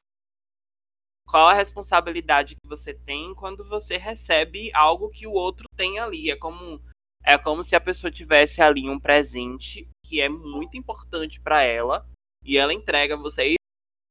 qual 1.32 1.48
a 1.48 1.54
responsabilidade 1.54 2.56
que 2.56 2.68
você 2.68 2.94
tem 2.94 3.34
quando 3.36 3.64
você 3.64 3.96
recebe 3.96 4.70
algo 4.76 5.10
que 5.10 5.26
o 5.26 5.32
outro 5.32 5.66
tem 5.78 5.98
ali. 5.98 6.30
É 6.30 6.36
como, 6.36 6.82
é 7.24 7.38
como 7.38 7.64
se 7.64 7.74
a 7.74 7.80
pessoa 7.80 8.12
tivesse 8.12 8.62
ali 8.62 8.90
um 8.90 9.00
presente 9.00 9.88
que 10.06 10.20
é 10.20 10.28
muito 10.28 10.76
importante 10.76 11.40
para 11.40 11.64
ela 11.64 12.06
e 12.44 12.58
ela 12.58 12.74
entrega 12.74 13.16
você 13.16 13.56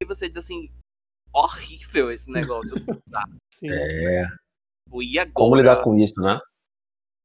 e 0.02 0.06
você 0.06 0.28
diz 0.28 0.38
assim: 0.38 0.72
horrível 1.30 2.10
esse 2.10 2.30
negócio. 2.32 2.74
Sim. 3.52 3.68
É. 3.70 4.26
E 4.94 5.18
agora? 5.18 5.34
Como 5.34 5.56
lidar 5.56 5.82
com 5.84 5.98
isso, 5.98 6.18
né? 6.18 6.40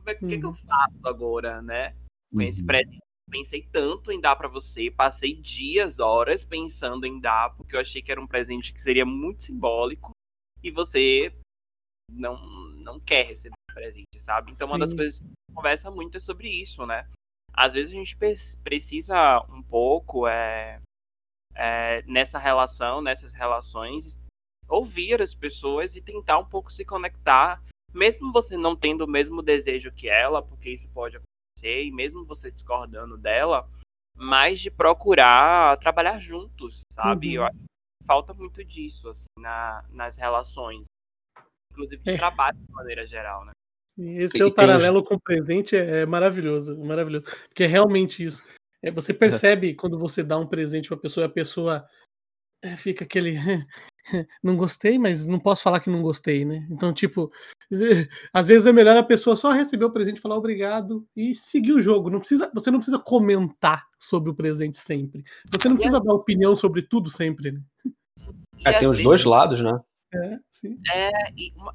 O 0.01 0.05
que, 0.05 0.37
que 0.37 0.45
eu 0.45 0.49
uhum. 0.49 0.55
faço 0.55 1.07
agora, 1.07 1.61
né? 1.61 1.95
Com 2.31 2.41
esse 2.41 2.59
uhum. 2.59 2.67
presente 2.67 3.04
pensei 3.29 3.67
tanto 3.71 4.11
em 4.11 4.19
dar 4.19 4.35
para 4.35 4.47
você, 4.47 4.89
passei 4.91 5.33
dias, 5.33 5.99
horas 5.99 6.43
pensando 6.43 7.05
em 7.05 7.19
dar, 7.19 7.55
porque 7.55 7.75
eu 7.75 7.79
achei 7.79 8.01
que 8.01 8.11
era 8.11 8.21
um 8.21 8.27
presente 8.27 8.73
que 8.73 8.81
seria 8.81 9.05
muito 9.05 9.43
simbólico 9.43 10.11
e 10.63 10.71
você 10.71 11.33
não 12.11 12.37
não 12.77 12.99
quer 12.99 13.25
receber 13.25 13.55
um 13.69 13.73
presente, 13.73 14.19
sabe? 14.19 14.51
Então 14.51 14.67
Sim. 14.67 14.73
uma 14.73 14.79
das 14.79 14.93
coisas 14.93 15.19
que 15.19 15.25
a 15.25 15.27
gente 15.27 15.55
conversa 15.55 15.91
muito 15.91 16.17
é 16.17 16.19
sobre 16.19 16.49
isso, 16.49 16.85
né? 16.85 17.07
Às 17.51 17.73
vezes 17.73 17.93
a 17.93 17.95
gente 17.95 18.17
precisa 18.63 19.41
um 19.49 19.63
pouco 19.63 20.27
é, 20.27 20.81
é, 21.55 22.03
nessa 22.03 22.37
relação, 22.37 23.01
nessas 23.01 23.33
relações, 23.33 24.19
ouvir 24.67 25.21
as 25.21 25.33
pessoas 25.33 25.95
e 25.95 26.01
tentar 26.01 26.37
um 26.37 26.45
pouco 26.45 26.71
se 26.71 26.83
conectar, 26.83 27.63
mesmo 27.93 28.31
você 28.31 28.57
não 28.57 28.75
tendo 28.75 29.05
o 29.05 29.09
mesmo 29.09 29.41
desejo 29.41 29.91
que 29.91 30.09
ela, 30.09 30.43
porque 30.43 30.69
isso 30.69 30.89
pode 30.89 31.17
e 31.63 31.91
mesmo 31.91 32.25
você 32.25 32.51
discordando 32.51 33.17
dela, 33.17 33.69
mas 34.15 34.59
de 34.59 34.69
procurar 34.69 35.77
trabalhar 35.77 36.19
juntos, 36.19 36.81
sabe? 36.91 37.29
Uhum. 37.29 37.33
Eu 37.35 37.43
acho 37.45 37.57
que 37.57 38.05
falta 38.05 38.33
muito 38.33 38.63
disso, 38.63 39.09
assim, 39.09 39.25
na, 39.37 39.83
nas 39.89 40.17
relações, 40.17 40.85
inclusive 41.71 42.01
de 42.03 42.11
é. 42.11 42.17
trabalho 42.17 42.57
de 42.57 42.71
maneira 42.71 43.05
geral, 43.05 43.45
né? 43.45 43.51
Esse 43.97 44.37
seu 44.37 44.53
paralelo 44.53 45.01
com 45.03 45.15
o 45.15 45.19
presente 45.19 45.75
é, 45.75 46.01
é 46.01 46.05
maravilhoso, 46.05 46.77
maravilhoso. 46.83 47.25
Porque 47.47 47.63
é 47.63 47.67
realmente 47.67 48.23
isso. 48.23 48.43
É, 48.83 48.91
você 48.91 49.13
percebe 49.13 49.73
quando 49.73 49.97
você 49.97 50.21
dá 50.21 50.37
um 50.37 50.45
presente 50.45 50.89
para 50.89 50.97
a 50.97 51.01
pessoa 51.01 51.25
e 51.25 51.27
a 51.27 51.31
pessoa 51.31 51.87
é, 52.61 52.75
fica 52.75 53.05
aquele. 53.05 53.35
não 54.43 54.55
gostei, 54.55 54.97
mas 54.97 55.25
não 55.25 55.39
posso 55.39 55.63
falar 55.63 55.79
que 55.79 55.89
não 55.89 56.01
gostei, 56.01 56.45
né? 56.45 56.65
Então, 56.69 56.93
tipo, 56.93 57.31
às 58.33 58.47
vezes 58.47 58.65
é 58.65 58.73
melhor 58.73 58.97
a 58.97 59.03
pessoa 59.03 59.35
só 59.35 59.51
receber 59.51 59.85
o 59.85 59.91
presente, 59.91 60.21
falar 60.21 60.37
obrigado 60.37 61.07
e 61.15 61.33
seguir 61.33 61.73
o 61.73 61.81
jogo. 61.81 62.09
Não 62.09 62.19
precisa, 62.19 62.51
você 62.53 62.71
não 62.71 62.79
precisa 62.79 62.99
comentar 62.99 63.87
sobre 63.99 64.29
o 64.29 64.35
presente 64.35 64.77
sempre. 64.77 65.23
Você 65.51 65.67
não 65.67 65.75
precisa 65.75 65.99
dar 65.99 66.13
opinião 66.13 66.55
sobre 66.55 66.81
tudo 66.81 67.09
sempre, 67.09 67.51
né? 67.51 67.61
É, 68.63 68.73
tem 68.73 68.87
os 68.87 69.01
dois 69.01 69.23
lados, 69.23 69.61
né? 69.61 69.79
É, 70.13 70.39
sim. 70.49 70.79
É, 70.93 71.11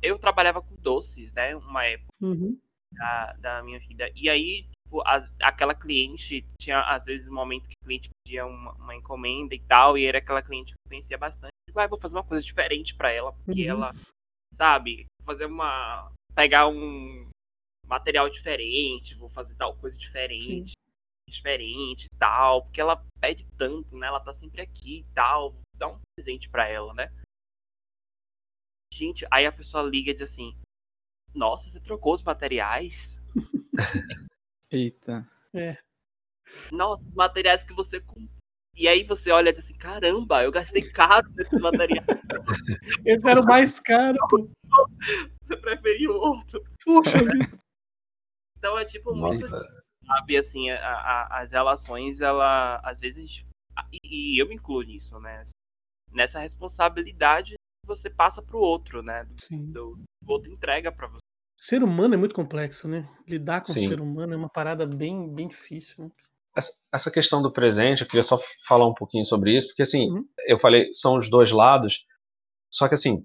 eu 0.02 0.18
trabalhava 0.18 0.62
com 0.62 0.74
doces, 0.76 1.32
né? 1.32 1.54
Uma 1.56 1.84
época 1.84 2.08
uhum. 2.20 2.58
da, 2.92 3.32
da 3.34 3.62
minha 3.62 3.78
vida. 3.80 4.10
E 4.14 4.30
aí, 4.30 4.64
tipo, 4.84 5.02
as, 5.06 5.30
aquela 5.42 5.74
cliente 5.74 6.44
tinha 6.58 6.80
às 6.80 7.04
vezes 7.04 7.28
um 7.28 7.34
momento 7.34 7.68
que 7.68 7.74
o 7.82 7.84
cliente 7.84 8.08
pedia 8.24 8.46
uma, 8.46 8.72
uma, 8.74 8.96
encomenda 8.96 9.54
e 9.54 9.60
tal, 9.60 9.98
e 9.98 10.06
era 10.06 10.18
aquela 10.18 10.42
cliente 10.42 10.72
que 10.72 10.78
eu 10.86 10.90
conhecia 10.90 11.18
bastante. 11.18 11.49
Tipo, 11.70 11.78
ah, 11.78 11.86
vou 11.86 12.00
fazer 12.00 12.16
uma 12.16 12.24
coisa 12.24 12.44
diferente 12.44 12.96
para 12.96 13.12
ela, 13.12 13.32
porque 13.32 13.62
uhum. 13.62 13.76
ela, 13.76 13.92
sabe, 14.52 15.06
fazer 15.22 15.46
uma. 15.46 16.12
pegar 16.34 16.66
um 16.66 17.30
material 17.86 18.28
diferente, 18.28 19.14
vou 19.14 19.28
fazer 19.28 19.54
tal 19.54 19.76
coisa 19.76 19.96
diferente. 19.96 20.70
Sim. 20.70 20.74
Diferente 21.28 22.06
e 22.06 22.16
tal, 22.18 22.64
porque 22.64 22.80
ela 22.80 23.06
pede 23.20 23.46
tanto, 23.56 23.96
né? 23.96 24.08
Ela 24.08 24.18
tá 24.18 24.32
sempre 24.32 24.60
aqui 24.60 24.98
e 24.98 25.04
tal. 25.14 25.54
Dá 25.76 25.86
um 25.86 26.00
presente 26.16 26.50
para 26.50 26.68
ela, 26.68 26.92
né? 26.92 27.12
Gente, 28.92 29.24
aí 29.30 29.46
a 29.46 29.52
pessoa 29.52 29.84
liga 29.84 30.10
e 30.10 30.14
diz 30.14 30.22
assim: 30.22 30.56
Nossa, 31.32 31.70
você 31.70 31.78
trocou 31.78 32.14
os 32.14 32.22
materiais? 32.24 33.16
Eita. 34.68 35.24
É. 35.54 35.78
Nossa, 36.72 37.06
os 37.06 37.14
materiais 37.14 37.62
que 37.62 37.72
você 37.72 38.00
comprou. 38.00 38.39
E 38.76 38.88
aí 38.88 39.02
você 39.04 39.30
olha 39.30 39.50
e 39.50 39.52
diz 39.52 39.64
assim, 39.64 39.76
caramba, 39.76 40.42
eu 40.42 40.50
gastei 40.50 40.82
caro 40.82 41.28
nesse 41.34 41.58
material. 41.58 42.04
Esse 43.04 43.28
era 43.28 43.40
o 43.40 43.44
mais 43.44 43.78
caro. 43.80 44.18
Você 45.42 45.56
preferiu 45.56 46.12
outro. 46.14 46.62
Puxa 46.84 47.18
vida. 47.18 47.60
Então 48.56 48.78
é 48.78 48.84
tipo 48.84 49.14
muito, 49.14 49.46
sabe, 50.06 50.36
assim, 50.36 50.70
a, 50.70 50.78
a, 50.78 51.40
as 51.40 51.52
relações, 51.52 52.20
ela, 52.20 52.76
às 52.84 53.00
vezes, 53.00 53.30
gente, 53.30 53.46
e, 53.92 54.34
e, 54.36 54.42
eu 54.42 54.46
me 54.46 54.54
incluo 54.54 54.82
nisso, 54.82 55.18
né? 55.18 55.44
Nessa 56.12 56.40
responsabilidade 56.40 57.54
você 57.86 58.10
passa 58.10 58.42
pro 58.42 58.58
outro, 58.58 59.02
né? 59.02 59.26
Sim. 59.38 59.72
Do, 59.72 59.96
do 60.22 60.32
outro 60.32 60.52
entrega 60.52 60.92
para 60.92 61.08
você. 61.08 61.20
Ser 61.56 61.82
humano 61.82 62.14
é 62.14 62.16
muito 62.16 62.34
complexo, 62.34 62.88
né? 62.88 63.08
Lidar 63.26 63.62
com 63.62 63.72
o 63.72 63.74
ser 63.74 64.00
humano 64.00 64.34
é 64.34 64.36
uma 64.36 64.48
parada 64.48 64.86
bem, 64.86 65.32
bem 65.32 65.48
difícil. 65.48 66.04
Né? 66.04 66.10
Essa 66.92 67.10
questão 67.10 67.40
do 67.40 67.52
presente, 67.52 68.02
eu 68.02 68.08
queria 68.08 68.22
só 68.22 68.38
falar 68.66 68.86
um 68.86 68.94
pouquinho 68.94 69.24
sobre 69.24 69.56
isso, 69.56 69.68
porque 69.68 69.82
assim, 69.82 70.10
uhum. 70.10 70.24
eu 70.46 70.58
falei, 70.58 70.90
são 70.92 71.16
os 71.16 71.30
dois 71.30 71.52
lados, 71.52 72.04
só 72.70 72.88
que 72.88 72.94
assim, 72.94 73.24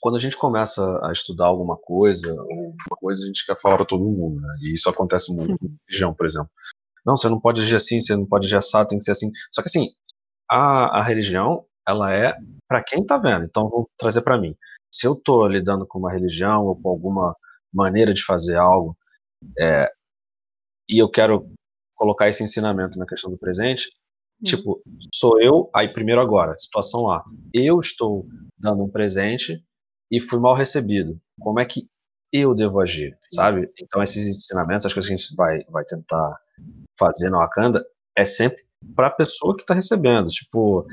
quando 0.00 0.16
a 0.16 0.18
gente 0.18 0.36
começa 0.36 0.82
a 1.06 1.12
estudar 1.12 1.46
alguma 1.46 1.76
coisa, 1.76 2.32
ou 2.32 2.70
uma 2.70 2.96
coisa 2.98 3.22
a 3.22 3.26
gente 3.26 3.46
quer 3.46 3.60
falar 3.60 3.76
para 3.76 3.86
todo 3.86 4.02
mundo, 4.02 4.40
né? 4.40 4.56
E 4.60 4.74
isso 4.74 4.90
acontece 4.90 5.32
muito 5.32 5.52
uhum. 5.52 5.58
com 5.58 5.76
religião, 5.86 6.12
por 6.12 6.26
exemplo. 6.26 6.50
Não, 7.06 7.16
você 7.16 7.28
não 7.28 7.40
pode 7.40 7.62
agir 7.62 7.76
assim, 7.76 8.00
você 8.00 8.16
não 8.16 8.26
pode 8.26 8.46
agir 8.46 8.56
assado, 8.56 8.88
tem 8.88 8.98
que 8.98 9.04
ser 9.04 9.12
assim. 9.12 9.30
Só 9.52 9.62
que 9.62 9.68
assim, 9.68 9.90
a, 10.50 10.98
a 10.98 11.02
religião, 11.02 11.64
ela 11.86 12.12
é 12.12 12.36
para 12.68 12.82
quem 12.82 13.06
tá 13.06 13.16
vendo. 13.16 13.44
Então, 13.44 13.68
vou 13.68 13.88
trazer 13.96 14.22
para 14.22 14.38
mim. 14.38 14.56
Se 14.92 15.06
eu 15.06 15.14
tô 15.14 15.46
lidando 15.46 15.86
com 15.86 15.98
uma 16.00 16.12
religião 16.12 16.66
ou 16.66 16.80
com 16.80 16.88
alguma 16.88 17.36
maneira 17.72 18.12
de 18.12 18.24
fazer 18.24 18.56
algo, 18.56 18.96
é, 19.58 19.88
e 20.88 21.02
eu 21.02 21.08
quero 21.08 21.48
colocar 22.02 22.28
esse 22.28 22.42
ensinamento 22.42 22.98
na 22.98 23.06
questão 23.06 23.30
do 23.30 23.38
presente, 23.38 23.88
uhum. 24.40 24.44
tipo, 24.44 24.82
sou 25.14 25.40
eu, 25.40 25.70
aí 25.72 25.86
primeiro 25.86 26.20
agora, 26.20 26.56
situação 26.56 27.08
A, 27.08 27.22
eu 27.54 27.78
estou 27.78 28.26
dando 28.58 28.82
um 28.82 28.90
presente 28.90 29.64
e 30.10 30.20
fui 30.20 30.40
mal 30.40 30.56
recebido, 30.56 31.16
como 31.40 31.60
é 31.60 31.64
que 31.64 31.88
eu 32.32 32.56
devo 32.56 32.80
agir, 32.80 33.16
Sim. 33.20 33.36
sabe? 33.36 33.70
Então 33.80 34.02
esses 34.02 34.26
ensinamentos, 34.26 34.84
as 34.84 34.92
coisas 34.92 35.08
que 35.08 35.14
a 35.14 35.16
gente 35.16 35.36
vai, 35.36 35.62
vai 35.68 35.84
tentar 35.84 36.36
fazer 36.98 37.30
na 37.30 37.38
Wakanda, 37.38 37.84
é 38.18 38.24
sempre 38.24 38.64
para 38.96 39.06
a 39.06 39.10
pessoa 39.10 39.54
que 39.54 39.62
está 39.62 39.72
recebendo, 39.74 40.28
tipo, 40.28 40.84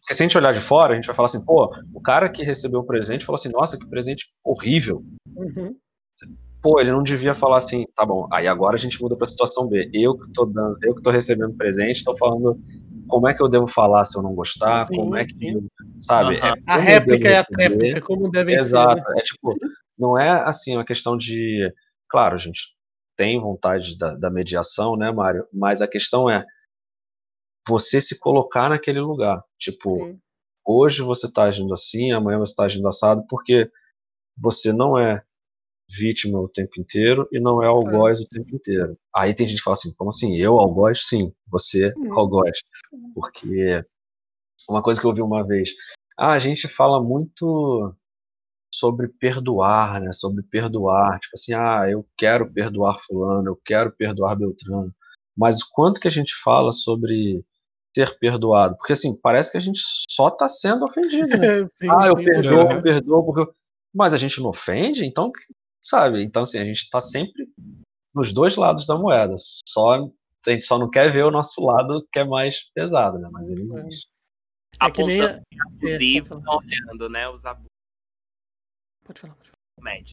porque 0.00 0.14
se 0.14 0.22
a 0.22 0.26
gente 0.26 0.38
olhar 0.38 0.54
de 0.54 0.60
fora, 0.60 0.94
a 0.94 0.96
gente 0.96 1.06
vai 1.06 1.14
falar 1.14 1.26
assim, 1.26 1.44
pô, 1.44 1.70
o 1.92 2.00
cara 2.00 2.30
que 2.30 2.42
recebeu 2.42 2.80
o 2.80 2.86
presente 2.86 3.26
falou 3.26 3.38
assim, 3.38 3.50
nossa, 3.50 3.78
que 3.78 3.86
presente 3.86 4.32
horrível. 4.42 5.04
Uhum 5.36 5.76
pô, 6.62 6.80
ele 6.80 6.92
não 6.92 7.02
devia 7.02 7.34
falar 7.34 7.58
assim, 7.58 7.86
tá 7.94 8.04
bom, 8.04 8.28
aí 8.32 8.46
agora 8.46 8.76
a 8.76 8.78
gente 8.78 9.00
muda 9.00 9.16
pra 9.16 9.26
situação 9.26 9.68
B. 9.68 9.90
Eu 9.92 10.18
que 10.18 10.30
tô 10.32 10.44
dando, 10.44 10.76
eu 10.82 10.94
que 10.94 11.02
tô 11.02 11.10
recebendo 11.10 11.56
presente, 11.56 12.04
tô 12.04 12.16
falando 12.16 12.58
como 13.08 13.28
é 13.28 13.34
que 13.34 13.42
eu 13.42 13.48
devo 13.48 13.66
falar 13.66 14.04
se 14.04 14.16
eu 14.16 14.22
não 14.22 14.34
gostar, 14.34 14.86
sim, 14.86 14.96
como 14.96 15.16
é 15.16 15.24
que, 15.24 15.34
sim. 15.34 15.66
sabe? 15.98 16.36
Uhum. 16.36 16.46
É 16.46 16.54
a 16.66 16.76
réplica 16.76 17.28
e 17.28 17.36
a 17.36 17.44
tréplica, 17.44 18.00
como 18.02 18.30
devem 18.30 18.54
Exato. 18.54 18.94
ser. 18.94 18.98
Exato, 18.98 19.14
né? 19.14 19.20
é 19.20 19.22
tipo, 19.22 19.54
não 19.98 20.18
é 20.18 20.30
assim 20.48 20.76
uma 20.76 20.84
questão 20.84 21.16
de, 21.16 21.72
claro, 22.08 22.38
gente 22.38 22.74
tem 23.16 23.40
vontade 23.40 23.98
da, 23.98 24.14
da 24.14 24.30
mediação, 24.30 24.96
né, 24.96 25.10
Mário? 25.10 25.46
Mas 25.52 25.82
a 25.82 25.88
questão 25.88 26.30
é 26.30 26.44
você 27.68 28.00
se 28.00 28.18
colocar 28.18 28.70
naquele 28.70 29.00
lugar, 29.00 29.42
tipo, 29.58 29.94
sim. 29.96 30.18
hoje 30.66 31.02
você 31.02 31.26
está 31.26 31.44
agindo 31.44 31.72
assim, 31.74 32.12
amanhã 32.12 32.38
você 32.38 32.52
está 32.52 32.64
agindo 32.64 32.88
assado, 32.88 33.24
porque 33.28 33.70
você 34.38 34.72
não 34.72 34.98
é 34.98 35.22
vítima 35.90 36.38
o 36.38 36.48
tempo 36.48 36.80
inteiro 36.80 37.28
e 37.32 37.40
não 37.40 37.62
é 37.62 37.66
algoz 37.66 38.20
o 38.20 38.28
tempo 38.28 38.54
inteiro. 38.54 38.96
Aí 39.14 39.34
tem 39.34 39.48
gente 39.48 39.58
que 39.58 39.64
fala 39.64 39.74
assim, 39.74 39.94
como 39.96 40.10
assim? 40.10 40.36
Eu 40.36 40.58
algoz? 40.58 41.06
Sim, 41.08 41.32
você 41.48 41.92
algoz. 42.12 42.60
Porque 43.14 43.84
uma 44.68 44.82
coisa 44.82 45.00
que 45.00 45.06
eu 45.06 45.10
ouvi 45.10 45.22
uma 45.22 45.44
vez, 45.44 45.70
ah, 46.16 46.32
a 46.32 46.38
gente 46.38 46.68
fala 46.68 47.02
muito 47.02 47.92
sobre 48.72 49.08
perdoar, 49.08 50.00
né? 50.00 50.12
Sobre 50.12 50.44
perdoar, 50.44 51.18
tipo 51.18 51.34
assim, 51.34 51.54
ah, 51.54 51.86
eu 51.90 52.06
quero 52.16 52.50
perdoar 52.52 53.00
fulano, 53.00 53.48
eu 53.48 53.60
quero 53.64 53.90
perdoar 53.92 54.36
Beltrano. 54.36 54.94
Mas 55.36 55.62
quanto 55.62 56.00
que 56.00 56.08
a 56.08 56.10
gente 56.10 56.34
fala 56.42 56.70
sobre 56.70 57.44
ser 57.96 58.16
perdoado? 58.18 58.76
Porque 58.76 58.92
assim, 58.92 59.18
parece 59.20 59.50
que 59.50 59.58
a 59.58 59.60
gente 59.60 59.80
só 60.08 60.28
está 60.28 60.48
sendo 60.48 60.84
ofendido, 60.84 61.36
né? 61.36 61.68
sim, 61.74 61.88
ah, 61.90 62.06
eu 62.06 62.16
sim, 62.16 62.24
perdoo, 62.24 62.70
eu 62.70 62.82
perdoo 62.82 63.24
porque 63.24 63.52
mas 63.92 64.14
a 64.14 64.16
gente 64.16 64.40
não 64.40 64.50
ofende, 64.50 65.04
então 65.04 65.32
sabe? 65.80 66.22
Então, 66.22 66.42
assim, 66.42 66.58
a 66.58 66.64
gente 66.64 66.82
está 66.82 67.00
sempre 67.00 67.48
nos 68.14 68.32
dois 68.32 68.56
lados 68.56 68.86
da 68.86 68.96
moeda. 68.96 69.34
Só 69.66 69.94
a 69.94 70.50
gente 70.50 70.66
só 70.66 70.78
não 70.78 70.90
quer 70.90 71.12
ver 71.12 71.24
o 71.24 71.30
nosso 71.30 71.60
lado 71.64 72.06
que 72.12 72.18
é 72.18 72.24
mais 72.24 72.70
pesado, 72.72 73.18
né? 73.18 73.28
Mas 73.32 73.48
ele 73.48 73.62
existe. 73.62 74.06
É. 74.80 74.86
É 74.86 74.90
que 74.90 75.02
nem 75.02 75.20
abusivo, 75.22 76.34
é, 76.34 76.56
olhando, 76.56 77.08
né? 77.10 77.28
Os 77.28 77.44
abusos. 77.44 77.68
Pode 79.04 79.20
falar, 79.20 79.34
pode 79.34 79.50
falar. 79.50 79.84
Médio. 79.84 80.12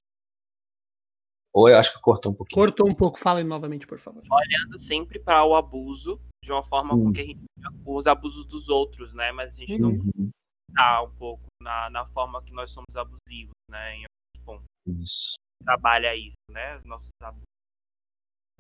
Ou 1.54 1.70
eu 1.70 1.78
acho 1.78 1.94
que 1.94 2.02
cortou 2.02 2.32
um 2.32 2.36
pouquinho. 2.36 2.62
Cortou 2.62 2.90
um 2.90 2.94
pouco, 2.94 3.18
fala 3.18 3.44
novamente, 3.44 3.88
por 3.88 3.98
favor. 3.98 4.22
Olhando 4.30 4.80
sempre 4.80 5.20
para 5.20 5.46
o 5.46 5.56
abuso 5.56 6.20
de 6.44 6.52
uma 6.52 6.64
forma 6.64 6.94
hum. 6.94 7.06
com 7.06 7.14
que 7.14 7.22
a 7.22 7.26
gente 7.26 7.46
os 7.86 8.08
abusos 8.08 8.46
dos 8.46 8.70
outros, 8.70 9.14
né? 9.14 9.32
Mas 9.32 9.54
a 9.54 9.56
gente 9.56 9.82
uhum. 9.82 10.02
não 10.16 10.30
tá 10.74 11.02
um 11.04 11.12
pouco 11.16 11.46
na, 11.62 11.90
na 11.90 12.06
forma 12.08 12.44
que 12.44 12.54
nós 12.54 12.72
somos 12.72 12.96
abusivos, 12.96 13.54
né? 13.72 13.96
Em 13.96 14.06
alguns 14.06 14.46
pontos. 14.46 14.66
Isso 14.88 15.47
trabalha 15.64 16.16
isso, 16.16 16.38
né? 16.50 16.80
Nossos 16.86 17.10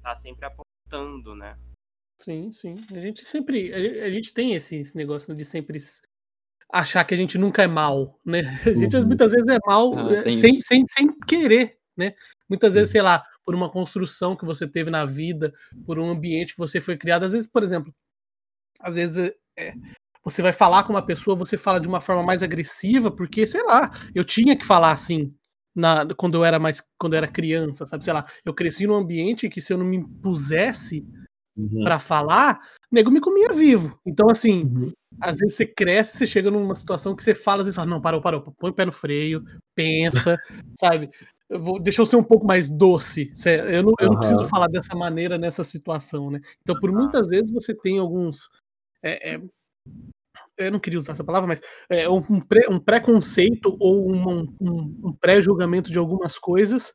tá 0.01 0.15
sempre 0.15 0.45
apontando, 0.45 1.35
né? 1.35 1.57
Sim, 2.19 2.51
sim. 2.51 2.75
A 2.91 2.99
gente 2.99 3.23
sempre, 3.23 3.73
a 3.73 4.09
gente 4.09 4.33
tem 4.33 4.53
esse, 4.53 4.77
esse 4.77 4.95
negócio 4.95 5.35
de 5.35 5.45
sempre 5.45 5.77
achar 6.71 7.05
que 7.05 7.13
a 7.13 7.17
gente 7.17 7.37
nunca 7.37 7.63
é 7.63 7.67
mal, 7.67 8.19
né? 8.25 8.41
A 8.65 8.73
gente 8.73 8.95
uhum. 8.95 9.05
muitas 9.05 9.31
vezes 9.31 9.47
é 9.47 9.57
mal 9.65 9.93
ah, 9.97 10.13
é, 10.13 10.31
sem, 10.31 10.61
sem, 10.61 10.85
sem 10.87 11.19
querer, 11.21 11.77
né? 11.95 12.13
Muitas 12.49 12.73
vezes, 12.73 12.91
sei 12.91 13.01
lá, 13.01 13.23
por 13.45 13.55
uma 13.55 13.69
construção 13.69 14.35
que 14.35 14.45
você 14.45 14.67
teve 14.67 14.89
na 14.89 15.05
vida, 15.05 15.53
por 15.85 15.99
um 15.99 16.09
ambiente 16.09 16.53
que 16.53 16.59
você 16.59 16.81
foi 16.81 16.97
criado. 16.97 17.23
Às 17.23 17.33
vezes, 17.33 17.47
por 17.47 17.63
exemplo, 17.63 17.93
às 18.79 18.95
vezes 18.95 19.33
é, 19.57 19.73
você 20.23 20.41
vai 20.41 20.51
falar 20.51 20.83
com 20.83 20.91
uma 20.91 21.05
pessoa, 21.05 21.37
você 21.37 21.55
fala 21.55 21.79
de 21.79 21.87
uma 21.87 22.01
forma 22.01 22.23
mais 22.23 22.43
agressiva, 22.43 23.09
porque, 23.09 23.47
sei 23.47 23.63
lá, 23.63 23.91
eu 24.13 24.25
tinha 24.25 24.57
que 24.57 24.65
falar 24.65 24.91
assim, 24.91 25.33
na, 25.77 26.07
quando 26.15 26.33
eu 26.33 26.43
era 26.43 26.57
mais 26.57 26.81
quando 26.99 27.13
eu 27.13 27.17
era 27.17 27.27
criança, 27.27 27.85
sabe? 27.85 28.03
Sei 28.03 28.11
lá, 28.11 28.25
eu 28.43 28.53
cresci 28.53 28.87
num 28.87 28.95
ambiente 28.95 29.47
que 29.47 29.61
se 29.61 29.71
eu 29.71 29.77
não 29.77 29.85
me 29.85 29.97
impusesse 29.97 31.05
uhum. 31.55 31.83
para 31.83 31.99
falar, 31.99 32.59
nego 32.91 33.11
me 33.11 33.21
comia 33.21 33.53
vivo. 33.53 33.99
Então, 34.03 34.27
assim, 34.29 34.63
uhum. 34.63 34.91
às 35.21 35.37
vezes 35.37 35.55
você 35.55 35.67
cresce, 35.67 36.17
você 36.17 36.25
chega 36.25 36.49
numa 36.49 36.73
situação 36.73 37.15
que 37.15 37.21
você 37.21 37.35
fala, 37.35 37.63
você 37.63 37.71
fala, 37.71 37.87
não, 37.87 38.01
parou, 38.01 38.19
parou, 38.19 38.41
põe 38.57 38.71
o 38.71 38.73
pé 38.73 38.85
no 38.85 38.91
freio, 38.91 39.43
pensa, 39.75 40.35
sabe? 40.75 41.11
Eu 41.47 41.61
vou, 41.61 41.79
deixa 41.79 42.01
eu 42.01 42.05
ser 42.07 42.15
um 42.15 42.23
pouco 42.23 42.45
mais 42.45 42.67
doce. 42.67 43.31
Eu 43.45 43.83
não, 43.83 43.93
eu 43.99 44.07
não 44.07 44.17
preciso 44.17 44.47
falar 44.49 44.67
dessa 44.67 44.95
maneira 44.95 45.37
nessa 45.37 45.63
situação, 45.63 46.31
né? 46.31 46.41
Então, 46.61 46.77
por 46.79 46.91
muitas 46.91 47.27
vezes 47.27 47.51
você 47.51 47.73
tem 47.73 47.99
alguns 47.99 48.49
é, 49.03 49.35
é, 49.35 49.41
eu 50.57 50.71
não 50.71 50.79
queria 50.79 50.99
usar 50.99 51.13
essa 51.13 51.23
palavra, 51.23 51.47
mas 51.47 51.61
é, 51.89 52.09
um, 52.09 52.39
pré, 52.39 52.67
um 52.69 52.79
preconceito 52.79 53.75
ou 53.79 54.11
um, 54.11 54.55
um, 54.59 54.99
um 55.05 55.13
pré-julgamento 55.13 55.91
de 55.91 55.97
algumas 55.97 56.37
coisas 56.37 56.93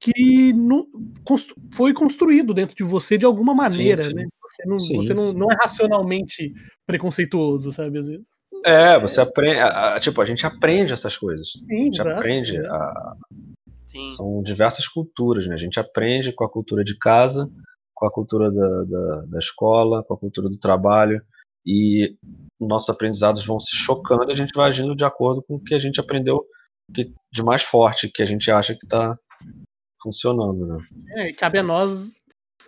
que 0.00 0.52
não, 0.52 0.86
constru, 1.24 1.54
foi 1.72 1.92
construído 1.92 2.54
dentro 2.54 2.76
de 2.76 2.84
você 2.84 3.16
de 3.16 3.24
alguma 3.24 3.54
maneira, 3.54 4.02
sim, 4.02 4.10
sim. 4.10 4.14
né? 4.16 4.26
Você, 4.42 4.68
não, 4.68 4.78
sim, 4.78 4.96
você 4.96 5.14
não, 5.14 5.32
não, 5.32 5.50
é 5.50 5.56
racionalmente 5.60 6.52
preconceituoso, 6.86 7.72
sabe, 7.72 7.98
às 7.98 8.06
vezes. 8.06 8.28
É, 8.64 8.98
você 8.98 9.20
aprende, 9.20 9.60
tipo, 10.00 10.20
a 10.20 10.24
gente 10.24 10.46
aprende 10.46 10.92
essas 10.92 11.16
coisas. 11.16 11.52
Sim, 11.52 11.64
a 11.68 11.84
gente 11.84 12.00
exato, 12.00 12.10
aprende 12.10 12.58
a... 12.58 13.16
São 14.10 14.42
diversas 14.42 14.86
culturas, 14.86 15.46
né? 15.46 15.54
A 15.54 15.58
gente 15.58 15.80
aprende 15.80 16.30
com 16.30 16.44
a 16.44 16.50
cultura 16.50 16.84
de 16.84 16.98
casa, 16.98 17.50
com 17.94 18.06
a 18.06 18.10
cultura 18.10 18.50
da, 18.52 18.84
da, 18.84 19.20
da 19.22 19.38
escola, 19.38 20.02
com 20.02 20.12
a 20.12 20.18
cultura 20.18 20.50
do 20.50 20.58
trabalho, 20.58 21.22
e 21.66 22.16
nossos 22.60 22.88
aprendizados 22.88 23.44
vão 23.44 23.58
se 23.58 23.74
chocando 23.74 24.28
e 24.28 24.32
a 24.32 24.36
gente 24.36 24.54
vai 24.54 24.68
agindo 24.68 24.94
de 24.94 25.04
acordo 25.04 25.42
com 25.42 25.56
o 25.56 25.62
que 25.62 25.74
a 25.74 25.78
gente 25.78 26.00
aprendeu 26.00 26.46
de 26.88 27.42
mais 27.42 27.62
forte, 27.62 28.08
que 28.08 28.22
a 28.22 28.26
gente 28.26 28.50
acha 28.50 28.74
que 28.74 28.86
está 28.86 29.18
funcionando. 30.00 30.66
Né? 30.66 30.78
É, 31.16 31.28
e 31.30 31.34
cabe 31.34 31.58
a 31.58 31.62
nós 31.62 32.12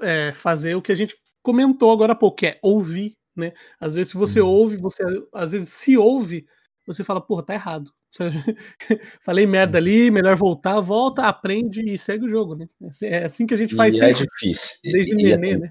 é, 0.01 0.33
fazer 0.33 0.75
o 0.75 0.83
que 0.83 0.93
a 0.93 0.95
gente 0.95 1.17
comentou 1.43 1.93
agora 1.93 2.13
há 2.13 2.17
pouco, 2.17 2.39
que 2.39 2.47
é 2.47 2.59
ouvir. 2.63 3.17
Né? 3.37 3.53
Às 3.79 3.95
vezes, 3.95 4.11
se 4.11 4.19
você 4.19 4.43
hum. 4.43 4.49
ouve, 4.49 4.77
você 4.77 5.03
às 5.33 5.53
vezes 5.53 5.69
se 5.69 5.97
ouve, 5.97 6.45
você 6.87 7.05
fala, 7.05 7.21
porra, 7.21 7.45
tá 7.45 7.55
errado. 7.55 7.93
Falei 9.21 9.47
merda 9.47 9.79
ali, 9.79 10.11
melhor 10.11 10.35
voltar, 10.37 10.81
volta, 10.81 11.29
aprende 11.29 11.83
e 11.83 11.97
segue 11.97 12.25
o 12.25 12.29
jogo, 12.29 12.57
né? 12.57 12.67
É 13.03 13.27
assim 13.27 13.47
que 13.47 13.55
a 13.55 13.57
gente 13.57 13.75
faz 13.75 13.95
e 13.95 13.99
é 13.99 14.01
sempre. 14.01 14.23
É 14.23 14.27
difícil. 14.27 14.77
Desde 14.83 15.13
e, 15.13 15.15
nenê, 15.15 15.51
é, 15.51 15.59
né? 15.59 15.71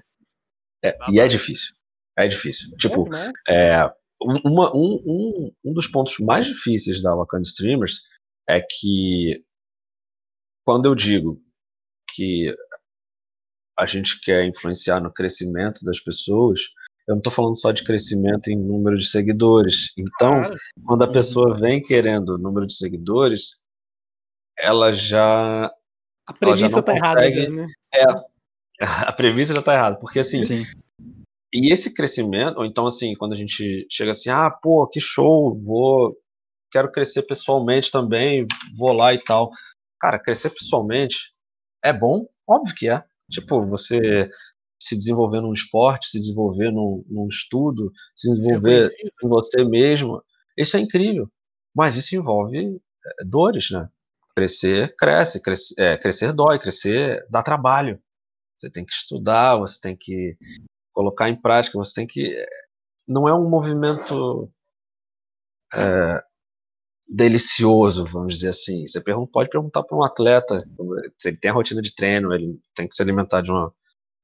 É, 0.82 0.96
e 1.10 1.20
é 1.20 1.26
difícil. 1.26 1.74
É 2.18 2.26
difícil. 2.26 2.76
Tipo, 2.76 3.08
é, 3.48 3.88
uma, 4.20 4.74
um, 4.74 5.02
um, 5.06 5.52
um 5.64 5.72
dos 5.72 5.86
pontos 5.86 6.18
mais 6.18 6.46
difíceis 6.46 7.00
da 7.00 7.14
Wakanda 7.14 7.42
Streamers 7.42 8.02
é 8.48 8.60
que 8.60 9.44
quando 10.64 10.86
eu 10.86 10.94
digo 10.94 11.40
que 12.14 12.52
a 13.78 13.86
gente 13.86 14.20
quer 14.20 14.44
influenciar 14.44 15.00
no 15.00 15.12
crescimento 15.12 15.84
das 15.84 16.00
pessoas, 16.00 16.60
eu 17.06 17.14
não 17.14 17.18
estou 17.18 17.32
falando 17.32 17.58
só 17.58 17.70
de 17.70 17.84
crescimento 17.84 18.48
em 18.48 18.56
número 18.56 18.98
de 18.98 19.06
seguidores. 19.06 19.92
Então, 19.96 20.40
claro. 20.40 20.56
quando 20.84 21.02
a 21.02 21.06
uhum. 21.06 21.12
pessoa 21.12 21.54
vem 21.54 21.80
querendo 21.80 22.36
número 22.36 22.66
de 22.66 22.74
seguidores, 22.74 23.62
ela 24.58 24.92
já. 24.92 25.72
A 26.26 26.32
premissa 26.34 26.80
está 26.80 26.94
errada, 26.94 27.30
né? 27.30 27.66
É, 27.94 28.04
a 28.80 29.12
premissa 29.12 29.54
já 29.54 29.60
está 29.60 29.74
errada, 29.74 29.96
porque 29.98 30.18
assim, 30.18 30.42
Sim. 30.42 30.66
E 31.52 31.72
esse 31.72 31.94
crescimento, 31.94 32.58
ou 32.58 32.64
então 32.64 32.86
assim, 32.86 33.14
quando 33.14 33.32
a 33.32 33.36
gente 33.36 33.86
chega 33.90 34.10
assim, 34.10 34.28
ah, 34.30 34.50
pô, 34.50 34.86
que 34.86 35.00
show, 35.00 35.58
vou, 35.58 36.16
quero 36.70 36.92
crescer 36.92 37.22
pessoalmente 37.22 37.90
também, 37.90 38.46
vou 38.76 38.92
lá 38.92 39.14
e 39.14 39.22
tal. 39.22 39.50
Cara, 40.00 40.18
crescer 40.18 40.50
pessoalmente 40.50 41.32
é 41.82 41.92
bom? 41.92 42.26
Óbvio 42.46 42.74
que 42.74 42.88
é. 42.88 43.02
Tipo, 43.30 43.64
você 43.66 44.28
se 44.80 44.96
desenvolver 44.96 45.40
num 45.40 45.52
esporte, 45.52 46.08
se 46.08 46.18
desenvolver 46.18 46.70
num, 46.70 47.04
num 47.08 47.28
estudo, 47.28 47.92
se 48.14 48.32
desenvolver 48.32 48.88
em 49.22 49.28
você 49.28 49.64
mesmo, 49.64 50.22
isso 50.56 50.76
é 50.76 50.80
incrível. 50.80 51.30
Mas 51.74 51.96
isso 51.96 52.14
envolve 52.14 52.58
é, 52.58 53.24
dores, 53.24 53.70
né? 53.70 53.88
Crescer, 54.36 54.94
cresce, 54.96 55.42
cresce, 55.42 55.74
é, 55.78 55.96
crescer 55.96 56.32
dói, 56.32 56.58
crescer 56.58 57.26
dá 57.28 57.42
trabalho. 57.42 58.00
Você 58.56 58.70
tem 58.70 58.84
que 58.84 58.92
estudar, 58.92 59.56
você 59.56 59.80
tem 59.80 59.96
que 59.96 60.36
colocar 60.98 61.30
em 61.30 61.36
prática, 61.36 61.78
você 61.78 61.94
tem 61.94 62.06
que. 62.08 62.34
Não 63.06 63.28
é 63.28 63.32
um 63.32 63.48
movimento 63.48 64.50
é, 65.72 66.20
delicioso, 67.08 68.04
vamos 68.04 68.34
dizer 68.34 68.48
assim. 68.48 68.84
Você 68.84 69.00
pode 69.00 69.48
perguntar 69.48 69.84
para 69.84 69.96
um 69.96 70.02
atleta 70.02 70.58
se 71.16 71.28
ele 71.28 71.38
tem 71.38 71.52
a 71.52 71.54
rotina 71.54 71.80
de 71.80 71.94
treino, 71.94 72.34
ele 72.34 72.58
tem 72.74 72.88
que 72.88 72.96
se 72.96 73.00
alimentar 73.00 73.42
de 73.42 73.52
uma 73.52 73.72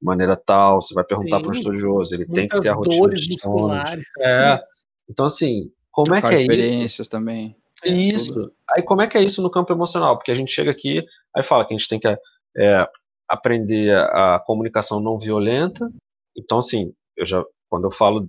maneira 0.03 0.35
tal. 0.35 0.83
Você 0.83 0.93
vai 0.95 1.05
perguntar 1.05 1.39
para 1.39 1.51
um 1.51 1.53
estudioso, 1.53 2.13
ele 2.13 2.27
tem 2.27 2.49
que 2.49 2.61
ter 2.61 2.71
a 2.71 2.75
rotina 2.75 3.15
de 3.15 3.29
musculares. 3.29 4.05
É. 4.21 4.61
Então, 5.09 5.27
assim, 5.27 5.71
como 5.93 6.13
é 6.13 6.21
que 6.21 6.27
é 6.27 6.35
experiências 6.35 7.07
isso? 7.07 7.11
também. 7.11 7.57
Isso. 7.85 8.51
Aí, 8.75 8.83
como 8.83 9.01
é 9.01 9.07
que 9.07 9.17
é 9.17 9.23
isso 9.23 9.41
no 9.41 9.51
campo 9.51 9.73
emocional? 9.73 10.17
Porque 10.17 10.33
a 10.33 10.35
gente 10.35 10.51
chega 10.51 10.73
aqui, 10.73 11.05
aí 11.37 11.45
fala 11.45 11.65
que 11.65 11.73
a 11.73 11.79
gente 11.79 11.89
tem 11.89 12.01
que 12.01 12.09
é, 12.09 12.89
aprender 13.29 13.97
a 13.97 14.43
comunicação 14.45 15.01
não 15.01 15.19
violenta, 15.19 15.89
então, 16.37 16.59
assim, 16.59 16.93
eu 17.17 17.25
já, 17.25 17.45
quando 17.69 17.85
eu 17.85 17.91
falo 17.91 18.29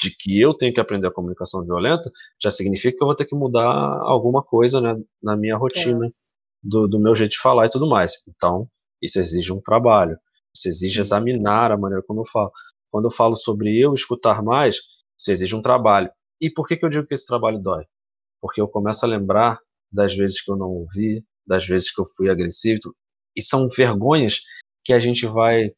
de 0.00 0.10
que 0.16 0.40
eu 0.40 0.54
tenho 0.54 0.74
que 0.74 0.80
aprender 0.80 1.06
a 1.06 1.12
comunicação 1.12 1.64
violenta, 1.64 2.10
já 2.42 2.50
significa 2.50 2.96
que 2.96 3.02
eu 3.02 3.06
vou 3.06 3.14
ter 3.14 3.24
que 3.24 3.34
mudar 3.34 3.66
alguma 4.02 4.42
coisa 4.42 4.80
né, 4.80 5.00
na 5.22 5.36
minha 5.36 5.56
rotina, 5.56 6.06
é. 6.06 6.10
do, 6.62 6.88
do, 6.88 6.98
meu 6.98 7.14
jeito 7.14 7.32
de 7.32 7.38
falar 7.38 7.66
e 7.66 7.70
tudo 7.70 7.88
mais. 7.88 8.14
Então, 8.28 8.68
isso 9.00 9.18
exige 9.18 9.52
um 9.52 9.60
trabalho, 9.60 10.16
isso 10.54 10.68
exige 10.68 10.94
Sim. 10.94 11.00
examinar 11.00 11.70
a 11.70 11.78
maneira 11.78 12.02
como 12.06 12.22
eu 12.22 12.26
falo. 12.26 12.50
Quando 12.90 13.06
eu 13.06 13.10
falo 13.10 13.36
sobre 13.36 13.78
eu 13.78 13.94
escutar 13.94 14.42
mais, 14.42 14.76
Você 15.16 15.32
exige 15.32 15.54
um 15.54 15.62
trabalho. 15.62 16.10
E 16.40 16.50
por 16.50 16.66
que, 16.66 16.76
que 16.76 16.84
eu 16.84 16.90
digo 16.90 17.06
que 17.06 17.14
esse 17.14 17.26
trabalho 17.26 17.60
dói? 17.60 17.84
Porque 18.40 18.60
eu 18.60 18.66
começo 18.66 19.04
a 19.04 19.08
lembrar 19.08 19.60
das 19.92 20.14
vezes 20.14 20.42
que 20.42 20.50
eu 20.50 20.56
não 20.56 20.68
ouvi, 20.68 21.24
das 21.46 21.64
vezes 21.64 21.94
que 21.94 22.00
eu 22.00 22.06
fui 22.16 22.28
agressivo. 22.28 22.92
E 23.36 23.40
são 23.40 23.68
vergonhas 23.68 24.40
que 24.84 24.92
a 24.92 24.98
gente 24.98 25.26
vai 25.26 25.72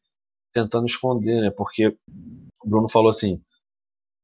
tentando 0.55 0.87
esconder, 0.87 1.41
né? 1.41 1.51
Porque 1.51 1.87
o 2.63 2.67
Bruno 2.67 2.89
falou 2.89 3.09
assim: 3.09 3.41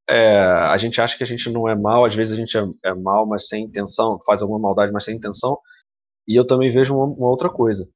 é, 0.10 0.40
a 0.40 0.78
gente 0.78 1.00
acha 1.02 1.18
que 1.18 1.24
a 1.24 1.28
gente 1.28 1.50
não 1.52 1.68
é 1.68 1.76
mal, 1.76 2.06
às 2.06 2.16
vezes 2.16 2.34
a 2.34 2.38
gente 2.38 2.58
é, 2.58 2.64
é 2.86 2.94
mal, 2.94 3.28
mas 3.28 3.48
sem 3.48 3.66
intenção, 3.66 4.20
faz 4.26 4.42
alguma 4.42 4.60
maldade, 4.60 4.92
mas 4.92 5.06
sem 5.06 5.16
intenção. 5.18 5.60
E 6.28 6.36
eu 6.36 6.46
também 6.48 6.72
vejo 6.72 6.96
uma, 6.96 7.06
uma 7.06 7.30
outra 7.30 7.50
coisa 7.50 7.90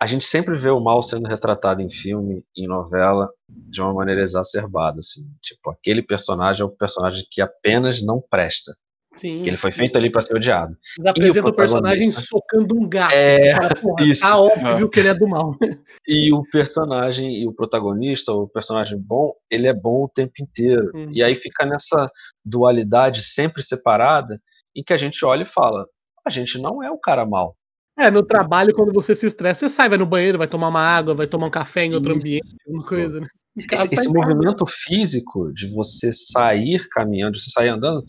a 0.00 0.06
gente 0.06 0.24
sempre 0.24 0.56
vê 0.56 0.70
o 0.70 0.80
mal 0.80 1.02
sendo 1.02 1.26
retratado 1.26 1.82
em 1.82 1.90
filme, 1.90 2.44
em 2.56 2.68
novela, 2.68 3.28
de 3.48 3.82
uma 3.82 3.92
maneira 3.92 4.22
exacerbada, 4.22 5.00
assim. 5.00 5.28
Tipo, 5.42 5.70
aquele 5.70 6.02
personagem 6.02 6.62
é 6.62 6.64
o 6.64 6.70
personagem 6.70 7.26
que 7.28 7.42
apenas 7.42 8.04
não 8.04 8.20
presta. 8.20 8.76
Sim. 9.18 9.42
Que 9.42 9.50
ele 9.50 9.56
foi 9.56 9.72
feito 9.72 9.98
ali 9.98 10.10
para 10.10 10.20
ser 10.20 10.36
odiado. 10.36 10.76
Eles 10.96 11.10
apresentam 11.10 11.50
o, 11.50 11.52
o 11.52 11.56
personagem 11.56 12.10
socando 12.12 12.76
um 12.76 12.88
gato. 12.88 13.12
É, 13.12 13.52
fala, 13.56 13.74
isso. 14.02 14.22
Tá 14.22 14.38
óbvio 14.38 14.86
ah. 14.86 14.88
que 14.88 15.00
ele 15.00 15.08
é 15.08 15.14
do 15.14 15.26
mal. 15.26 15.56
E 16.06 16.32
o 16.32 16.42
personagem, 16.50 17.42
e 17.42 17.46
o 17.46 17.52
protagonista, 17.52 18.32
o 18.32 18.48
personagem 18.48 18.98
bom, 18.98 19.34
ele 19.50 19.66
é 19.66 19.74
bom 19.74 20.04
o 20.04 20.08
tempo 20.08 20.32
inteiro. 20.40 20.90
Hum. 20.94 21.10
E 21.12 21.22
aí 21.22 21.34
fica 21.34 21.66
nessa 21.66 22.10
dualidade 22.42 23.22
sempre 23.22 23.62
separada, 23.62 24.40
em 24.74 24.82
que 24.82 24.92
a 24.92 24.96
gente 24.96 25.22
olha 25.24 25.42
e 25.42 25.46
fala: 25.46 25.86
a 26.26 26.30
gente 26.30 26.58
não 26.58 26.82
é 26.82 26.90
o 26.90 26.98
cara 26.98 27.26
mal. 27.26 27.56
É, 27.98 28.10
no 28.10 28.22
trabalho, 28.22 28.72
quando 28.72 28.92
você 28.92 29.14
se 29.14 29.26
estressa, 29.26 29.68
você 29.68 29.74
sai, 29.74 29.88
vai 29.88 29.98
no 29.98 30.06
banheiro, 30.06 30.38
vai 30.38 30.46
tomar 30.46 30.68
uma 30.68 30.80
água, 30.80 31.14
vai 31.14 31.26
tomar 31.26 31.48
um 31.48 31.50
café 31.50 31.84
em 31.84 31.94
outro 31.94 32.14
ambiente, 32.14 32.56
alguma 32.64 32.86
coisa, 32.86 33.20
né? 33.20 33.26
Esse, 33.70 33.94
esse 33.94 34.08
movimento 34.08 34.64
físico 34.66 35.52
de 35.52 35.72
você 35.74 36.10
sair 36.12 36.88
caminhando, 36.88 37.32
de 37.32 37.42
você 37.42 37.50
sair 37.50 37.68
andando, 37.68 38.04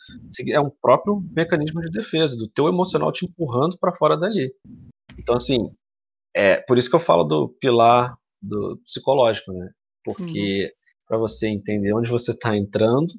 é 0.49 0.59
um 0.59 0.71
próprio 0.81 1.21
mecanismo 1.35 1.81
de 1.81 1.91
defesa, 1.91 2.37
do 2.37 2.47
teu 2.47 2.67
emocional 2.67 3.11
te 3.11 3.25
empurrando 3.25 3.77
para 3.79 3.95
fora 3.95 4.17
dali. 4.17 4.53
Então, 5.17 5.35
assim, 5.35 5.71
é 6.35 6.57
por 6.57 6.77
isso 6.77 6.89
que 6.89 6.95
eu 6.95 6.99
falo 6.99 7.23
do 7.23 7.49
pilar 7.59 8.15
do 8.41 8.77
psicológico, 8.85 9.51
né? 9.51 9.69
Porque 10.03 10.65
uhum. 10.65 10.69
para 11.07 11.17
você 11.17 11.47
entender 11.47 11.93
onde 11.93 12.09
você 12.09 12.31
está 12.31 12.55
entrando, 12.55 13.13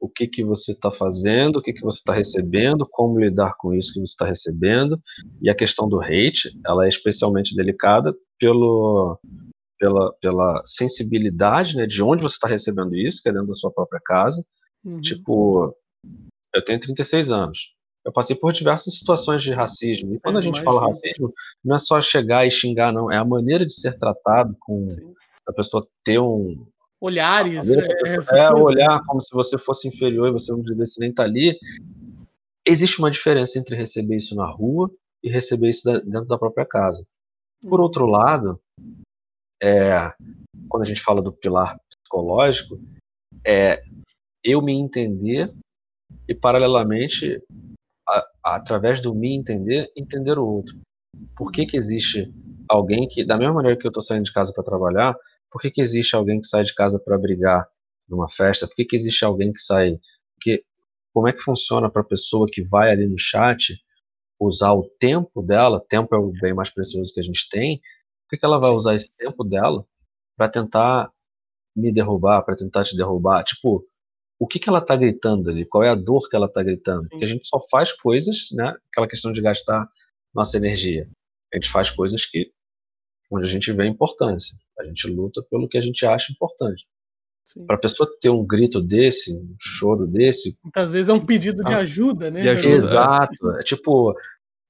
o 0.00 0.08
que, 0.08 0.26
que 0.26 0.44
você 0.44 0.72
está 0.72 0.90
fazendo, 0.90 1.56
o 1.56 1.62
que, 1.62 1.72
que 1.72 1.80
você 1.80 1.98
está 1.98 2.12
recebendo, 2.12 2.86
como 2.90 3.18
lidar 3.18 3.54
com 3.58 3.72
isso 3.72 3.92
que 3.92 4.00
você 4.00 4.12
está 4.12 4.26
recebendo. 4.26 5.00
E 5.40 5.48
a 5.48 5.54
questão 5.54 5.88
do 5.88 6.00
hate, 6.00 6.50
ela 6.66 6.84
é 6.84 6.88
especialmente 6.88 7.56
delicada 7.56 8.14
pelo, 8.38 9.18
pela, 9.84 10.14
pela 10.14 10.62
sensibilidade 10.64 11.76
né, 11.76 11.86
de 11.86 12.02
onde 12.02 12.22
você 12.22 12.36
está 12.36 12.48
recebendo 12.48 12.96
isso, 12.96 13.22
que 13.22 13.28
é 13.28 13.32
dentro 13.32 13.48
da 13.48 13.54
sua 13.54 13.70
própria 13.70 14.00
casa. 14.02 14.42
Uhum. 14.82 14.98
Tipo, 14.98 15.76
eu 16.54 16.64
tenho 16.64 16.80
36 16.80 17.30
anos. 17.30 17.74
Eu 18.02 18.10
passei 18.10 18.34
por 18.34 18.50
diversas 18.50 18.98
situações 18.98 19.42
de 19.42 19.52
racismo. 19.52 20.14
E 20.14 20.20
quando 20.20 20.36
é, 20.36 20.38
a 20.38 20.42
gente 20.42 20.62
fala 20.62 20.86
racismo, 20.86 21.34
não 21.62 21.76
é 21.76 21.78
só 21.78 22.00
chegar 22.00 22.46
e 22.46 22.50
xingar, 22.50 22.94
não. 22.94 23.12
É 23.12 23.18
a 23.18 23.24
maneira 23.26 23.66
de 23.66 23.74
ser 23.78 23.98
tratado 23.98 24.56
com 24.58 24.88
Sim. 24.88 25.14
a 25.46 25.52
pessoa 25.52 25.86
ter 26.02 26.18
um, 26.18 26.66
olhares. 26.98 27.70
É, 27.70 28.38
é 28.38 28.54
olhar 28.54 29.02
como 29.06 29.20
se 29.20 29.34
você 29.34 29.58
fosse 29.58 29.88
inferior 29.88 30.28
e 30.28 30.32
você 30.32 30.50
não 30.50 30.62
devesse 30.62 30.98
nem 30.98 31.10
estar 31.10 31.24
tá 31.24 31.28
ali. 31.28 31.58
Existe 32.66 32.98
uma 33.00 33.10
diferença 33.10 33.58
entre 33.58 33.76
receber 33.76 34.16
isso 34.16 34.34
na 34.34 34.46
rua 34.46 34.90
e 35.22 35.30
receber 35.30 35.68
isso 35.68 35.82
dentro 35.84 36.26
da 36.26 36.38
própria 36.38 36.64
casa. 36.64 37.06
Por 37.60 37.80
uhum. 37.80 37.84
outro 37.84 38.06
lado, 38.06 38.58
é, 39.64 40.12
quando 40.68 40.82
a 40.82 40.86
gente 40.86 41.00
fala 41.00 41.22
do 41.22 41.32
pilar 41.32 41.78
psicológico, 41.88 42.78
é 43.46 43.82
eu 44.44 44.60
me 44.60 44.74
entender 44.74 45.50
e, 46.28 46.34
paralelamente, 46.34 47.42
a, 48.06 48.26
através 48.56 49.00
do 49.00 49.14
me 49.14 49.34
entender, 49.34 49.90
entender 49.96 50.38
o 50.38 50.46
outro. 50.46 50.78
Por 51.34 51.50
que, 51.50 51.64
que 51.64 51.78
existe 51.78 52.30
alguém 52.68 53.08
que, 53.08 53.24
da 53.24 53.38
mesma 53.38 53.54
maneira 53.54 53.78
que 53.78 53.86
eu 53.86 53.88
estou 53.88 54.02
saindo 54.02 54.24
de 54.24 54.34
casa 54.34 54.52
para 54.52 54.62
trabalhar, 54.62 55.16
por 55.50 55.62
que, 55.62 55.70
que 55.70 55.80
existe 55.80 56.14
alguém 56.14 56.40
que 56.40 56.46
sai 56.46 56.64
de 56.64 56.74
casa 56.74 56.98
para 56.98 57.16
brigar 57.16 57.66
numa 58.06 58.28
festa? 58.28 58.66
Por 58.66 58.74
que, 58.76 58.84
que 58.84 58.96
existe 58.96 59.24
alguém 59.24 59.50
que 59.50 59.62
sai. 59.62 59.98
Porque, 60.34 60.62
como 61.14 61.26
é 61.26 61.32
que 61.32 61.40
funciona 61.40 61.88
para 61.90 62.02
a 62.02 62.06
pessoa 62.06 62.46
que 62.50 62.62
vai 62.62 62.90
ali 62.90 63.06
no 63.06 63.18
chat 63.18 63.80
usar 64.38 64.74
o 64.74 64.90
tempo 65.00 65.42
dela? 65.42 65.82
Tempo 65.88 66.14
é 66.14 66.18
o 66.18 66.32
bem 66.32 66.52
mais 66.52 66.68
precioso 66.68 67.14
que 67.14 67.20
a 67.20 67.22
gente 67.22 67.48
tem. 67.48 67.80
Que, 68.34 68.38
que 68.38 68.44
ela 68.44 68.58
vai 68.58 68.70
Sim. 68.70 68.76
usar 68.76 68.94
esse 68.94 69.16
tempo 69.16 69.44
dela 69.44 69.84
para 70.36 70.48
tentar 70.48 71.10
me 71.76 71.92
derrubar, 71.92 72.42
para 72.42 72.56
tentar 72.56 72.84
te 72.84 72.96
derrubar? 72.96 73.44
Tipo, 73.44 73.86
o 74.38 74.46
que, 74.46 74.58
que 74.58 74.68
ela 74.68 74.80
está 74.80 74.96
gritando 74.96 75.50
ali? 75.50 75.64
Qual 75.64 75.82
é 75.82 75.88
a 75.88 75.94
dor 75.94 76.28
que 76.28 76.36
ela 76.36 76.46
está 76.46 76.62
gritando? 76.62 77.02
Sim. 77.02 77.08
Porque 77.10 77.24
a 77.24 77.28
gente 77.28 77.46
só 77.46 77.60
faz 77.70 77.92
coisas, 77.92 78.48
né? 78.52 78.74
Aquela 78.90 79.08
questão 79.08 79.32
de 79.32 79.40
gastar 79.40 79.88
nossa 80.34 80.56
energia. 80.56 81.08
A 81.52 81.56
gente 81.56 81.70
faz 81.70 81.90
coisas 81.90 82.26
que 82.26 82.50
onde 83.30 83.46
a 83.46 83.48
gente 83.48 83.72
vê 83.72 83.84
a 83.84 83.86
importância. 83.86 84.56
A 84.78 84.84
gente 84.84 85.08
luta 85.08 85.42
pelo 85.50 85.68
que 85.68 85.78
a 85.78 85.80
gente 85.80 86.04
acha 86.04 86.32
importante. 86.32 86.84
Para 87.66 87.76
a 87.76 87.78
pessoa 87.78 88.08
ter 88.20 88.30
um 88.30 88.44
grito 88.44 88.80
desse, 88.80 89.36
um 89.38 89.54
choro 89.60 90.06
desse. 90.06 90.58
Muitas 90.62 90.92
vezes 90.92 91.08
é 91.10 91.12
um 91.12 91.24
pedido 91.24 91.62
de 91.62 91.72
ah, 91.72 91.78
ajuda, 91.78 92.30
né? 92.30 92.42
De 92.42 92.48
ajuda, 92.48 92.74
Exato. 92.74 93.50
É. 93.52 93.60
é 93.60 93.62
tipo. 93.62 94.14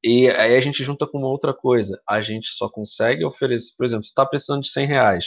E 0.06 0.28
aí 0.28 0.54
a 0.54 0.60
gente 0.60 0.84
junta 0.84 1.06
com 1.06 1.16
uma 1.16 1.28
outra 1.28 1.54
coisa. 1.54 1.98
A 2.06 2.20
gente 2.20 2.48
só 2.48 2.68
consegue 2.68 3.24
oferecer, 3.24 3.74
por 3.74 3.86
exemplo, 3.86 4.04
você 4.04 4.10
está 4.10 4.26
precisando 4.26 4.60
de 4.60 4.68
100 4.68 4.86
reais. 4.86 5.24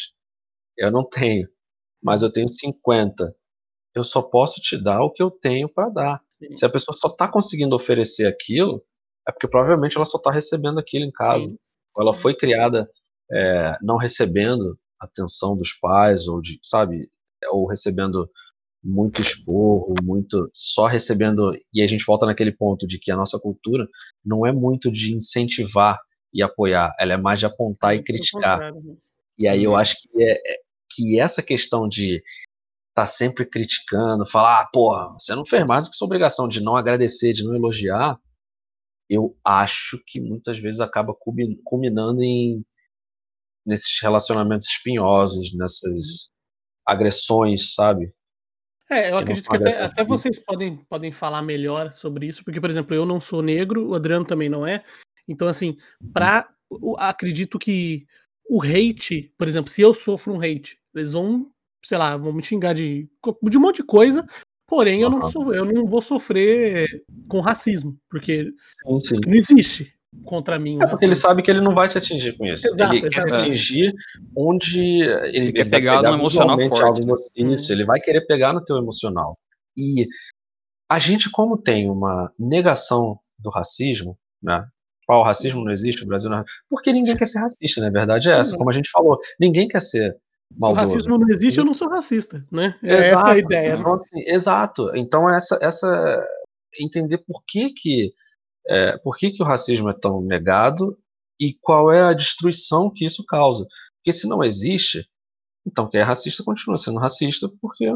Eu 0.78 0.92
não 0.92 1.04
tenho, 1.04 1.50
mas 2.02 2.22
eu 2.22 2.32
tenho 2.32 2.48
50. 2.48 3.36
Eu 3.96 4.04
só 4.04 4.22
posso 4.22 4.62
te 4.62 4.78
dar 4.78 5.02
o 5.02 5.12
que 5.12 5.24
eu 5.24 5.32
tenho 5.32 5.68
para 5.68 5.90
dar. 5.90 6.22
Sim. 6.38 6.56
Se 6.56 6.64
a 6.64 6.70
pessoa 6.70 6.96
só 6.96 7.08
está 7.08 7.28
conseguindo 7.28 7.76
oferecer 7.76 8.28
aquilo, 8.28 8.86
é 9.28 9.32
porque 9.32 9.48
provavelmente 9.48 9.96
ela 9.96 10.06
só 10.06 10.20
está 10.20 10.30
recebendo 10.30 10.80
aquilo 10.80 11.06
em 11.06 11.12
casa. 11.12 11.48
Sim. 11.48 11.58
Ou 11.96 12.04
ela 12.04 12.14
foi 12.14 12.36
criada 12.36 12.88
é, 13.32 13.78
não 13.82 13.98
recebendo 13.98 14.78
atenção 15.00 15.58
dos 15.58 15.74
pais 15.74 16.28
ou 16.28 16.40
de, 16.40 16.60
sabe, 16.62 17.10
ou 17.50 17.68
recebendo 17.68 18.30
muito 18.88 19.22
esporro, 19.22 19.94
muito 20.02 20.50
só 20.54 20.88
recebendo 20.88 21.52
e 21.74 21.82
a 21.82 21.88
gente 21.88 22.06
volta 22.06 22.26
naquele 22.26 22.54
ponto 22.54 22.88
de 22.88 22.98
que 22.98 23.12
a 23.12 23.18
nossa 23.18 23.38
cultura 23.38 23.86
não 24.24 24.46
é 24.46 24.54
muito 24.54 24.90
de 24.90 25.14
incentivar 25.14 26.00
e 26.34 26.42
apoiar, 26.42 26.96
ela 26.98 27.14
é 27.14 27.18
mais 27.18 27.40
de 27.40 27.46
apontar 27.46 27.96
e 27.96 28.04
criticar. 28.04 28.74
Né? 28.74 28.96
E 29.38 29.48
aí 29.48 29.64
eu 29.64 29.72
uhum. 29.72 29.78
acho 29.78 29.96
que 30.02 30.24
é, 30.24 30.32
é 30.32 30.58
que 30.90 31.20
essa 31.20 31.44
questão 31.44 31.88
de 31.88 32.16
estar 32.16 32.24
tá 32.96 33.06
sempre 33.06 33.46
criticando, 33.46 34.26
falar, 34.26 34.62
ah, 34.62 34.70
porra, 34.72 35.14
você 35.20 35.36
não 35.36 35.46
fez 35.46 35.66
mais 35.66 35.86
do 35.86 35.92
que 35.92 35.98
sua 35.98 36.06
obrigação 36.06 36.48
de 36.48 36.62
não 36.62 36.76
agradecer, 36.76 37.34
de 37.34 37.44
não 37.44 37.56
elogiar, 37.56 38.18
eu 39.10 39.38
acho 39.44 40.02
que 40.06 40.20
muitas 40.22 40.60
vezes 40.60 40.80
acaba 40.80 41.14
culminando 41.66 42.24
em 42.24 42.66
nesses 43.66 44.00
relacionamentos 44.02 44.66
espinhosos, 44.68 45.54
nessas 45.54 46.32
agressões, 46.86 47.74
sabe? 47.74 48.14
É, 48.90 49.12
eu 49.12 49.18
acredito 49.18 49.50
que 49.50 49.56
até, 49.56 49.82
até, 49.84 50.04
vocês 50.04 50.40
podem, 50.40 50.78
podem 50.90 51.12
falar 51.12 51.42
melhor 51.42 51.92
sobre 51.94 52.28
isso, 52.28 52.44
porque, 52.44 52.62
por 52.62 52.70
exemplo, 52.70 52.96
eu 52.96 53.06
não 53.06 53.20
sou 53.20 53.42
negro, 53.42 53.88
o 53.90 53.96
Adriano 53.96 54.24
também 54.24 54.48
não 54.48 54.66
é. 54.66 54.84
Então, 55.28 55.48
assim, 55.48 55.78
pra, 56.14 56.50
acredito 56.98 57.60
que 57.60 58.06
o 58.50 58.62
hate, 58.62 59.34
por 59.38 59.48
exemplo, 59.48 59.70
se 59.70 59.82
eu 59.82 59.94
sofro 59.94 60.34
um 60.34 60.42
hate, 60.42 60.80
eles 60.96 61.12
vão, 61.12 61.52
sei 61.84 61.98
lá, 61.98 62.16
vão 62.16 62.32
me 62.32 62.42
xingar 62.42 62.74
de, 62.74 63.10
de 63.44 63.58
um 63.58 63.62
monte 63.62 63.78
de 63.78 63.84
coisa, 63.84 64.26
porém 64.66 65.02
eu, 65.02 65.10
não 65.10 65.30
sou, 65.30 65.54
eu 65.54 65.66
não 65.66 65.86
vou 65.86 66.02
sofrer 66.02 66.88
com 67.28 67.42
racismo, 67.42 68.00
porque 68.10 68.46
sim, 68.46 69.00
sim. 69.02 69.20
não 69.26 69.36
existe 69.36 69.97
contra 70.24 70.58
mim. 70.58 70.80
É 70.82 70.88
porque 70.88 71.06
ele 71.06 71.16
sabe 71.16 71.42
que 71.42 71.52
ele 71.52 71.62
não 71.62 71.74
vai 71.74 71.88
te 71.88 71.98
atingir 71.98 72.38
com 72.38 72.46
isso. 72.46 72.68
Exato, 72.68 72.96
ele 72.96 73.10
quer 73.10 73.34
atingir 73.34 73.94
onde 74.36 75.02
ele, 75.02 75.38
ele 75.38 75.54
quer 75.54 75.66
pegar, 75.66 75.98
pegar 75.98 76.12
no 76.12 76.18
emocional 76.18 76.60
forte. 76.70 77.06
Né? 77.06 77.14
Isso, 77.54 77.72
ele 77.72 77.86
vai 77.86 78.00
querer 78.00 78.22
pegar 78.22 78.54
no 78.54 78.64
teu 78.64 78.78
emocional. 78.78 79.38
E 79.76 80.08
a 80.90 81.00
gente, 81.00 81.30
como 81.30 81.58
tem 81.58 81.90
uma 81.90 82.32
negação 82.40 83.20
do 83.38 83.50
racismo, 83.50 84.18
né? 84.42 84.66
Qual 85.06 85.24
racismo 85.24 85.64
não 85.64 85.72
existe, 85.72 86.04
o 86.04 86.08
Brasil 86.08 86.30
não. 86.30 86.44
Porque 86.70 86.92
ninguém 86.92 87.16
quer 87.16 87.26
ser 87.26 87.40
racista, 87.40 87.80
na 87.80 87.88
né? 87.88 87.94
verdade 87.94 88.30
é 88.30 88.34
essa. 88.40 88.58
Como 88.58 88.70
a 88.70 88.74
gente 88.74 88.90
falou, 88.90 89.18
ninguém 89.40 89.68
quer 89.68 89.82
ser 89.82 90.18
Maldoso. 90.56 90.82
Se 90.82 90.88
o 90.88 90.94
racismo 90.94 91.18
não 91.18 91.30
existe, 91.30 91.58
eu 91.58 91.66
não 91.66 91.74
sou 91.74 91.90
racista, 91.90 92.46
né? 92.52 92.76
É 92.82 93.10
exato, 93.10 93.26
essa 93.26 93.34
a 93.34 93.38
ideia. 93.38 93.76
Então, 93.76 93.94
assim, 93.94 94.20
exato. 94.26 94.96
Então 94.96 95.30
essa, 95.30 95.60
essa 95.62 96.28
entender 96.80 97.18
por 97.20 97.44
que 97.46 97.72
que 97.72 98.14
é, 98.70 98.98
por 98.98 99.16
que, 99.18 99.32
que 99.32 99.42
o 99.42 99.46
racismo 99.46 99.90
é 99.90 99.94
tão 99.94 100.22
negado 100.22 100.98
e 101.40 101.54
qual 101.54 101.92
é 101.92 102.02
a 102.02 102.14
destruição 102.14 102.92
que 102.94 103.06
isso 103.06 103.26
causa. 103.26 103.68
Porque 103.98 104.12
se 104.12 104.28
não 104.28 104.44
existe, 104.44 105.08
então 105.66 105.90
quem 105.90 106.02
é 106.02 106.04
racista 106.04 106.44
continua 106.44 106.78
sendo 106.78 107.00
racista 107.00 107.48
porque 107.62 107.86
é. 107.86 107.94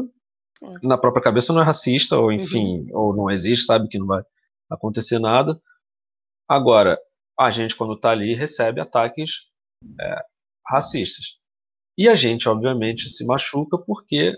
na 0.82 0.96
própria 0.96 1.22
cabeça 1.22 1.52
não 1.52 1.60
é 1.60 1.64
racista, 1.64 2.18
ou 2.18 2.32
enfim, 2.32 2.82
uhum. 2.90 2.98
ou 2.98 3.16
não 3.16 3.30
existe, 3.30 3.64
sabe 3.64 3.88
que 3.88 3.98
não 3.98 4.06
vai 4.06 4.22
acontecer 4.70 5.18
nada. 5.18 5.60
Agora, 6.48 6.98
a 7.38 7.50
gente, 7.50 7.76
quando 7.76 7.94
está 7.94 8.10
ali, 8.10 8.34
recebe 8.34 8.80
ataques 8.80 9.48
é, 10.00 10.24
racistas. 10.66 11.38
E 11.96 12.08
a 12.08 12.14
gente, 12.14 12.48
obviamente, 12.48 13.08
se 13.08 13.24
machuca 13.24 13.76
porque 13.78 14.32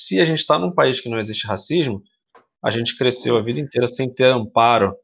se 0.00 0.20
a 0.20 0.24
gente 0.24 0.40
está 0.40 0.58
num 0.58 0.72
país 0.72 1.00
que 1.00 1.08
não 1.08 1.18
existe 1.18 1.46
racismo, 1.46 2.02
a 2.62 2.70
gente 2.70 2.96
cresceu 2.96 3.36
a 3.36 3.42
vida 3.42 3.60
inteira 3.60 3.86
sem 3.86 4.12
ter 4.12 4.26
amparo 4.26 4.96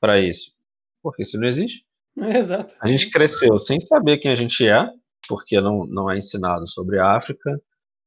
para 0.00 0.20
isso. 0.20 0.56
Porque 1.02 1.22
isso 1.22 1.38
não 1.38 1.46
existe. 1.46 1.84
É, 2.18 2.36
exato. 2.38 2.74
A 2.80 2.88
gente 2.88 3.10
cresceu 3.10 3.56
sem 3.58 3.78
saber 3.80 4.18
quem 4.18 4.30
a 4.30 4.34
gente 4.34 4.66
é, 4.66 4.90
porque 5.28 5.60
não, 5.60 5.86
não 5.86 6.10
é 6.10 6.18
ensinado 6.18 6.66
sobre 6.66 6.98
a 6.98 7.16
África, 7.16 7.60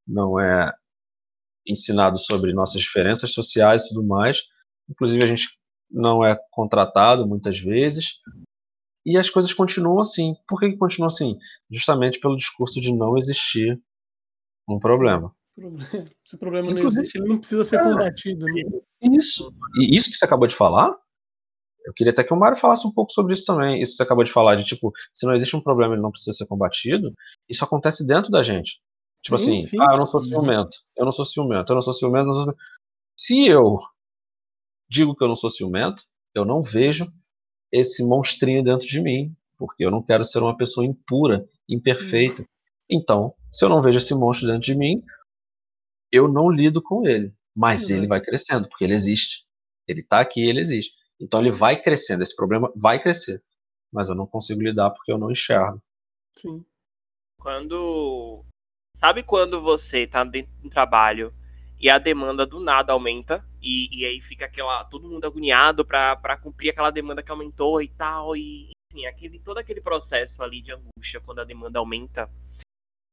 não 0.08 0.40
é 0.40 0.74
ensinado 1.66 2.18
sobre 2.18 2.54
nossas 2.54 2.82
diferenças 2.82 3.32
sociais 3.32 3.86
e 3.86 3.90
tudo 3.90 4.06
mais. 4.06 4.40
Inclusive, 4.90 5.24
a 5.24 5.28
gente 5.28 5.48
não 5.90 6.26
é 6.26 6.38
contratado 6.52 7.26
muitas 7.26 7.60
vezes. 7.60 8.20
E 9.06 9.18
as 9.18 9.30
coisas 9.30 9.54
continuam 9.54 10.00
assim. 10.00 10.36
Por 10.48 10.60
que, 10.60 10.72
que 10.72 10.78
continuam 10.78 11.08
assim? 11.08 11.38
Justamente 11.70 12.20
pelo 12.20 12.38
discurso 12.38 12.82
de 12.82 12.94
não 12.94 13.18
existir 13.18 13.82
um 14.68 14.80
problema. 14.80 15.34
Se 16.24 16.36
o 16.36 16.40
problema 16.40 16.68
Inclusive, 16.68 16.96
não 16.96 17.02
existe, 17.02 17.18
ele 17.18 17.28
não 17.28 17.38
precisa 17.38 17.64
ser 17.64 17.80
é, 17.80 17.84
combatido. 17.84 18.46
Né? 18.46 18.64
Isso. 19.02 19.54
E 19.76 19.96
isso 19.96 20.10
que 20.10 20.18
você 20.18 20.26
acabou 20.26 20.48
de 20.48 20.56
falar, 20.56 20.96
eu 21.86 21.94
queria 21.94 22.12
até 22.12 22.24
que 22.24 22.34
o 22.34 22.38
Mário 22.38 22.58
falasse 22.58 22.88
um 22.88 22.94
pouco 22.94 23.12
sobre 23.12 23.34
isso 23.34 23.46
também. 23.46 23.82
Isso 23.82 23.94
que 23.94 23.98
você 23.98 24.04
acabou 24.04 24.24
de 24.24 24.32
falar, 24.32 24.56
de 24.56 24.64
tipo, 24.64 24.92
se 25.14 25.26
não 25.26 25.34
existe 25.36 25.56
um 25.56 25.62
problema 25.62 25.94
ele 25.94 26.02
não 26.02 26.12
precisa 26.12 26.34
ser 26.34 26.48
combatido, 26.48 27.14
isso 27.50 27.64
acontece 27.64 28.06
dentro 28.06 28.32
da 28.32 28.42
gente. 28.42 28.80
Tipo 29.22 29.38
sim, 29.38 29.60
assim, 29.60 29.70
sim, 29.70 29.78
ah, 29.80 29.94
eu 29.94 30.00
não 30.00 30.08
sou 30.08 30.20
sim. 30.20 30.30
ciumento, 30.30 30.78
eu 30.98 31.06
não 31.06 31.12
sou 31.12 31.26
ciumento, 31.26 31.72
eu 31.72 31.76
não 31.76 31.82
sou 31.82 31.94
ciumento, 31.94 32.26
não 32.26 32.34
sou... 32.34 32.56
Se 33.18 33.48
eu 33.48 33.80
digo 34.90 35.16
que 35.16 35.24
eu 35.24 35.28
não 35.28 35.36
sou 35.36 35.50
ciumento, 35.50 36.04
eu 36.36 36.46
não 36.46 36.62
vejo 36.62 37.12
esse 37.72 38.04
monstrinho 38.04 38.64
dentro 38.64 38.88
de 38.88 39.02
mim, 39.02 39.36
porque 39.58 39.86
eu 39.86 39.92
não 39.92 40.04
quero 40.04 40.26
ser 40.26 40.40
uma 40.40 40.56
pessoa 40.56 40.86
impura, 40.86 41.48
imperfeita. 41.70 42.44
Hum. 42.44 42.46
Então, 42.90 43.34
se 43.52 43.64
eu 43.64 43.70
não 43.70 43.82
vejo 43.82 43.98
esse 43.98 44.14
monstro 44.14 44.48
dentro 44.48 44.62
de 44.64 44.76
mim, 44.76 45.02
eu 46.12 46.28
não 46.28 46.50
lido 46.50 46.82
com 46.82 47.08
ele. 47.08 47.34
Mas 47.56 47.90
ele 47.90 48.08
vai 48.08 48.20
crescendo, 48.20 48.68
porque 48.68 48.84
ele 48.84 48.94
existe. 48.94 49.46
Ele 49.88 50.02
está 50.02 50.20
aqui, 50.20 50.42
ele 50.42 50.60
existe. 50.60 50.94
Então 51.20 51.40
ele 51.40 51.52
vai 51.52 51.82
crescendo, 51.82 52.24
esse 52.24 52.36
problema 52.36 52.72
vai 52.76 53.02
crescer. 53.02 53.42
Mas 53.92 54.10
eu 54.10 54.16
não 54.16 54.26
consigo 54.26 54.62
lidar 54.62 54.90
porque 54.90 55.12
eu 55.12 55.18
não 55.18 55.32
enxergo. 55.32 55.82
Sim. 56.36 56.66
Quando. 57.40 58.44
Sabe 58.96 59.24
quando 59.24 59.62
você 59.62 60.04
está 60.04 60.24
dentro 60.24 60.52
de 60.54 60.68
um 60.68 60.70
trabalho 60.70 61.34
e 61.80 61.90
a 61.90 61.98
demanda 61.98 62.46
do 62.46 62.62
nada 62.62 62.94
aumenta 62.94 63.46
e, 63.62 63.90
e 63.92 64.06
aí 64.06 64.22
fica 64.22 64.46
aquela 64.46 64.86
todo 64.86 65.10
mundo 65.10 65.26
agoniado 65.26 65.84
para 65.84 66.38
cumprir 66.38 66.70
aquela 66.70 66.92
demanda 66.92 67.22
que 67.22 67.30
aumentou 67.30 67.82
e 67.82 67.90
tal 67.90 68.38
e 68.38 68.72
enfim 68.90 69.06
aquele 69.06 69.40
todo 69.40 69.58
aquele 69.58 69.82
processo 69.82 70.42
ali 70.42 70.62
de 70.62 70.72
angústia 70.72 71.20
quando 71.20 71.40
a 71.40 71.44
demanda 71.44 71.80
aumenta 71.80 72.32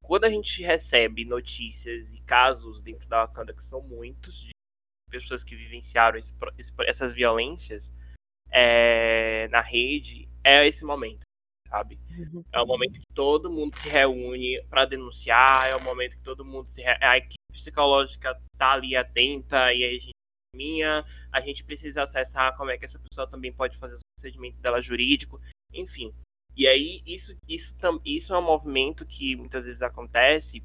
quando 0.05 0.25
a 0.25 0.31
gente 0.31 0.63
recebe 0.63 1.25
notícias 1.25 2.13
e 2.13 2.21
casos 2.21 2.81
dentro 2.81 3.09
da 3.09 3.25
Wakanda 3.25 3.53
que 3.53 3.65
são 3.65 3.83
muitos 3.83 4.43
de 4.43 4.51
pessoas 5.11 5.45
que 5.45 5.57
vivenciaram 5.57 6.19
esse, 6.19 6.35
essas 6.87 7.13
violências 7.13 7.93
é, 8.51 9.49
na 9.49 9.61
rede 9.61 10.29
é 10.43 10.67
esse 10.67 10.85
momento, 10.85 11.21
sabe? 11.69 11.99
Uhum. 12.11 12.45
É 12.53 12.61
o 12.61 12.67
momento 12.67 13.01
que 13.01 13.15
todo 13.15 13.51
mundo 13.51 13.77
se 13.77 13.89
reúne 13.89 14.63
para 14.69 14.85
denunciar, 14.85 15.69
é 15.69 15.77
o 15.77 15.83
momento 15.83 16.17
que 16.17 16.23
todo 16.23 16.45
mundo 16.45 16.71
se 16.71 16.83
a 16.85 17.19
equipe 17.19 17.37
psicológica 17.53 18.41
tá 18.57 18.73
ali 18.73 18.97
atenta 18.97 19.73
e 19.73 19.85
a 19.85 19.91
gente 19.91 20.11
minha, 20.55 21.05
a 21.31 21.41
gente 21.41 21.63
precisa 21.63 22.03
acessar 22.03 22.57
como 22.57 22.71
é 22.71 22.79
que 22.79 22.85
essa 22.85 22.99
pessoa 22.99 23.27
também 23.27 23.53
pode 23.53 23.79
fazer 23.79 23.95
o 23.95 23.99
procedimento 24.17 24.59
dela 24.59 24.83
jurídico, 24.83 25.41
enfim. 25.73 26.13
E 26.57 26.67
aí 26.67 27.03
isso 27.07 27.37
isso 27.49 27.75
isso 28.05 28.35
é 28.35 28.39
um 28.39 28.43
movimento 28.43 29.07
que 29.07 29.37
muitas 29.37 29.65
vezes 29.65 29.83
acontece, 29.83 30.63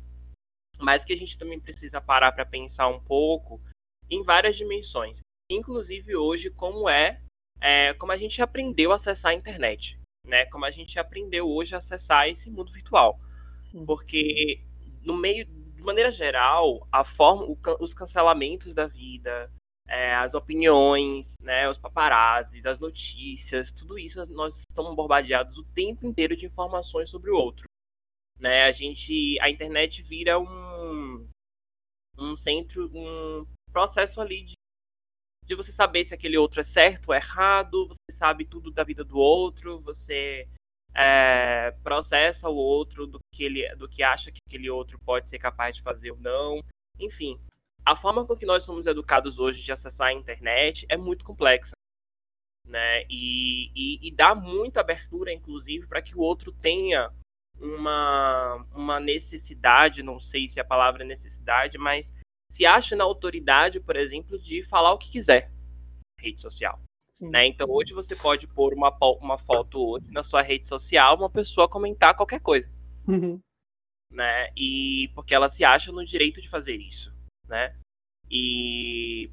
mas 0.80 1.06
que 1.06 1.14
a 1.14 1.18
gente 1.18 1.38
também 1.38 1.60
precisa 1.60 2.02
parar 2.02 2.32
para 2.32 2.46
pensar 2.46 2.88
um 2.88 3.00
pouco 3.00 3.62
em 4.10 4.24
várias 4.24 4.58
dimensões. 4.58 5.20
Inclusive 5.50 6.16
hoje, 6.16 6.50
como 6.50 6.90
é, 6.90 7.22
é, 7.62 7.94
como 7.94 8.12
a 8.12 8.18
gente 8.18 8.42
aprendeu 8.42 8.92
a 8.92 8.96
acessar 8.96 9.32
a 9.32 9.36
internet, 9.36 10.00
né? 10.26 10.46
Como 10.48 10.66
a 10.66 10.72
gente 10.72 10.98
aprendeu 11.00 11.50
hoje 11.50 11.76
a 11.76 11.78
acessar 11.78 12.28
esse 12.28 12.50
mundo 12.50 12.72
virtual. 12.72 13.20
Porque 13.86 14.62
no 15.04 15.16
meio, 15.16 15.46
de 15.46 15.82
maneira 15.82 16.12
geral, 16.12 16.88
a 16.92 17.04
forma, 17.04 17.44
o, 17.44 17.58
os 17.80 17.94
cancelamentos 17.94 18.74
da 18.74 18.88
vida, 18.88 19.52
é, 19.88 20.16
as 20.16 20.34
opiniões, 20.34 21.36
né, 21.42 21.70
os 21.70 21.78
paparazzis, 21.78 22.66
as 22.66 22.80
notícias, 22.80 23.72
tudo 23.72 24.00
isso 24.00 24.24
nós 24.34 24.64
estamos 24.68 24.96
bombardeados 24.96 25.58
o 25.58 25.64
tempo 25.64 26.06
inteiro 26.08 26.36
de 26.36 26.46
informações 26.46 27.10
sobre 27.10 27.30
o 27.30 27.36
outro. 27.36 27.68
Né? 28.40 28.64
A 28.64 28.72
gente, 28.72 29.40
a 29.40 29.50
internet 29.50 30.02
vira 30.02 30.40
um, 30.40 31.28
um 32.18 32.36
centro, 32.36 32.90
um 32.94 33.46
processo 33.76 34.22
ali 34.22 34.42
de, 34.46 34.54
de 35.46 35.54
você 35.54 35.70
saber 35.70 36.06
se 36.06 36.14
aquele 36.14 36.38
outro 36.38 36.62
é 36.62 36.64
certo 36.64 37.10
ou 37.10 37.14
errado, 37.14 37.90
você 37.90 38.18
sabe 38.18 38.46
tudo 38.46 38.72
da 38.72 38.86
vida 38.86 39.04
do 39.04 39.18
outro, 39.18 39.82
você 39.82 40.48
é, 40.94 41.72
processa 41.84 42.48
o 42.48 42.56
outro 42.56 43.06
do 43.06 43.20
que 43.34 43.44
ele 43.44 43.76
do 43.76 43.90
que 43.90 44.02
acha 44.02 44.32
que 44.32 44.40
aquele 44.48 44.70
outro 44.70 44.98
pode 45.00 45.30
ser 45.30 45.40
capaz 45.40 45.76
de 45.76 45.82
fazer 45.82 46.12
ou 46.12 46.18
não. 46.18 46.64
Enfim, 46.98 47.38
a 47.86 47.98
forma 47.98 48.26
com 48.26 48.38
que 48.38 48.46
nós 48.46 48.64
somos 48.64 48.88
educados 48.88 49.40
hoje 49.40 49.62
de 49.62 49.74
acessar 49.74 50.08
a 50.08 50.14
internet 50.14 50.86
é 50.88 50.96
muito 50.96 51.26
complexa. 51.26 51.74
Né? 52.66 53.04
E, 53.10 53.72
e, 53.76 54.08
e 54.08 54.10
dá 54.10 54.34
muita 54.34 54.80
abertura, 54.80 55.34
inclusive, 55.34 55.86
para 55.86 56.02
que 56.02 56.16
o 56.16 56.22
outro 56.22 56.54
tenha 56.54 57.12
uma, 57.60 58.66
uma 58.74 59.02
necessidade, 59.02 60.02
não 60.02 60.18
sei 60.18 60.48
se 60.48 60.62
a 60.62 60.66
palavra 60.66 61.04
é 61.04 61.06
necessidade, 61.06 61.78
mas 61.78 62.14
se 62.50 62.66
acha 62.66 62.96
na 62.96 63.04
autoridade, 63.04 63.80
por 63.80 63.96
exemplo, 63.96 64.38
de 64.38 64.64
falar 64.64 64.94
o 64.94 64.98
que 64.98 65.12
quiser 65.12 65.52
na 66.18 66.24
rede 66.24 66.42
social. 66.42 66.80
Né? 67.22 67.48
Então 67.48 67.70
hoje 67.70 67.94
você 67.94 68.16
pode 68.16 68.46
pôr 68.48 68.74
uma, 68.74 68.96
uma 69.22 69.38
foto 69.38 69.80
hoje 69.80 70.12
na 70.12 70.22
sua 70.22 70.42
rede 70.42 70.68
social, 70.68 71.16
uma 71.16 71.30
pessoa 71.30 71.70
comentar 71.70 72.16
qualquer 72.16 72.42
coisa. 72.42 72.70
Uhum. 73.08 73.40
Né? 74.12 74.52
E 74.56 75.10
porque 75.16 75.34
ela 75.34 75.48
se 75.48 75.64
acha 75.64 75.92
no 75.92 76.06
direito 76.06 76.42
de 76.42 76.50
fazer 76.50 76.76
isso. 76.76 77.14
Né? 77.48 77.76
E 78.30 79.32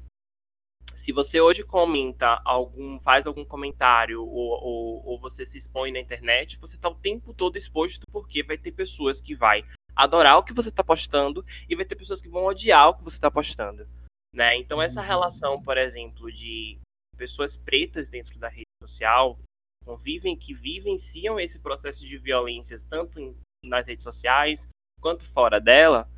se 0.95 1.11
você 1.11 1.41
hoje 1.41 1.63
comenta 1.63 2.41
algum, 2.45 2.99
faz 2.99 3.25
algum 3.25 3.43
comentário 3.43 4.21
ou, 4.21 4.63
ou, 4.63 5.05
ou 5.05 5.19
você 5.19 5.45
se 5.45 5.57
expõe 5.57 5.91
na 5.91 5.99
internet, 5.99 6.57
você 6.57 6.75
está 6.75 6.87
o 6.87 6.95
tempo 6.95 7.33
todo 7.33 7.57
exposto 7.57 8.05
porque 8.11 8.43
vai 8.43 8.57
ter 8.57 8.71
pessoas 8.71 9.19
que 9.19 9.35
vai 9.35 9.65
adorar 9.95 10.37
o 10.37 10.43
que 10.43 10.53
você 10.53 10.69
está 10.69 10.83
postando 10.83 11.45
e 11.69 11.75
vai 11.75 11.85
ter 11.85 11.95
pessoas 11.95 12.21
que 12.21 12.29
vão 12.29 12.45
odiar 12.45 12.89
o 12.89 12.95
que 12.95 13.03
você 13.03 13.17
está 13.17 13.29
postando. 13.29 13.87
Né? 14.33 14.57
Então, 14.57 14.81
essa 14.81 15.01
uhum. 15.01 15.07
relação, 15.07 15.61
por 15.61 15.77
exemplo, 15.77 16.31
de 16.31 16.79
pessoas 17.15 17.55
pretas 17.55 18.09
dentro 18.09 18.37
da 18.39 18.49
rede 18.49 18.65
social 18.81 19.37
convivem, 19.85 20.37
que 20.37 20.53
vivenciam 20.53 21.39
esse 21.39 21.59
processo 21.59 22.05
de 22.05 22.17
violências 22.17 22.85
tanto 22.85 23.19
em, 23.19 23.35
nas 23.63 23.87
redes 23.87 24.03
sociais 24.03 24.67
quanto 24.99 25.25
fora 25.25 25.59
dela, 25.59 26.09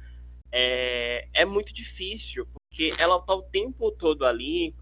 é, 0.51 1.27
é 1.33 1.43
muito 1.43 1.73
difícil, 1.73 2.47
porque 2.53 2.93
ela 2.99 3.17
está 3.17 3.33
o 3.33 3.41
tempo 3.41 3.91
todo 3.91 4.25
ali 4.25 4.75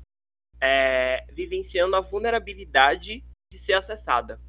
é, 0.62 1.26
vivenciando 1.32 1.96
a 1.96 2.02
vulnerabilidade 2.02 3.24
de 3.52 3.58
ser 3.58 3.74
acessada. 3.74 4.40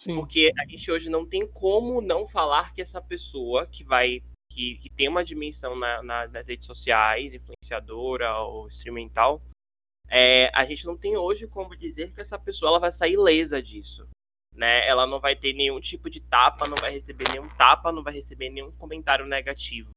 Sim. 0.00 0.14
Porque 0.14 0.50
a 0.58 0.66
gente 0.66 0.90
hoje 0.90 1.10
não 1.10 1.26
tem 1.26 1.46
como 1.46 2.00
não 2.00 2.26
falar 2.26 2.72
que 2.72 2.80
essa 2.80 3.02
pessoa 3.02 3.66
que 3.66 3.84
vai. 3.84 4.22
que, 4.50 4.78
que 4.78 4.88
tem 4.88 5.08
uma 5.08 5.22
dimensão 5.22 5.76
na, 5.76 6.02
na, 6.02 6.26
nas 6.26 6.48
redes 6.48 6.64
sociais, 6.64 7.34
influenciadora 7.34 8.38
ou 8.38 8.66
instrumental, 8.66 9.42
é, 10.08 10.50
a 10.54 10.64
gente 10.64 10.86
não 10.86 10.96
tem 10.96 11.18
hoje 11.18 11.46
como 11.46 11.76
dizer 11.76 12.14
que 12.14 12.20
essa 12.22 12.38
pessoa 12.38 12.70
ela 12.70 12.80
vai 12.80 12.90
sair 12.90 13.18
lesa 13.18 13.62
disso. 13.62 14.08
Né? 14.54 14.88
Ela 14.88 15.06
não 15.06 15.20
vai 15.20 15.36
ter 15.36 15.52
nenhum 15.52 15.78
tipo 15.78 16.08
de 16.08 16.20
tapa, 16.20 16.66
não 16.66 16.76
vai 16.80 16.92
receber 16.92 17.24
nenhum 17.30 17.48
tapa, 17.56 17.92
não 17.92 18.02
vai 18.02 18.14
receber 18.14 18.48
nenhum 18.48 18.72
comentário 18.72 19.26
negativo. 19.26 19.90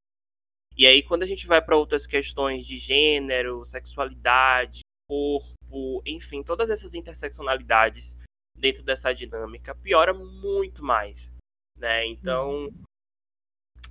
E 0.76 0.86
aí, 0.86 1.02
quando 1.02 1.24
a 1.24 1.28
gente 1.28 1.48
vai 1.48 1.62
para 1.62 1.78
outras 1.78 2.06
questões 2.06 2.68
de 2.68 2.78
gênero, 2.78 3.64
sexualidade, 3.64 4.82
corpo, 5.08 6.04
enfim, 6.06 6.44
todas 6.44 6.70
essas 6.70 6.94
interseccionalidades 6.94 8.18
dentro 8.56 8.84
dessa 8.84 9.14
dinâmica 9.14 9.76
piora 9.76 10.14
muito 10.14 10.84
mais, 10.84 11.34
né? 11.76 12.06
Então 12.06 12.66
uhum. 12.66 12.84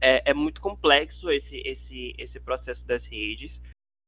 é, 0.00 0.30
é, 0.30 0.34
muito 0.34 0.60
complexo 0.60 1.30
esse, 1.30 1.60
esse, 1.64 2.14
esse 2.18 2.40
processo 2.40 2.86
das 2.86 3.06
redes. 3.06 3.60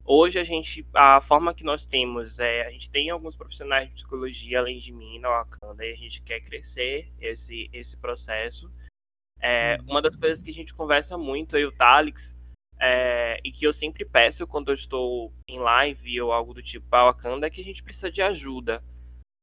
Hoje 0.06 0.38
a 0.38 0.44
gente, 0.44 0.86
a 0.92 1.20
forma 1.20 1.54
que 1.54 1.64
nós 1.64 1.86
temos 1.86 2.38
é, 2.38 2.66
a 2.66 2.70
gente 2.70 2.90
tem 2.90 3.08
alguns 3.10 3.36
profissionais 3.36 3.88
de 3.88 3.94
psicologia 3.94 4.58
além 4.58 4.78
de 4.78 4.92
mim 4.92 5.18
na 5.18 5.30
Wakanda 5.30 5.84
e 5.84 5.92
a 5.92 5.96
gente 5.96 6.22
quer 6.22 6.40
crescer 6.40 7.12
esse, 7.18 7.70
esse 7.72 7.96
processo. 7.96 8.70
É, 9.40 9.76
uhum. 9.80 9.90
uma 9.90 10.02
das 10.02 10.14
coisas 10.14 10.42
que 10.42 10.50
a 10.50 10.54
gente 10.54 10.74
conversa 10.74 11.18
muito, 11.18 11.56
eu 11.56 11.60
e 11.60 11.64
o 11.66 11.72
Talix, 11.72 12.36
é, 12.78 13.40
e 13.44 13.50
que 13.50 13.66
eu 13.66 13.72
sempre 13.72 14.04
peço 14.04 14.46
quando 14.46 14.68
eu 14.68 14.74
estou 14.74 15.32
em 15.48 15.58
live 15.58 16.20
ou 16.20 16.32
algo 16.32 16.52
do 16.52 16.62
tipo 16.62 16.86
para 16.88 17.04
Wakanda, 17.04 17.46
é 17.46 17.50
que 17.50 17.60
a 17.60 17.64
gente 17.64 17.82
precisa 17.82 18.10
de 18.10 18.22
ajuda 18.22 18.82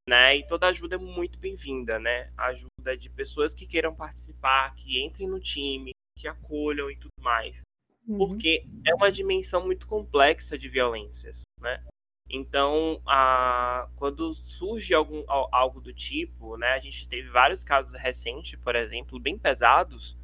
né? 0.07 0.38
E 0.38 0.48
toda 0.48 0.68
ajuda 0.68 0.95
é 0.95 0.99
muito 0.99 1.38
bem-vinda, 1.40 1.99
né? 1.99 2.32
Ajuda 2.38 2.98
de 2.98 3.10
pessoas 3.10 3.53
que 3.53 3.68
queiram 3.68 3.95
participar, 3.95 4.73
que 4.76 5.03
entrem 5.03 5.28
no 5.28 5.40
time, 5.40 5.91
que 6.18 6.28
acolham 6.28 6.90
e 6.90 6.95
tudo 6.98 7.11
mais. 7.19 7.61
uhum. 8.07 8.18
porque 8.18 8.65
é 8.86 8.94
uma 8.95 9.11
dimensão 9.11 9.65
muito 9.65 9.88
complexa 9.88 10.57
de 10.57 10.68
violências, 10.69 11.44
né? 11.60 11.84
Então, 12.30 13.02
a, 13.06 13.90
quando 13.98 14.34
surge 14.34 14.94
algum, 14.94 15.23
algo 15.28 15.82
do 15.82 15.94
tipo, 15.94 16.56
né, 16.56 16.73
a 16.73 16.80
gente 16.80 17.07
teve 17.10 17.30
vários 17.30 17.64
casos 17.64 17.94
recentes, 17.99 18.57
por 18.60 18.73
exemplo, 18.73 19.19
bem 19.19 19.38
pesados, 19.38 20.18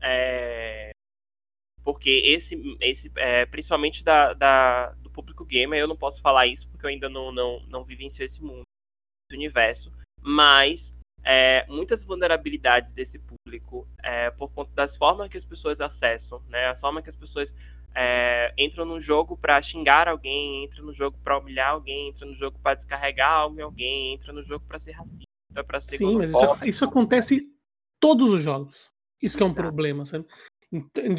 é, 0.00 0.90
porque 1.84 2.10
esse, 2.10 2.56
esse 2.80 3.12
é, 3.16 3.46
principalmente 3.46 4.02
da, 4.02 4.32
da, 4.32 4.90
do 4.94 5.10
público 5.10 5.44
gamer, 5.44 5.78
eu 5.78 5.86
não 5.86 5.96
posso 5.96 6.20
falar 6.20 6.46
isso 6.46 6.66
porque 6.68 6.86
eu 6.86 6.90
ainda 6.90 7.08
não, 7.08 7.30
não, 7.30 7.60
não 7.68 7.84
vivencio 7.84 8.24
esse 8.24 8.42
mundo, 8.42 8.63
universo, 9.34 9.92
mas 10.20 10.94
é, 11.24 11.66
muitas 11.68 12.02
vulnerabilidades 12.02 12.92
desse 12.92 13.18
público 13.18 13.88
é, 14.02 14.30
por 14.30 14.50
conta 14.50 14.70
das 14.74 14.96
formas 14.96 15.28
que 15.28 15.36
as 15.36 15.44
pessoas 15.44 15.80
acessam, 15.80 16.42
né, 16.48 16.66
a 16.66 16.76
forma 16.76 17.02
que 17.02 17.08
as 17.08 17.16
pessoas 17.16 17.54
é, 17.94 18.52
entram 18.58 18.84
no 18.84 19.00
jogo 19.00 19.36
para 19.36 19.60
xingar 19.62 20.08
alguém, 20.08 20.64
entra 20.64 20.82
no 20.82 20.92
jogo 20.92 21.16
para 21.22 21.38
humilhar 21.38 21.70
alguém, 21.70 22.08
entra 22.08 22.26
no 22.26 22.34
jogo 22.34 22.58
para 22.62 22.74
descarregar 22.74 23.30
algo 23.30 23.58
em 23.58 23.62
alguém, 23.62 24.14
entra 24.14 24.32
no 24.32 24.42
jogo 24.42 24.64
para 24.66 24.78
ser 24.78 24.92
racista, 24.92 25.64
para 25.66 25.80
ser 25.80 25.98
Sim, 25.98 26.16
mas 26.16 26.30
isso, 26.30 26.64
isso, 26.64 26.84
acontece 26.84 27.36
em 27.36 27.54
todos 28.00 28.30
os 28.30 28.42
jogos. 28.42 28.90
Isso 29.22 29.36
que 29.36 29.42
é 29.42 29.46
um 29.46 29.54
problema, 29.54 30.04
sabe? 30.04 30.26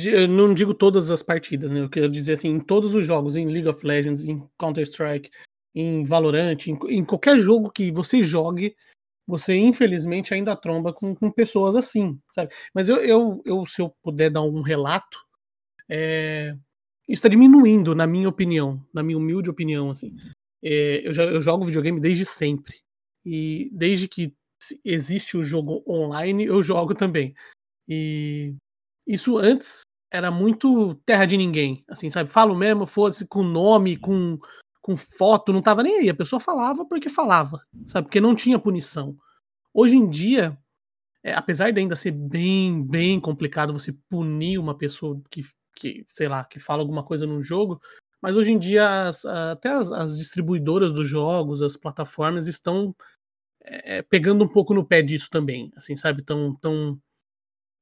Eu 0.04 0.28
não 0.28 0.54
digo 0.54 0.74
todas 0.74 1.10
as 1.10 1.24
partidas, 1.24 1.72
né? 1.72 1.80
Eu 1.80 1.90
quero 1.90 2.10
dizer 2.10 2.34
assim, 2.34 2.50
em 2.50 2.60
todos 2.60 2.94
os 2.94 3.06
jogos, 3.06 3.38
em 3.38 3.48
League 3.48 3.70
of 3.70 3.86
Legends, 3.86 4.24
em 4.24 4.46
Counter-Strike, 4.60 5.32
em 5.76 6.04
Valorant, 6.06 6.58
em, 6.68 6.80
em, 6.90 7.04
qualquer 7.04 7.38
jogo 7.38 7.70
que 7.70 7.92
você 7.92 8.24
jogue, 8.24 8.76
você 9.28 9.56
infelizmente 9.56 10.34
ainda 10.34 10.56
tromba 10.56 10.94
com, 10.94 11.14
com 11.14 11.30
pessoas 11.30 11.76
assim, 11.76 12.18
sabe? 12.32 12.54
Mas 12.74 12.88
eu, 12.88 12.98
eu, 12.98 13.42
eu, 13.46 13.66
se 13.66 13.82
eu 13.82 13.90
puder 14.02 14.30
dar 14.30 14.42
um 14.42 14.62
relato, 14.62 15.20
é, 15.90 16.56
está 17.08 17.28
diminuindo, 17.28 17.94
na 17.94 18.08
minha 18.08 18.30
opinião, 18.30 18.84
na 18.94 19.04
minha 19.04 19.18
humilde 19.18 19.50
opinião, 19.50 19.92
assim. 19.92 20.16
É, 20.64 21.08
eu, 21.08 21.14
já, 21.14 21.24
eu 21.24 21.42
jogo 21.42 21.66
videogame 21.66 22.00
desde 22.00 22.26
sempre. 22.26 22.80
E 23.26 23.70
desde 23.74 24.08
que 24.08 24.34
existe 24.84 25.38
o 25.38 25.44
jogo 25.44 25.84
online, 25.88 26.46
eu 26.46 26.64
jogo 26.64 26.96
também. 26.96 27.36
E 27.88 28.56
isso 29.06 29.38
antes 29.38 29.82
era 30.12 30.32
muito 30.32 30.96
terra 31.06 31.26
de 31.26 31.38
ninguém, 31.38 31.84
assim, 31.90 32.10
sabe? 32.10 32.30
Falo 32.30 32.56
mesmo, 32.56 32.88
foda-se, 32.88 33.28
com 33.28 33.44
nome, 33.44 33.98
com, 33.98 34.40
com 34.86 34.96
foto, 34.96 35.52
não 35.52 35.64
tava 35.64 35.82
nem 35.82 35.98
aí. 35.98 36.10
A 36.12 36.14
pessoa 36.14 36.40
falava 36.40 36.86
porque 36.86 37.10
falava, 37.10 37.66
sabe? 37.88 38.06
Porque 38.06 38.22
não 38.22 38.36
tinha 38.36 38.60
punição. 38.60 39.18
Hoje 39.74 39.96
em 39.96 40.08
dia, 40.08 40.56
é, 41.24 41.34
apesar 41.34 41.72
de 41.72 41.80
ainda 41.80 41.96
ser 41.96 42.12
bem, 42.12 42.86
bem 42.86 43.20
complicado 43.20 43.74
você 43.74 43.92
punir 44.08 44.60
uma 44.60 44.78
pessoa 44.78 45.20
que, 45.32 45.44
que, 45.76 46.06
sei 46.08 46.28
lá, 46.28 46.44
que 46.44 46.60
fala 46.60 46.84
alguma 46.84 47.04
coisa 47.04 47.26
num 47.26 47.42
jogo, 47.42 47.82
mas 48.22 48.38
hoje 48.38 48.52
em 48.52 48.60
dia 48.60 49.08
as, 49.08 49.26
até 49.26 49.70
as, 49.70 49.92
as, 49.92 50.20
distribuidoras 50.20 50.92
dos 50.92 51.08
jogos, 51.08 51.64
as 51.64 51.76
plataformas 51.76 52.46
estão 52.46 52.96
é, 53.64 54.04
pegando 54.04 54.44
um 54.44 54.48
pouco 54.48 54.72
no 54.72 54.86
pé 54.86 55.02
disso 55.02 55.32
também, 55.32 55.72
assim, 55.76 55.96
sabe? 55.96 56.22
Estão 56.22 56.56
tão, 56.62 57.02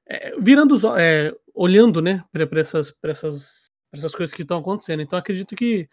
é, 0.07 0.39
virando 0.39 0.77
é, 0.97 1.35
olhando, 1.53 2.01
né, 2.01 2.23
para 2.31 2.61
essas, 2.61 2.95
essas, 3.03 3.65
essas 3.91 4.15
coisas 4.15 4.33
que 4.33 4.43
estão 4.43 4.59
acontecendo. 4.59 5.01
Então 5.01 5.19
acredito 5.19 5.53
que 5.53 5.89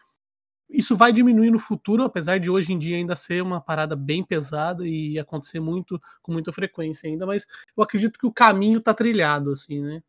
isso 0.70 0.96
vai 0.96 1.12
diminuir 1.12 1.50
no 1.50 1.58
futuro, 1.58 2.04
apesar 2.04 2.38
de 2.38 2.48
hoje 2.48 2.72
em 2.72 2.78
dia 2.78 2.96
ainda 2.96 3.16
ser 3.16 3.42
uma 3.42 3.60
parada 3.60 3.96
bem 3.96 4.22
pesada 4.22 4.86
e 4.86 5.18
acontecer 5.18 5.60
muito 5.60 6.00
com 6.22 6.32
muita 6.32 6.52
frequência 6.52 7.08
ainda, 7.08 7.26
mas 7.26 7.46
eu 7.76 7.82
acredito 7.82 8.18
que 8.18 8.26
o 8.26 8.32
caminho 8.32 8.78
está 8.78 8.94
trilhado, 8.94 9.50
assim, 9.50 9.80
né? 9.80 10.02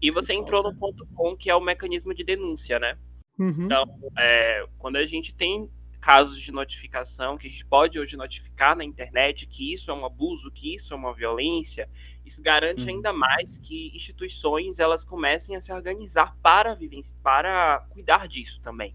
E 0.00 0.10
você 0.10 0.32
entrou 0.32 0.62
no 0.62 0.74
ponto 0.74 1.04
bom 1.06 1.36
que 1.36 1.50
é 1.50 1.54
o 1.54 1.60
mecanismo 1.60 2.14
de 2.14 2.24
denúncia, 2.24 2.78
né? 2.78 2.96
Uhum. 3.38 3.64
Então, 3.64 3.84
é, 4.16 4.66
quando 4.78 4.96
a 4.96 5.04
gente 5.04 5.34
tem 5.34 5.70
casos 6.00 6.40
de 6.40 6.52
notificação 6.52 7.36
que 7.36 7.48
a 7.48 7.50
gente 7.50 7.66
pode 7.66 7.98
hoje 7.98 8.16
notificar 8.16 8.76
na 8.76 8.84
internet 8.84 9.44
que 9.46 9.72
isso 9.72 9.90
é 9.90 9.94
um 9.94 10.04
abuso, 10.04 10.52
que 10.52 10.72
isso 10.72 10.94
é 10.94 10.96
uma 10.96 11.12
violência, 11.12 11.88
isso 12.24 12.40
garante 12.40 12.84
uhum. 12.84 12.90
ainda 12.90 13.12
mais 13.12 13.58
que 13.58 13.90
instituições 13.94 14.78
elas 14.78 15.04
comecem 15.04 15.56
a 15.56 15.60
se 15.60 15.72
organizar 15.72 16.36
para 16.40 16.78
para 17.22 17.86
cuidar 17.90 18.28
disso 18.28 18.60
também, 18.60 18.94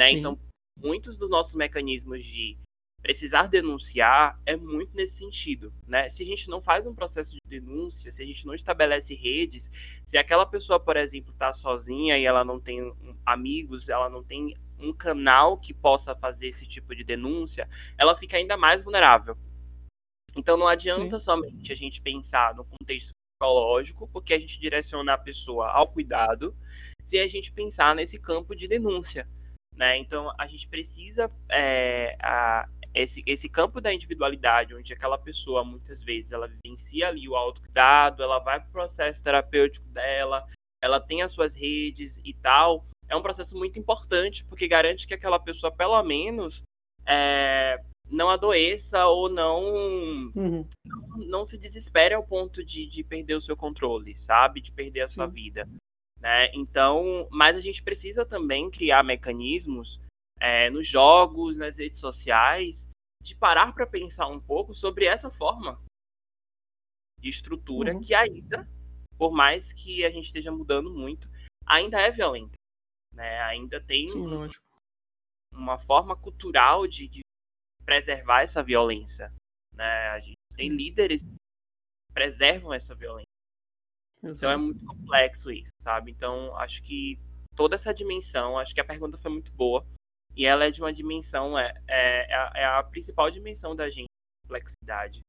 né? 0.00 0.10
Então, 0.12 0.40
muitos 0.78 1.18
dos 1.18 1.28
nossos 1.28 1.54
mecanismos 1.54 2.24
de 2.24 2.56
precisar 3.02 3.48
denunciar 3.48 4.40
é 4.46 4.56
muito 4.56 4.96
nesse 4.96 5.18
sentido, 5.18 5.74
né? 5.86 6.08
Se 6.08 6.22
a 6.22 6.26
gente 6.26 6.48
não 6.48 6.58
faz 6.58 6.86
um 6.86 6.94
processo 6.94 7.32
de 7.32 7.40
denúncia, 7.46 8.10
se 8.10 8.22
a 8.22 8.24
gente 8.24 8.46
não 8.46 8.54
estabelece 8.54 9.14
redes, 9.14 9.70
se 10.06 10.16
aquela 10.16 10.46
pessoa, 10.46 10.80
por 10.80 10.96
exemplo, 10.96 11.32
está 11.32 11.52
sozinha 11.52 12.16
e 12.16 12.24
ela 12.24 12.42
não 12.42 12.58
tem 12.58 12.94
amigos, 13.26 13.90
ela 13.90 14.08
não 14.08 14.24
tem 14.24 14.56
um 14.78 14.90
canal 14.90 15.58
que 15.58 15.74
possa 15.74 16.16
fazer 16.16 16.48
esse 16.48 16.66
tipo 16.66 16.96
de 16.96 17.04
denúncia, 17.04 17.68
ela 17.98 18.16
fica 18.16 18.38
ainda 18.38 18.56
mais 18.56 18.82
vulnerável. 18.82 19.36
Então 20.34 20.56
não 20.56 20.66
adianta 20.66 21.18
Sim. 21.20 21.24
somente 21.26 21.72
a 21.72 21.76
gente 21.76 22.00
pensar 22.00 22.54
no 22.54 22.64
contexto 22.64 23.10
psicológico, 23.38 24.08
porque 24.08 24.32
a 24.32 24.38
gente 24.38 24.58
direciona 24.58 25.12
a 25.12 25.18
pessoa 25.18 25.68
ao 25.68 25.92
cuidado, 25.92 26.56
se 27.04 27.18
a 27.18 27.28
gente 27.28 27.52
pensar 27.52 27.94
nesse 27.94 28.18
campo 28.18 28.56
de 28.56 28.66
denúncia. 28.66 29.28
Né? 29.80 29.96
Então 29.96 30.30
a 30.36 30.46
gente 30.46 30.68
precisa 30.68 31.32
é, 31.50 32.14
a, 32.20 32.68
esse, 32.92 33.22
esse 33.24 33.48
campo 33.48 33.80
da 33.80 33.90
individualidade, 33.90 34.74
onde 34.74 34.92
aquela 34.92 35.16
pessoa 35.16 35.64
muitas 35.64 36.02
vezes 36.02 36.32
ela 36.32 36.46
vivencia 36.46 37.08
ali 37.08 37.26
o 37.26 37.34
autocuidado, 37.34 38.22
ela 38.22 38.38
vai 38.40 38.60
para 38.60 38.68
o 38.68 38.72
processo 38.72 39.24
terapêutico 39.24 39.88
dela, 39.88 40.46
ela 40.82 41.00
tem 41.00 41.22
as 41.22 41.32
suas 41.32 41.54
redes 41.54 42.20
e 42.22 42.34
tal, 42.34 42.84
é 43.08 43.16
um 43.16 43.22
processo 43.22 43.56
muito 43.56 43.78
importante, 43.78 44.44
porque 44.44 44.68
garante 44.68 45.06
que 45.06 45.14
aquela 45.14 45.38
pessoa, 45.38 45.72
pelo 45.72 46.02
menos, 46.02 46.62
é, 47.06 47.82
não 48.10 48.28
adoeça 48.28 49.06
ou 49.06 49.30
não, 49.30 49.62
uhum. 50.36 50.68
não, 50.84 51.18
não, 51.26 51.46
se 51.46 51.56
desespere 51.56 52.12
ao 52.12 52.22
ponto 52.22 52.62
de, 52.62 52.86
de 52.86 53.02
perder 53.02 53.34
o 53.34 53.40
seu 53.40 53.56
controle, 53.56 54.14
sabe? 54.14 54.60
De 54.60 54.70
perder 54.70 55.00
a 55.00 55.08
sua 55.08 55.26
Sim. 55.26 55.34
vida. 55.34 55.66
Né? 56.20 56.52
Então, 56.54 57.26
mas 57.30 57.56
a 57.56 57.60
gente 57.60 57.82
precisa 57.82 58.26
também 58.26 58.70
criar 58.70 59.02
mecanismos 59.02 60.00
é, 60.38 60.68
nos 60.70 60.86
jogos, 60.86 61.56
nas 61.56 61.78
redes 61.78 62.00
sociais, 62.00 62.88
de 63.22 63.34
parar 63.34 63.72
para 63.72 63.86
pensar 63.86 64.26
um 64.26 64.40
pouco 64.40 64.74
sobre 64.74 65.06
essa 65.06 65.30
forma 65.30 65.80
de 67.18 67.28
estrutura 67.28 67.94
uhum. 67.94 68.00
que 68.00 68.14
ainda, 68.14 68.68
por 69.18 69.32
mais 69.32 69.72
que 69.72 70.04
a 70.04 70.10
gente 70.10 70.26
esteja 70.26 70.50
mudando 70.50 70.90
muito, 70.90 71.28
ainda 71.66 72.00
é 72.00 72.10
violenta 72.10 72.60
né? 73.12 73.40
Ainda 73.42 73.80
tem 73.80 74.08
Sim, 74.08 74.20
um, 74.20 74.48
uma 75.52 75.78
forma 75.78 76.16
cultural 76.16 76.86
de, 76.86 77.08
de, 77.08 77.20
preservar 77.84 78.42
essa 78.42 78.62
violência, 78.62 79.32
né? 79.72 80.08
A 80.10 80.20
gente 80.20 80.38
tem 80.54 80.68
líderes 80.68 81.22
que 81.22 81.36
preservam 82.12 82.72
essa 82.72 82.94
violência. 82.94 83.29
Exato. 84.22 84.38
Então 84.38 84.50
é 84.50 84.56
muito 84.56 84.84
complexo 84.84 85.50
isso, 85.50 85.70
sabe? 85.80 86.10
Então 86.10 86.54
acho 86.56 86.82
que 86.82 87.18
toda 87.56 87.74
essa 87.76 87.92
dimensão, 87.92 88.58
acho 88.58 88.74
que 88.74 88.80
a 88.80 88.84
pergunta 88.84 89.16
foi 89.16 89.30
muito 89.30 89.52
boa 89.52 89.86
e 90.36 90.46
ela 90.46 90.64
é 90.64 90.70
de 90.70 90.80
uma 90.80 90.92
dimensão 90.92 91.58
é, 91.58 91.72
é, 91.88 92.30
é, 92.30 92.34
a, 92.34 92.52
é 92.54 92.64
a 92.64 92.82
principal 92.82 93.30
dimensão 93.30 93.74
da 93.74 93.88
gente, 93.88 94.06
complexidade 94.44 95.20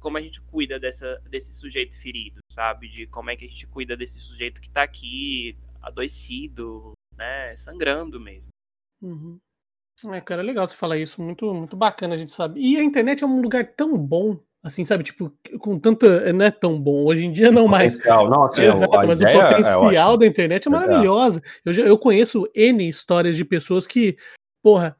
como 0.00 0.16
a 0.16 0.20
gente 0.20 0.40
cuida 0.40 0.80
dessa, 0.80 1.20
desse 1.28 1.52
sujeito 1.52 2.00
ferido, 2.00 2.40
sabe? 2.50 2.88
De 2.88 3.06
como 3.06 3.30
é 3.30 3.36
que 3.36 3.44
a 3.44 3.48
gente 3.48 3.66
cuida 3.66 3.96
desse 3.96 4.18
sujeito 4.18 4.60
que 4.60 4.70
tá 4.70 4.82
aqui 4.82 5.56
adoecido, 5.80 6.94
né? 7.14 7.54
Sangrando 7.54 8.18
mesmo. 8.18 8.48
Uhum. 9.02 9.38
É, 10.12 10.20
cara, 10.22 10.40
é 10.40 10.44
legal 10.44 10.66
você 10.66 10.74
falar 10.74 10.96
isso, 10.96 11.22
muito, 11.22 11.52
muito 11.52 11.76
bacana, 11.76 12.14
a 12.14 12.18
gente 12.18 12.32
sabe. 12.32 12.58
E 12.60 12.78
a 12.78 12.82
internet 12.82 13.22
é 13.22 13.26
um 13.26 13.42
lugar 13.42 13.74
tão 13.74 13.96
bom, 13.98 14.42
assim, 14.62 14.84
sabe, 14.84 15.04
tipo, 15.04 15.32
com 15.58 15.78
tanta. 15.78 16.32
Não 16.32 16.44
é 16.44 16.50
tão 16.50 16.80
bom, 16.80 17.04
hoje 17.04 17.24
em 17.24 17.32
dia 17.32 17.50
não 17.50 17.66
mais. 17.66 17.94
Potencial, 17.94 18.28
não, 18.30 18.44
assim, 18.44 18.62
Exato, 18.62 19.06
mas 19.06 19.20
o 19.20 19.26
é 19.26 19.32
potencial 19.32 20.14
é 20.14 20.18
da 20.18 20.26
internet 20.26 20.68
é 20.68 20.70
maravilhosa. 20.70 21.42
Eu, 21.64 21.72
eu 21.72 21.98
conheço 21.98 22.48
N 22.54 22.88
histórias 22.88 23.36
de 23.36 23.44
pessoas 23.44 23.86
que, 23.86 24.16
porra, 24.62 24.96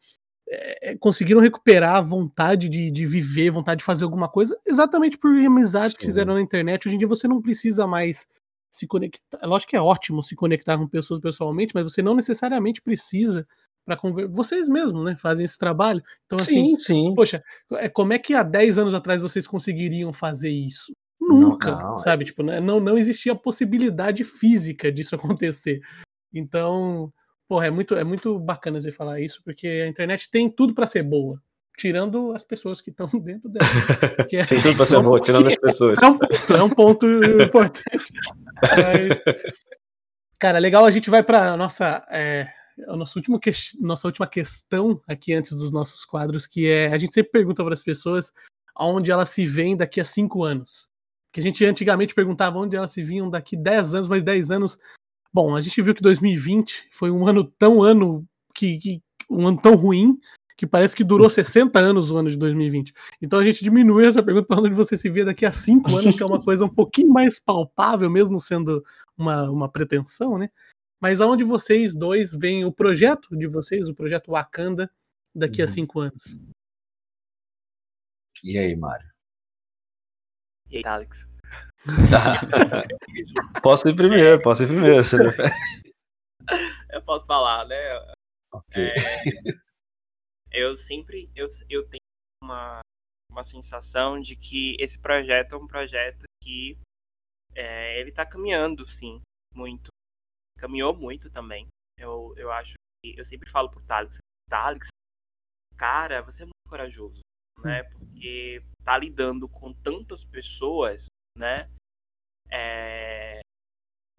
é, 0.49 0.97
conseguiram 0.99 1.41
recuperar 1.41 1.97
a 1.97 2.01
vontade 2.01 2.69
de, 2.69 2.91
de 2.91 3.07
viver, 3.07 3.51
vontade 3.51 3.81
de 3.81 3.85
fazer 3.85 4.05
alguma 4.05 4.29
coisa, 4.29 4.59
exatamente 4.67 5.17
por 5.17 5.31
amizades 5.31 5.93
Sim. 5.93 5.99
que 5.99 6.07
fizeram 6.07 6.35
na 6.35 6.41
internet. 6.41 6.89
Hoje 6.89 6.97
em 6.97 6.99
dia 6.99 7.09
você 7.09 7.29
não 7.29 7.41
precisa 7.41 7.87
mais 7.87 8.27
se 8.71 8.87
conectar. 8.87 9.39
É 9.43 9.47
lógico 9.47 9.71
que 9.71 9.77
é 9.77 9.81
ótimo 9.81 10.23
se 10.23 10.35
conectar 10.35 10.79
com 10.79 10.87
pessoas 10.87 11.21
pessoalmente, 11.21 11.75
mas 11.75 11.85
você 11.85 12.03
não 12.03 12.15
necessariamente 12.15 12.81
precisa 12.81 13.47
para 13.85 13.97
conversar. 13.97 14.33
Vocês 14.33 14.69
mesmos, 14.69 15.05
né, 15.05 15.17
fazem 15.17 15.45
esse 15.45 15.59
trabalho. 15.59 16.03
Então, 16.27 16.39
assim, 16.39 16.77
sim, 16.77 16.77
sim. 16.77 17.15
poxa, 17.15 17.43
é, 17.73 17.89
como 17.89 18.13
é 18.13 18.19
que 18.19 18.35
há 18.35 18.43
10 18.43 18.79
anos 18.79 18.95
atrás 18.95 19.23
vocês 19.23 19.47
conseguiriam 19.47 20.13
fazer 20.13 20.51
isso? 20.51 20.95
Nunca, 21.21 21.73
não, 21.73 21.91
não, 21.91 21.99
sabe? 21.99 22.25
É... 22.25 22.27
Tipo, 22.27 22.43
né, 22.43 22.61
não, 22.61 22.81
não 22.81 22.97
existia 22.99 23.35
possibilidade 23.35 24.25
física 24.25 24.91
disso 24.91 25.15
acontecer. 25.15 25.81
Então, 26.33 27.13
porra, 27.49 27.67
é 27.67 27.71
muito, 27.71 27.95
é 27.95 28.05
muito 28.05 28.39
bacana 28.39 28.81
você 28.81 28.91
falar 28.91 29.21
isso, 29.21 29.41
porque 29.45 29.67
a 29.67 29.89
internet 29.89 30.31
tem 30.31 30.51
tudo 30.51 30.75
para 30.75 30.87
ser 30.87 31.03
boa 31.03 31.41
tirando 31.81 32.33
as 32.33 32.45
pessoas 32.45 32.83
que 32.83 32.91
estão 32.91 33.07
dentro 33.19 33.49
dela. 33.49 33.67
É, 34.31 34.45
Tem 34.45 34.61
tudo 34.61 34.77
para 34.77 34.85
ser 34.85 35.03
bom, 35.03 35.19
tirando 35.21 35.47
as 35.47 35.57
pessoas. 35.57 35.97
É 36.03 36.07
um, 36.07 36.19
é 36.59 36.63
um 36.63 36.69
ponto 36.69 37.07
importante. 37.07 38.13
Mas, 38.61 39.19
Cara, 40.39 40.59
legal, 40.59 40.87
a 40.87 40.91
gente 40.91 41.11
vai 41.11 41.23
para 41.23 41.55
nossa 41.55 42.07
é, 42.11 42.49
a 42.89 42.97
nossa 42.97 43.19
última, 43.19 43.39
que... 43.39 43.51
nossa 43.81 44.09
última 44.09 44.27
questão 44.27 45.01
aqui 45.07 45.33
antes 45.33 45.53
dos 45.53 45.71
nossos 45.71 46.05
quadros, 46.05 46.47
que 46.47 46.69
é 46.69 46.89
a 46.93 46.99
gente 46.99 47.13
sempre 47.13 47.33
pergunta 47.33 47.65
para 47.65 47.75
as 47.75 47.83
pessoas 47.83 48.33
aonde 48.75 49.11
elas 49.11 49.31
se 49.31 49.45
veem 49.47 49.77
daqui 49.77 50.01
a 50.01 50.05
cinco 50.05 50.43
anos. 50.43 50.89
Que 51.33 51.41
a 51.41 51.43
gente 51.43 51.65
antigamente 51.65 52.15
perguntava 52.15 52.59
onde 52.59 52.77
elas 52.77 52.93
se 52.93 53.03
viam 53.03 53.31
daqui 53.31 53.57
10 53.57 53.95
anos, 53.95 54.09
mas 54.09 54.25
10 54.25 54.51
anos. 54.51 54.79
Bom, 55.33 55.55
a 55.55 55.61
gente 55.61 55.81
viu 55.81 55.95
que 55.95 56.03
2020 56.03 56.89
foi 56.91 57.11
um 57.11 57.27
ano 57.27 57.45
tão 57.45 57.83
ano 57.83 58.27
que, 58.53 58.79
que 58.79 59.03
um 59.29 59.47
ano 59.47 59.61
tão 59.61 59.77
ruim 59.77 60.19
que 60.61 60.67
parece 60.67 60.95
que 60.95 61.03
durou 61.03 61.31
60 61.31 61.79
anos 61.79 62.11
o 62.11 62.19
ano 62.19 62.29
de 62.29 62.37
2020. 62.37 62.93
Então 63.23 63.39
a 63.39 63.45
gente 63.45 63.65
diminui 63.65 64.05
essa 64.05 64.23
pergunta 64.23 64.47
para 64.47 64.61
onde 64.61 64.75
você 64.75 64.95
se 64.95 65.09
vê 65.09 65.25
daqui 65.25 65.47
a 65.47 65.53
cinco 65.55 65.97
anos, 65.97 66.15
que 66.15 66.23
é 66.23 66.27
uma 66.27 66.43
coisa 66.43 66.67
um 66.67 66.69
pouquinho 66.69 67.09
mais 67.09 67.39
palpável, 67.39 68.11
mesmo 68.11 68.39
sendo 68.39 68.85
uma, 69.17 69.51
uma 69.51 69.71
pretensão, 69.71 70.37
né? 70.37 70.51
Mas 71.01 71.21
aonde 71.21 71.43
vocês 71.45 71.97
dois 71.97 72.31
veem 72.31 72.65
o 72.65 72.73
projeto 72.73 73.35
de 73.35 73.47
vocês, 73.47 73.89
o 73.89 73.95
projeto 73.95 74.33
Wakanda, 74.33 74.91
daqui 75.35 75.63
uhum. 75.63 75.65
a 75.65 75.69
cinco 75.69 76.01
anos? 76.01 76.39
E 78.45 78.59
aí, 78.59 78.77
Mário? 78.77 79.09
E 80.69 80.77
aí, 80.77 80.87
Alex? 80.87 81.27
posso 83.63 83.89
ir 83.89 83.97
primeiro, 83.97 84.41
posso 84.43 84.63
ir 84.63 84.67
primeiro. 84.67 85.03
Você 85.03 85.17
Eu 86.91 87.03
posso 87.03 87.27
falar, 87.27 87.67
né? 87.67 87.77
Ok. 88.53 88.83
É, 88.85 89.23
eu 90.53 90.77
sempre 90.77 91.31
eu, 91.35 91.47
eu 91.69 91.89
tenho 91.89 92.01
uma, 92.43 92.81
uma 93.31 93.45
sensação 93.45 94.21
de 94.21 94.37
que 94.37 94.77
esse 94.79 94.99
projeto 94.99 95.55
é 95.55 95.59
um 95.59 95.67
projeto 95.67 96.25
que 96.43 96.77
é, 97.55 97.99
ele 98.01 98.11
está 98.11 98.27
caminhando, 98.27 98.85
sim, 98.87 99.21
muito 99.55 99.91
caminhou 100.61 100.95
muito 100.95 101.31
também. 101.31 101.67
Eu, 101.97 102.35
eu 102.37 102.53
acho 102.53 102.75
que 103.03 103.19
eu 103.19 103.25
sempre 103.25 103.51
falo 103.51 103.71
pro 103.71 103.83
Talix, 103.83 104.19
Talix, 104.49 104.89
cara, 105.77 106.23
você 106.23 106.43
é 106.43 106.47
muito 106.47 106.69
corajoso, 106.69 107.21
né? 107.65 107.83
Hum. 107.83 107.99
Porque 107.99 108.63
tá 108.85 108.99
lidando 108.99 109.49
com 109.49 109.73
tantas 109.73 110.23
pessoas, 110.23 111.07
né? 111.37 111.71
É, 112.51 113.41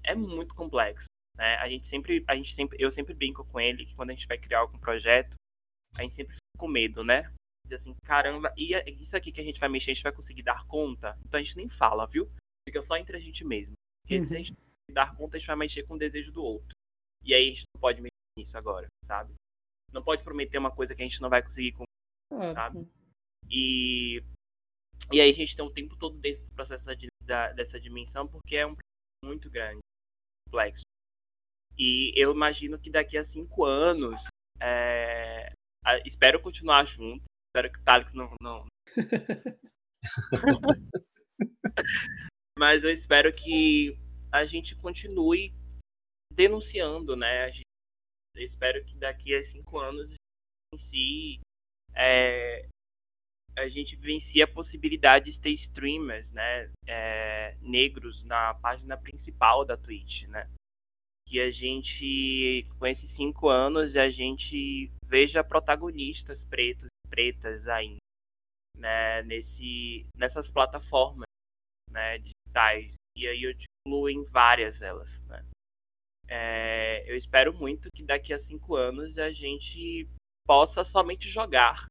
é 0.03 0.15
muito 0.15 0.55
complexo, 0.55 1.05
né? 1.38 1.55
A 1.57 1.69
gente 1.69 1.88
sempre, 1.88 2.23
a 2.27 2.35
gente 2.35 2.53
sempre, 2.53 2.77
eu 2.80 2.89
sempre 2.89 3.13
brinco 3.13 3.45
com 3.45 3.59
ele 3.59 3.85
que 3.85 3.95
quando 3.95 4.09
a 4.09 4.13
gente 4.13 4.27
vai 4.27 4.38
criar 4.38 4.59
algum 4.59 4.80
projeto, 4.80 5.35
a 5.97 6.01
gente 6.01 6.15
sempre 6.15 6.34
fica 6.34 6.57
com 6.57 6.68
medo, 6.68 7.03
né? 7.03 7.31
Diz 7.65 7.81
assim, 7.81 7.93
caramba, 8.03 8.51
e 8.57 8.73
é, 8.73 8.89
isso 8.89 9.15
aqui 9.15 9.31
que 9.31 9.41
a 9.41 9.43
gente 9.43 9.59
vai 9.59 9.69
mexer, 9.69 9.91
a 9.91 9.93
gente 9.93 10.03
vai 10.03 10.13
conseguir 10.13 10.43
dar 10.43 10.65
conta? 10.65 11.18
Então 11.26 11.39
a 11.39 11.43
gente 11.43 11.57
nem 11.57 11.69
fala, 11.69 12.07
viu? 12.07 12.31
Fica 12.68 12.81
só 12.81 12.97
entre 12.97 13.18
a 13.18 13.19
gente 13.19 13.43
mesmo. 13.43 13.73
Porque 14.03 14.15
uhum. 14.15 14.22
se 14.22 14.34
a 14.34 14.38
uhum. 14.38 14.43
gente 14.43 14.57
dar 14.91 15.15
conta, 15.15 15.35
a 15.35 15.39
gente 15.39 15.47
vai 15.47 15.55
mexer 15.55 15.84
com 15.84 15.95
o 15.95 15.99
desejo 15.99 16.31
do 16.31 16.43
outro. 16.43 16.72
E 17.23 17.34
aí 17.34 17.47
a 17.47 17.49
gente 17.49 17.63
não 17.76 17.81
pode 17.81 18.01
mexer 18.01 18.11
nisso 18.38 18.57
agora, 18.57 18.88
sabe? 19.05 19.34
Não 19.91 20.03
pode 20.03 20.23
prometer 20.23 20.57
uma 20.57 20.73
coisa 20.73 20.95
que 20.95 21.01
a 21.01 21.05
gente 21.05 21.22
não 21.22 21.30
vai 21.30 21.43
conseguir 21.43 21.73
cumprir, 21.73 22.49
é. 22.49 22.53
sabe? 22.53 22.88
E, 23.49 24.23
e 25.11 25.19
aí 25.19 25.31
a 25.31 25.35
gente 25.35 25.55
tem 25.55 25.65
um 25.65 25.73
tempo 25.73 25.95
todo 25.97 26.18
desse 26.18 26.49
processo 26.53 26.85
da, 27.23 27.51
dessa 27.51 27.80
dimensão, 27.80 28.27
porque 28.27 28.55
é 28.55 28.65
um 28.65 28.76
muito 29.23 29.49
grande, 29.49 29.80
complexo. 30.47 30.84
E 31.77 32.11
eu 32.15 32.31
imagino 32.31 32.80
que 32.80 32.89
daqui 32.89 33.18
a 33.18 33.23
cinco 33.23 33.65
anos, 33.65 34.23
é, 34.59 35.51
espero 36.05 36.41
continuar 36.41 36.85
junto, 36.85 37.23
espero 37.49 37.72
que 37.72 37.80
o 37.80 37.84
Talix 37.84 38.13
não... 38.13 38.34
não... 38.41 38.65
Mas 42.57 42.84
eu 42.84 42.91
espero 42.91 43.34
que 43.34 43.97
a 44.32 44.45
gente 44.45 44.76
continue 44.76 45.53
denunciando, 46.32 47.16
né? 47.16 47.52
Gente, 47.52 47.66
eu 48.36 48.45
espero 48.45 48.84
que 48.86 48.95
daqui 48.95 49.36
a 49.36 49.44
cinco 49.44 49.78
anos 49.78 50.14
em 50.74 51.40
é, 51.94 52.66
a 53.58 53.68
gente 53.68 53.95
vivencie 53.95 54.41
a 54.41 54.48
possibilidade 54.48 55.32
de 55.32 55.40
ter 55.40 55.52
streamers, 55.52 56.32
né, 56.32 56.72
é, 56.88 57.58
negros 57.60 58.24
na 58.24 58.53
página 58.56 58.98
principal 58.98 59.66
da 59.66 59.76
Twitch, 59.76 60.24
né? 60.28 60.49
Que 61.28 61.40
a 61.41 61.52
gente, 61.52 62.66
com 62.80 62.86
esses 62.86 63.12
cinco 63.12 63.49
anos, 63.49 63.95
a 63.95 64.10
gente 64.10 64.91
veja 65.06 65.44
protagonistas 65.44 66.45
pretos 66.45 66.88
e 66.88 67.10
pretas 67.10 67.68
ainda, 67.68 67.99
né, 68.78 69.22
nesse, 69.24 70.06
nessas 70.16 70.49
plataformas, 70.49 71.28
né, 71.90 72.18
digitais. 72.20 72.95
E 73.18 73.28
aí 73.28 73.44
eu 73.44 73.53
te 73.56 73.66
incluo 73.86 74.10
em 74.10 74.24
várias 74.24 74.82
elas, 74.82 75.22
né? 75.24 75.45
É, 76.28 77.03
eu 77.12 77.18
espero 77.18 77.53
muito 77.53 77.90
que 77.94 78.03
daqui 78.03 78.34
a 78.34 78.40
cinco 78.40 78.76
anos 78.76 79.18
a 79.18 79.32
gente 79.32 80.08
possa 80.48 80.84
somente 80.84 81.28
jogar, 81.28 81.86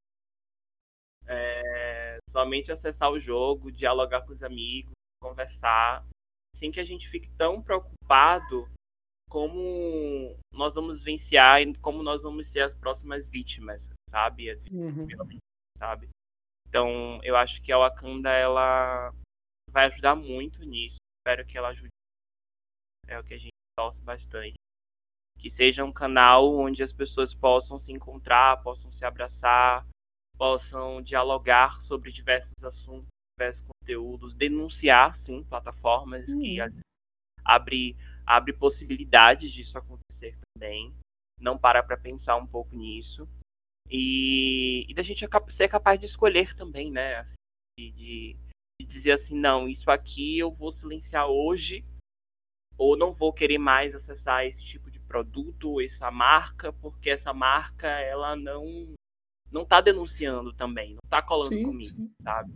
é, 1.27 2.17
somente 2.29 2.73
acessar 2.73 3.11
o 3.11 3.21
jogo, 3.21 3.71
dialogar 3.71 4.23
com 4.23 4.33
os 4.33 4.43
amigos, 4.43 4.93
conversar, 5.23 6.07
sem 6.55 6.71
que 6.71 6.81
a 6.81 6.85
gente 6.85 7.09
fique 7.09 7.29
tão 7.37 7.63
preocupado 7.63 8.67
como 9.29 10.37
nós 10.53 10.75
vamos 10.75 11.05
vencer 11.05 11.41
e 11.61 11.75
como 11.79 12.03
nós 12.03 12.23
vamos 12.23 12.49
ser 12.49 12.61
as 12.61 12.75
próximas 12.75 13.29
vítimas, 13.29 13.89
sabe? 14.09 14.51
As 14.51 14.63
vítimas, 14.63 14.97
uhum. 14.97 15.39
sabe? 15.79 16.09
Então, 16.67 17.21
eu 17.23 17.37
acho 17.37 17.61
que 17.63 17.73
a 17.73 17.79
Wakanda 17.79 18.31
ela 18.31 19.13
vai 19.71 19.87
ajudar 19.87 20.17
muito 20.17 20.65
nisso. 20.65 20.99
Espero 21.21 21.47
que 21.47 21.59
ela 21.59 21.69
ajude. 21.69 21.89
É 23.07 23.19
o 23.19 23.25
que 23.25 23.35
a 23.35 23.39
gente 23.39 23.51
torce 23.79 24.03
bastante. 24.03 24.55
Que 25.39 25.51
seja 25.51 25.85
um 25.85 25.93
canal 25.93 26.55
onde 26.55 26.83
as 26.83 26.93
pessoas 26.93 27.35
possam 27.35 27.79
se 27.79 27.93
encontrar, 27.93 28.63
possam 28.63 28.91
se 28.91 29.05
abraçar, 29.05 29.87
possam 30.37 31.03
dialogar 31.03 31.81
sobre 31.83 32.11
diversos 32.11 32.65
assuntos, 32.65 33.09
diversos 33.39 33.67
conteúdos, 33.67 34.35
denunciar, 34.35 35.15
sim, 35.15 35.45
plataformas 35.45 36.29
uhum. 36.31 36.41
que 36.41 36.59
abre, 37.45 37.97
abre 38.27 38.53
possibilidades 38.53 39.53
disso 39.53 39.77
acontecer 39.77 40.39
também. 40.55 40.95
Não 41.39 41.59
para 41.59 41.83
para 41.83 41.97
pensar 41.97 42.37
um 42.37 42.47
pouco 42.47 42.75
nisso. 42.75 43.29
E, 43.91 44.87
e 44.89 44.95
da 44.95 45.03
gente 45.03 45.27
ser 45.49 45.69
capaz 45.69 45.99
de 45.99 46.07
escolher 46.07 46.55
também, 46.55 46.91
né? 46.91 47.17
Assim, 47.17 47.35
de, 47.79 47.91
de 47.91 48.37
dizer 48.85 49.13
assim, 49.13 49.39
não, 49.39 49.69
isso 49.69 49.91
aqui 49.91 50.39
eu 50.39 50.51
vou 50.51 50.71
silenciar 50.73 51.27
hoje, 51.27 51.85
ou 52.77 52.97
não 52.97 53.13
vou 53.13 53.33
querer 53.33 53.59
mais 53.59 53.95
acessar 53.95 54.47
esse 54.47 54.65
tipo 54.65 54.91
de 54.91 54.99
produto, 55.01 55.81
essa 55.81 56.11
marca, 56.11 56.73
porque 56.73 57.11
essa 57.11 57.33
marca 57.33 57.87
ela 57.87 58.35
não 58.35 58.95
não 59.53 59.65
tá 59.65 59.81
denunciando 59.81 60.53
também, 60.53 60.95
não 60.95 61.11
tá 61.11 61.21
colando 61.21 61.57
sim, 61.57 61.65
comigo, 61.65 61.97
sim. 61.97 62.13
sabe? 62.23 62.55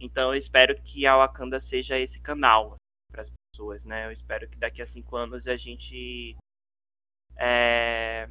Então 0.00 0.32
eu 0.32 0.38
espero 0.38 0.74
que 0.82 1.06
a 1.06 1.16
Wakanda 1.16 1.60
seja 1.60 1.98
esse 1.98 2.20
canal 2.20 2.76
para 3.10 3.22
as 3.22 3.30
pessoas, 3.30 3.84
né? 3.84 4.06
Eu 4.06 4.12
espero 4.12 4.48
que 4.48 4.58
daqui 4.58 4.82
a 4.82 4.86
cinco 4.86 5.16
anos 5.16 5.46
a 5.46 5.56
gente 5.56 6.36
é, 7.36 8.28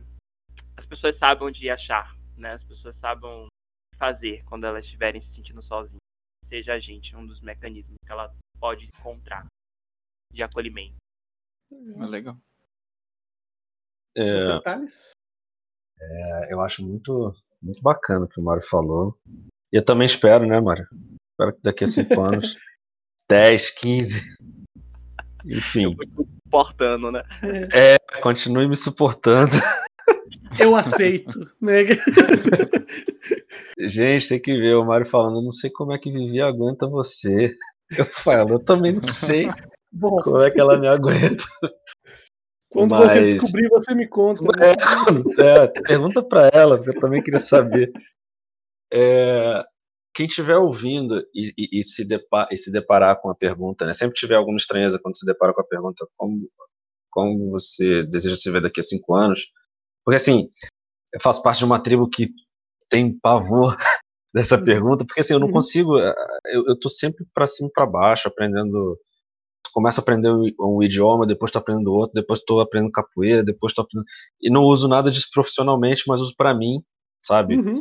as 0.77 0.85
pessoas 0.85 1.15
saibam 1.15 1.47
onde 1.47 1.69
achar, 1.69 2.15
né? 2.37 2.51
As 2.51 2.63
pessoas 2.63 2.97
saibam 2.97 3.47
fazer 3.95 4.43
quando 4.43 4.65
elas 4.65 4.85
estiverem 4.85 5.21
se 5.21 5.33
sentindo 5.33 5.61
sozinhas 5.61 6.04
seja 6.45 6.73
a 6.73 6.79
gente 6.79 7.15
um 7.15 7.25
dos 7.25 7.41
mecanismos 7.41 7.97
que 8.05 8.11
ela 8.11 8.33
pode 8.59 8.85
encontrar 8.85 9.45
de 10.31 10.43
acolhimento. 10.43 10.95
É 11.71 12.05
legal. 12.05 12.37
É, 14.17 14.37
é, 15.99 16.53
eu 16.53 16.61
acho 16.61 16.85
muito, 16.85 17.33
muito 17.61 17.81
bacana 17.81 18.25
o 18.25 18.27
que 18.27 18.39
o 18.39 18.43
Mário 18.43 18.63
falou. 18.63 19.17
E 19.73 19.77
eu 19.77 19.83
também 19.83 20.05
espero, 20.05 20.45
né, 20.45 20.59
Mário? 20.61 20.87
Espero 21.31 21.53
que 21.53 21.61
daqui 21.63 21.83
a 21.83 21.87
cinco 21.87 22.21
anos, 22.21 22.55
10, 23.27 23.69
15, 23.71 24.21
enfim. 25.45 25.95
Suportando, 26.45 27.11
né? 27.11 27.23
É, 27.73 27.97
continue 28.21 28.67
me 28.67 28.75
suportando. 28.75 29.51
Eu 30.59 30.75
aceito. 30.75 31.39
Né? 31.61 31.83
Gente, 33.79 34.29
tem 34.29 34.41
que 34.41 34.57
ver 34.57 34.75
o 34.75 34.85
Mário 34.85 35.05
falando, 35.05 35.37
eu 35.37 35.43
não 35.43 35.51
sei 35.51 35.69
como 35.69 35.93
é 35.93 35.97
que 35.97 36.11
Vivi 36.11 36.41
aguenta 36.41 36.87
você. 36.87 37.53
Eu 37.97 38.05
falo, 38.05 38.53
eu 38.53 38.59
também 38.59 38.93
não 38.93 39.03
sei 39.03 39.47
Bom, 39.91 40.17
como 40.21 40.41
é 40.41 40.51
que 40.51 40.59
ela 40.59 40.77
me 40.77 40.87
aguenta. 40.87 41.43
Quando 42.69 42.91
Mas... 42.91 43.13
você 43.13 43.23
descobrir, 43.23 43.69
você 43.69 43.95
me 43.95 44.07
conta. 44.07 44.41
Né? 44.43 44.73
É, 45.39 45.63
é, 45.63 45.67
pergunta 45.67 46.21
para 46.21 46.49
ela, 46.53 46.77
porque 46.77 46.97
eu 46.97 47.01
também 47.01 47.23
queria 47.23 47.39
saber. 47.39 47.91
É, 48.91 49.63
quem 50.13 50.25
estiver 50.27 50.57
ouvindo 50.57 51.21
e, 51.33 51.53
e, 51.57 51.79
e, 51.79 51.83
se 51.83 52.05
depar, 52.05 52.47
e 52.51 52.57
se 52.57 52.71
deparar 52.71 53.19
com 53.21 53.29
a 53.29 53.35
pergunta, 53.35 53.85
né? 53.85 53.93
Sempre 53.93 54.15
tiver 54.15 54.35
alguma 54.35 54.57
estranheza 54.57 54.99
quando 55.01 55.17
se 55.17 55.25
depara 55.25 55.53
com 55.53 55.61
a 55.61 55.65
pergunta, 55.65 56.05
como, 56.17 56.49
como 57.09 57.51
você 57.51 58.03
deseja 58.03 58.35
se 58.35 58.51
ver 58.51 58.61
daqui 58.61 58.81
a 58.81 58.83
cinco 58.83 59.15
anos? 59.15 59.51
Porque 60.05 60.15
assim, 60.15 60.47
eu 61.13 61.19
faço 61.21 61.41
parte 61.41 61.59
de 61.59 61.65
uma 61.65 61.79
tribo 61.79 62.07
que 62.09 62.29
tem 62.89 63.17
pavor 63.19 63.75
dessa 64.33 64.61
pergunta, 64.61 65.03
porque 65.05 65.21
assim, 65.21 65.33
eu 65.33 65.39
não 65.39 65.47
uhum. 65.47 65.53
consigo, 65.53 65.97
eh, 65.97 66.13
eu, 66.47 66.65
eu 66.67 66.79
tô 66.79 66.89
sempre 66.89 67.25
para 67.33 67.47
cima 67.47 67.69
para 67.73 67.85
baixo, 67.85 68.27
aprendendo 68.27 68.97
começa 69.75 69.99
a 69.99 70.03
aprender 70.03 70.31
um 70.57 70.81
idioma, 70.81 71.27
depois 71.27 71.49
estou 71.49 71.59
aprendendo 71.59 71.91
outro, 71.91 72.13
depois 72.15 72.39
estou 72.39 72.61
aprendendo 72.61 72.93
capoeira, 72.93 73.43
depois 73.43 73.71
estou 73.71 73.83
aprendendo. 73.83 74.07
E 74.41 74.49
não 74.49 74.63
uso 74.63 74.87
nada 74.87 75.11
disso 75.11 75.27
profissionalmente, 75.33 76.05
mas 76.07 76.21
uso 76.21 76.33
para 76.37 76.53
mim, 76.53 76.81
sabe? 77.21 77.57
Uhum. 77.57 77.75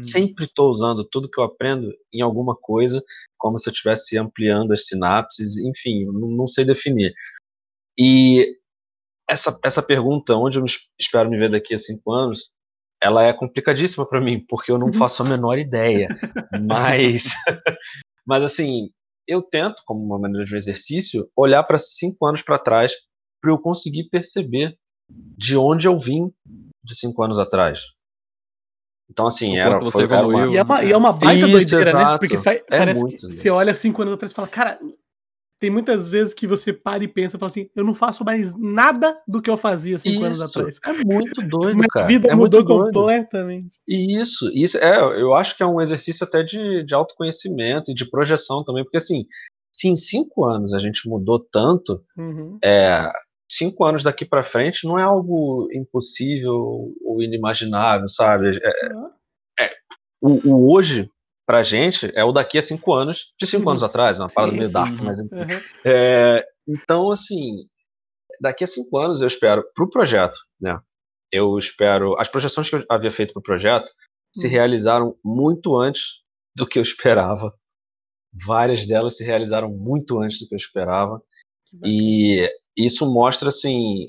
Sempre 0.00 0.44
estou 0.44 0.70
usando 0.70 1.02
tudo 1.02 1.28
que 1.28 1.40
eu 1.40 1.44
aprendo 1.44 1.92
em 2.14 2.20
alguma 2.22 2.54
coisa, 2.54 3.02
como 3.36 3.58
se 3.58 3.68
eu 3.68 3.72
estivesse 3.72 4.16
ampliando 4.16 4.72
as 4.72 4.86
sinapses, 4.86 5.56
enfim, 5.56 6.04
não 6.12 6.46
sei 6.46 6.64
definir. 6.64 7.12
E 7.98 8.56
essa, 9.30 9.58
essa 9.64 9.82
pergunta, 9.82 10.34
onde 10.34 10.58
eu 10.58 10.64
espero 10.98 11.30
me 11.30 11.38
ver 11.38 11.50
daqui 11.50 11.72
a 11.72 11.78
cinco 11.78 12.12
anos, 12.12 12.52
ela 13.00 13.22
é 13.22 13.32
complicadíssima 13.32 14.06
para 14.06 14.20
mim, 14.20 14.44
porque 14.48 14.72
eu 14.72 14.78
não 14.78 14.88
uhum. 14.88 14.94
faço 14.94 15.22
a 15.22 15.26
menor 15.26 15.56
ideia. 15.56 16.08
mas, 16.66 17.30
mas 18.26 18.42
assim, 18.42 18.90
eu 19.28 19.40
tento, 19.40 19.82
como 19.86 20.04
uma 20.04 20.18
maneira 20.18 20.44
de 20.44 20.52
um 20.52 20.58
exercício, 20.58 21.30
olhar 21.36 21.62
para 21.62 21.78
cinco 21.78 22.26
anos 22.26 22.42
para 22.42 22.58
trás 22.58 22.92
para 23.40 23.52
eu 23.52 23.58
conseguir 23.58 24.10
perceber 24.10 24.76
de 25.08 25.56
onde 25.56 25.86
eu 25.86 25.96
vim 25.96 26.30
de 26.84 26.94
cinco 26.94 27.22
anos 27.22 27.38
atrás. 27.38 27.80
Então, 29.08 29.26
assim, 29.26 29.58
era, 29.58 29.78
você 29.78 29.92
foi, 29.92 30.02
evoluiu. 30.02 30.38
Era 30.38 30.46
uma... 30.46 30.54
E, 30.54 30.56
é 30.56 30.62
uma, 30.62 30.84
e 30.84 30.92
é 30.92 30.96
uma 30.96 31.12
baita 31.12 31.46
Isso, 31.46 31.52
doideira, 31.52 31.92
né? 31.92 32.00
exato. 32.00 32.12
né? 32.12 32.18
Porque 32.18 32.48
é 32.48 32.62
parece 32.78 33.00
muito, 33.00 33.28
que 33.28 33.32
você 33.32 33.50
olha 33.50 33.74
cinco 33.74 34.02
anos 34.02 34.14
atrás 34.14 34.32
e 34.32 34.34
fala, 34.34 34.48
cara, 34.48 34.78
tem 35.60 35.70
muitas 35.70 36.08
vezes 36.08 36.32
que 36.32 36.46
você 36.46 36.72
para 36.72 37.04
e 37.04 37.08
pensa 37.08 37.36
e 37.36 37.40
fala 37.40 37.50
assim: 37.50 37.68
eu 37.76 37.84
não 37.84 37.94
faço 37.94 38.24
mais 38.24 38.58
nada 38.58 39.20
do 39.28 39.42
que 39.42 39.50
eu 39.50 39.58
fazia 39.58 39.98
cinco 39.98 40.16
isso, 40.16 40.24
anos 40.24 40.42
atrás. 40.42 40.78
É 40.84 40.92
muito 41.04 41.40
doido, 41.46 41.76
Minha 41.76 41.88
cara. 41.88 42.06
Vida 42.06 42.28
é 42.30 42.34
mudou 42.34 42.64
completamente. 42.64 43.78
Isso, 43.86 44.50
isso 44.54 44.78
é, 44.78 44.98
eu 45.20 45.34
acho 45.34 45.54
que 45.56 45.62
é 45.62 45.66
um 45.66 45.80
exercício 45.80 46.26
até 46.26 46.42
de, 46.42 46.82
de 46.84 46.94
autoconhecimento 46.94 47.90
e 47.90 47.94
de 47.94 48.08
projeção 48.08 48.64
também, 48.64 48.82
porque 48.82 48.96
assim, 48.96 49.26
se 49.70 49.86
em 49.86 49.96
cinco 49.96 50.46
anos 50.46 50.72
a 50.72 50.78
gente 50.78 51.06
mudou 51.06 51.38
tanto, 51.38 52.02
uhum. 52.16 52.58
é, 52.64 53.06
cinco 53.50 53.84
anos 53.84 54.02
daqui 54.02 54.24
para 54.24 54.42
frente 54.42 54.86
não 54.86 54.98
é 54.98 55.02
algo 55.02 55.68
impossível 55.74 56.94
ou 57.04 57.22
inimaginável, 57.22 58.08
sabe? 58.08 58.58
É, 58.62 58.94
uhum. 58.94 59.10
é, 59.60 59.70
o, 60.22 60.54
o 60.54 60.74
hoje 60.74 61.10
pra 61.50 61.64
gente 61.64 62.12
é 62.14 62.22
o 62.22 62.30
daqui 62.30 62.58
a 62.58 62.62
cinco 62.62 62.92
anos, 62.92 63.32
de 63.36 63.44
cinco 63.44 63.64
uhum. 63.64 63.70
anos 63.70 63.82
atrás, 63.82 64.20
uma 64.20 64.28
parada 64.28 64.52
meio 64.52 64.70
dark, 64.70 64.96
mas 65.02 65.18
uhum. 65.18 65.28
é, 65.84 66.46
então, 66.68 67.10
assim, 67.10 67.66
daqui 68.40 68.62
a 68.62 68.68
cinco 68.68 68.96
anos 68.96 69.20
eu 69.20 69.26
espero 69.26 69.64
pro 69.74 69.90
projeto, 69.90 70.36
né? 70.60 70.78
Eu 71.32 71.58
espero. 71.58 72.16
As 72.20 72.28
projeções 72.28 72.70
que 72.70 72.76
eu 72.76 72.84
havia 72.88 73.10
feito 73.10 73.32
pro 73.32 73.42
projeto 73.42 73.90
se 74.32 74.46
uhum. 74.46 74.52
realizaram 74.52 75.16
muito 75.24 75.76
antes 75.76 76.20
do 76.56 76.64
que 76.64 76.78
eu 76.78 76.84
esperava. 76.84 77.52
Várias 78.46 78.86
delas 78.86 79.16
se 79.16 79.24
realizaram 79.24 79.72
muito 79.72 80.20
antes 80.20 80.38
do 80.38 80.46
que 80.46 80.54
eu 80.54 80.58
esperava. 80.58 81.20
E 81.84 82.48
isso 82.76 83.12
mostra, 83.12 83.48
assim, 83.48 84.08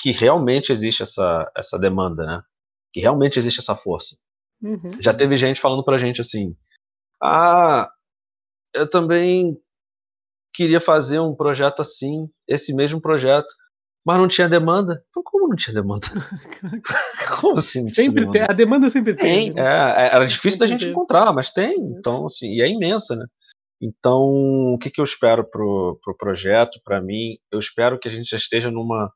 que 0.00 0.10
realmente 0.10 0.72
existe 0.72 1.04
essa, 1.04 1.48
essa 1.56 1.78
demanda, 1.78 2.26
né? 2.26 2.42
Que 2.92 2.98
realmente 2.98 3.38
existe 3.38 3.60
essa 3.60 3.76
força. 3.76 4.16
Uhum. 4.62 5.00
Já 5.00 5.14
teve 5.14 5.36
gente 5.36 5.60
falando 5.60 5.84
pra 5.84 5.98
gente 5.98 6.20
assim: 6.20 6.56
Ah, 7.22 7.90
eu 8.74 8.88
também 8.88 9.56
queria 10.52 10.80
fazer 10.80 11.20
um 11.20 11.34
projeto 11.34 11.80
assim, 11.80 12.28
esse 12.48 12.74
mesmo 12.74 13.00
projeto, 13.00 13.48
mas 14.04 14.18
não 14.18 14.28
tinha 14.28 14.48
demanda. 14.48 15.04
Então, 15.08 15.22
como 15.22 15.48
não 15.48 15.56
tinha 15.56 15.74
demanda? 15.74 16.06
como 17.40 17.58
assim? 17.58 17.86
sempre 17.88 18.20
demanda? 18.20 18.32
tem, 18.32 18.42
a 18.42 18.52
demanda 18.52 18.90
sempre 18.90 19.14
tem. 19.14 19.52
tem 19.52 19.54
né? 19.54 19.62
é, 19.62 20.02
é 20.02 20.14
era 20.14 20.26
difícil 20.26 20.58
da 20.58 20.66
gente 20.66 20.86
encontrar, 20.86 21.32
mas 21.32 21.50
tem. 21.50 21.76
Então, 21.76 22.26
assim, 22.26 22.54
e 22.54 22.62
é 22.62 22.68
imensa, 22.68 23.14
né? 23.14 23.26
Então, 23.80 24.74
o 24.74 24.78
que, 24.78 24.90
que 24.90 25.00
eu 25.00 25.04
espero 25.04 25.44
pro, 25.44 26.00
pro 26.02 26.16
projeto, 26.16 26.80
para 26.84 27.00
mim? 27.00 27.38
Eu 27.50 27.60
espero 27.60 27.98
que 27.98 28.08
a 28.08 28.10
gente 28.10 28.28
já 28.28 28.36
esteja 28.36 28.70
numa 28.70 29.12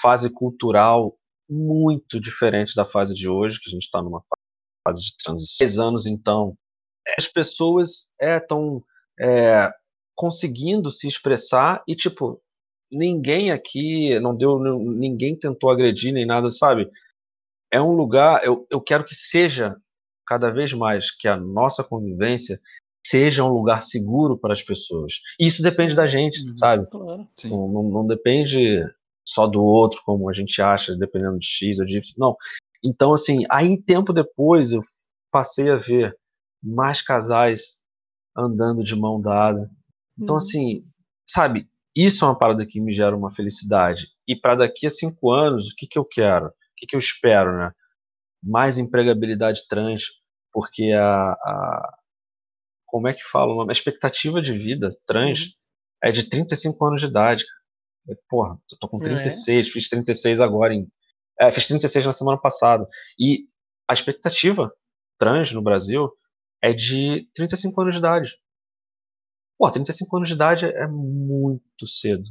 fase 0.00 0.32
cultural 0.32 1.16
muito 1.48 2.20
diferente 2.20 2.74
da 2.74 2.84
fase 2.84 3.14
de 3.14 3.28
hoje, 3.28 3.58
que 3.58 3.70
a 3.70 3.72
gente 3.72 3.84
está 3.84 4.02
numa 4.02 4.22
fase 4.86 5.02
de 5.02 5.16
transição. 5.22 5.56
Seis 5.56 5.78
anos, 5.78 6.06
então, 6.06 6.56
as 7.18 7.26
pessoas 7.26 8.14
estão 8.20 8.82
é, 9.18 9.28
é, 9.28 9.72
conseguindo 10.14 10.90
se 10.90 11.08
expressar 11.08 11.82
e, 11.86 11.96
tipo, 11.96 12.40
ninguém 12.90 13.50
aqui 13.50 14.18
não 14.20 14.36
deu, 14.36 14.58
ninguém 14.58 15.36
tentou 15.36 15.70
agredir 15.70 16.12
nem 16.12 16.26
nada, 16.26 16.50
sabe? 16.50 16.88
É 17.70 17.80
um 17.80 17.92
lugar, 17.92 18.44
eu, 18.44 18.66
eu 18.70 18.80
quero 18.80 19.04
que 19.04 19.14
seja 19.14 19.76
cada 20.26 20.50
vez 20.50 20.72
mais 20.72 21.10
que 21.10 21.28
a 21.28 21.36
nossa 21.36 21.84
convivência 21.84 22.58
seja 23.06 23.44
um 23.44 23.52
lugar 23.52 23.82
seguro 23.82 24.36
para 24.36 24.52
as 24.52 24.62
pessoas. 24.62 25.20
E 25.38 25.46
isso 25.46 25.62
depende 25.62 25.94
da 25.94 26.06
gente, 26.06 26.44
uhum, 26.44 26.56
sabe? 26.56 26.90
Claro. 26.90 27.28
Não, 27.44 27.68
não, 27.68 27.82
não, 27.84 28.06
depende 28.06 28.84
só 29.24 29.46
do 29.46 29.62
outro, 29.62 30.02
como 30.04 30.28
a 30.28 30.32
gente 30.32 30.60
acha, 30.60 30.96
dependendo 30.96 31.38
de 31.38 31.46
X 31.46 31.78
ou 31.78 31.86
de 31.86 31.98
Y. 31.98 32.14
Não. 32.18 32.36
Então, 32.86 33.12
assim, 33.12 33.44
aí 33.50 33.82
tempo 33.82 34.12
depois 34.12 34.70
eu 34.70 34.80
passei 35.32 35.70
a 35.70 35.76
ver 35.76 36.16
mais 36.62 37.02
casais 37.02 37.80
andando 38.36 38.84
de 38.84 38.94
mão 38.94 39.20
dada. 39.20 39.68
Então, 40.16 40.34
uhum. 40.34 40.38
assim, 40.38 40.84
sabe, 41.26 41.68
isso 41.96 42.24
é 42.24 42.28
uma 42.28 42.38
parada 42.38 42.64
que 42.64 42.80
me 42.80 42.92
gera 42.92 43.16
uma 43.16 43.34
felicidade. 43.34 44.06
E 44.28 44.36
para 44.36 44.54
daqui 44.54 44.86
a 44.86 44.90
cinco 44.90 45.32
anos, 45.32 45.72
o 45.72 45.74
que, 45.76 45.88
que 45.88 45.98
eu 45.98 46.04
quero? 46.04 46.46
O 46.46 46.52
que, 46.76 46.86
que 46.86 46.94
eu 46.94 47.00
espero, 47.00 47.58
né? 47.58 47.72
Mais 48.40 48.78
empregabilidade 48.78 49.66
trans, 49.68 50.04
porque 50.52 50.92
a, 50.92 51.32
a 51.32 51.98
como 52.86 53.08
é 53.08 53.14
que 53.14 53.24
fala? 53.24 53.68
A 53.68 53.72
expectativa 53.72 54.40
de 54.40 54.56
vida 54.56 54.96
trans 55.04 55.40
uhum. 55.40 55.50
é 56.04 56.12
de 56.12 56.30
35 56.30 56.86
anos 56.86 57.00
de 57.00 57.08
idade. 57.08 57.44
Porra, 58.28 58.56
eu 58.70 58.78
tô 58.78 58.88
com 58.88 59.00
36, 59.00 59.66
é? 59.66 59.70
fiz 59.70 59.88
36 59.88 60.40
agora 60.40 60.72
em 60.72 60.86
é, 61.40 61.50
fiz 61.50 61.66
36 61.66 62.06
na 62.06 62.12
semana 62.12 62.38
passada. 62.38 62.86
E 63.18 63.46
a 63.88 63.92
expectativa 63.92 64.72
trans 65.18 65.52
no 65.52 65.62
Brasil 65.62 66.10
é 66.62 66.72
de 66.72 67.28
35 67.34 67.80
anos 67.80 67.94
de 67.94 67.98
idade. 67.98 68.36
Pô, 69.58 69.70
35 69.70 70.16
anos 70.16 70.28
de 70.28 70.34
idade 70.34 70.66
é 70.66 70.86
muito 70.86 71.86
cedo. 71.86 72.24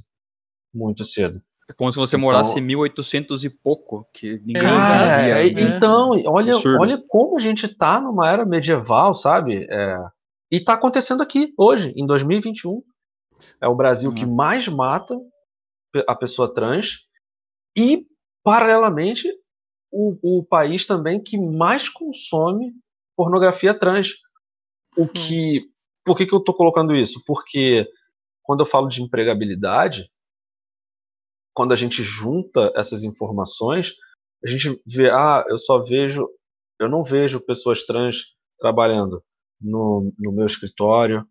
Muito 0.73 1.05
cedo. 1.05 1.41
É 1.67 1.73
como 1.73 1.91
se 1.91 1.97
você 1.97 2.15
então, 2.15 2.27
morasse 2.27 2.59
em 2.59 2.61
1800 2.61 3.43
e 3.43 3.49
pouco, 3.49 4.07
que 4.13 4.39
ninguém 4.45 4.61
é, 4.61 5.23
via. 5.23 5.37
É, 5.37 5.47
então, 5.47 6.11
olha, 6.27 6.53
olha 6.79 7.03
como 7.07 7.37
a 7.37 7.39
gente 7.39 7.67
tá 7.67 7.99
numa 7.99 8.29
era 8.29 8.45
medieval, 8.45 9.15
sabe? 9.15 9.65
É, 9.69 9.97
e 10.51 10.59
tá 10.59 10.73
acontecendo 10.73 11.23
aqui, 11.23 11.53
hoje, 11.57 11.91
em 11.95 12.05
2021. 12.05 12.83
É 13.59 13.67
o 13.67 13.75
Brasil 13.75 14.13
que 14.13 14.25
uhum. 14.25 14.35
mais 14.35 14.67
mata 14.67 15.19
a 16.07 16.15
pessoa 16.15 16.53
trans 16.53 17.07
e 17.75 18.05
paralelamente, 18.45 19.27
o, 19.91 20.39
o 20.39 20.45
país 20.45 20.85
também 20.85 21.21
que 21.21 21.35
mais 21.35 21.89
consome 21.89 22.71
pornografia 23.17 23.73
trans. 23.73 24.09
O 24.95 25.03
hum. 25.03 25.07
que. 25.07 25.69
Por 26.05 26.15
que, 26.15 26.27
que 26.27 26.35
eu 26.35 26.39
estou 26.39 26.53
colocando 26.53 26.95
isso? 26.95 27.23
Porque 27.25 27.89
quando 28.43 28.59
eu 28.59 28.65
falo 28.65 28.87
de 28.87 29.01
empregabilidade, 29.01 30.07
quando 31.51 31.71
a 31.71 31.75
gente 31.75 32.03
junta 32.03 32.71
essas 32.75 33.03
informações, 33.03 33.95
a 34.43 34.47
gente 34.47 34.79
vê, 34.85 35.09
ah, 35.09 35.43
eu 35.49 35.57
só 35.57 35.81
vejo, 35.81 36.29
eu 36.79 36.87
não 36.87 37.03
vejo 37.03 37.43
pessoas 37.43 37.83
trans 37.83 38.35
trabalhando 38.59 39.23
no, 39.59 40.13
no 40.19 40.31
meu 40.31 40.45
escritório, 40.45 41.27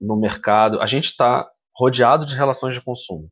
no 0.00 0.16
mercado. 0.18 0.80
A 0.80 0.86
gente 0.86 1.10
está 1.10 1.46
rodeado 1.76 2.24
de 2.24 2.34
relações 2.34 2.74
de 2.74 2.82
consumo. 2.82 3.28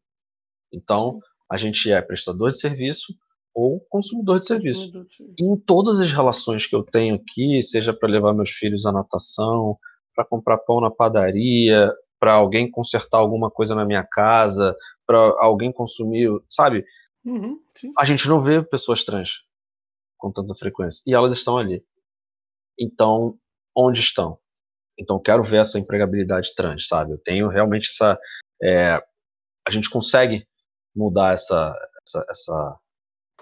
Então, 0.70 1.18
a 1.52 1.56
gente 1.58 1.92
é 1.92 2.00
prestador 2.00 2.50
de 2.50 2.58
serviço 2.58 3.14
ou 3.54 3.78
consumidor 3.90 4.38
de 4.38 4.46
serviço. 4.46 4.80
Consumidor 4.80 5.04
de 5.04 5.12
serviço. 5.14 5.36
Em 5.38 5.56
todas 5.60 6.00
as 6.00 6.10
relações 6.10 6.66
que 6.66 6.74
eu 6.74 6.82
tenho 6.82 7.16
aqui, 7.16 7.62
seja 7.62 7.92
para 7.92 8.08
levar 8.08 8.32
meus 8.32 8.50
filhos 8.50 8.86
à 8.86 8.92
natação, 8.92 9.76
para 10.14 10.24
comprar 10.24 10.56
pão 10.56 10.80
na 10.80 10.90
padaria, 10.90 11.92
para 12.18 12.32
alguém 12.32 12.70
consertar 12.70 13.18
alguma 13.18 13.50
coisa 13.50 13.74
na 13.74 13.84
minha 13.84 14.02
casa, 14.02 14.74
para 15.06 15.18
alguém 15.40 15.70
consumir, 15.70 16.30
sabe? 16.48 16.86
Uhum, 17.22 17.60
a 17.98 18.04
gente 18.06 18.26
não 18.26 18.40
vê 18.40 18.62
pessoas 18.62 19.04
trans 19.04 19.42
com 20.16 20.32
tanta 20.32 20.54
frequência 20.54 21.02
e 21.06 21.12
elas 21.12 21.32
estão 21.32 21.58
ali. 21.58 21.84
Então, 22.80 23.38
onde 23.76 24.00
estão? 24.00 24.38
Então, 24.98 25.20
quero 25.20 25.44
ver 25.44 25.58
essa 25.58 25.78
empregabilidade 25.78 26.54
trans, 26.54 26.88
sabe? 26.88 27.12
Eu 27.12 27.18
tenho 27.18 27.48
realmente 27.48 27.90
essa. 27.90 28.18
É, 28.62 29.02
a 29.68 29.70
gente 29.70 29.90
consegue 29.90 30.46
mudar 30.94 31.32
essa, 31.32 31.74
essa, 32.02 32.26
essa, 32.28 32.78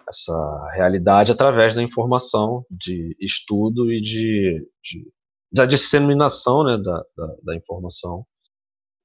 essa 0.08 0.68
realidade 0.72 1.32
através 1.32 1.74
da 1.74 1.82
informação, 1.82 2.64
de 2.70 3.16
estudo 3.20 3.92
e 3.92 4.00
de, 4.00 4.68
de 4.82 5.12
da 5.52 5.66
disseminação 5.66 6.62
né, 6.62 6.78
da, 6.78 7.04
da, 7.16 7.36
da 7.42 7.56
informação. 7.56 8.24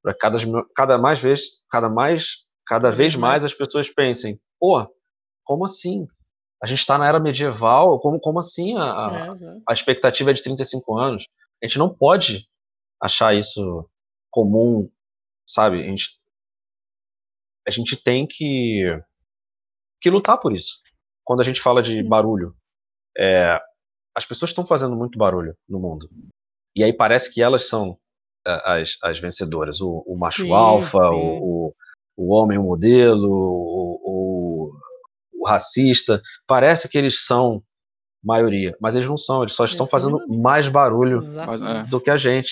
Para 0.04 0.14
cada, 0.14 0.38
cada 0.76 0.98
mais 0.98 1.20
vez 1.20 1.42
cada 1.70 1.90
mais 1.90 2.46
cada 2.68 2.92
vez 2.92 3.16
mais 3.16 3.44
as 3.44 3.54
pessoas 3.54 3.90
pensem 3.90 4.40
pô 4.60 4.88
como 5.44 5.66
assim? 5.66 6.08
A 6.62 6.68
gente 6.68 6.80
está 6.80 6.98
na 6.98 7.08
era 7.08 7.20
medieval 7.20 8.00
como 8.00 8.20
como 8.20 8.40
assim 8.40 8.78
a, 8.78 8.84
a, 8.84 9.12
é, 9.16 9.62
a 9.68 9.74
expectativa 9.74 10.30
é 10.30 10.34
de 10.34 10.44
35 10.44 10.98
anos? 10.98 11.28
A 11.62 11.66
gente 11.66 11.80
não 11.80 11.90
pode 11.90 12.48
achar 13.02 13.36
isso 13.36 13.90
comum 14.30 14.90
sabe? 15.48 15.80
A 15.80 15.88
gente 15.88 16.20
a 17.68 17.72
gente 17.72 17.96
tem 18.02 18.28
que, 18.28 18.84
que 20.02 20.10
lutar 20.10 20.40
por 20.40 20.54
isso. 20.54 20.82
Quando 21.24 21.42
a 21.42 21.44
gente 21.44 21.62
fala 21.62 21.82
de 21.82 22.04
barulho, 22.04 22.56
é, 23.18 23.60
as 24.16 24.26
pessoas 24.26 24.52
estão 24.52 24.66
fazendo 24.66 24.96
muito 24.96 25.18
barulho 25.18 25.56
no 25.68 25.80
mundo. 25.80 26.08
E 26.76 26.84
aí 26.84 26.94
parece 26.94 27.34
que 27.34 27.42
elas 27.42 27.68
são 27.68 27.98
as, 28.46 28.98
as 29.02 29.20
vencedoras. 29.20 29.82
O, 29.82 30.04
o 30.06 30.18
macho 30.18 30.44
sim, 30.44 30.54
alfa, 30.54 31.06
sim. 31.06 31.40
O, 31.42 31.74
o 32.18 32.34
homem 32.34 32.58
o 32.58 32.64
modelo, 32.64 33.30
o, 33.30 34.00
o, 34.04 34.72
o, 35.42 35.48
racista. 35.48 36.22
Parece 36.48 36.88
que 36.88 36.98
eles 36.98 37.26
são 37.26 37.64
maioria, 38.24 38.76
mas 38.82 38.96
eles 38.96 39.08
não 39.08 39.18
são, 39.18 39.44
eles 39.44 39.54
só 39.54 39.66
estão 39.66 39.86
fazendo 39.86 40.20
mais 40.28 40.68
barulho 40.68 41.20
é. 41.20 41.84
do 41.88 42.02
que 42.02 42.10
a 42.10 42.18
gente. 42.18 42.52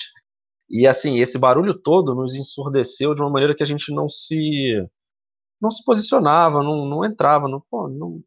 E 0.70 0.86
assim, 0.86 1.18
esse 1.18 1.38
barulho 1.38 1.74
todo 1.74 2.14
nos 2.14 2.34
ensurdeceu 2.34 3.14
de 3.14 3.20
uma 3.20 3.30
maneira 3.30 3.54
que 3.54 3.62
a 3.62 3.66
gente 3.66 3.92
não 3.92 4.08
se 4.08 4.86
não 5.64 5.70
se 5.70 5.82
posicionava, 5.84 6.62
não, 6.62 6.84
não 6.84 7.04
entrava, 7.04 7.48
não, 7.48 7.60
pô, 7.70 7.88
não, 7.88 8.22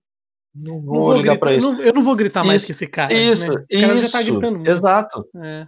não, 0.54 0.82
não 0.82 1.02
vou, 1.02 1.18
ligar 1.18 1.38
para 1.38 1.54
isso. 1.54 1.72
Não, 1.72 1.82
eu 1.82 1.94
não 1.94 2.04
vou 2.04 2.16
gritar 2.16 2.44
mais 2.44 2.66
que 2.66 2.72
esse 2.72 2.88
cara. 2.88 3.14
Isso, 3.14 3.48
né? 3.48 3.54
o 3.72 3.80
cara 3.80 3.94
isso, 3.94 4.08
já 4.08 4.18
tá 4.18 4.24
gritando 4.24 4.56
muito. 4.56 4.70
exato. 4.70 5.26
É. 5.44 5.68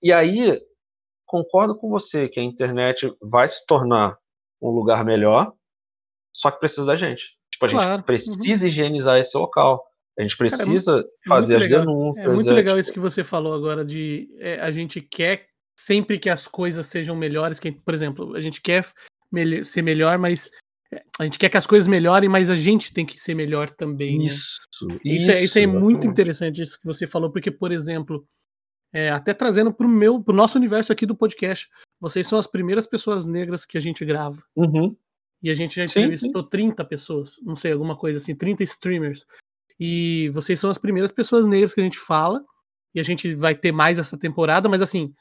E 0.00 0.12
aí, 0.12 0.60
concordo 1.26 1.76
com 1.76 1.90
você 1.90 2.28
que 2.28 2.38
a 2.38 2.42
internet 2.42 3.12
vai 3.20 3.48
se 3.48 3.66
tornar 3.66 4.16
um 4.62 4.70
lugar 4.70 5.04
melhor, 5.04 5.52
só 6.34 6.50
que 6.50 6.60
precisa 6.60 6.86
da 6.86 6.94
gente. 6.94 7.36
Tipo, 7.50 7.66
a 7.66 7.68
claro. 7.68 7.96
gente 7.96 8.04
precisa 8.04 8.38
uhum. 8.62 8.68
higienizar 8.68 9.18
esse 9.18 9.36
local. 9.36 9.84
A 10.16 10.22
gente 10.22 10.36
precisa 10.36 10.92
Cara, 10.92 11.04
é, 11.04 11.08
é 11.08 11.28
fazer 11.28 11.56
as 11.56 11.62
legal. 11.64 11.80
denúncias. 11.80 12.26
É 12.26 12.28
muito 12.28 12.50
é, 12.50 12.52
legal 12.52 12.74
tipo... 12.74 12.80
isso 12.80 12.92
que 12.92 13.00
você 13.00 13.24
falou 13.24 13.54
agora 13.54 13.84
de 13.84 14.28
é, 14.38 14.60
a 14.60 14.70
gente 14.70 15.00
quer 15.00 15.46
sempre 15.78 16.18
que 16.18 16.30
as 16.30 16.46
coisas 16.46 16.86
sejam 16.86 17.14
melhores, 17.14 17.60
que, 17.60 17.70
por 17.72 17.94
exemplo, 17.94 18.34
a 18.34 18.40
gente 18.40 18.60
quer 18.60 18.84
ser 19.64 19.82
melhor, 19.82 20.18
mas 20.18 20.50
a 21.18 21.24
gente 21.24 21.38
quer 21.38 21.48
que 21.48 21.56
as 21.56 21.66
coisas 21.66 21.86
melhorem, 21.86 22.28
mas 22.28 22.48
a 22.48 22.56
gente 22.56 22.92
tem 22.92 23.04
que 23.04 23.20
ser 23.20 23.34
melhor 23.34 23.68
também. 23.70 24.24
Isso, 24.24 24.58
né? 24.82 24.98
isso, 25.04 25.14
isso, 25.14 25.30
é, 25.30 25.44
isso 25.44 25.58
é 25.58 25.66
muito 25.66 26.06
interessante 26.06 26.62
isso 26.62 26.80
que 26.80 26.86
você 26.86 27.06
falou, 27.06 27.30
porque, 27.30 27.50
por 27.50 27.72
exemplo, 27.72 28.26
é, 28.92 29.10
até 29.10 29.34
trazendo 29.34 29.72
para 29.72 29.86
o 29.86 29.90
meu, 29.90 30.22
pro 30.22 30.34
nosso 30.34 30.56
universo 30.56 30.92
aqui 30.92 31.04
do 31.04 31.16
podcast, 31.16 31.68
vocês 32.00 32.26
são 32.26 32.38
as 32.38 32.46
primeiras 32.46 32.86
pessoas 32.86 33.26
negras 33.26 33.66
que 33.66 33.76
a 33.76 33.80
gente 33.80 34.04
grava. 34.04 34.42
Uhum. 34.56 34.96
E 35.42 35.50
a 35.50 35.54
gente 35.54 35.76
já 35.76 35.84
entrevistou 35.84 36.42
sim, 36.42 36.44
sim. 36.44 36.50
30 36.50 36.84
pessoas, 36.84 37.34
não 37.42 37.54
sei, 37.54 37.72
alguma 37.72 37.96
coisa 37.96 38.18
assim, 38.18 38.34
30 38.34 38.62
streamers. 38.64 39.26
E 39.78 40.30
vocês 40.30 40.58
são 40.58 40.70
as 40.70 40.78
primeiras 40.78 41.12
pessoas 41.12 41.46
negras 41.46 41.74
que 41.74 41.80
a 41.80 41.84
gente 41.84 41.98
fala. 41.98 42.44
E 42.94 43.00
a 43.00 43.02
gente 43.04 43.34
vai 43.34 43.54
ter 43.54 43.70
mais 43.70 43.98
essa 43.98 44.16
temporada, 44.16 44.68
mas 44.68 44.80
assim, 44.80 45.14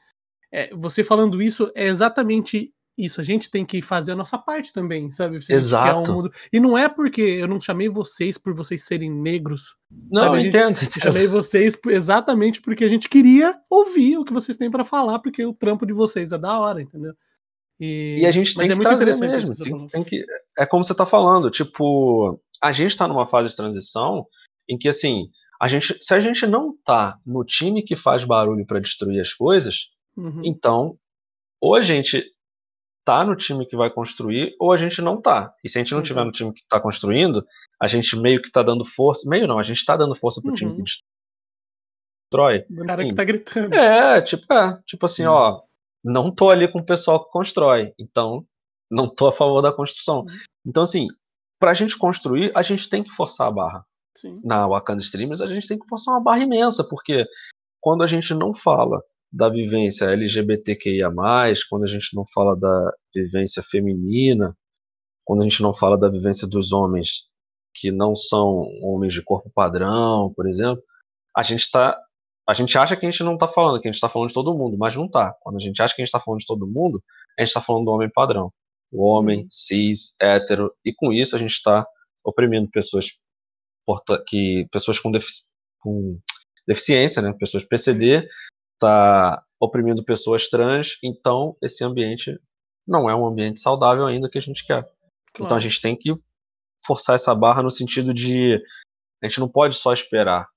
é, 0.51 0.73
você 0.73 1.03
falando 1.03 1.41
isso 1.41 1.71
é 1.75 1.85
exatamente 1.85 2.73
isso. 2.97 3.21
A 3.21 3.23
gente 3.23 3.51
tem 3.51 3.65
que 3.65 3.81
fazer 3.81 4.13
a 4.13 4.15
nossa 4.15 4.37
parte 4.37 4.73
também, 4.73 5.11
sabe? 5.11 5.41
Se 5.43 5.53
Exato. 5.53 6.11
Um 6.11 6.15
mundo... 6.15 6.31
E 6.51 6.59
não 6.59 6.77
é 6.77 6.89
porque 6.89 7.21
eu 7.21 7.47
não 7.47 7.59
chamei 7.59 7.87
vocês 7.87 8.37
por 8.37 8.53
vocês 8.53 8.83
serem 8.83 9.11
negros. 9.11 9.75
Não, 10.11 10.23
sabe? 10.23 10.39
Gente, 10.39 10.49
entendo, 10.49 10.79
Eu 10.81 11.01
chamei 11.01 11.27
vocês 11.27 11.79
exatamente 11.87 12.61
porque 12.61 12.83
a 12.83 12.87
gente 12.87 13.07
queria 13.07 13.55
ouvir 13.69 14.17
o 14.17 14.25
que 14.25 14.33
vocês 14.33 14.57
têm 14.57 14.71
para 14.71 14.83
falar, 14.83 15.19
porque 15.19 15.45
o 15.45 15.53
trampo 15.53 15.85
de 15.85 15.93
vocês 15.93 16.31
é 16.31 16.37
da 16.37 16.59
hora, 16.59 16.81
entendeu? 16.81 17.13
E, 17.79 18.21
e 18.21 18.25
a 18.25 18.31
gente 18.31 18.55
tem 18.55 18.67
Mas 18.67 18.79
que 18.79 18.85
é 18.87 18.89
muito 18.89 19.05
trazer 19.05 19.27
mesmo. 19.27 19.55
Tem, 19.55 19.87
tem, 19.87 20.03
que, 20.03 20.25
é 20.57 20.65
como 20.65 20.83
você 20.83 20.95
tá 20.95 21.05
falando, 21.05 21.51
tipo, 21.51 22.41
a 22.63 22.71
gente 22.71 22.97
tá 22.97 23.07
numa 23.07 23.27
fase 23.27 23.49
de 23.49 23.55
transição 23.55 24.25
em 24.67 24.77
que, 24.77 24.89
assim, 24.89 25.29
a 25.61 25.67
gente, 25.67 25.97
se 26.01 26.13
a 26.13 26.19
gente 26.19 26.47
não 26.47 26.75
tá 26.83 27.19
no 27.25 27.43
time 27.43 27.83
que 27.83 27.95
faz 27.95 28.23
barulho 28.23 28.65
para 28.65 28.79
destruir 28.79 29.21
as 29.21 29.33
coisas, 29.33 29.89
uhum. 30.15 30.41
então, 30.43 30.97
ou 31.61 31.75
a 31.75 31.81
gente 31.81 32.23
tá 33.07 33.23
no 33.23 33.37
time 33.37 33.65
que 33.65 33.77
vai 33.77 33.89
construir, 33.89 34.53
ou 34.59 34.73
a 34.73 34.75
gente 34.75 35.01
não 35.01 35.21
tá. 35.21 35.53
E 35.63 35.69
se 35.69 35.77
a 35.77 35.81
gente 35.81 35.91
não 35.91 35.99
uhum. 35.99 36.03
tiver 36.03 36.25
no 36.25 36.31
time 36.33 36.51
que 36.51 36.67
tá 36.67 36.77
construindo, 36.77 37.41
a 37.81 37.87
gente 37.87 38.17
meio 38.17 38.41
que 38.41 38.51
tá 38.51 38.61
dando 38.61 38.83
força. 38.83 39.29
Meio 39.29 39.47
não, 39.47 39.57
a 39.57 39.63
gente 39.63 39.85
tá 39.85 39.95
dando 39.95 40.13
força 40.13 40.41
pro 40.41 40.49
uhum. 40.49 40.55
time 40.55 40.75
que 40.75 40.83
destrói. 42.29 42.65
O 42.69 42.85
cara 42.85 43.01
assim, 43.01 43.09
que 43.09 43.15
tá 43.15 43.23
gritando. 43.23 43.73
É, 43.73 44.21
tipo, 44.21 44.53
é, 44.53 44.81
tipo 44.85 45.05
assim, 45.05 45.25
uhum. 45.25 45.31
ó, 45.31 45.61
não 46.03 46.35
tô 46.35 46.49
ali 46.49 46.69
com 46.69 46.79
o 46.79 46.85
pessoal 46.85 47.23
que 47.23 47.31
constrói, 47.31 47.93
então 47.97 48.45
não 48.91 49.07
tô 49.07 49.27
a 49.27 49.31
favor 49.31 49.61
da 49.61 49.71
construção. 49.71 50.19
Uhum. 50.19 50.37
Então, 50.65 50.83
assim, 50.83 51.07
pra 51.57 51.73
gente 51.73 51.97
construir, 51.97 52.51
a 52.53 52.61
gente 52.61 52.89
tem 52.89 53.05
que 53.05 53.11
forçar 53.11 53.47
a 53.47 53.51
barra. 53.51 53.85
Sim. 54.17 54.41
Na 54.43 54.67
Wakanda 54.67 55.01
Streamers, 55.01 55.39
a 55.39 55.47
gente 55.47 55.65
tem 55.65 55.79
que 55.79 55.87
forçar 55.87 56.13
uma 56.13 56.21
barra 56.21 56.43
imensa, 56.43 56.83
porque 56.83 57.25
quando 57.79 58.03
a 58.03 58.07
gente 58.07 58.33
não 58.33 58.53
fala 58.53 59.01
da 59.31 59.49
vivência 59.49 60.05
LGBTQIA, 60.05 61.09
quando 61.69 61.83
a 61.83 61.87
gente 61.87 62.15
não 62.15 62.23
fala 62.33 62.55
da 62.55 62.93
vivência 63.13 63.61
feminina, 63.63 64.55
quando 65.25 65.41
a 65.41 65.43
gente 65.43 65.61
não 65.61 65.73
fala 65.73 65.97
da 65.97 66.09
vivência 66.09 66.47
dos 66.47 66.71
homens 66.71 67.27
que 67.73 67.91
não 67.91 68.15
são 68.15 68.63
homens 68.81 69.13
de 69.13 69.21
corpo 69.21 69.51
padrão, 69.53 70.33
por 70.35 70.47
exemplo, 70.47 70.81
a 71.35 71.43
gente 71.43 71.69
tá 71.69 71.99
a 72.49 72.53
gente 72.53 72.77
acha 72.77 72.95
que 72.95 73.05
a 73.05 73.11
gente 73.11 73.23
não 73.23 73.33
está 73.33 73.45
falando, 73.45 73.81
que 73.81 73.89
a 73.89 73.91
gente 73.91 73.97
está 73.97 74.07
falando 74.07 74.29
de 74.29 74.33
todo 74.33 74.57
mundo, 74.57 74.77
mas 74.77 74.95
não 74.95 75.05
está. 75.05 75.35
Quando 75.41 75.57
a 75.57 75.59
gente 75.59 75.81
acha 75.81 75.93
que 75.93 76.01
a 76.01 76.05
gente 76.05 76.07
está 76.07 76.19
falando 76.21 76.39
de 76.39 76.45
todo 76.45 76.65
mundo, 76.65 77.03
a 77.37 77.41
gente 77.41 77.49
está 77.49 77.59
falando 77.59 77.83
do 77.83 77.91
homem 77.91 78.09
padrão. 78.09 78.53
O 78.89 79.03
homem, 79.03 79.41
uhum. 79.41 79.47
cis, 79.49 80.15
hétero, 80.21 80.73
e 80.83 80.93
com 80.93 81.11
isso 81.11 81.35
a 81.35 81.39
gente 81.39 81.51
está 81.51 81.85
oprimindo 82.23 82.69
pessoas 82.71 83.07
que 84.27 84.65
pessoas 84.71 84.97
com, 84.97 85.11
defici 85.11 85.43
com, 85.79 86.17
deficiência, 86.67 87.21
né, 87.21 87.33
pessoas 87.37 87.65
PCD, 87.65 88.27
está 88.77 89.43
oprimindo 89.59 90.03
pessoas 90.03 90.49
trans, 90.49 90.97
então 91.03 91.57
esse 91.61 91.83
ambiente 91.83 92.39
não 92.87 93.09
é 93.09 93.15
um 93.15 93.25
ambiente 93.25 93.59
saudável 93.59 94.05
ainda 94.05 94.29
que 94.29 94.37
a 94.37 94.41
gente 94.41 94.65
quer. 94.65 94.83
Claro. 94.83 95.45
Então 95.45 95.57
a 95.57 95.59
gente 95.59 95.81
tem 95.81 95.95
que 95.95 96.15
forçar 96.85 97.15
essa 97.15 97.33
barra 97.35 97.63
no 97.63 97.71
sentido 97.71 98.13
de 98.13 98.61
a 99.21 99.27
gente 99.27 99.39
não 99.39 99.49
pode 99.49 99.75
só 99.75 99.91
esperar 99.91 100.47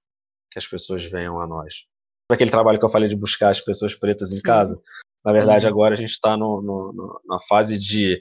que 0.52 0.58
as 0.58 0.66
pessoas 0.66 1.04
venham 1.04 1.40
a 1.40 1.46
nós. 1.46 1.86
Aquele 2.30 2.50
trabalho 2.50 2.78
que 2.78 2.84
eu 2.84 2.90
falei 2.90 3.08
de 3.08 3.16
buscar 3.16 3.50
as 3.50 3.60
pessoas 3.60 3.94
pretas 3.94 4.30
em 4.30 4.36
Sim. 4.36 4.42
casa, 4.42 4.80
na 5.24 5.32
verdade 5.32 5.64
uhum. 5.64 5.72
agora 5.72 5.94
a 5.94 5.96
gente 5.96 6.10
está 6.10 6.36
na 6.36 7.40
fase 7.48 7.78
de 7.78 8.20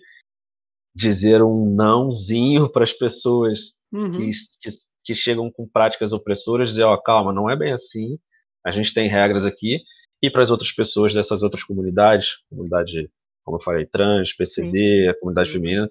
dizer 0.95 1.43
um 1.43 1.75
nãozinho 1.75 2.69
para 2.71 2.83
as 2.83 2.93
pessoas 2.93 3.79
uhum. 3.91 4.11
que, 4.11 4.29
que, 4.61 4.69
que, 5.03 5.15
chegam 5.15 5.51
com 5.51 5.67
práticas 5.67 6.11
opressoras, 6.11 6.69
dizer, 6.69 6.83
ó, 6.83 6.97
calma, 6.97 7.31
não 7.31 7.49
é 7.49 7.55
bem 7.55 7.71
assim, 7.71 8.17
a 8.65 8.71
gente 8.71 8.93
tem 8.93 9.07
regras 9.07 9.45
aqui, 9.45 9.81
e 10.21 10.29
para 10.29 10.41
as 10.41 10.51
outras 10.51 10.71
pessoas 10.71 11.13
dessas 11.13 11.41
outras 11.43 11.63
comunidades, 11.63 12.43
comunidade, 12.49 13.09
como 13.43 13.57
eu 13.57 13.61
falei, 13.61 13.85
trans, 13.85 14.33
PCD, 14.33 15.03
Sim. 15.03 15.07
a 15.07 15.19
comunidade 15.19 15.51
feminina, 15.51 15.89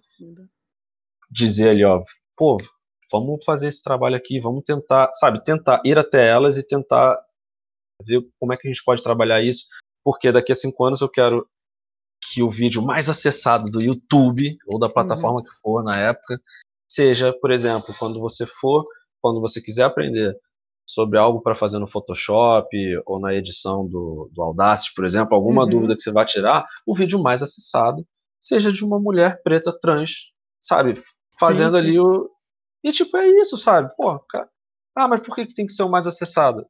dizer 1.30 1.70
ali, 1.70 1.84
ó, 1.84 2.02
pô, 2.36 2.56
vamos 3.10 3.44
fazer 3.44 3.68
esse 3.68 3.82
trabalho 3.82 4.16
aqui, 4.16 4.40
vamos 4.40 4.62
tentar, 4.64 5.10
sabe, 5.14 5.42
tentar 5.42 5.80
ir 5.84 5.98
até 5.98 6.28
elas 6.28 6.56
e 6.56 6.62
tentar 6.62 7.18
ver 8.04 8.22
como 8.38 8.52
é 8.52 8.56
que 8.56 8.68
a 8.68 8.70
gente 8.70 8.84
pode 8.84 9.02
trabalhar 9.02 9.42
isso, 9.42 9.66
porque 10.04 10.30
daqui 10.30 10.52
a 10.52 10.54
cinco 10.54 10.84
anos 10.84 11.00
eu 11.00 11.08
quero 11.08 11.48
que 12.30 12.42
o 12.42 12.50
vídeo 12.50 12.82
mais 12.82 13.08
acessado 13.08 13.70
do 13.70 13.82
YouTube 13.82 14.56
ou 14.66 14.78
da 14.78 14.88
plataforma 14.88 15.38
uhum. 15.38 15.44
que 15.44 15.54
for 15.60 15.82
na 15.82 15.92
época 15.98 16.40
seja, 16.90 17.32
por 17.32 17.50
exemplo, 17.50 17.94
quando 17.98 18.18
você 18.20 18.46
for, 18.46 18.84
quando 19.20 19.40
você 19.40 19.60
quiser 19.60 19.84
aprender 19.84 20.36
sobre 20.88 21.18
algo 21.18 21.42
para 21.42 21.54
fazer 21.54 21.78
no 21.78 21.86
Photoshop 21.86 22.66
ou 23.04 23.20
na 23.20 23.34
edição 23.34 23.86
do, 23.86 24.30
do 24.32 24.42
Audacity, 24.42 24.94
por 24.94 25.04
exemplo, 25.04 25.34
alguma 25.34 25.64
uhum. 25.64 25.70
dúvida 25.70 25.94
que 25.94 26.00
você 26.00 26.10
vai 26.10 26.24
tirar, 26.24 26.66
o 26.86 26.96
vídeo 26.96 27.22
mais 27.22 27.42
acessado 27.42 28.06
seja 28.40 28.72
de 28.72 28.82
uma 28.82 28.98
mulher 28.98 29.42
preta 29.42 29.70
trans, 29.78 30.30
sabe? 30.58 30.94
Fazendo 31.38 31.76
sim, 31.76 31.80
sim. 31.80 31.88
ali 31.88 32.00
o. 32.00 32.30
E 32.82 32.90
tipo, 32.90 33.14
é 33.18 33.28
isso, 33.28 33.58
sabe? 33.58 33.90
Pô, 33.98 34.18
cara. 34.30 34.48
Ah, 34.96 35.06
mas 35.06 35.20
por 35.20 35.34
que, 35.34 35.44
que 35.44 35.54
tem 35.54 35.66
que 35.66 35.74
ser 35.74 35.82
o 35.82 35.90
mais 35.90 36.06
acessado? 36.06 36.64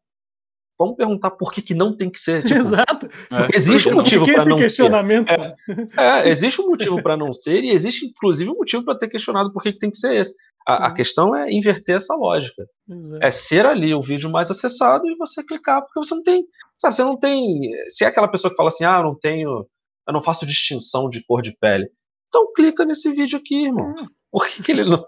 Vamos 0.76 0.96
perguntar 0.96 1.32
por 1.32 1.52
que, 1.52 1.62
que 1.62 1.74
não 1.74 1.96
tem 1.96 2.10
que 2.10 2.18
ser. 2.18 2.42
Tipo, 2.46 2.60
Exato. 2.60 3.06
É, 3.30 3.56
existe 3.56 3.88
um 3.88 3.94
motivo 3.94 4.24
para 4.26 4.44
não 4.44 4.56
questionamento? 4.56 5.28
ser. 5.28 5.56
É, 5.96 6.02
é, 6.02 6.28
existe 6.28 6.60
um 6.60 6.66
motivo 6.66 7.00
para 7.02 7.16
não 7.16 7.32
ser 7.32 7.62
e 7.62 7.70
existe 7.70 8.06
inclusive 8.06 8.50
um 8.50 8.56
motivo 8.56 8.84
para 8.84 8.98
ter 8.98 9.08
questionado 9.08 9.52
por 9.52 9.62
que, 9.62 9.72
que 9.72 9.78
tem 9.78 9.90
que 9.90 9.96
ser 9.96 10.16
esse. 10.16 10.34
A, 10.68 10.88
a, 10.88 10.92
questão 10.92 11.34
é 11.34 11.50
inverter 11.50 11.96
essa 11.96 12.14
lógica. 12.14 12.62
Exato. 12.86 13.24
É 13.24 13.30
ser 13.30 13.64
ali 13.64 13.94
o 13.94 14.02
vídeo 14.02 14.30
mais 14.30 14.50
acessado 14.50 15.08
e 15.08 15.16
você 15.16 15.42
clicar, 15.42 15.80
porque 15.80 15.98
você 15.98 16.14
não 16.14 16.22
tem. 16.22 16.44
Sabe, 16.76 16.94
você 16.94 17.02
não 17.02 17.18
tem. 17.18 17.70
Se 17.88 18.04
é 18.04 18.08
aquela 18.08 18.28
pessoa 18.28 18.50
que 18.50 18.56
fala 18.56 18.68
assim, 18.68 18.84
ah, 18.84 18.98
eu 18.98 19.04
não 19.04 19.18
tenho. 19.18 19.66
Eu 20.06 20.12
não 20.12 20.20
faço 20.20 20.46
distinção 20.46 21.08
de 21.08 21.24
cor 21.24 21.40
de 21.40 21.56
pele. 21.58 21.90
Então 22.28 22.52
clica 22.52 22.84
nesse 22.84 23.10
vídeo 23.12 23.38
aqui, 23.38 23.64
irmão. 23.64 23.94
Hum. 23.98 24.06
Por 24.30 24.46
que, 24.46 24.62
que 24.62 24.72
ele 24.72 24.84
não. 24.84 25.06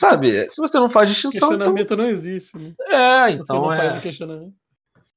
Sabe, 0.00 0.48
se 0.48 0.60
você 0.60 0.78
não 0.78 0.88
faz 0.88 1.10
distinção. 1.10 1.52
Então 1.52 1.74
questionamento 1.74 1.92
então... 1.92 1.96
não 1.98 2.06
existe, 2.06 2.56
né? 2.56 2.74
É, 2.88 3.30
então. 3.32 3.44
Você 3.44 3.52
não 3.52 3.72
é... 3.72 3.76
faz 3.76 3.98
o 3.98 4.00
questionamento. 4.00 4.54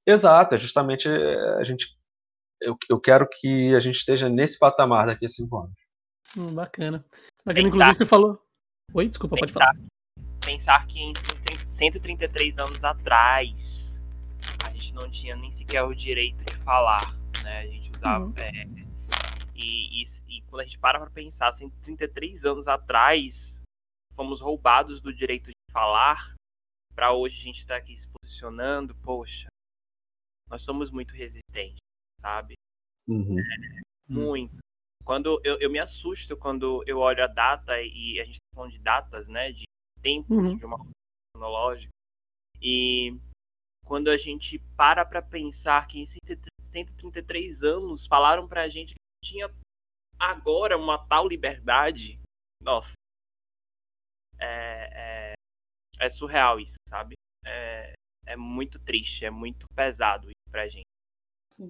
Exato, 0.06 0.56
é 0.56 0.58
justamente 0.58 1.08
a 1.08 1.64
gente. 1.64 1.88
Eu, 2.62 2.78
eu 2.90 3.00
quero 3.00 3.28
que 3.30 3.74
a 3.74 3.80
gente 3.80 3.96
esteja 3.96 4.28
nesse 4.28 4.60
patamar 4.60 5.08
daqui 5.08 5.26
a 5.26 5.30
cinco 5.30 5.58
anos. 5.58 5.74
Hum, 6.38 6.54
bacana. 6.54 7.06
Bacana, 7.46 7.68
inclusive, 7.68 7.94
você 7.96 8.06
falou. 8.06 8.45
Oi, 8.94 9.08
desculpa, 9.08 9.36
pensar, 9.36 9.54
pode 9.54 9.54
falar. 9.54 9.76
Pensar 10.46 10.88
que 10.88 11.00
em 11.00 11.14
133 11.70 12.60
anos 12.60 12.84
atrás 12.84 14.04
a 14.64 14.72
gente 14.72 14.94
não 14.94 15.10
tinha 15.10 15.36
nem 15.36 15.52
sequer 15.52 15.84
o 15.84 15.94
direito 15.94 16.46
de 16.46 16.58
falar, 16.58 17.14
né? 17.44 17.62
A 17.62 17.68
gente 17.68 17.92
usava. 17.92 18.26
Uhum. 18.26 18.34
É, 18.38 18.66
E, 19.56 20.02
e, 20.02 20.04
e 20.30 20.42
quando 20.44 20.62
a 20.62 20.64
gente 20.64 20.80
para 20.80 21.00
para 21.00 21.10
pensar, 21.10 21.52
133 21.52 22.40
assim, 22.40 22.48
anos 22.48 22.68
atrás, 22.68 23.62
fomos 24.14 24.40
roubados 24.40 25.02
do 25.02 25.14
direito 25.14 25.50
de 25.50 25.56
falar, 25.72 26.36
para 26.94 27.12
hoje 27.12 27.42
a 27.42 27.44
gente 27.44 27.60
estar 27.60 27.76
tá 27.76 27.80
aqui 27.80 27.98
se 27.98 28.08
posicionando, 28.08 28.96
poxa, 28.96 29.48
nós 30.50 30.64
somos 30.64 30.90
muito 30.90 31.14
resistentes, 31.14 31.80
sabe? 32.22 32.54
Uhum. 33.08 33.40
É, 33.40 33.82
muito. 34.08 34.65
Quando 35.06 35.40
eu, 35.44 35.60
eu 35.60 35.70
me 35.70 35.78
assusto 35.78 36.36
quando 36.36 36.84
eu 36.88 36.98
olho 36.98 37.24
a 37.24 37.28
data 37.28 37.80
e 37.80 38.20
a 38.20 38.26
gente 38.26 38.36
está 38.36 38.56
falando 38.56 38.72
de 38.72 38.80
datas, 38.80 39.28
né? 39.30 39.52
De 39.52 39.64
tempos 40.02 40.52
uhum. 40.52 40.58
de 40.58 40.66
uma 40.66 40.78
cronológica. 41.32 41.92
E 42.60 43.16
quando 43.86 44.10
a 44.10 44.18
gente 44.18 44.58
para 44.76 45.06
para 45.06 45.22
pensar 45.22 45.88
que 45.88 46.00
em 46.00 46.06
133 46.08 47.64
anos 47.64 48.08
falaram 48.08 48.48
para 48.48 48.64
a 48.64 48.68
gente 48.68 48.96
que 48.96 49.30
tinha 49.30 49.48
agora 50.20 50.76
uma 50.76 50.98
tal 51.08 51.28
liberdade, 51.28 52.20
nossa, 52.60 52.94
é, 54.40 54.90
é, 54.92 55.34
é 56.00 56.10
surreal 56.10 56.60
isso, 56.60 56.76
sabe? 56.90 57.14
É, 57.46 57.94
é 58.26 58.36
muito 58.36 58.80
triste, 58.80 59.24
é 59.24 59.30
muito 59.30 59.68
pesado 59.76 60.30
isso 60.30 60.52
pra 60.52 60.68
gente. 60.68 60.85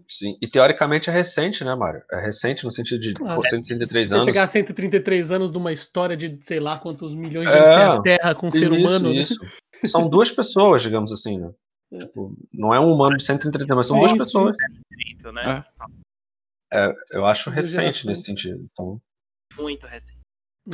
Sim, 0.07 0.37
e 0.41 0.47
teoricamente 0.47 1.09
é 1.09 1.13
recente, 1.13 1.63
né, 1.63 1.75
Mário? 1.75 2.01
É 2.11 2.19
recente 2.19 2.65
no 2.65 2.71
sentido 2.71 3.01
de 3.01 3.13
claro, 3.13 3.43
133 3.43 4.11
é, 4.11 4.15
anos. 4.15 4.25
pegar 4.25 4.47
133 4.47 5.31
anos 5.31 5.51
de 5.51 5.57
uma 5.57 5.71
história 5.71 6.17
de 6.17 6.37
sei 6.41 6.59
lá 6.59 6.79
quantos 6.79 7.13
milhões 7.13 7.49
de 7.49 7.55
anos 7.55 7.69
é, 7.69 7.75
tem 7.75 7.83
a 7.83 8.01
Terra 8.01 8.35
com 8.35 8.47
o 8.47 8.51
ser 8.51 8.71
humano. 8.71 9.09
Né? 9.09 9.15
Isso. 9.15 9.41
Né? 9.41 9.49
São 9.89 10.09
duas 10.09 10.31
pessoas, 10.31 10.81
digamos 10.81 11.11
assim, 11.11 11.39
né? 11.39 11.51
É. 11.93 11.99
Tipo, 11.99 12.35
não 12.53 12.73
é 12.73 12.79
um 12.79 12.91
humano 12.91 13.17
de 13.17 13.23
133 13.23 13.69
anos, 13.69 13.77
mas 13.77 13.87
são 13.87 13.95
sim, 13.95 14.01
duas 14.01 14.11
sim. 14.11 14.17
pessoas. 14.17 14.55
É, 15.25 15.31
né? 15.31 15.65
é. 16.73 16.95
eu 17.11 17.25
acho 17.25 17.49
recente 17.49 18.07
nesse 18.07 18.23
sentido. 18.23 18.67
Então... 18.71 18.99
Muito 19.57 19.85
recente. 19.85 20.19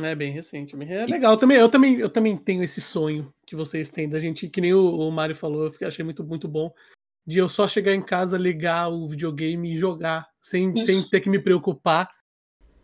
É 0.02 0.14
bem 0.14 0.32
recente. 0.32 0.74
É 0.74 1.04
legal. 1.04 1.36
Também, 1.36 1.58
eu, 1.58 1.68
também, 1.68 1.98
eu 1.98 2.08
também 2.08 2.36
tenho 2.36 2.62
esse 2.62 2.80
sonho 2.80 3.32
que 3.46 3.54
vocês 3.54 3.90
têm 3.90 4.08
da 4.08 4.18
gente, 4.18 4.48
que 4.48 4.60
nem 4.60 4.72
o, 4.72 4.98
o 5.00 5.10
Mário 5.10 5.36
falou, 5.36 5.70
eu 5.78 5.88
achei 5.88 6.02
muito, 6.02 6.24
muito 6.24 6.48
bom 6.48 6.72
de 7.26 7.38
eu 7.38 7.48
só 7.48 7.68
chegar 7.68 7.94
em 7.94 8.02
casa, 8.02 8.36
ligar 8.36 8.88
o 8.88 9.08
videogame 9.08 9.72
e 9.72 9.76
jogar, 9.76 10.28
sem, 10.40 10.80
sem 10.80 11.02
ter 11.08 11.20
que 11.20 11.30
me 11.30 11.38
preocupar. 11.38 12.10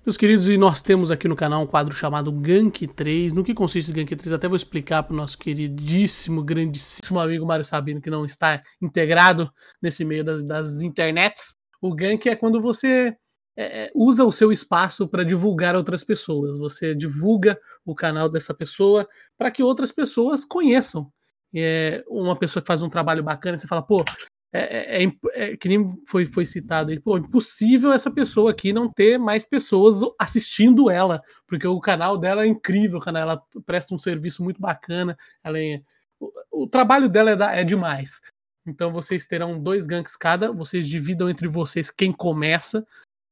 Meus 0.06 0.16
queridos, 0.16 0.48
e 0.48 0.56
nós 0.56 0.80
temos 0.80 1.10
aqui 1.10 1.28
no 1.28 1.36
canal 1.36 1.62
um 1.62 1.66
quadro 1.66 1.94
chamado 1.94 2.32
Gank 2.32 2.86
3. 2.86 3.32
No 3.32 3.44
que 3.44 3.52
consiste 3.52 3.92
Gank 3.92 4.14
3? 4.14 4.32
Até 4.32 4.48
vou 4.48 4.56
explicar 4.56 5.02
para 5.02 5.12
o 5.12 5.16
nosso 5.16 5.36
queridíssimo, 5.36 6.42
grandíssimo 6.42 7.20
amigo 7.20 7.44
Mário 7.44 7.64
Sabino, 7.64 8.00
que 8.00 8.08
não 8.08 8.24
está 8.24 8.62
integrado 8.80 9.52
nesse 9.82 10.04
meio 10.04 10.24
das, 10.24 10.42
das 10.42 10.82
internets. 10.82 11.56
O 11.80 11.94
Gank 11.94 12.26
é 12.28 12.36
quando 12.36 12.60
você 12.60 13.14
é, 13.54 13.84
é 13.84 13.90
usa 13.94 14.24
o 14.24 14.32
seu 14.32 14.50
espaço 14.50 15.06
para 15.06 15.24
divulgar 15.24 15.76
outras 15.76 16.02
pessoas. 16.04 16.56
Você 16.56 16.94
divulga 16.94 17.58
o 17.84 17.94
canal 17.94 18.30
dessa 18.30 18.54
pessoa 18.54 19.06
para 19.36 19.50
que 19.50 19.62
outras 19.62 19.92
pessoas 19.92 20.44
conheçam 20.44 21.12
é, 21.54 22.04
uma 22.08 22.36
pessoa 22.36 22.62
que 22.62 22.66
faz 22.66 22.82
um 22.82 22.88
trabalho 22.88 23.22
bacana, 23.22 23.56
você 23.56 23.66
fala, 23.66 23.82
pô, 23.82 24.04
é, 24.52 24.60
é, 24.60 25.04
é, 25.04 25.12
é, 25.34 25.56
que 25.56 25.68
nem 25.68 25.86
foi, 26.06 26.24
foi 26.24 26.46
citado 26.46 26.90
aí, 26.90 26.98
pô, 26.98 27.18
impossível 27.18 27.92
essa 27.92 28.10
pessoa 28.10 28.50
aqui 28.50 28.72
não 28.72 28.90
ter 28.90 29.18
mais 29.18 29.44
pessoas 29.44 30.00
assistindo 30.18 30.90
ela, 30.90 31.22
porque 31.46 31.66
o 31.66 31.80
canal 31.80 32.16
dela 32.16 32.44
é 32.44 32.46
incrível, 32.46 32.98
canal, 32.98 33.22
ela 33.22 33.42
presta 33.66 33.94
um 33.94 33.98
serviço 33.98 34.42
muito 34.42 34.58
bacana, 34.58 35.18
ela 35.44 35.58
é, 35.58 35.82
o, 36.18 36.62
o, 36.62 36.66
trabalho 36.66 37.10
dela 37.10 37.32
é, 37.32 37.36
da, 37.36 37.54
é 37.54 37.62
demais. 37.62 38.20
Então 38.66 38.90
vocês 38.90 39.26
terão 39.26 39.62
dois 39.62 39.86
ganks 39.86 40.16
cada, 40.16 40.50
vocês 40.50 40.88
dividam 40.88 41.28
entre 41.28 41.46
vocês 41.46 41.90
quem 41.90 42.10
começa, 42.10 42.86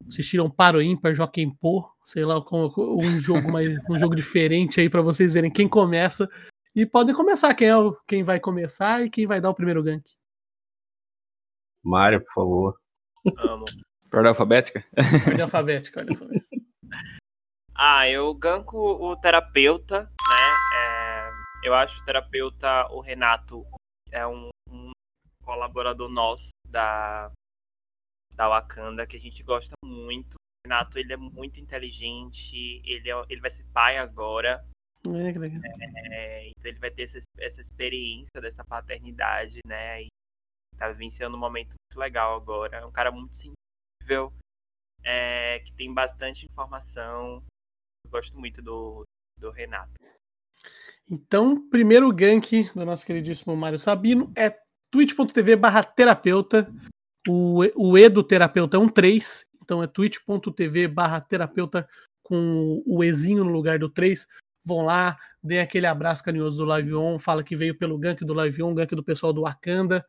vocês 0.05 0.27
tiram 0.27 0.51
para 0.51 0.77
o 0.77 0.83
ímpar, 0.83 1.15
joquem 1.15 1.51
pô, 1.51 1.91
sei 2.05 2.27
lá, 2.27 2.39
um 2.39 3.21
jogo 3.21 3.51
mais 3.51 3.75
um 3.89 3.97
jogo 3.97 4.15
diferente 4.15 4.83
aí 4.83 4.91
para 4.91 5.01
vocês 5.01 5.33
verem 5.33 5.51
quem 5.51 5.67
começa 5.67 6.29
e 6.75 6.85
podem 6.85 7.15
começar 7.15 7.55
quem, 7.55 7.69
é 7.69 7.77
o, 7.77 7.97
quem 8.07 8.23
vai 8.23 8.39
começar 8.39 9.03
e 9.03 9.09
quem 9.09 9.27
vai 9.27 9.41
dar 9.41 9.49
o 9.49 9.55
primeiro 9.55 9.83
gank. 9.83 10.05
Mário, 11.87 12.21
por 12.25 12.33
favor. 12.33 12.81
Amo. 13.39 13.65
ordem 14.13 14.29
alfabética? 14.29 14.85
Ordem 15.27 15.43
alfabética, 15.43 16.01
ordem 16.01 16.17
alfabética. 16.17 16.57
Ah, 17.79 18.09
eu 18.09 18.33
ganco 18.33 18.79
o 18.79 19.15
terapeuta, 19.17 20.05
né? 20.05 20.79
É, 20.79 21.31
eu 21.63 21.75
acho 21.75 22.01
o 22.01 22.05
terapeuta, 22.07 22.87
o 22.91 23.03
Renato, 23.03 23.67
é 24.11 24.27
um, 24.27 24.49
um, 24.71 24.93
colaborador 25.45 26.09
nosso 26.09 26.49
da, 26.67 27.31
da 28.33 28.49
Wakanda, 28.49 29.07
que 29.07 29.19
a 29.19 29.21
gente 29.21 29.43
gosta 29.43 29.75
muito. 29.85 30.37
O 30.37 30.67
Renato, 30.67 30.99
ele 30.99 31.13
é 31.13 31.19
muito 31.19 31.61
inteligente, 31.61 32.81
ele, 32.83 33.11
é, 33.11 33.25
ele 33.29 33.43
vai 33.43 33.51
ser 33.51 33.65
pai 33.75 33.99
agora, 33.99 34.65
é, 35.15 35.33
que 35.33 35.39
legal. 35.39 35.61
É, 36.11 36.49
então 36.49 36.71
ele 36.71 36.79
vai 36.79 36.91
ter 36.91 37.03
essa, 37.03 37.19
essa 37.39 37.61
experiência 37.61 38.41
dessa 38.41 38.65
paternidade, 38.65 39.61
né? 39.67 40.03
E 40.03 40.07
tá 40.77 40.91
vivenciando 40.91 41.37
um 41.37 41.41
momento 41.41 41.69
muito 41.69 41.99
legal 41.99 42.37
agora. 42.37 42.79
É 42.79 42.87
um 42.87 42.93
cara 42.93 43.11
muito 43.11 43.37
sensível, 43.37 44.33
é, 45.03 45.61
que 45.61 45.73
tem 45.73 45.93
bastante 45.93 46.47
informação. 46.47 47.43
Eu 48.05 48.11
gosto 48.11 48.39
muito 48.39 48.63
do, 48.63 49.05
do 49.39 49.51
Renato. 49.51 49.93
Então, 51.09 51.69
primeiro 51.69 52.13
gank 52.13 52.71
do 52.75 52.85
nosso 52.85 53.07
queridíssimo 53.07 53.57
Mário 53.57 53.79
Sabino 53.79 54.33
é 54.37 54.57
twitch.tv 54.91 55.57
barra 55.57 55.83
terapeuta. 55.83 56.73
O, 57.29 57.61
o 57.75 57.99
E 57.99 58.09
do 58.09 58.23
terapeuta 58.23 58.77
é 58.77 58.81
um 58.81 58.89
3, 58.89 59.47
então 59.61 59.83
é 59.83 59.87
twitch.tv 59.87 60.87
barra 60.87 61.21
terapeuta 61.21 61.89
com 62.23 62.83
o 62.87 63.03
Ezinho 63.03 63.45
no 63.45 63.51
lugar 63.51 63.79
do 63.79 63.89
3 63.89 64.27
vão 64.67 64.83
lá, 64.83 65.17
deem 65.41 65.61
aquele 65.61 65.87
abraço 65.87 66.25
carinhoso 66.25 66.57
do 66.57 66.65
Live 66.65 66.93
On, 66.93 67.21
fala 67.21 67.45
que 67.45 67.55
veio 67.55 67.79
pelo 67.79 67.97
gank 67.97 68.25
do 68.25 68.35
Live 68.35 68.61
On, 68.65 68.75
gank 68.75 68.93
do 68.97 69.05
pessoal 69.05 69.33
do 69.33 69.43
Wakanda. 69.43 70.05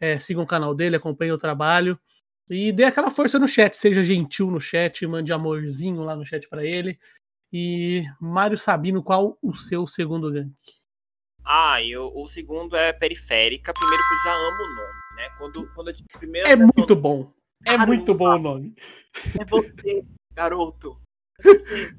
É, 0.00 0.18
sigam 0.18 0.44
o 0.44 0.46
canal 0.46 0.74
dele, 0.74 0.96
acompanhem 0.96 1.32
o 1.32 1.38
trabalho. 1.38 1.98
E 2.48 2.72
dê 2.72 2.84
aquela 2.84 3.10
força 3.10 3.38
no 3.38 3.46
chat, 3.46 3.76
seja 3.76 4.02
gentil 4.02 4.50
no 4.50 4.60
chat, 4.60 5.06
mande 5.06 5.32
amorzinho 5.32 6.02
lá 6.02 6.16
no 6.16 6.24
chat 6.24 6.48
para 6.48 6.64
ele. 6.64 6.98
E 7.52 8.04
Mário 8.20 8.56
Sabino, 8.56 9.02
qual 9.02 9.38
o 9.42 9.54
seu 9.54 9.86
segundo 9.86 10.32
gank? 10.32 10.52
Ah, 11.44 11.82
eu, 11.82 12.12
o 12.14 12.28
segundo 12.28 12.76
é 12.76 12.92
periférica. 12.92 13.72
Primeiro 13.72 14.02
que 14.02 14.14
eu 14.14 14.18
já 14.24 14.36
amo 14.36 14.62
o 14.62 14.74
nome, 14.76 15.16
né? 15.16 15.30
Quando, 15.38 15.74
quando 15.74 15.88
eu 15.88 15.94
tive 15.94 16.08
primeira 16.18 16.48
É 16.50 16.56
muito 16.56 16.94
bom. 16.94 17.32
É 17.64 17.70
Caramba, 17.70 17.86
muito 17.86 18.14
bom 18.14 18.28
o 18.28 18.38
nome. 18.38 18.74
É 19.38 19.44
você, 19.44 20.04
garoto. 20.34 21.00
É 21.40 21.54
você. 21.54 21.96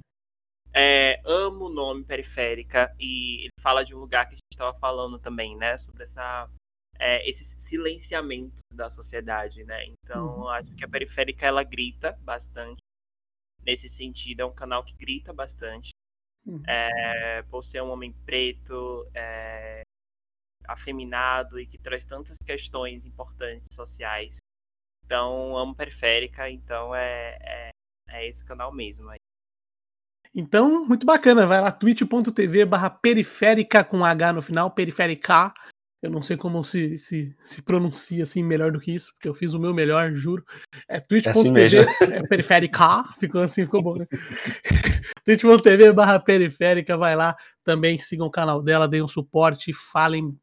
É, 0.74 1.22
amo 1.26 1.66
o 1.66 1.74
nome 1.74 2.04
Periférica 2.04 2.94
e 3.00 3.46
ele 3.46 3.50
fala 3.60 3.84
de 3.84 3.96
um 3.96 4.00
lugar 4.00 4.26
que 4.26 4.34
a 4.34 4.36
gente 4.36 4.54
estava 4.54 4.74
falando 4.74 5.18
também, 5.18 5.56
né? 5.58 5.78
Sobre 5.78 6.04
essa, 6.04 6.50
é, 7.00 7.28
esses 7.28 7.56
silenciamentos 7.58 8.60
da 8.74 8.90
sociedade, 8.90 9.64
né? 9.64 9.86
Então, 9.86 10.40
uhum. 10.40 10.50
acho 10.50 10.76
que 10.76 10.84
a 10.84 10.88
Periférica, 10.88 11.46
ela 11.46 11.64
grita 11.64 12.12
bastante. 12.22 12.82
Nesse 13.66 13.88
sentido, 13.88 14.42
é 14.42 14.46
um 14.46 14.54
canal 14.54 14.84
que 14.84 14.94
grita 14.94 15.32
bastante. 15.34 15.92
Uhum. 16.46 16.62
É, 16.68 17.44
por 17.44 17.64
ser 17.64 17.82
um 17.82 17.90
homem 17.90 18.14
preto, 18.26 19.10
é, 19.14 19.82
afeminado 20.68 21.60
e 21.60 21.66
que 21.66 21.78
traz 21.78 22.04
tantas 22.06 22.38
questões 22.38 23.06
importantes 23.06 23.68
sociais. 23.74 24.38
Então, 25.06 25.58
amo 25.58 25.76
Periférica, 25.76 26.50
então 26.50 26.94
é, 26.94 27.38
é, 27.42 27.70
é 28.10 28.28
esse 28.28 28.44
canal 28.46 28.72
mesmo. 28.72 29.10
Então, 30.34 30.86
muito 30.86 31.06
bacana. 31.06 31.48
Vai 31.48 31.60
lá, 31.60 31.72
twitch.tv 31.72 32.66
barra 32.66 32.90
periférica 32.90 33.84
com 33.84 34.06
H 34.06 34.34
no 34.34 34.42
final, 34.42 34.70
periférica. 34.72 35.54
Eu 36.02 36.10
não 36.10 36.22
sei 36.22 36.38
como 36.38 36.64
se, 36.64 36.98
se, 36.98 37.36
se 37.42 37.62
pronuncia 37.62 38.24
assim 38.24 38.42
melhor 38.42 38.72
do 38.72 38.80
que 38.80 38.92
isso, 38.92 39.12
porque 39.14 39.28
eu 39.28 39.34
fiz 39.34 39.54
o 39.54 39.60
meu 39.60 39.74
melhor, 39.74 40.14
juro. 40.14 40.46
É 40.88 40.98
twitch.tv, 41.00 41.78
é, 41.78 41.80
assim 41.82 42.04
é 42.14 42.28
periférica, 42.28 43.04
ficou 43.20 43.42
assim, 43.42 43.66
ficou 43.66 43.84
bom, 43.84 43.98
né? 43.98 44.08
twitch.tv 45.26 45.92
barra 45.92 46.18
periférica, 46.18 46.96
vai 46.98 47.18
lá, 47.18 47.36
também 47.66 47.98
sigam 47.98 48.28
o 48.28 48.32
canal 48.32 48.62
dela, 48.62 48.88
deem 48.88 49.04
um 49.04 49.10
suporte, 49.10 49.74
falem, 49.74 50.34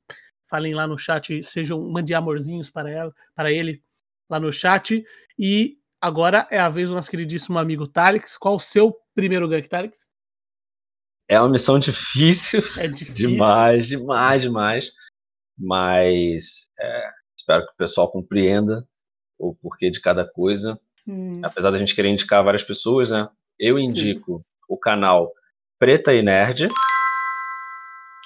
falem 0.47 0.75
lá 0.75 0.87
no 0.87 0.99
chat, 0.99 1.43
sejam, 1.43 1.91
mande 1.91 2.13
amorzinhos 2.13 2.69
para 2.69 2.91
ela, 2.91 3.15
para 3.35 3.51
ele 3.51 3.83
lá 4.29 4.39
no 4.39 4.53
chat. 4.53 5.03
E 5.39 5.79
agora 6.01 6.47
é 6.51 6.59
a 6.59 6.69
vez 6.69 6.91
do 6.91 6.95
nosso 6.95 7.11
queridíssimo 7.11 7.59
amigo 7.59 7.89
Talix. 7.89 8.37
Qual 8.37 8.57
o 8.57 8.61
seu 8.61 8.95
primeiro 9.15 9.49
gank, 9.49 9.69
Talix? 9.69 10.11
É 11.29 11.41
uma 11.41 11.49
missão 11.49 11.79
difícil. 11.79 12.61
É 12.77 12.87
difícil. 12.89 13.31
Demais, 13.31 13.87
demais, 13.87 14.43
demais. 14.43 14.93
Mas 15.59 16.71
é, 16.79 17.11
espero 17.39 17.65
que 17.67 17.73
o 17.73 17.77
pessoal 17.77 18.11
compreenda 18.11 18.87
o 19.39 19.55
porquê 19.55 19.91
de 19.91 20.01
cada 20.01 20.25
coisa. 20.25 20.79
Hum. 21.07 21.41
Apesar 21.43 21.71
da 21.71 21.79
gente 21.79 21.95
querer 21.95 22.09
indicar 22.09 22.45
várias 22.45 22.63
pessoas, 22.63 23.11
né? 23.11 23.29
Eu 23.59 23.79
indico 23.79 24.39
Sim. 24.39 24.45
o 24.69 24.79
canal 24.79 25.33
Preta 25.79 26.13
e 26.13 26.23
Nerd, 26.23 26.69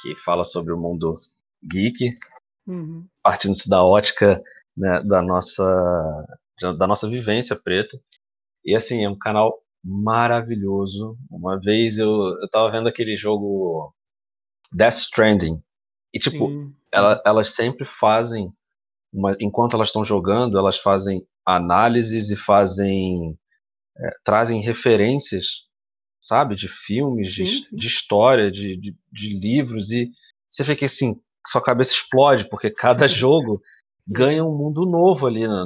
que 0.01 0.17
fala 0.17 0.45
sobre 0.45 0.73
o 0.73 0.79
mundo 0.79 1.19
geek, 1.63 2.17
uhum. 2.67 3.07
partindo-se 3.23 3.69
da 3.69 3.85
ótica 3.85 4.43
né, 4.77 5.03
da 5.03 5.21
nossa 5.21 6.27
da 6.79 6.87
nossa 6.87 7.09
vivência 7.09 7.57
preta. 7.57 7.99
E 8.65 8.75
assim, 8.75 9.05
é 9.05 9.09
um 9.09 9.19
canal 9.19 9.59
maravilhoso. 9.83 11.17
Uma 11.31 11.59
vez 11.59 11.99
eu, 11.99 12.11
eu 12.11 12.49
tava 12.51 12.71
vendo 12.71 12.89
aquele 12.89 13.17
jogo 13.17 13.95
Death 14.73 14.97
Stranding. 14.97 15.63
E 16.13 16.19
tipo, 16.19 16.73
ela, 16.93 17.23
elas 17.25 17.55
sempre 17.55 17.85
fazem, 17.85 18.53
uma, 19.13 19.37
enquanto 19.41 19.75
elas 19.75 19.89
estão 19.89 20.05
jogando, 20.05 20.59
elas 20.59 20.79
fazem 20.79 21.27
análises 21.47 22.31
e 22.31 22.37
fazem. 22.37 23.39
É, 23.99 24.11
trazem 24.25 24.61
referências, 24.61 25.67
sabe, 26.21 26.55
de 26.57 26.69
filmes, 26.69 27.35
sim, 27.35 27.45
de, 27.45 27.51
sim. 27.51 27.77
de, 27.77 27.87
história, 27.87 28.51
de, 28.51 28.77
de, 28.77 28.97
de 29.13 29.39
livros. 29.39 29.91
E 29.91 30.11
você 30.49 30.65
fica 30.65 30.87
assim, 30.87 31.21
sua 31.47 31.63
cabeça 31.63 31.93
explode, 31.93 32.49
porque 32.49 32.71
cada 32.71 33.07
jogo 33.09 33.61
ganha 34.07 34.45
um 34.45 34.57
mundo 34.57 34.85
novo 34.85 35.27
ali, 35.27 35.47
né? 35.47 35.65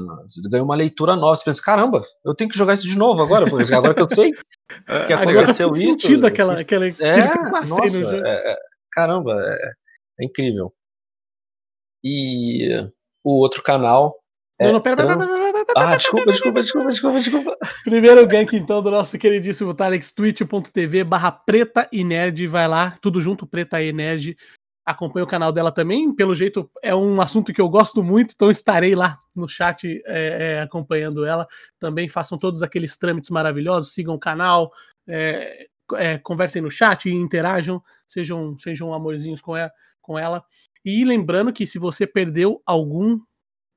ganha 0.51 0.63
uma 0.63 0.77
leitura 0.77 1.17
nova. 1.17 1.37
Você 1.37 1.45
pensa, 1.45 1.63
caramba, 1.63 2.03
eu 2.25 2.35
tenho 2.35 2.51
que 2.51 2.59
jogar 2.59 2.75
isso 2.75 2.87
de 2.87 2.97
novo 2.97 3.23
agora, 3.23 3.49
porque 3.49 3.73
agora 3.73 3.95
que 3.95 4.03
eu 4.03 4.09
sei 4.09 4.33
que 5.07 5.13
aconteceu 5.13 5.69
agora 5.69 5.83
isso. 5.83 5.93
sentido 5.93 6.27
aquela, 6.27 6.55
aquela, 6.55 6.87
é, 6.87 7.35
nossa, 7.67 7.99
é, 7.99 8.53
é, 8.53 8.57
caramba, 8.93 9.35
é, 9.41 9.73
é, 10.19 10.25
incrível. 10.25 10.73
E 12.03 12.69
o 13.23 13.41
outro 13.41 13.63
canal. 13.63 14.17
É 14.59 14.67
não, 14.67 14.75
não, 14.75 14.81
pera, 14.81 14.97
trans... 14.97 15.27
pera, 15.27 15.37
pera, 15.37 15.53
pera, 15.53 15.65
pera, 15.67 15.93
Ah, 15.93 15.97
desculpa, 15.97 16.31
desculpa, 16.31 16.63
desculpa, 16.63 16.91
desculpa, 16.91 17.21
desculpa. 17.21 17.59
Primeiro 17.85 18.27
gank, 18.27 18.55
então, 18.55 18.83
do 18.83 18.91
nosso 18.91 19.19
queridíssimo 19.19 19.75
Talex, 19.75 20.13
twitch.tv 20.13 21.03
barra 21.03 21.33
preta 21.33 21.89
e 21.91 22.05
nerd, 22.05 22.47
vai 22.47 22.69
lá, 22.69 22.97
tudo 23.01 23.21
junto, 23.21 23.47
preta 23.47 23.83
e 23.83 23.93
nerd 23.93 24.37
acompanho 24.85 25.25
o 25.25 25.29
canal 25.29 25.51
dela 25.51 25.73
também. 25.73 26.15
Pelo 26.15 26.35
jeito, 26.35 26.71
é 26.83 26.95
um 26.95 27.21
assunto 27.21 27.53
que 27.53 27.61
eu 27.61 27.69
gosto 27.69 28.03
muito, 28.03 28.35
então 28.35 28.51
estarei 28.51 28.95
lá 28.95 29.19
no 29.35 29.49
chat 29.49 30.03
é, 30.07 30.57
é, 30.57 30.61
acompanhando 30.61 31.25
ela. 31.25 31.49
Também 31.79 32.09
façam 32.09 32.37
todos 32.37 32.63
aqueles 32.63 32.97
trâmites 32.97 33.31
maravilhosos, 33.31 33.95
sigam 33.95 34.15
o 34.15 34.21
canal, 34.21 34.71
é, 35.09 35.67
é 35.95 36.19
conversem 36.19 36.61
no 36.61 36.71
chat, 36.71 37.09
interajam, 37.09 37.83
sejam, 38.07 38.57
sejam 38.59 38.93
amorzinhos 38.93 39.41
com 39.41 39.57
ela, 39.57 39.73
com 40.05 40.19
ela. 40.19 40.45
E 40.85 41.05
lembrando 41.05 41.53
que 41.53 41.67
se 41.67 41.79
você 41.79 42.07
perdeu 42.07 42.63
algum 42.67 43.19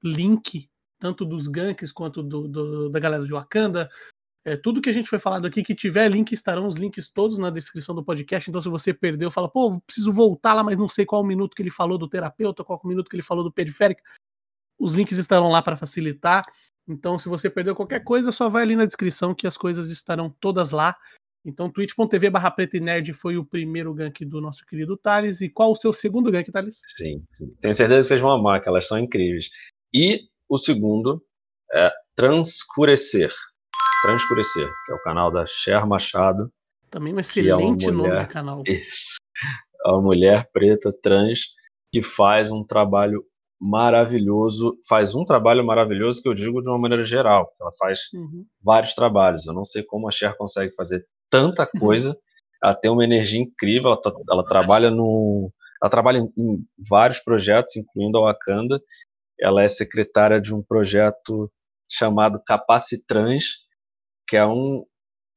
link, 0.04 0.70
tanto 1.00 1.26
dos 1.26 1.48
ganks 1.48 1.92
quanto 1.92 2.22
do, 2.22 2.48
do, 2.48 2.90
da 2.90 3.00
galera 3.00 3.26
de 3.26 3.32
Wakanda, 3.32 3.90
é, 4.44 4.56
tudo 4.56 4.82
que 4.82 4.90
a 4.90 4.94
gente 4.94 5.10
foi 5.10 5.20
falado 5.20 5.46
aqui, 5.46 5.64
que 5.64 5.76
tiver 5.76 6.10
link, 6.10 6.32
estarão 6.32 6.68
os 6.68 6.76
links 6.76 7.10
todos 7.10 7.38
na 7.38 7.50
descrição 7.50 7.96
do 7.96 8.04
podcast. 8.04 8.50
Então, 8.50 8.62
se 8.62 8.70
você 8.70 8.94
perdeu, 8.94 9.32
fala, 9.32 9.50
pô, 9.50 9.80
preciso 9.82 10.12
voltar 10.12 10.54
lá, 10.54 10.64
mas 10.64 10.78
não 10.78 10.88
sei 10.88 11.06
qual 11.06 11.24
minuto 11.24 11.56
que 11.56 11.62
ele 11.62 11.70
falou 11.70 11.98
do 11.98 12.08
terapeuta, 12.08 12.64
qual 12.64 12.80
minuto 12.86 13.10
que 13.10 13.16
ele 13.16 13.24
falou 13.24 13.44
do 13.44 13.52
periférico. 13.52 14.02
Os 14.80 14.94
links 14.94 15.18
estarão 15.18 15.50
lá 15.50 15.62
para 15.62 15.76
facilitar. 15.76 16.46
Então, 16.88 17.18
se 17.18 17.28
você 17.28 17.50
perdeu 17.50 17.76
qualquer 17.76 18.04
coisa, 18.04 18.32
só 18.32 18.48
vai 18.48 18.64
ali 18.64 18.76
na 18.76 18.86
descrição 18.86 19.36
que 19.36 19.48
as 19.48 19.58
coisas 19.58 19.90
estarão 19.90 20.30
todas 20.40 20.72
lá. 20.72 20.96
Então, 21.48 21.72
twitch.tv 21.72 22.30
barra 22.30 22.52
preta 22.52 22.76
e 22.76 22.82
nerd 22.82 23.14
foi 23.14 23.38
o 23.38 23.46
primeiro 23.46 23.94
gank 23.94 24.26
do 24.26 24.42
nosso 24.42 24.66
querido 24.66 24.98
Thales. 24.98 25.40
E 25.40 25.48
qual 25.48 25.72
o 25.72 25.76
seu 25.78 25.94
segundo 25.94 26.30
gank, 26.30 26.52
Thales? 26.52 26.82
Sim, 26.98 27.24
sim. 27.30 27.48
Tenho 27.62 27.74
certeza 27.74 28.02
que 28.02 28.08
vocês 28.08 28.22
vão 28.22 28.32
amar, 28.32 28.62
que 28.62 28.68
elas 28.68 28.86
são 28.86 29.00
incríveis. 29.00 29.50
E 29.94 30.24
o 30.50 30.58
segundo 30.58 31.24
é 31.74 31.90
Transcurecer. 32.18 33.32
Transcurecer, 34.02 34.68
que 34.86 34.92
é 34.92 34.96
o 34.96 35.02
canal 35.04 35.32
da 35.32 35.46
Cher 35.46 35.88
Machado. 35.88 36.52
Também 36.92 37.14
um 37.14 37.20
excelente 37.20 37.88
é 37.88 37.92
mulher, 37.92 38.10
nome 38.10 38.26
de 38.26 38.28
canal. 38.28 38.64
Isso, 38.68 39.16
é 39.86 39.90
uma 39.90 40.02
mulher 40.02 40.50
preta 40.52 40.92
trans 41.02 41.54
que 41.94 42.02
faz 42.02 42.52
um 42.52 42.62
trabalho 42.62 43.24
maravilhoso, 43.60 44.78
faz 44.88 45.16
um 45.16 45.24
trabalho 45.24 45.66
maravilhoso 45.66 46.22
que 46.22 46.28
eu 46.28 46.34
digo 46.34 46.62
de 46.62 46.70
uma 46.70 46.78
maneira 46.78 47.04
geral. 47.04 47.50
Ela 47.60 47.72
faz 47.80 48.00
uhum. 48.14 48.46
vários 48.62 48.94
trabalhos. 48.94 49.48
Eu 49.48 49.54
não 49.54 49.64
sei 49.64 49.82
como 49.82 50.10
a 50.10 50.12
Cher 50.12 50.36
consegue 50.36 50.76
fazer 50.76 51.06
tanta 51.30 51.66
coisa. 51.66 52.18
ela 52.64 52.76
tem 52.76 52.92
uma 52.92 53.04
energia 53.04 53.40
incrível. 53.40 53.92
Ela, 53.92 54.02
ela 54.30 54.46
trabalha 54.46 54.90
no, 54.90 55.52
ela 55.82 55.90
trabalha 55.90 56.20
em, 56.20 56.32
em, 56.38 56.66
vários 56.90 57.20
projetos, 57.20 57.76
incluindo 57.76 58.18
a 58.18 58.32
Wakanda. 58.32 58.82
Ela 59.40 59.64
é 59.64 59.68
secretária 59.68 60.42
de 60.42 60.54
um 60.54 60.64
projeto 60.64 61.52
chamado 61.90 62.42
Capacitrans, 62.46 63.66
que 64.28 64.36
é 64.36 64.46
um, 64.46 64.84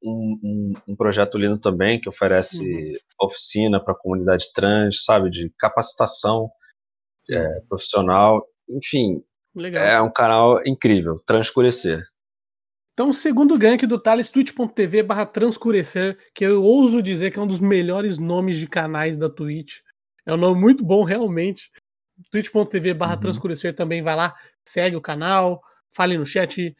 um, 0.03 0.39
um, 0.43 0.73
um 0.89 0.95
projeto 0.95 1.37
lindo 1.37 1.59
também, 1.59 1.99
que 1.99 2.09
oferece 2.09 2.59
uhum. 2.59 3.27
oficina 3.27 3.79
para 3.79 3.93
a 3.93 3.97
comunidade 3.97 4.51
trans, 4.53 5.03
sabe, 5.03 5.29
de 5.29 5.51
capacitação 5.57 6.49
é, 7.29 7.61
profissional, 7.69 8.45
enfim, 8.69 9.23
Legal. 9.55 9.83
é 9.83 10.01
um 10.01 10.11
canal 10.11 10.61
incrível, 10.65 11.21
Transcurecer. 11.25 12.03
Então, 12.93 13.09
o 13.09 13.13
segundo 13.13 13.57
gank 13.57 13.85
do 13.85 13.99
Thales, 13.99 14.29
twitch.tv 14.29 15.03
barra 15.03 15.25
transcurecer, 15.25 16.17
que 16.33 16.45
eu 16.45 16.61
ouso 16.61 17.01
dizer 17.01 17.31
que 17.31 17.39
é 17.39 17.41
um 17.41 17.47
dos 17.47 17.59
melhores 17.59 18.17
nomes 18.17 18.57
de 18.57 18.67
canais 18.67 19.17
da 19.17 19.29
Twitch. 19.29 19.79
É 20.25 20.33
um 20.33 20.37
nome 20.37 20.59
muito 20.59 20.83
bom, 20.83 21.03
realmente. 21.03 21.71
twitch.tv 22.31 22.93
barra 22.93 23.15
uhum. 23.15 23.21
transcurecer 23.21 23.75
também 23.75 24.01
vai 24.01 24.15
lá, 24.15 24.35
segue 24.67 24.95
o 24.95 25.01
canal, 25.01 25.61
fale 25.89 26.17
no 26.17 26.25
chat, 26.25 26.75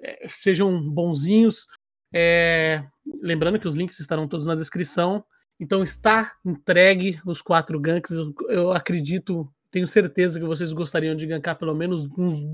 é, 0.00 0.28
sejam 0.28 0.80
bonzinhos. 0.90 1.66
É, 2.12 2.84
lembrando 3.22 3.58
que 3.58 3.66
os 3.66 3.74
links 3.74 3.98
estarão 3.98 4.28
todos 4.28 4.46
na 4.46 4.54
descrição. 4.54 5.24
Então 5.58 5.82
está 5.82 6.32
entregue 6.44 7.20
os 7.24 7.40
quatro 7.40 7.80
ganks. 7.80 8.12
Eu, 8.48 8.72
acredito, 8.72 9.48
tenho 9.70 9.86
certeza 9.86 10.38
que 10.38 10.46
vocês 10.46 10.72
gostariam 10.72 11.14
de 11.14 11.26
gankar 11.26 11.56
pelo 11.56 11.74
menos 11.74 12.06
uns 12.18 12.44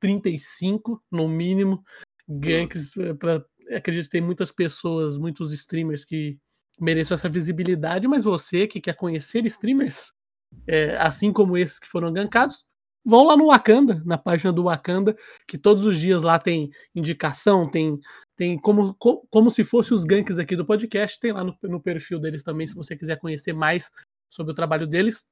35, 0.00 1.02
no 1.10 1.28
mínimo. 1.28 1.82
Ganks. 2.28 2.96
É, 2.96 3.14
pra, 3.14 3.44
acredito 3.76 4.04
que 4.04 4.10
tem 4.10 4.20
muitas 4.20 4.50
pessoas, 4.52 5.18
muitos 5.18 5.52
streamers 5.52 6.04
que 6.04 6.38
mereçam 6.80 7.14
essa 7.14 7.28
visibilidade, 7.28 8.06
mas 8.06 8.24
você 8.24 8.66
que 8.66 8.80
quer 8.80 8.94
conhecer 8.94 9.44
streamers, 9.46 10.12
é, 10.66 10.96
assim 10.96 11.32
como 11.32 11.56
esses 11.56 11.78
que 11.78 11.88
foram 11.88 12.12
gankados, 12.12 12.64
vão 13.04 13.24
lá 13.24 13.36
no 13.36 13.46
Wakanda, 13.46 14.02
na 14.04 14.18
página 14.18 14.52
do 14.52 14.64
Wakanda, 14.64 15.16
que 15.46 15.58
todos 15.58 15.84
os 15.86 15.98
dias 15.98 16.22
lá 16.22 16.38
tem 16.38 16.70
indicação, 16.94 17.68
tem, 17.68 17.98
tem 18.36 18.58
como, 18.58 18.94
como 19.30 19.50
se 19.50 19.64
fosse 19.64 19.92
os 19.92 20.04
ganks 20.04 20.38
aqui 20.38 20.54
do 20.54 20.66
podcast, 20.66 21.18
tem 21.18 21.32
lá 21.32 21.42
no, 21.42 21.56
no 21.62 21.80
perfil 21.80 22.20
deles 22.20 22.42
também, 22.42 22.66
se 22.66 22.74
você 22.74 22.96
quiser 22.96 23.18
conhecer 23.18 23.52
mais 23.52 23.90
sobre 24.32 24.52
o 24.52 24.54
trabalho 24.54 24.86
deles 24.86 25.24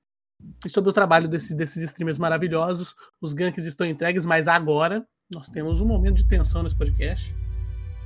e 0.65 0.71
sobre 0.71 0.91
o 0.91 0.93
trabalho 0.93 1.29
desses, 1.29 1.55
desses 1.55 1.83
streamers 1.83 2.19
maravilhosos. 2.19 2.95
Os 3.21 3.33
ganks 3.33 3.65
estão 3.65 3.87
entregues, 3.87 4.25
mas 4.25 4.49
agora 4.49 5.07
nós 5.31 5.49
temos 5.49 5.81
um 5.81 5.87
momento 5.87 6.17
de 6.17 6.25
tensão 6.25 6.63
nesse 6.63 6.77
podcast 6.77 7.35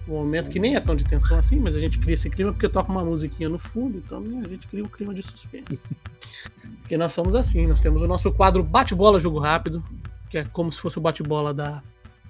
um 0.08 0.14
momento 0.14 0.50
que 0.50 0.58
nem 0.58 0.74
é 0.74 0.80
tão 0.80 0.96
de 0.96 1.04
tensão 1.04 1.38
assim, 1.38 1.56
mas 1.56 1.76
a 1.76 1.80
gente 1.80 1.98
cria 1.98 2.14
esse 2.14 2.28
clima 2.28 2.52
porque 2.52 2.68
toca 2.68 2.90
uma 2.90 3.04
musiquinha 3.04 3.48
no 3.48 3.58
fundo, 3.58 3.98
então 3.98 4.20
né, 4.20 4.42
a 4.44 4.48
gente 4.48 4.66
cria 4.66 4.84
um 4.84 4.88
clima 4.88 5.14
de 5.14 5.22
suspense. 5.22 5.96
porque 6.80 6.96
nós 6.96 7.12
somos 7.12 7.34
assim, 7.34 7.66
nós 7.66 7.80
temos 7.80 8.02
o 8.02 8.06
nosso 8.06 8.32
quadro 8.32 8.62
Bate-Bola 8.62 9.20
Jogo 9.20 9.38
Rápido, 9.38 9.84
que 10.28 10.38
é 10.38 10.44
como 10.44 10.72
se 10.72 10.80
fosse 10.80 10.98
o 10.98 11.00
bate-bola 11.00 11.52
da 11.52 11.82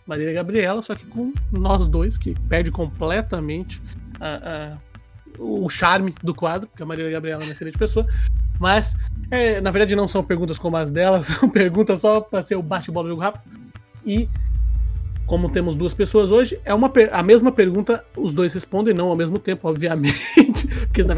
Maria 0.06 0.32
Gabriela, 0.32 0.82
só 0.82 0.94
que 0.94 1.06
com 1.06 1.32
nós 1.50 1.86
dois, 1.86 2.18
que 2.18 2.34
perde 2.48 2.70
completamente 2.70 3.80
a, 4.18 4.72
a, 4.72 4.78
o 5.38 5.68
charme 5.68 6.14
do 6.22 6.34
quadro, 6.34 6.68
porque 6.68 6.82
a 6.82 6.86
Maria 6.86 7.10
Gabriela 7.10 7.42
é 7.42 7.46
uma 7.46 7.52
excelente 7.52 7.78
pessoa. 7.78 8.06
Mas, 8.58 8.94
é, 9.30 9.60
na 9.60 9.70
verdade, 9.70 9.96
não 9.96 10.08
são 10.08 10.22
perguntas 10.22 10.58
como 10.58 10.76
as 10.76 10.90
dela, 10.90 11.22
são 11.24 11.48
perguntas 11.48 12.00
só 12.00 12.20
para 12.20 12.42
ser 12.42 12.56
o 12.56 12.62
bate-bola 12.62 13.08
jogo 13.08 13.22
rápido. 13.22 13.44
E 14.04 14.28
como 15.30 15.48
temos 15.48 15.76
duas 15.76 15.94
pessoas 15.94 16.32
hoje, 16.32 16.60
é 16.64 16.74
uma 16.74 16.92
a 17.12 17.22
mesma 17.22 17.52
pergunta, 17.52 18.04
os 18.16 18.34
dois 18.34 18.52
respondem, 18.52 18.92
não 18.92 19.06
ao 19.06 19.14
mesmo 19.14 19.38
tempo, 19.38 19.68
obviamente, 19.68 20.12
porque 20.90 21.04
senão 21.04 21.14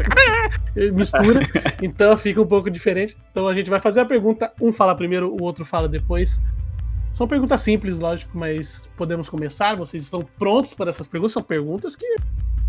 mistura, 0.93 1.39
então 1.81 2.15
fica 2.15 2.39
um 2.39 2.45
pouco 2.45 2.69
diferente. 2.69 3.17
Então 3.31 3.47
a 3.47 3.55
gente 3.55 3.71
vai 3.71 3.79
fazer 3.79 4.01
a 4.01 4.05
pergunta, 4.05 4.53
um 4.61 4.71
fala 4.71 4.95
primeiro, 4.95 5.33
o 5.33 5.41
outro 5.41 5.65
fala 5.65 5.89
depois. 5.89 6.39
São 7.11 7.27
perguntas 7.27 7.59
simples, 7.63 7.97
lógico, 7.97 8.37
mas 8.37 8.87
podemos 8.95 9.27
começar. 9.29 9.75
Vocês 9.75 10.03
estão 10.03 10.23
prontos 10.37 10.75
para 10.75 10.91
essas 10.91 11.07
perguntas? 11.07 11.33
São 11.33 11.41
perguntas 11.41 11.95
que 11.95 12.05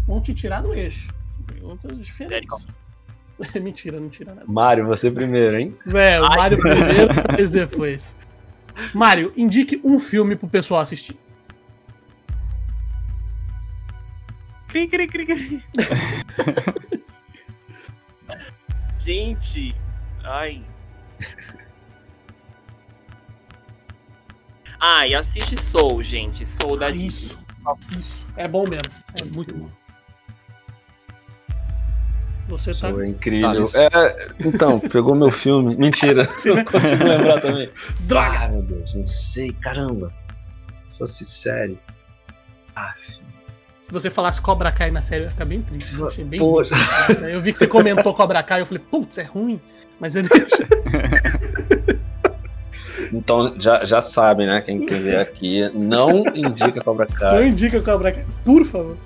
vão 0.07 0.23
te 0.23 0.33
tirar 0.33 0.63
do 0.63 0.73
eixo. 0.73 1.13
Perguntas 1.47 1.99
diferentes. 1.99 2.69
Mentira, 3.61 4.01
não 4.01 4.09
tira 4.09 4.35
nada. 4.35 4.47
Mário, 4.49 4.87
você 4.87 5.11
primeiro, 5.11 5.59
hein? 5.59 5.77
É, 5.89 6.19
o 6.23 6.25
Mário 6.25 6.59
primeiro, 6.59 7.13
depois 7.15 7.51
depois. 7.51 8.17
Mário, 8.95 9.31
indique 9.37 9.79
um 9.85 9.99
filme 9.99 10.37
pro 10.37 10.49
pessoal 10.49 10.81
assistir. 10.81 11.17
Cri, 14.75 14.89
cri, 14.89 15.07
cri, 15.07 15.25
cri. 15.25 15.63
Gente. 18.99 19.73
Ai. 20.25 20.65
Ah, 24.81 25.07
e 25.07 25.15
assiste 25.15 25.57
Soul, 25.63 26.03
gente. 26.03 26.45
Soul 26.45 26.77
da 26.77 26.87
ah, 26.87 26.91
Isso. 26.91 27.39
Isso. 27.97 28.27
É 28.37 28.49
bom 28.49 28.65
mesmo. 28.65 28.93
É 29.21 29.25
muito 29.27 29.55
bom. 29.55 29.71
Você 32.49 32.73
tá. 32.73 32.89
É 32.89 33.07
incrível. 33.07 33.71
Tá 33.71 33.79
é, 33.79 34.29
então, 34.41 34.81
pegou 34.81 35.15
meu 35.15 35.31
filme. 35.31 35.77
Mentira. 35.77 36.25
Né? 36.25 36.33
Não 36.47 36.65
consigo 36.65 37.05
lembrar 37.05 37.41
também. 37.41 37.71
Droga! 38.09 38.41
Ah, 38.41 38.49
meu 38.49 38.63
Deus, 38.63 38.93
não 38.93 39.05
sei. 39.05 39.53
Caramba. 39.53 40.13
Se 40.91 40.99
fosse 40.99 41.25
sério. 41.25 41.79
Ah, 42.75 42.93
você 43.95 44.11
falasse 44.11 44.41
Cobra 44.41 44.71
Kai 44.71 44.91
na 44.91 45.01
série, 45.01 45.23
eu 45.23 45.25
ia 45.25 45.31
ficar 45.31 45.45
bem 45.45 45.63
triste. 45.63 45.99
Eu 45.99 46.09
achei 46.09 46.25
bem 46.25 46.41
triste. 46.41 46.75
Eu 47.33 47.41
vi 47.41 47.53
que 47.53 47.59
você 47.59 47.67
comentou 47.67 48.13
Cobra 48.13 48.43
Kai, 48.43 48.61
eu 48.61 48.67
falei, 48.67 48.83
putz, 48.91 49.17
é 49.19 49.23
ruim. 49.23 49.61
Mas 49.99 50.17
eu 50.17 50.23
deixo. 50.23 50.57
Então 53.13 53.55
já, 53.61 53.85
já 53.85 54.01
sabe, 54.01 54.45
né? 54.45 54.61
Quem, 54.61 54.85
quem 54.85 55.01
vê 55.01 55.17
aqui, 55.17 55.71
não 55.73 56.25
indica 56.35 56.83
Cobra 56.83 57.07
Kai. 57.07 57.37
Não 57.37 57.47
indica 57.47 57.81
Cobra 57.81 58.11
Kai, 58.11 58.25
por 58.45 58.65
favor. 58.65 58.97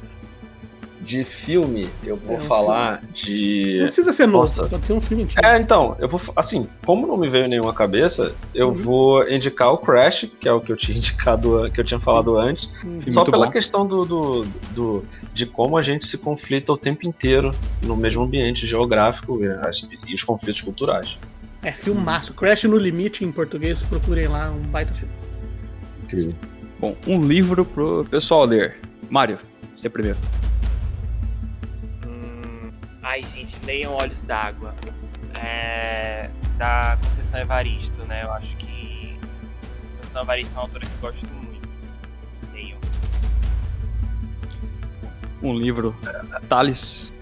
De 1.00 1.24
filme, 1.24 1.88
eu 2.02 2.16
vou 2.16 2.36
é 2.36 2.38
um 2.40 2.42
falar 2.42 3.00
filme. 3.00 3.14
de. 3.14 3.78
Não 3.78 3.84
precisa 3.86 4.12
ser 4.12 4.26
novo, 4.26 4.38
Nossa. 4.40 4.68
pode 4.68 4.86
ser 4.86 4.92
um 4.92 5.00
filme 5.00 5.22
antigo. 5.22 5.46
É, 5.46 5.58
então, 5.58 5.96
eu 5.98 6.08
vou. 6.08 6.20
Assim, 6.34 6.68
como 6.84 7.06
não 7.06 7.16
me 7.16 7.28
veio 7.28 7.48
nenhuma 7.48 7.72
cabeça, 7.72 8.34
eu 8.54 8.68
uhum. 8.68 8.74
vou 8.74 9.28
indicar 9.28 9.72
o 9.72 9.78
Crash, 9.78 10.28
que 10.40 10.48
é 10.48 10.52
o 10.52 10.60
que 10.60 10.72
eu 10.72 10.76
tinha 10.76 10.96
indicado, 10.98 11.70
que 11.72 11.80
eu 11.80 11.84
tinha 11.84 12.00
falado 12.00 12.34
Sim. 12.34 12.48
antes. 12.48 12.70
Uhum. 12.84 13.00
Só 13.08 13.24
pela 13.24 13.46
bom. 13.46 13.52
questão 13.52 13.86
do, 13.86 14.04
do, 14.04 14.46
do, 14.70 15.04
de 15.32 15.46
como 15.46 15.76
a 15.76 15.82
gente 15.82 16.06
se 16.06 16.18
conflita 16.18 16.72
o 16.72 16.76
tempo 16.76 17.06
inteiro 17.06 17.52
no 17.82 17.96
mesmo 17.96 18.22
ambiente 18.22 18.66
geográfico 18.66 19.38
e, 19.42 20.10
e 20.10 20.14
os 20.14 20.22
conflitos 20.22 20.60
culturais. 20.60 21.16
É 21.62 21.72
filmaço. 21.72 22.34
Crash 22.34 22.64
no 22.64 22.76
Limite 22.76 23.24
em 23.24 23.32
português, 23.32 23.82
procurem 23.82 24.28
lá, 24.28 24.50
um 24.50 24.62
baita 24.62 24.94
filme. 24.94 25.12
Incrível. 26.04 26.34
Bom, 26.78 26.96
um 27.06 27.20
livro 27.20 27.64
pro 27.64 28.06
pessoal 28.08 28.44
ler. 28.44 28.76
Mário, 29.10 29.38
você 29.76 29.88
primeiro. 29.88 30.18
Ai, 33.02 33.22
gente, 33.34 33.56
leiam 33.64 33.94
Olhos 33.94 34.22
d'Água. 34.22 34.74
É, 35.34 36.30
da 36.56 36.98
Conceição 37.04 37.40
Evaristo, 37.40 38.02
né? 38.04 38.24
Eu 38.24 38.32
acho 38.32 38.56
que 38.56 39.16
Conceição 39.96 40.22
Evaristo 40.22 40.52
é 40.52 40.54
uma 40.54 40.62
autora 40.62 40.84
que 40.84 40.92
eu 40.92 41.00
gosto 41.00 41.26
muito. 41.26 41.68
Leiam. 42.52 42.78
Um 45.42 45.56
livro. 45.56 45.94
Thales. 46.48 47.14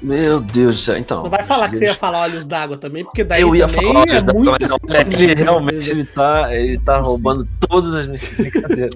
Meu 0.00 0.40
Deus 0.40 0.76
do 0.76 0.78
céu, 0.78 0.98
então. 0.98 1.22
Não 1.22 1.30
vai 1.30 1.42
falar 1.42 1.70
que 1.70 1.76
você 1.76 1.86
ia 1.86 1.94
falar 1.94 2.22
olhos 2.22 2.46
d'água 2.46 2.76
também, 2.76 3.04
porque 3.04 3.24
daí 3.24 3.40
eu 3.40 3.54
ia 3.54 3.66
falar 3.66 4.00
olhos 4.00 4.22
é 4.22 4.32
muito 4.34 4.50
mas 4.50 4.68
não, 4.68 4.78
ele 5.18 5.34
realmente 5.34 5.90
ele 5.90 6.04
tá, 6.04 6.54
ele 6.54 6.78
tá 6.78 6.98
roubando 6.98 7.48
todas 7.68 7.94
as 7.94 8.06
minhas 8.06 8.34
brincadeiras. 8.34 8.94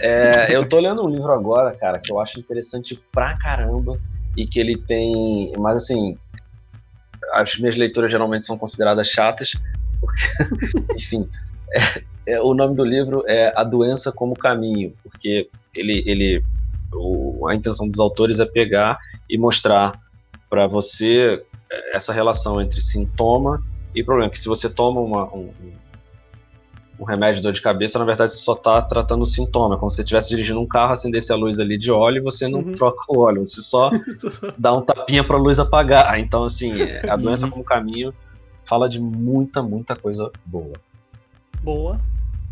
É, 0.00 0.54
eu 0.54 0.66
tô 0.66 0.78
lendo 0.78 1.04
um 1.04 1.08
livro 1.08 1.30
agora, 1.32 1.72
cara, 1.72 1.98
que 1.98 2.12
eu 2.12 2.20
acho 2.20 2.38
interessante 2.38 3.02
pra 3.10 3.38
caramba 3.38 3.98
e 4.36 4.46
que 4.46 4.58
ele 4.58 4.76
tem, 4.76 5.52
mas 5.58 5.84
assim, 5.84 6.16
as 7.32 7.56
minhas 7.58 7.76
leituras 7.76 8.10
geralmente 8.10 8.46
são 8.46 8.58
consideradas 8.58 9.08
chatas, 9.08 9.52
porque, 10.00 10.94
enfim, 10.96 11.28
é, 11.72 12.34
é, 12.34 12.40
o 12.40 12.54
nome 12.54 12.74
do 12.74 12.84
livro 12.84 13.22
é 13.26 13.52
A 13.56 13.64
Doença 13.64 14.12
como 14.12 14.36
Caminho, 14.36 14.94
porque 15.02 15.48
ele, 15.74 16.02
ele 16.06 16.44
o, 16.92 17.46
a 17.48 17.54
intenção 17.54 17.88
dos 17.88 17.98
autores 17.98 18.38
é 18.38 18.46
pegar 18.46 18.98
e 19.28 19.36
mostrar 19.36 19.98
para 20.48 20.66
você 20.66 21.42
é, 21.70 21.96
essa 21.96 22.12
relação 22.12 22.60
entre 22.60 22.80
sintoma 22.80 23.62
e 23.94 24.02
problema. 24.02 24.30
Que 24.30 24.38
se 24.38 24.48
você 24.48 24.68
toma 24.70 25.00
uma, 25.00 25.24
um, 25.34 25.52
um, 26.98 27.04
remédio 27.04 27.36
de 27.36 27.42
dor 27.42 27.52
de 27.52 27.62
cabeça, 27.62 27.98
na 27.98 28.04
verdade 28.04 28.32
você 28.32 28.38
só 28.38 28.52
está 28.52 28.80
tratando 28.82 29.22
o 29.22 29.26
sintoma. 29.26 29.76
Como 29.76 29.90
se 29.90 29.96
você 29.96 30.02
estivesse 30.02 30.30
dirigindo 30.30 30.60
um 30.60 30.66
carro, 30.66 30.92
acendesse 30.92 31.32
a 31.32 31.36
luz 31.36 31.58
ali 31.58 31.78
de 31.78 31.90
óleo 31.90 32.18
e 32.18 32.22
você 32.22 32.48
não 32.48 32.60
uhum. 32.60 32.72
troca 32.72 33.04
o 33.08 33.18
óleo, 33.18 33.44
você 33.44 33.62
só 33.62 33.90
dá 34.58 34.72
um 34.74 34.82
tapinha 34.82 35.24
para 35.24 35.36
a 35.36 35.40
luz 35.40 35.58
apagar. 35.58 36.18
Então, 36.18 36.44
assim, 36.44 36.80
é, 36.80 37.08
a 37.08 37.16
doença 37.16 37.46
uhum. 37.46 37.50
como 37.50 37.64
caminho 37.64 38.12
fala 38.62 38.88
de 38.88 39.00
muita, 39.00 39.62
muita 39.62 39.94
coisa 39.94 40.30
boa. 40.44 40.74
Boa. 41.62 42.00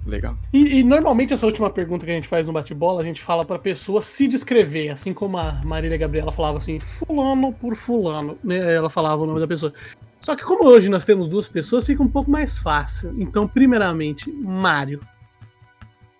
Legal. 0.05 0.37
E, 0.53 0.81
e, 0.81 0.83
normalmente 0.83 1.33
essa 1.33 1.47
última 1.47 1.71
pergunta 1.71 2.05
que 2.05 2.11
a 2.11 2.15
gente 2.15 2.27
faz 2.27 2.49
no 2.49 2.53
bate-bola, 2.53 3.01
a 3.01 3.05
gente 3.05 3.23
fala 3.23 3.45
pra 3.45 3.59
pessoa 3.59 4.03
se 4.03 4.27
descrever, 4.27 4.89
assim 4.89 5.15
como 5.15 5.39
a 5.39 5.53
Marília 5.65 5.97
Gabriela 5.97 6.33
falava 6.33 6.57
assim, 6.57 6.81
fulano 6.81 7.53
por 7.53 7.77
fulano, 7.77 8.37
né? 8.43 8.75
Ela 8.75 8.91
falava 8.91 9.23
o 9.23 9.27
nome 9.27 9.39
da 9.39 9.47
pessoa. 9.47 9.73
Só 10.23 10.37
que 10.37 10.45
como 10.45 10.65
hoje 10.65 10.89
nós 10.89 11.05
temos 11.05 11.29
duas 11.29 11.49
pessoas, 11.49 11.85
fica 11.85 12.03
um 12.03 12.09
pouco 12.09 12.31
mais 12.31 12.57
fácil. 12.57 13.13
Então, 13.19 13.47
primeiramente, 13.47 14.31
Mário. 14.31 15.05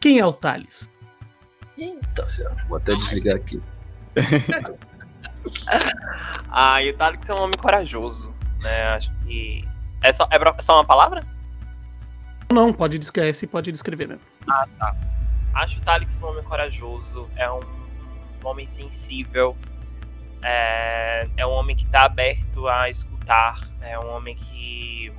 Quem 0.01 0.19
é 0.19 0.27
o 0.27 0.33
Thales? 0.33 0.91
Eita, 1.79 2.27
vou 2.69 2.79
até 2.79 2.97
desligar 2.97 3.37
aqui. 3.37 3.63
ah, 6.51 6.83
e 6.83 6.91
o 6.91 6.97
Thales 6.97 7.29
é 7.29 7.35
um 7.35 7.43
homem 7.43 7.57
corajoso, 7.59 8.35
né? 8.61 8.83
Acho 8.89 9.15
que. 9.25 9.67
É 10.03 10.13
só, 10.13 10.29
é 10.31 10.63
só 10.63 10.75
uma 10.75 10.85
palavra? 10.85 11.25
Não, 12.53 12.73
pode 12.73 12.99
descrever, 12.99 13.47
pode 13.47 13.71
descrever 13.71 14.09
mesmo. 14.09 14.23
Ah, 14.49 14.67
tá. 14.79 14.97
Acho 15.55 15.79
o 15.79 15.83
Talix 15.83 16.21
um 16.21 16.27
homem 16.27 16.43
corajoso, 16.43 17.29
é 17.37 17.51
um, 17.51 17.61
um 18.43 18.47
homem 18.47 18.67
sensível, 18.67 19.57
é, 20.43 21.29
é, 21.37 21.47
um 21.47 21.51
homem 21.51 21.77
que 21.77 21.85
está 21.85 22.05
aberto 22.05 22.67
a 22.69 22.89
escutar, 22.89 23.12
é 23.81 23.99
um 23.99 24.17
homem 24.17 24.35
que 24.35 25.13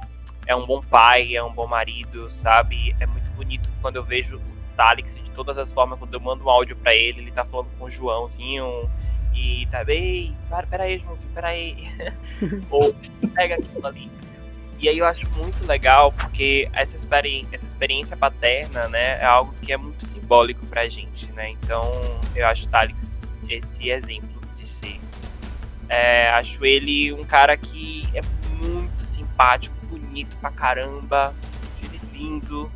é 0.46 0.56
um 0.56 0.66
bom 0.66 0.82
pai, 0.82 1.36
é 1.36 1.44
um 1.44 1.54
bom 1.54 1.68
marido, 1.68 2.30
sabe? 2.32 2.96
É 3.00 3.06
muito 3.06 3.30
bonito 3.32 3.70
quando 3.82 3.98
eu 3.98 4.04
vejo 4.04 4.38
o 4.38 4.42
Talix 4.76 5.20
de 5.24 5.32
todas 5.32 5.58
as 5.58 5.72
formas, 5.72 6.00
quando 6.00 6.14
eu 6.14 6.20
mando 6.20 6.46
um 6.46 6.50
áudio 6.50 6.76
para 6.76 6.94
ele, 6.94 7.22
ele 7.22 7.32
tá 7.32 7.46
falando 7.46 7.70
com 7.78 7.86
o 7.86 7.90
Joãozinho 7.90 8.90
e 9.34 9.66
tá, 9.68 9.84
ei, 9.88 10.34
peraí, 10.70 11.00
Joãozinho, 11.00 11.32
peraí. 11.34 11.76
Ou 12.70 12.94
pega 13.34 13.56
aquilo 13.56 13.86
ali. 13.86 14.12
E 14.80 14.90
aí 14.90 14.98
eu 14.98 15.06
acho 15.06 15.30
muito 15.38 15.66
legal 15.66 16.12
porque 16.12 16.70
essa, 16.74 16.98
experi 16.98 17.48
essa 17.54 17.66
experiência 17.66 18.18
paterna, 18.18 18.90
né, 18.90 19.18
é 19.22 19.24
algo 19.24 19.54
que 19.62 19.72
é 19.72 19.78
muito 19.78 20.06
simbólico 20.06 20.66
pra 20.66 20.90
gente, 20.90 21.32
né? 21.32 21.52
Então 21.52 21.90
eu 22.36 22.46
acho 22.46 22.66
o 22.66 22.70
Talix 22.70 23.32
esse 23.48 23.90
exemplo 23.90 24.42
de 24.58 24.68
ser. 24.68 25.00
É, 25.94 26.32
acho 26.32 26.66
ele 26.66 27.14
um 27.14 27.24
cara 27.24 27.56
que 27.56 28.10
é 28.16 28.22
muito 28.66 29.06
simpático, 29.06 29.76
bonito 29.86 30.36
pra 30.38 30.50
caramba, 30.50 31.36
ele 31.84 32.02
lindo. 32.12 32.72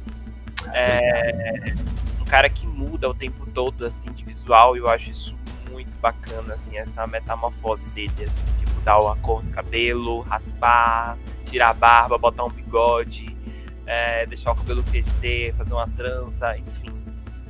É, 0.71 1.73
um 2.21 2.25
cara 2.25 2.47
que 2.47 2.67
muda 2.67 3.09
o 3.09 3.15
tempo 3.15 3.47
todo, 3.47 3.87
assim, 3.87 4.11
de 4.11 4.23
visual, 4.23 4.75
e 4.75 4.79
eu 4.79 4.87
acho 4.87 5.09
isso 5.09 5.35
muito 5.71 5.97
bacana, 5.97 6.53
assim, 6.53 6.77
essa 6.77 7.07
metamorfose 7.07 7.89
dele, 7.89 8.11
assim, 8.23 8.43
de 8.59 8.71
mudar 8.73 8.97
a 8.97 9.15
cor 9.15 9.41
do 9.41 9.49
cabelo, 9.49 10.21
raspar, 10.21 11.17
tirar 11.43 11.69
a 11.69 11.73
barba, 11.73 12.19
botar 12.19 12.43
um 12.43 12.51
bigode, 12.51 13.35
é, 13.87 14.27
deixar 14.27 14.51
o 14.51 14.55
cabelo 14.55 14.83
crescer, 14.83 15.55
fazer 15.55 15.73
uma 15.73 15.87
trança, 15.87 16.55
enfim, 16.55 16.93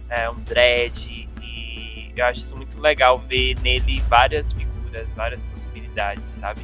é, 0.07 0.29
um 0.29 0.35
dread. 0.35 1.27
E 1.41 2.13
eu 2.15 2.25
acho 2.25 2.39
isso 2.39 2.55
muito 2.55 2.79
legal 2.79 3.19
ver 3.19 3.57
nele 3.61 3.99
várias 4.07 4.53
figuras, 4.53 4.66
várias 5.15 5.43
possibilidades, 5.43 6.31
sabe? 6.31 6.61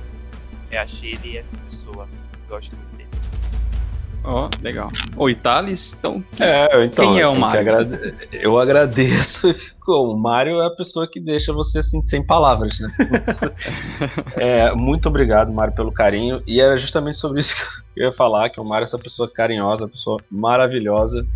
Eu 0.71 0.81
acho 0.81 1.05
ele 1.05 1.37
essa 1.37 1.55
pessoa. 1.57 2.07
Gosto 2.49 2.75
muito 2.75 2.97
dele. 2.97 3.09
Ó, 4.23 4.45
oh, 4.45 4.63
legal. 4.63 4.89
Oi, 5.17 5.35
Thales, 5.35 5.93
então, 5.99 6.23
é, 6.39 6.85
então 6.85 7.05
quem 7.05 7.19
é 7.19 7.27
o 7.27 7.37
Mário? 7.37 7.59
Agrade... 7.59 8.15
Eu 8.31 8.57
agradeço 8.57 9.49
e 9.51 9.53
ficou. 9.53 10.13
O 10.13 10.17
Mário 10.17 10.61
é 10.61 10.65
a 10.65 10.69
pessoa 10.69 11.05
que 11.05 11.19
deixa 11.19 11.51
você 11.51 11.79
assim, 11.79 12.01
sem 12.01 12.25
palavras, 12.25 12.79
né? 12.79 12.89
é, 14.37 14.73
muito 14.73 15.09
obrigado, 15.09 15.51
Mário, 15.51 15.75
pelo 15.75 15.91
carinho. 15.91 16.41
E 16.47 16.61
era 16.61 16.77
justamente 16.77 17.17
sobre 17.17 17.41
isso 17.41 17.53
que 17.93 18.01
eu 18.01 18.09
ia 18.09 18.15
falar, 18.15 18.49
que 18.49 18.61
o 18.61 18.63
Mário 18.63 18.85
é 18.85 18.87
essa 18.87 18.97
pessoa 18.97 19.29
carinhosa, 19.29 19.89
pessoa 19.89 20.21
maravilhosa, 20.31 21.27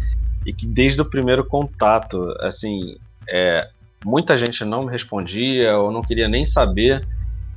e 0.45 0.53
que 0.53 0.65
desde 0.65 1.01
o 1.01 1.05
primeiro 1.05 1.43
contato, 1.43 2.33
assim, 2.39 2.95
é, 3.29 3.67
muita 4.05 4.37
gente 4.37 4.63
não 4.63 4.85
me 4.85 4.91
respondia 4.91 5.77
ou 5.77 5.91
não 5.91 6.01
queria 6.01 6.27
nem 6.27 6.45
saber, 6.45 7.07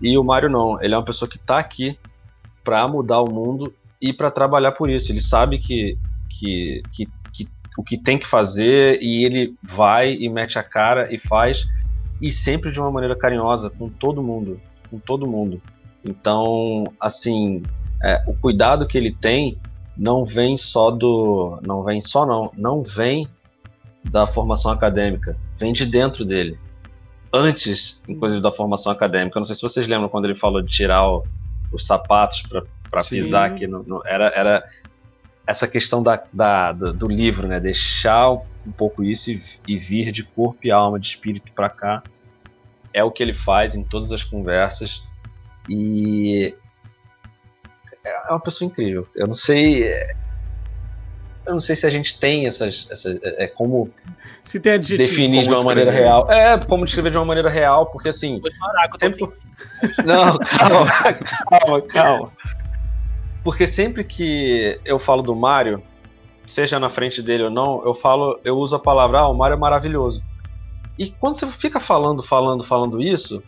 e 0.01 0.17
o 0.17 0.25
Mário 0.25 0.49
não. 0.49 0.81
Ele 0.83 0.95
é 0.95 0.97
uma 0.97 1.05
pessoa 1.05 1.29
que 1.29 1.37
está 1.37 1.59
aqui 1.59 1.99
para 2.65 2.87
mudar 2.89 3.21
o 3.21 3.31
mundo 3.31 3.75
e 4.01 4.13
para 4.13 4.31
trabalhar 4.31 4.73
por 4.73 4.89
isso. 4.89 5.13
Ele 5.13 5.21
sabe 5.21 5.59
que, 5.59 5.99
que, 6.29 6.83
que, 6.93 7.09
que, 7.33 7.49
o 7.77 7.83
que 7.83 7.99
tem 7.99 8.19
que 8.19 8.27
fazer 8.27 9.01
e 9.03 9.25
ele 9.25 9.55
vai 9.63 10.15
e 10.15 10.29
mete 10.29 10.59
a 10.59 10.63
cara 10.63 11.13
e 11.15 11.19
faz 11.19 11.67
e 12.21 12.31
sempre 12.31 12.71
de 12.71 12.81
uma 12.81 12.91
maneira 12.91 13.17
carinhosa 13.17 13.71
com 13.71 13.89
todo 13.89 14.23
mundo, 14.23 14.61
com 14.91 14.99
todo 14.99 15.27
mundo. 15.27 15.61
Então, 16.05 16.85
assim, 17.01 17.63
é, 18.03 18.23
o 18.27 18.35
cuidado 18.35 18.87
que 18.87 18.97
ele 18.97 19.13
tem 19.13 19.59
não 19.97 20.25
vem 20.25 20.57
só 20.57 20.91
do, 20.91 21.59
não 21.63 21.83
vem 21.83 22.01
só 22.01 22.25
não, 22.25 22.51
não 22.57 22.83
vem 22.83 23.29
da 24.03 24.27
formação 24.27 24.71
acadêmica, 24.71 25.37
vem 25.61 25.73
de 25.73 25.85
dentro 25.85 26.25
dele. 26.25 26.59
Antes, 27.33 28.03
inclusive, 28.09 28.43
da 28.43 28.51
formação 28.51 28.91
acadêmica. 28.91 29.39
Eu 29.39 29.41
não 29.41 29.45
sei 29.45 29.55
se 29.55 29.63
vocês 29.63 29.87
lembram 29.87 30.09
quando 30.09 30.25
ele 30.25 30.35
falou 30.35 30.63
de 30.63 30.69
tirar 30.69 31.07
o, 31.07 31.25
os 31.71 31.87
sapatos 31.87 32.43
para 32.43 33.03
pisar 33.09 33.51
aqui. 33.51 33.67
No, 33.67 33.85
no, 33.85 34.03
era, 34.05 34.33
era 34.35 34.69
essa 35.47 35.69
questão 35.69 36.03
da, 36.03 36.21
da, 36.33 36.73
do, 36.73 36.93
do, 36.93 37.07
livro, 37.07 37.47
né? 37.47 37.61
Deixar 37.61 38.33
um 38.33 38.73
pouco 38.77 39.05
isso 39.05 39.31
e, 39.31 39.43
e 39.69 39.77
vir 39.79 40.11
de 40.11 40.25
corpo 40.25 40.59
e 40.65 40.71
alma, 40.71 40.99
de 40.99 41.07
espírito 41.07 41.53
para 41.53 41.69
cá. 41.69 42.03
É 42.93 43.05
o 43.05 43.11
que 43.13 43.23
ele 43.23 43.35
faz 43.35 43.77
em 43.77 43.85
todas 43.85 44.11
as 44.11 44.25
conversas. 44.25 45.07
E 45.69 46.57
é 48.05 48.31
uma 48.31 48.41
pessoa 48.41 48.67
incrível. 48.67 49.07
Eu 49.15 49.29
não 49.29 49.35
sei. 49.35 49.85
Eu 51.47 51.53
não 51.53 51.59
sei 51.59 51.75
se 51.77 51.87
a 51.87 51.91
gente 51.91 52.19
tem 52.19 52.47
essas. 52.47 52.87
essas 52.91 53.19
é, 53.23 53.45
é 53.45 53.47
como 53.47 53.91
se 54.45 54.61
tem 54.61 54.79
definir 54.79 55.45
de 55.45 55.49
uma 55.49 55.63
maneira 55.63 55.91
real. 55.91 56.31
É, 56.31 56.59
como 56.59 56.85
descrever 56.85 57.11
de 57.11 57.17
uma 57.17 57.25
maneira 57.25 57.49
real, 57.49 57.87
porque 57.87 58.09
assim. 58.09 58.41
Sempre... 58.99 59.27
Não, 60.05 60.39
calma, 60.39 60.91
calma, 61.51 61.83
calma. 61.83 62.33
Porque 63.43 63.67
sempre 63.67 64.05
que 64.05 64.79
eu 64.85 64.99
falo 64.99 65.23
do 65.23 65.35
Mario, 65.35 65.83
seja 66.45 66.79
na 66.79 66.91
frente 66.91 67.23
dele 67.23 67.45
ou 67.45 67.51
não, 67.51 67.83
eu 67.87 67.95
falo, 67.95 68.39
eu 68.45 68.59
uso 68.59 68.77
a 68.77 68.79
palavra, 68.79 69.21
ah, 69.21 69.29
o 69.29 69.35
Mario 69.35 69.55
é 69.55 69.59
maravilhoso. 69.59 70.23
E 70.99 71.11
quando 71.11 71.35
você 71.35 71.47
fica 71.47 71.81
falando, 71.81 72.23
falando, 72.23 72.63
falando 72.63 73.01
isso, 73.01 73.43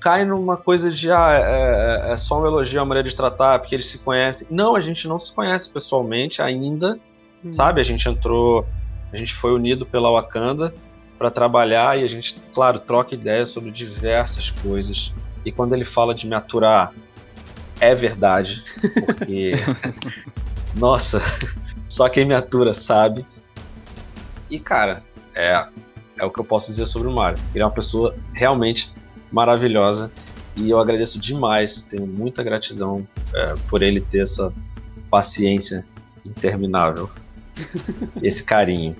cai 0.00 0.24
numa 0.24 0.56
coisa 0.56 0.90
de 0.90 1.10
ah, 1.10 1.32
é, 1.32 2.10
é, 2.10 2.12
é 2.12 2.16
só 2.18 2.42
um 2.42 2.46
elogio 2.46 2.80
à 2.80 2.84
maneira 2.84 3.08
de 3.08 3.16
tratar, 3.16 3.58
porque 3.58 3.74
eles 3.74 3.86
se 3.86 3.98
conhecem. 4.00 4.46
Não, 4.50 4.76
a 4.76 4.80
gente 4.80 5.08
não 5.08 5.18
se 5.18 5.32
conhece 5.32 5.70
pessoalmente 5.70 6.42
ainda, 6.42 6.98
hum. 7.44 7.50
sabe? 7.50 7.80
A 7.80 7.84
gente 7.84 8.08
entrou, 8.08 8.66
a 9.12 9.16
gente 9.16 9.34
foi 9.34 9.52
unido 9.52 9.84
pela 9.86 10.10
Wakanda 10.10 10.74
para 11.18 11.30
trabalhar 11.30 11.98
e 11.98 12.04
a 12.04 12.08
gente, 12.08 12.40
claro, 12.54 12.78
troca 12.78 13.14
ideias 13.14 13.50
sobre 13.50 13.70
diversas 13.70 14.50
coisas. 14.50 15.12
E 15.44 15.52
quando 15.52 15.74
ele 15.74 15.84
fala 15.84 16.14
de 16.14 16.26
me 16.26 16.34
aturar, 16.34 16.92
é 17.80 17.94
verdade, 17.94 18.62
porque 19.06 19.52
nossa, 20.74 21.20
só 21.88 22.08
quem 22.08 22.24
me 22.24 22.34
atura 22.34 22.72
sabe. 22.74 23.26
E 24.48 24.58
cara, 24.58 25.02
é 25.34 25.66
é 26.18 26.24
o 26.24 26.30
que 26.30 26.38
eu 26.38 26.44
posso 26.44 26.68
dizer 26.68 26.86
sobre 26.86 27.08
o 27.08 27.12
Mario. 27.12 27.38
Ele 27.54 27.62
é 27.62 27.66
uma 27.66 27.72
pessoa 27.72 28.14
realmente 28.32 28.92
maravilhosa 29.30 30.12
e 30.56 30.70
eu 30.70 30.78
agradeço 30.78 31.18
demais, 31.18 31.82
tenho 31.82 32.06
muita 32.06 32.42
gratidão 32.42 33.06
é, 33.34 33.54
por 33.68 33.82
ele 33.82 34.00
ter 34.00 34.22
essa 34.22 34.52
paciência 35.10 35.84
interminável, 36.24 37.10
esse 38.22 38.44
carinho. 38.44 38.96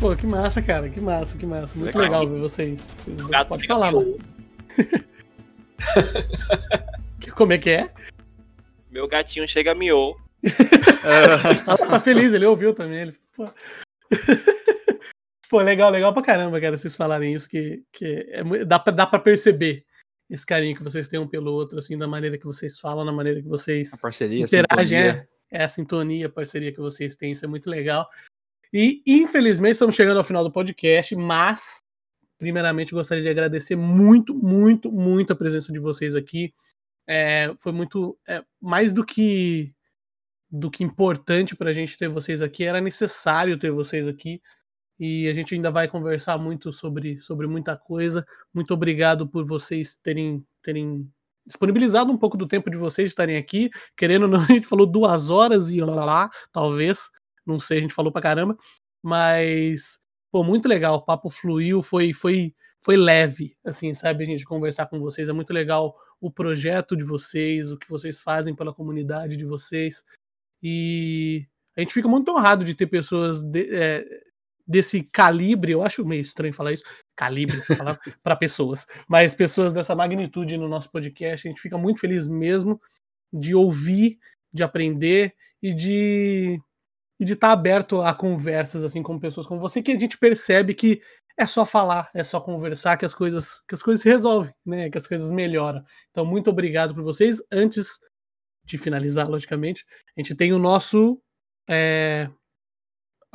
Pô, 0.00 0.16
que 0.16 0.26
massa, 0.26 0.60
cara, 0.60 0.88
que 0.88 1.00
massa, 1.00 1.38
que 1.38 1.46
massa. 1.46 1.78
Muito 1.78 1.96
legal, 1.98 2.22
legal 2.22 2.36
ver 2.36 2.40
vocês. 2.40 2.90
vocês 3.06 3.46
pode 3.48 3.66
falar, 3.66 3.92
mano. 3.92 4.18
Como 7.34 7.52
é 7.52 7.58
que 7.58 7.70
é? 7.70 7.90
Meu 8.90 9.08
gatinho 9.08 9.48
chega 9.48 9.74
miou. 9.74 10.16
Ela 11.66 11.78
tá 11.78 12.00
feliz, 12.00 12.34
ele 12.34 12.46
ouviu 12.46 12.74
também. 12.74 13.02
Ele... 13.02 13.16
Pô. 13.34 13.48
Pô, 15.48 15.60
legal, 15.60 15.90
legal 15.90 16.12
pra 16.12 16.22
caramba, 16.22 16.60
cara, 16.60 16.76
vocês 16.76 16.96
falarem 16.96 17.34
isso, 17.34 17.48
que, 17.48 17.82
que 17.92 18.26
é, 18.30 18.64
dá, 18.64 18.78
pra, 18.78 18.92
dá 18.92 19.06
pra 19.06 19.18
perceber 19.18 19.84
esse 20.28 20.44
carinho 20.44 20.76
que 20.76 20.82
vocês 20.82 21.06
têm 21.06 21.20
um 21.20 21.28
pelo 21.28 21.52
outro, 21.52 21.78
assim, 21.78 21.96
da 21.96 22.08
maneira 22.08 22.38
que 22.38 22.44
vocês 22.44 22.78
falam, 22.78 23.04
da 23.04 23.12
maneira 23.12 23.40
que 23.40 23.48
vocês 23.48 23.92
a 23.94 23.98
parceria, 23.98 24.42
interagem, 24.42 24.98
a 24.98 25.00
é, 25.00 25.26
é 25.54 25.64
a 25.64 25.68
sintonia, 25.68 26.26
a 26.26 26.30
parceria 26.30 26.72
que 26.72 26.80
vocês 26.80 27.14
têm, 27.14 27.32
isso 27.32 27.44
é 27.44 27.48
muito 27.48 27.70
legal. 27.70 28.06
E, 28.72 29.02
infelizmente, 29.06 29.74
estamos 29.74 29.94
chegando 29.94 30.16
ao 30.16 30.24
final 30.24 30.42
do 30.42 30.50
podcast, 30.50 31.14
mas, 31.14 31.78
primeiramente, 32.36 32.92
gostaria 32.92 33.22
de 33.22 33.28
agradecer 33.28 33.76
muito, 33.76 34.34
muito, 34.34 34.90
muito 34.90 35.32
a 35.32 35.36
presença 35.36 35.72
de 35.72 35.78
vocês 35.78 36.16
aqui. 36.16 36.52
É, 37.06 37.54
foi 37.60 37.70
muito, 37.70 38.18
é, 38.28 38.44
mais 38.60 38.92
do 38.92 39.04
que 39.04 39.72
do 40.50 40.70
que 40.70 40.84
importante 40.84 41.56
para 41.56 41.70
a 41.70 41.72
gente 41.72 41.98
ter 41.98 42.08
vocês 42.08 42.40
aqui, 42.40 42.62
era 42.62 42.80
necessário 42.80 43.58
ter 43.58 43.72
vocês 43.72 44.06
aqui 44.06 44.40
e 44.98 45.26
a 45.28 45.34
gente 45.34 45.52
ainda 45.52 45.68
vai 45.68 45.88
conversar 45.88 46.38
muito 46.38 46.72
sobre, 46.72 47.18
sobre 47.20 47.48
muita 47.48 47.76
coisa. 47.76 48.24
Muito 48.52 48.72
obrigado 48.72 49.28
por 49.28 49.44
vocês 49.44 49.96
terem, 49.96 50.46
terem 50.62 51.10
disponibilizado 51.46 52.10
um 52.10 52.18
pouco 52.18 52.36
do 52.36 52.46
tempo 52.46 52.70
de 52.70 52.76
vocês 52.76 53.08
estarem 53.08 53.36
aqui. 53.36 53.70
Querendo 53.96 54.26
não, 54.28 54.40
a 54.42 54.46
gente 54.46 54.66
falou 54.66 54.86
duas 54.86 55.30
horas 55.30 55.70
e 55.70 55.80
lá, 55.80 56.04
lá 56.04 56.30
talvez. 56.52 57.10
Não 57.46 57.58
sei, 57.58 57.78
a 57.78 57.80
gente 57.82 57.94
falou 57.94 58.12
pra 58.12 58.22
caramba. 58.22 58.56
Mas, 59.02 59.98
pô, 60.30 60.42
muito 60.42 60.68
legal. 60.68 60.96
O 60.96 61.02
papo 61.02 61.30
fluiu, 61.30 61.82
foi, 61.82 62.12
foi, 62.12 62.54
foi 62.80 62.96
leve, 62.96 63.56
assim, 63.64 63.92
sabe? 63.92 64.24
A 64.24 64.26
gente 64.26 64.44
conversar 64.44 64.86
com 64.86 64.98
vocês. 64.98 65.28
É 65.28 65.32
muito 65.32 65.52
legal 65.52 65.94
o 66.20 66.30
projeto 66.30 66.96
de 66.96 67.04
vocês, 67.04 67.70
o 67.70 67.76
que 67.76 67.88
vocês 67.88 68.20
fazem 68.20 68.54
pela 68.54 68.72
comunidade 68.72 69.36
de 69.36 69.44
vocês. 69.44 70.02
E 70.62 71.46
a 71.76 71.80
gente 71.80 71.92
fica 71.92 72.08
muito 72.08 72.30
honrado 72.30 72.64
de 72.64 72.74
ter 72.74 72.86
pessoas 72.86 73.42
de, 73.42 73.68
é, 73.74 74.06
desse 74.66 75.02
calibre, 75.02 75.72
eu 75.72 75.82
acho 75.82 76.04
meio 76.04 76.22
estranho 76.22 76.54
falar 76.54 76.72
isso, 76.72 76.84
calibre, 77.16 77.60
para 78.22 78.36
pessoas, 78.36 78.86
mas 79.08 79.34
pessoas 79.34 79.72
dessa 79.72 79.94
magnitude 79.94 80.56
no 80.56 80.68
nosso 80.68 80.90
podcast, 80.90 81.46
a 81.46 81.50
gente 81.50 81.60
fica 81.60 81.78
muito 81.78 82.00
feliz 82.00 82.26
mesmo 82.26 82.80
de 83.32 83.54
ouvir, 83.54 84.18
de 84.52 84.62
aprender 84.62 85.34
e 85.62 85.74
de 85.74 86.60
e 87.18 87.24
de 87.24 87.34
estar 87.34 87.48
tá 87.48 87.52
aberto 87.52 88.00
a 88.00 88.12
conversas 88.12 88.82
assim 88.82 89.00
com 89.00 89.18
pessoas 89.20 89.46
como 89.46 89.60
você 89.60 89.80
que 89.80 89.92
a 89.92 89.98
gente 89.98 90.18
percebe 90.18 90.74
que 90.74 91.00
é 91.36 91.46
só 91.46 91.64
falar, 91.64 92.10
é 92.14 92.22
só 92.22 92.40
conversar 92.40 92.96
que 92.96 93.04
as 93.04 93.14
coisas 93.14 93.60
que 93.68 93.74
as 93.74 93.82
coisas 93.82 94.02
se 94.02 94.08
resolvem, 94.08 94.54
né? 94.64 94.88
Que 94.88 94.98
as 94.98 95.06
coisas 95.06 95.30
melhoram. 95.30 95.84
Então 96.10 96.24
muito 96.24 96.48
obrigado 96.48 96.94
por 96.94 97.02
vocês. 97.02 97.42
Antes 97.50 97.98
de 98.64 98.78
finalizar, 98.78 99.28
logicamente, 99.28 99.84
a 100.16 100.20
gente 100.20 100.34
tem 100.34 100.52
o 100.52 100.58
nosso 100.58 101.20
é, 101.68 102.30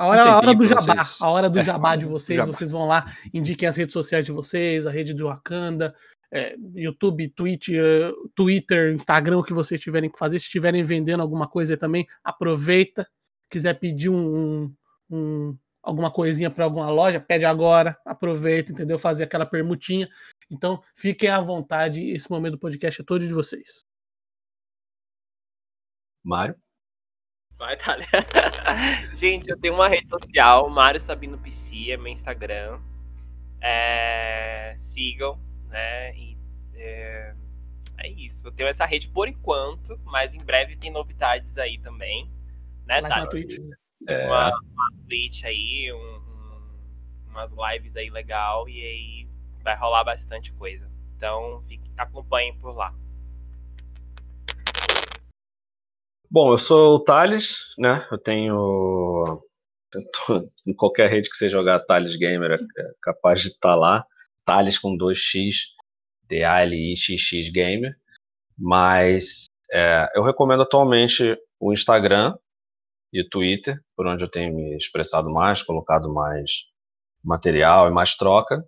a 0.00 0.06
hora, 0.06 0.22
a 0.22 0.36
hora 0.38 0.54
do 0.54 0.64
jabá, 0.64 0.80
vocês. 0.80 1.18
a 1.20 1.28
hora 1.28 1.50
do 1.50 1.58
é, 1.58 1.62
jabá 1.62 1.94
de 1.94 2.06
vocês, 2.06 2.36
jabá. 2.38 2.50
vocês 2.50 2.70
vão 2.70 2.86
lá, 2.86 3.14
indiquem 3.34 3.68
as 3.68 3.76
redes 3.76 3.92
sociais 3.92 4.24
de 4.24 4.32
vocês, 4.32 4.86
a 4.86 4.90
rede 4.90 5.12
do 5.12 5.26
Wakanda, 5.26 5.94
é, 6.32 6.56
YouTube, 6.74 7.28
Twitch, 7.28 7.68
uh, 7.68 8.30
Twitter, 8.34 8.94
Instagram, 8.94 9.38
o 9.38 9.44
que 9.44 9.52
vocês 9.52 9.78
tiverem 9.78 10.08
que 10.08 10.18
fazer. 10.18 10.38
Se 10.38 10.46
estiverem 10.46 10.82
vendendo 10.82 11.20
alguma 11.20 11.46
coisa 11.46 11.76
também, 11.76 12.06
aproveita. 12.24 13.06
Quiser 13.50 13.74
pedir 13.74 14.08
um, 14.08 14.72
um 15.10 15.54
alguma 15.82 16.10
coisinha 16.10 16.50
para 16.50 16.64
alguma 16.64 16.88
loja, 16.88 17.20
pede 17.20 17.44
agora, 17.44 17.98
aproveita, 18.06 18.72
entendeu? 18.72 18.98
Fazer 18.98 19.24
aquela 19.24 19.44
permutinha. 19.44 20.08
Então, 20.50 20.82
fiquem 20.94 21.28
à 21.28 21.42
vontade. 21.42 22.10
Esse 22.10 22.30
momento 22.30 22.52
do 22.52 22.58
podcast 22.58 23.02
é 23.02 23.04
todo 23.04 23.26
de 23.26 23.34
vocês. 23.34 23.84
Mário? 26.24 26.54
Vai, 27.60 27.76
Thalia. 27.76 28.06
Gente, 29.14 29.50
eu 29.50 29.60
tenho 29.60 29.74
uma 29.74 29.86
rede 29.86 30.08
social, 30.08 30.66
Mário 30.70 30.98
Sabino 30.98 31.36
PC, 31.36 31.90
é 31.90 31.96
meu 31.98 32.10
Instagram. 32.10 32.80
É, 33.60 34.74
sigam, 34.78 35.38
né? 35.68 36.16
E, 36.16 36.38
é, 36.72 37.34
é, 37.98 38.08
isso. 38.08 38.48
Eu 38.48 38.52
tenho 38.52 38.66
essa 38.66 38.86
rede 38.86 39.08
por 39.08 39.28
enquanto, 39.28 40.00
mas 40.04 40.34
em 40.34 40.42
breve 40.42 40.74
tem 40.74 40.90
novidades 40.90 41.58
aí 41.58 41.76
também. 41.78 42.32
Né, 42.86 43.02
Thalia? 43.02 43.28
Twitch. 43.28 43.58
É. 44.08 44.26
Uma, 44.26 44.48
uma 44.48 44.90
Twitch 45.06 45.44
aí, 45.44 45.92
um, 45.92 45.98
um, 45.98 46.78
umas 47.28 47.52
lives 47.52 47.94
aí 47.94 48.08
legal, 48.08 48.66
e 48.70 48.82
aí 48.82 49.28
vai 49.62 49.76
rolar 49.76 50.02
bastante 50.02 50.50
coisa. 50.54 50.90
Então, 51.14 51.60
fique, 51.68 51.92
acompanhem 51.98 52.56
por 52.56 52.74
lá. 52.74 52.94
Bom, 56.32 56.52
eu 56.52 56.58
sou 56.58 56.94
o 56.94 57.02
Thales, 57.02 57.74
né? 57.76 58.06
Eu 58.08 58.16
tenho. 58.16 59.40
Em 60.64 60.72
qualquer 60.72 61.10
rede 61.10 61.28
que 61.28 61.36
você 61.36 61.48
jogar 61.48 61.80
Thales 61.80 62.14
Gamer 62.14 62.52
é, 62.52 62.54
é 62.54 62.92
capaz 63.02 63.40
de 63.40 63.48
estar 63.48 63.70
tá 63.70 63.74
lá. 63.74 64.06
Thales 64.44 64.78
com 64.78 64.96
2x, 64.96 65.54
D-A-L-I-X-X 66.28 67.50
Gamer. 67.50 67.96
Mas 68.56 69.46
é, 69.72 70.08
eu 70.14 70.22
recomendo 70.22 70.62
atualmente 70.62 71.36
o 71.58 71.72
Instagram 71.72 72.38
e 73.12 73.20
o 73.22 73.28
Twitter, 73.28 73.80
por 73.96 74.06
onde 74.06 74.22
eu 74.24 74.30
tenho 74.30 74.54
me 74.54 74.76
expressado 74.76 75.28
mais, 75.30 75.64
colocado 75.64 76.14
mais 76.14 76.50
material 77.24 77.88
e 77.88 77.90
mais 77.90 78.16
troca. 78.16 78.64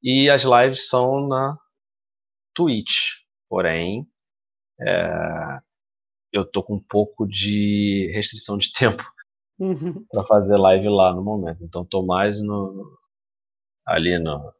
E 0.00 0.30
as 0.30 0.44
lives 0.44 0.88
são 0.88 1.26
na 1.26 1.58
Twitch. 2.54 3.24
Porém, 3.48 4.06
é, 4.80 5.65
eu 6.32 6.44
tô 6.44 6.62
com 6.62 6.76
um 6.76 6.82
pouco 6.82 7.26
de 7.26 8.10
restrição 8.14 8.58
de 8.58 8.72
tempo 8.74 9.04
uhum. 9.58 10.04
para 10.10 10.24
fazer 10.24 10.56
live 10.56 10.88
lá 10.88 11.12
no 11.12 11.22
momento. 11.22 11.62
Então 11.62 11.84
tô 11.84 12.04
mais 12.04 12.42
no 12.42 12.98
ali 13.86 14.18
no, 14.18 14.52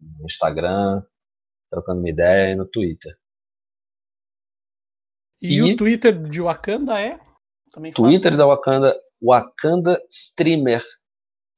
no 0.00 0.24
Instagram, 0.24 1.02
trocando 1.70 2.00
uma 2.00 2.10
ideia 2.10 2.52
e 2.52 2.56
no 2.56 2.66
Twitter. 2.66 3.16
E, 5.40 5.54
e, 5.56 5.62
o 5.62 5.76
Twitter 5.76 6.28
de 6.28 6.40
Wakanda 6.40 7.00
é? 7.00 7.20
Também 7.72 7.92
Twitter 7.92 8.36
da 8.36 8.46
Wakanda, 8.46 8.94
Wakanda 9.20 10.00
Streamer, 10.08 10.84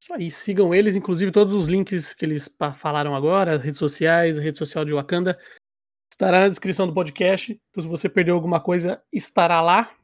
Isso 0.02 0.12
aí, 0.12 0.30
sigam 0.30 0.74
eles, 0.74 0.96
inclusive 0.96 1.32
todos 1.32 1.54
os 1.54 1.66
links 1.66 2.12
que 2.12 2.26
eles 2.26 2.46
falaram 2.74 3.16
agora, 3.16 3.56
redes 3.56 3.78
sociais, 3.78 4.38
a 4.38 4.42
rede 4.42 4.58
social 4.58 4.84
de 4.84 4.92
Wakanda, 4.92 5.40
estará 6.12 6.40
na 6.40 6.50
descrição 6.50 6.86
do 6.86 6.92
podcast. 6.92 7.58
Então, 7.70 7.82
se 7.82 7.88
você 7.88 8.06
perdeu 8.06 8.34
alguma 8.34 8.60
coisa, 8.60 9.02
estará 9.10 9.62
lá. 9.62 9.96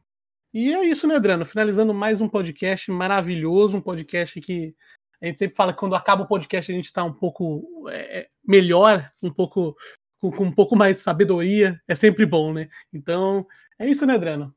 E 0.55 0.73
é 0.73 0.83
isso, 0.85 1.07
né, 1.07 1.17
Adriano? 1.17 1.45
Finalizando 1.45 1.93
mais 1.93 2.23
um 2.23 2.29
podcast 2.29 2.91
maravilhoso, 2.91 3.77
um 3.77 3.81
podcast 3.81 4.41
que 4.41 4.75
a 5.23 5.27
gente 5.27 5.39
sempre 5.39 5.57
fala 5.57 5.73
que 5.73 5.79
quando 5.79 5.95
acaba 5.95 6.23
o 6.23 6.27
podcast 6.27 6.71
a 6.71 6.75
gente 6.75 6.87
está 6.87 7.05
um 7.05 7.13
pouco 7.13 7.87
é, 7.91 8.29
melhor, 8.47 9.11
um 9.23 9.31
pouco 9.31 9.77
com, 10.21 10.31
com, 10.31 10.45
um 10.45 10.53
pouco 10.53 10.77
mais 10.77 10.97
de 10.97 11.03
sabedoria. 11.03 11.81
É 11.87 11.95
sempre 11.95 12.25
bom, 12.25 12.53
né? 12.53 12.69
Então, 12.93 13.47
é 13.79 13.87
isso, 13.87 14.07
né, 14.07 14.15
Adriano? 14.15 14.55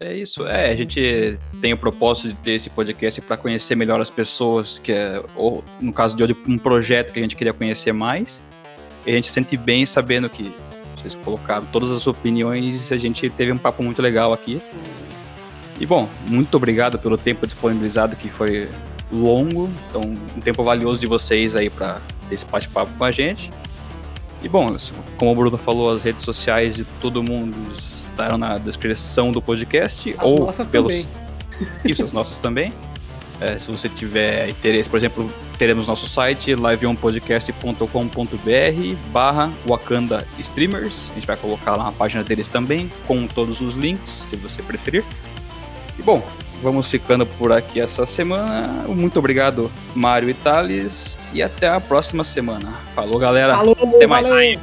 É 0.00 0.14
isso, 0.14 0.46
é, 0.46 0.70
a 0.70 0.76
gente 0.76 1.36
tem 1.60 1.72
o 1.72 1.78
propósito 1.78 2.28
de 2.28 2.34
ter 2.36 2.52
esse 2.52 2.70
podcast 2.70 3.20
para 3.20 3.36
conhecer 3.36 3.74
melhor 3.74 4.00
as 4.00 4.10
pessoas, 4.10 4.78
que 4.78 4.92
é, 4.92 5.20
ou 5.34 5.64
no 5.80 5.92
caso 5.92 6.16
de 6.16 6.22
hoje, 6.22 6.36
um 6.46 6.56
projeto 6.56 7.12
que 7.12 7.18
a 7.18 7.22
gente 7.22 7.34
queria 7.34 7.52
conhecer 7.52 7.90
mais. 7.90 8.40
E 9.04 9.10
a 9.10 9.14
gente 9.14 9.26
se 9.26 9.32
sente 9.32 9.56
bem 9.56 9.84
sabendo 9.84 10.30
que 10.30 10.54
vocês 10.96 11.16
colocaram 11.16 11.66
todas 11.72 11.90
as 11.90 12.06
opiniões, 12.06 12.92
a 12.92 12.96
gente 12.96 13.28
teve 13.28 13.50
um 13.50 13.58
papo 13.58 13.82
muito 13.82 14.00
legal 14.00 14.32
aqui. 14.32 14.62
E 15.80 15.86
bom, 15.86 16.08
muito 16.28 16.56
obrigado 16.56 16.96
pelo 16.98 17.18
tempo 17.18 17.44
disponibilizado, 17.44 18.14
que 18.14 18.30
foi 18.30 18.68
longo, 19.10 19.70
então 19.88 20.02
um 20.36 20.40
tempo 20.40 20.62
valioso 20.62 21.00
de 21.00 21.06
vocês 21.06 21.56
aí 21.56 21.70
para 21.70 22.00
ter 22.28 22.34
esse 22.34 22.46
bate-papo 22.46 22.92
com 22.96 23.04
a 23.04 23.10
gente. 23.10 23.50
E 24.42 24.48
bom, 24.48 24.76
como 25.16 25.32
o 25.32 25.34
Bruno 25.34 25.58
falou, 25.58 25.90
as 25.90 26.02
redes 26.02 26.24
sociais 26.24 26.76
de 26.76 26.84
todo 27.00 27.22
mundo 27.22 27.56
estarão 27.72 28.38
na 28.38 28.58
descrição 28.58 29.32
do 29.32 29.42
podcast. 29.42 30.14
As 30.16 30.24
ou 30.24 30.46
nossas 30.46 30.68
pelos. 30.68 31.04
Também. 31.04 31.28
Isso, 31.84 32.04
as 32.04 32.12
nossas 32.12 32.38
também. 32.38 32.72
É, 33.40 33.58
se 33.58 33.70
você 33.70 33.88
tiver 33.88 34.48
interesse, 34.48 34.90
por 34.90 34.96
exemplo, 34.96 35.32
teremos 35.58 35.86
nosso 35.86 36.08
site 36.08 36.54
liveonpodcast.com.br 36.54 38.96
barra 39.12 39.52
Wakanda 39.66 40.26
Streamers. 40.38 41.10
A 41.10 41.14
gente 41.14 41.26
vai 41.26 41.36
colocar 41.36 41.76
lá 41.76 41.88
a 41.88 41.92
página 41.92 42.24
deles 42.24 42.48
também, 42.48 42.90
com 43.06 43.26
todos 43.26 43.60
os 43.60 43.74
links, 43.74 44.10
se 44.10 44.36
você 44.36 44.62
preferir. 44.62 45.04
E 45.98 46.02
bom, 46.02 46.22
Vamos 46.60 46.88
ficando 46.88 47.24
por 47.24 47.52
aqui 47.52 47.80
essa 47.80 48.04
semana. 48.04 48.84
Muito 48.88 49.18
obrigado, 49.18 49.70
Mário 49.94 50.28
e 50.28 50.34
Thales. 50.34 51.16
E 51.32 51.42
até 51.42 51.68
a 51.68 51.80
próxima 51.80 52.24
semana. 52.24 52.72
Falou, 52.94 53.18
galera. 53.18 53.56
Falou, 53.56 53.76
até 53.80 54.06
mais. 54.06 54.28
Valeu. 54.28 54.58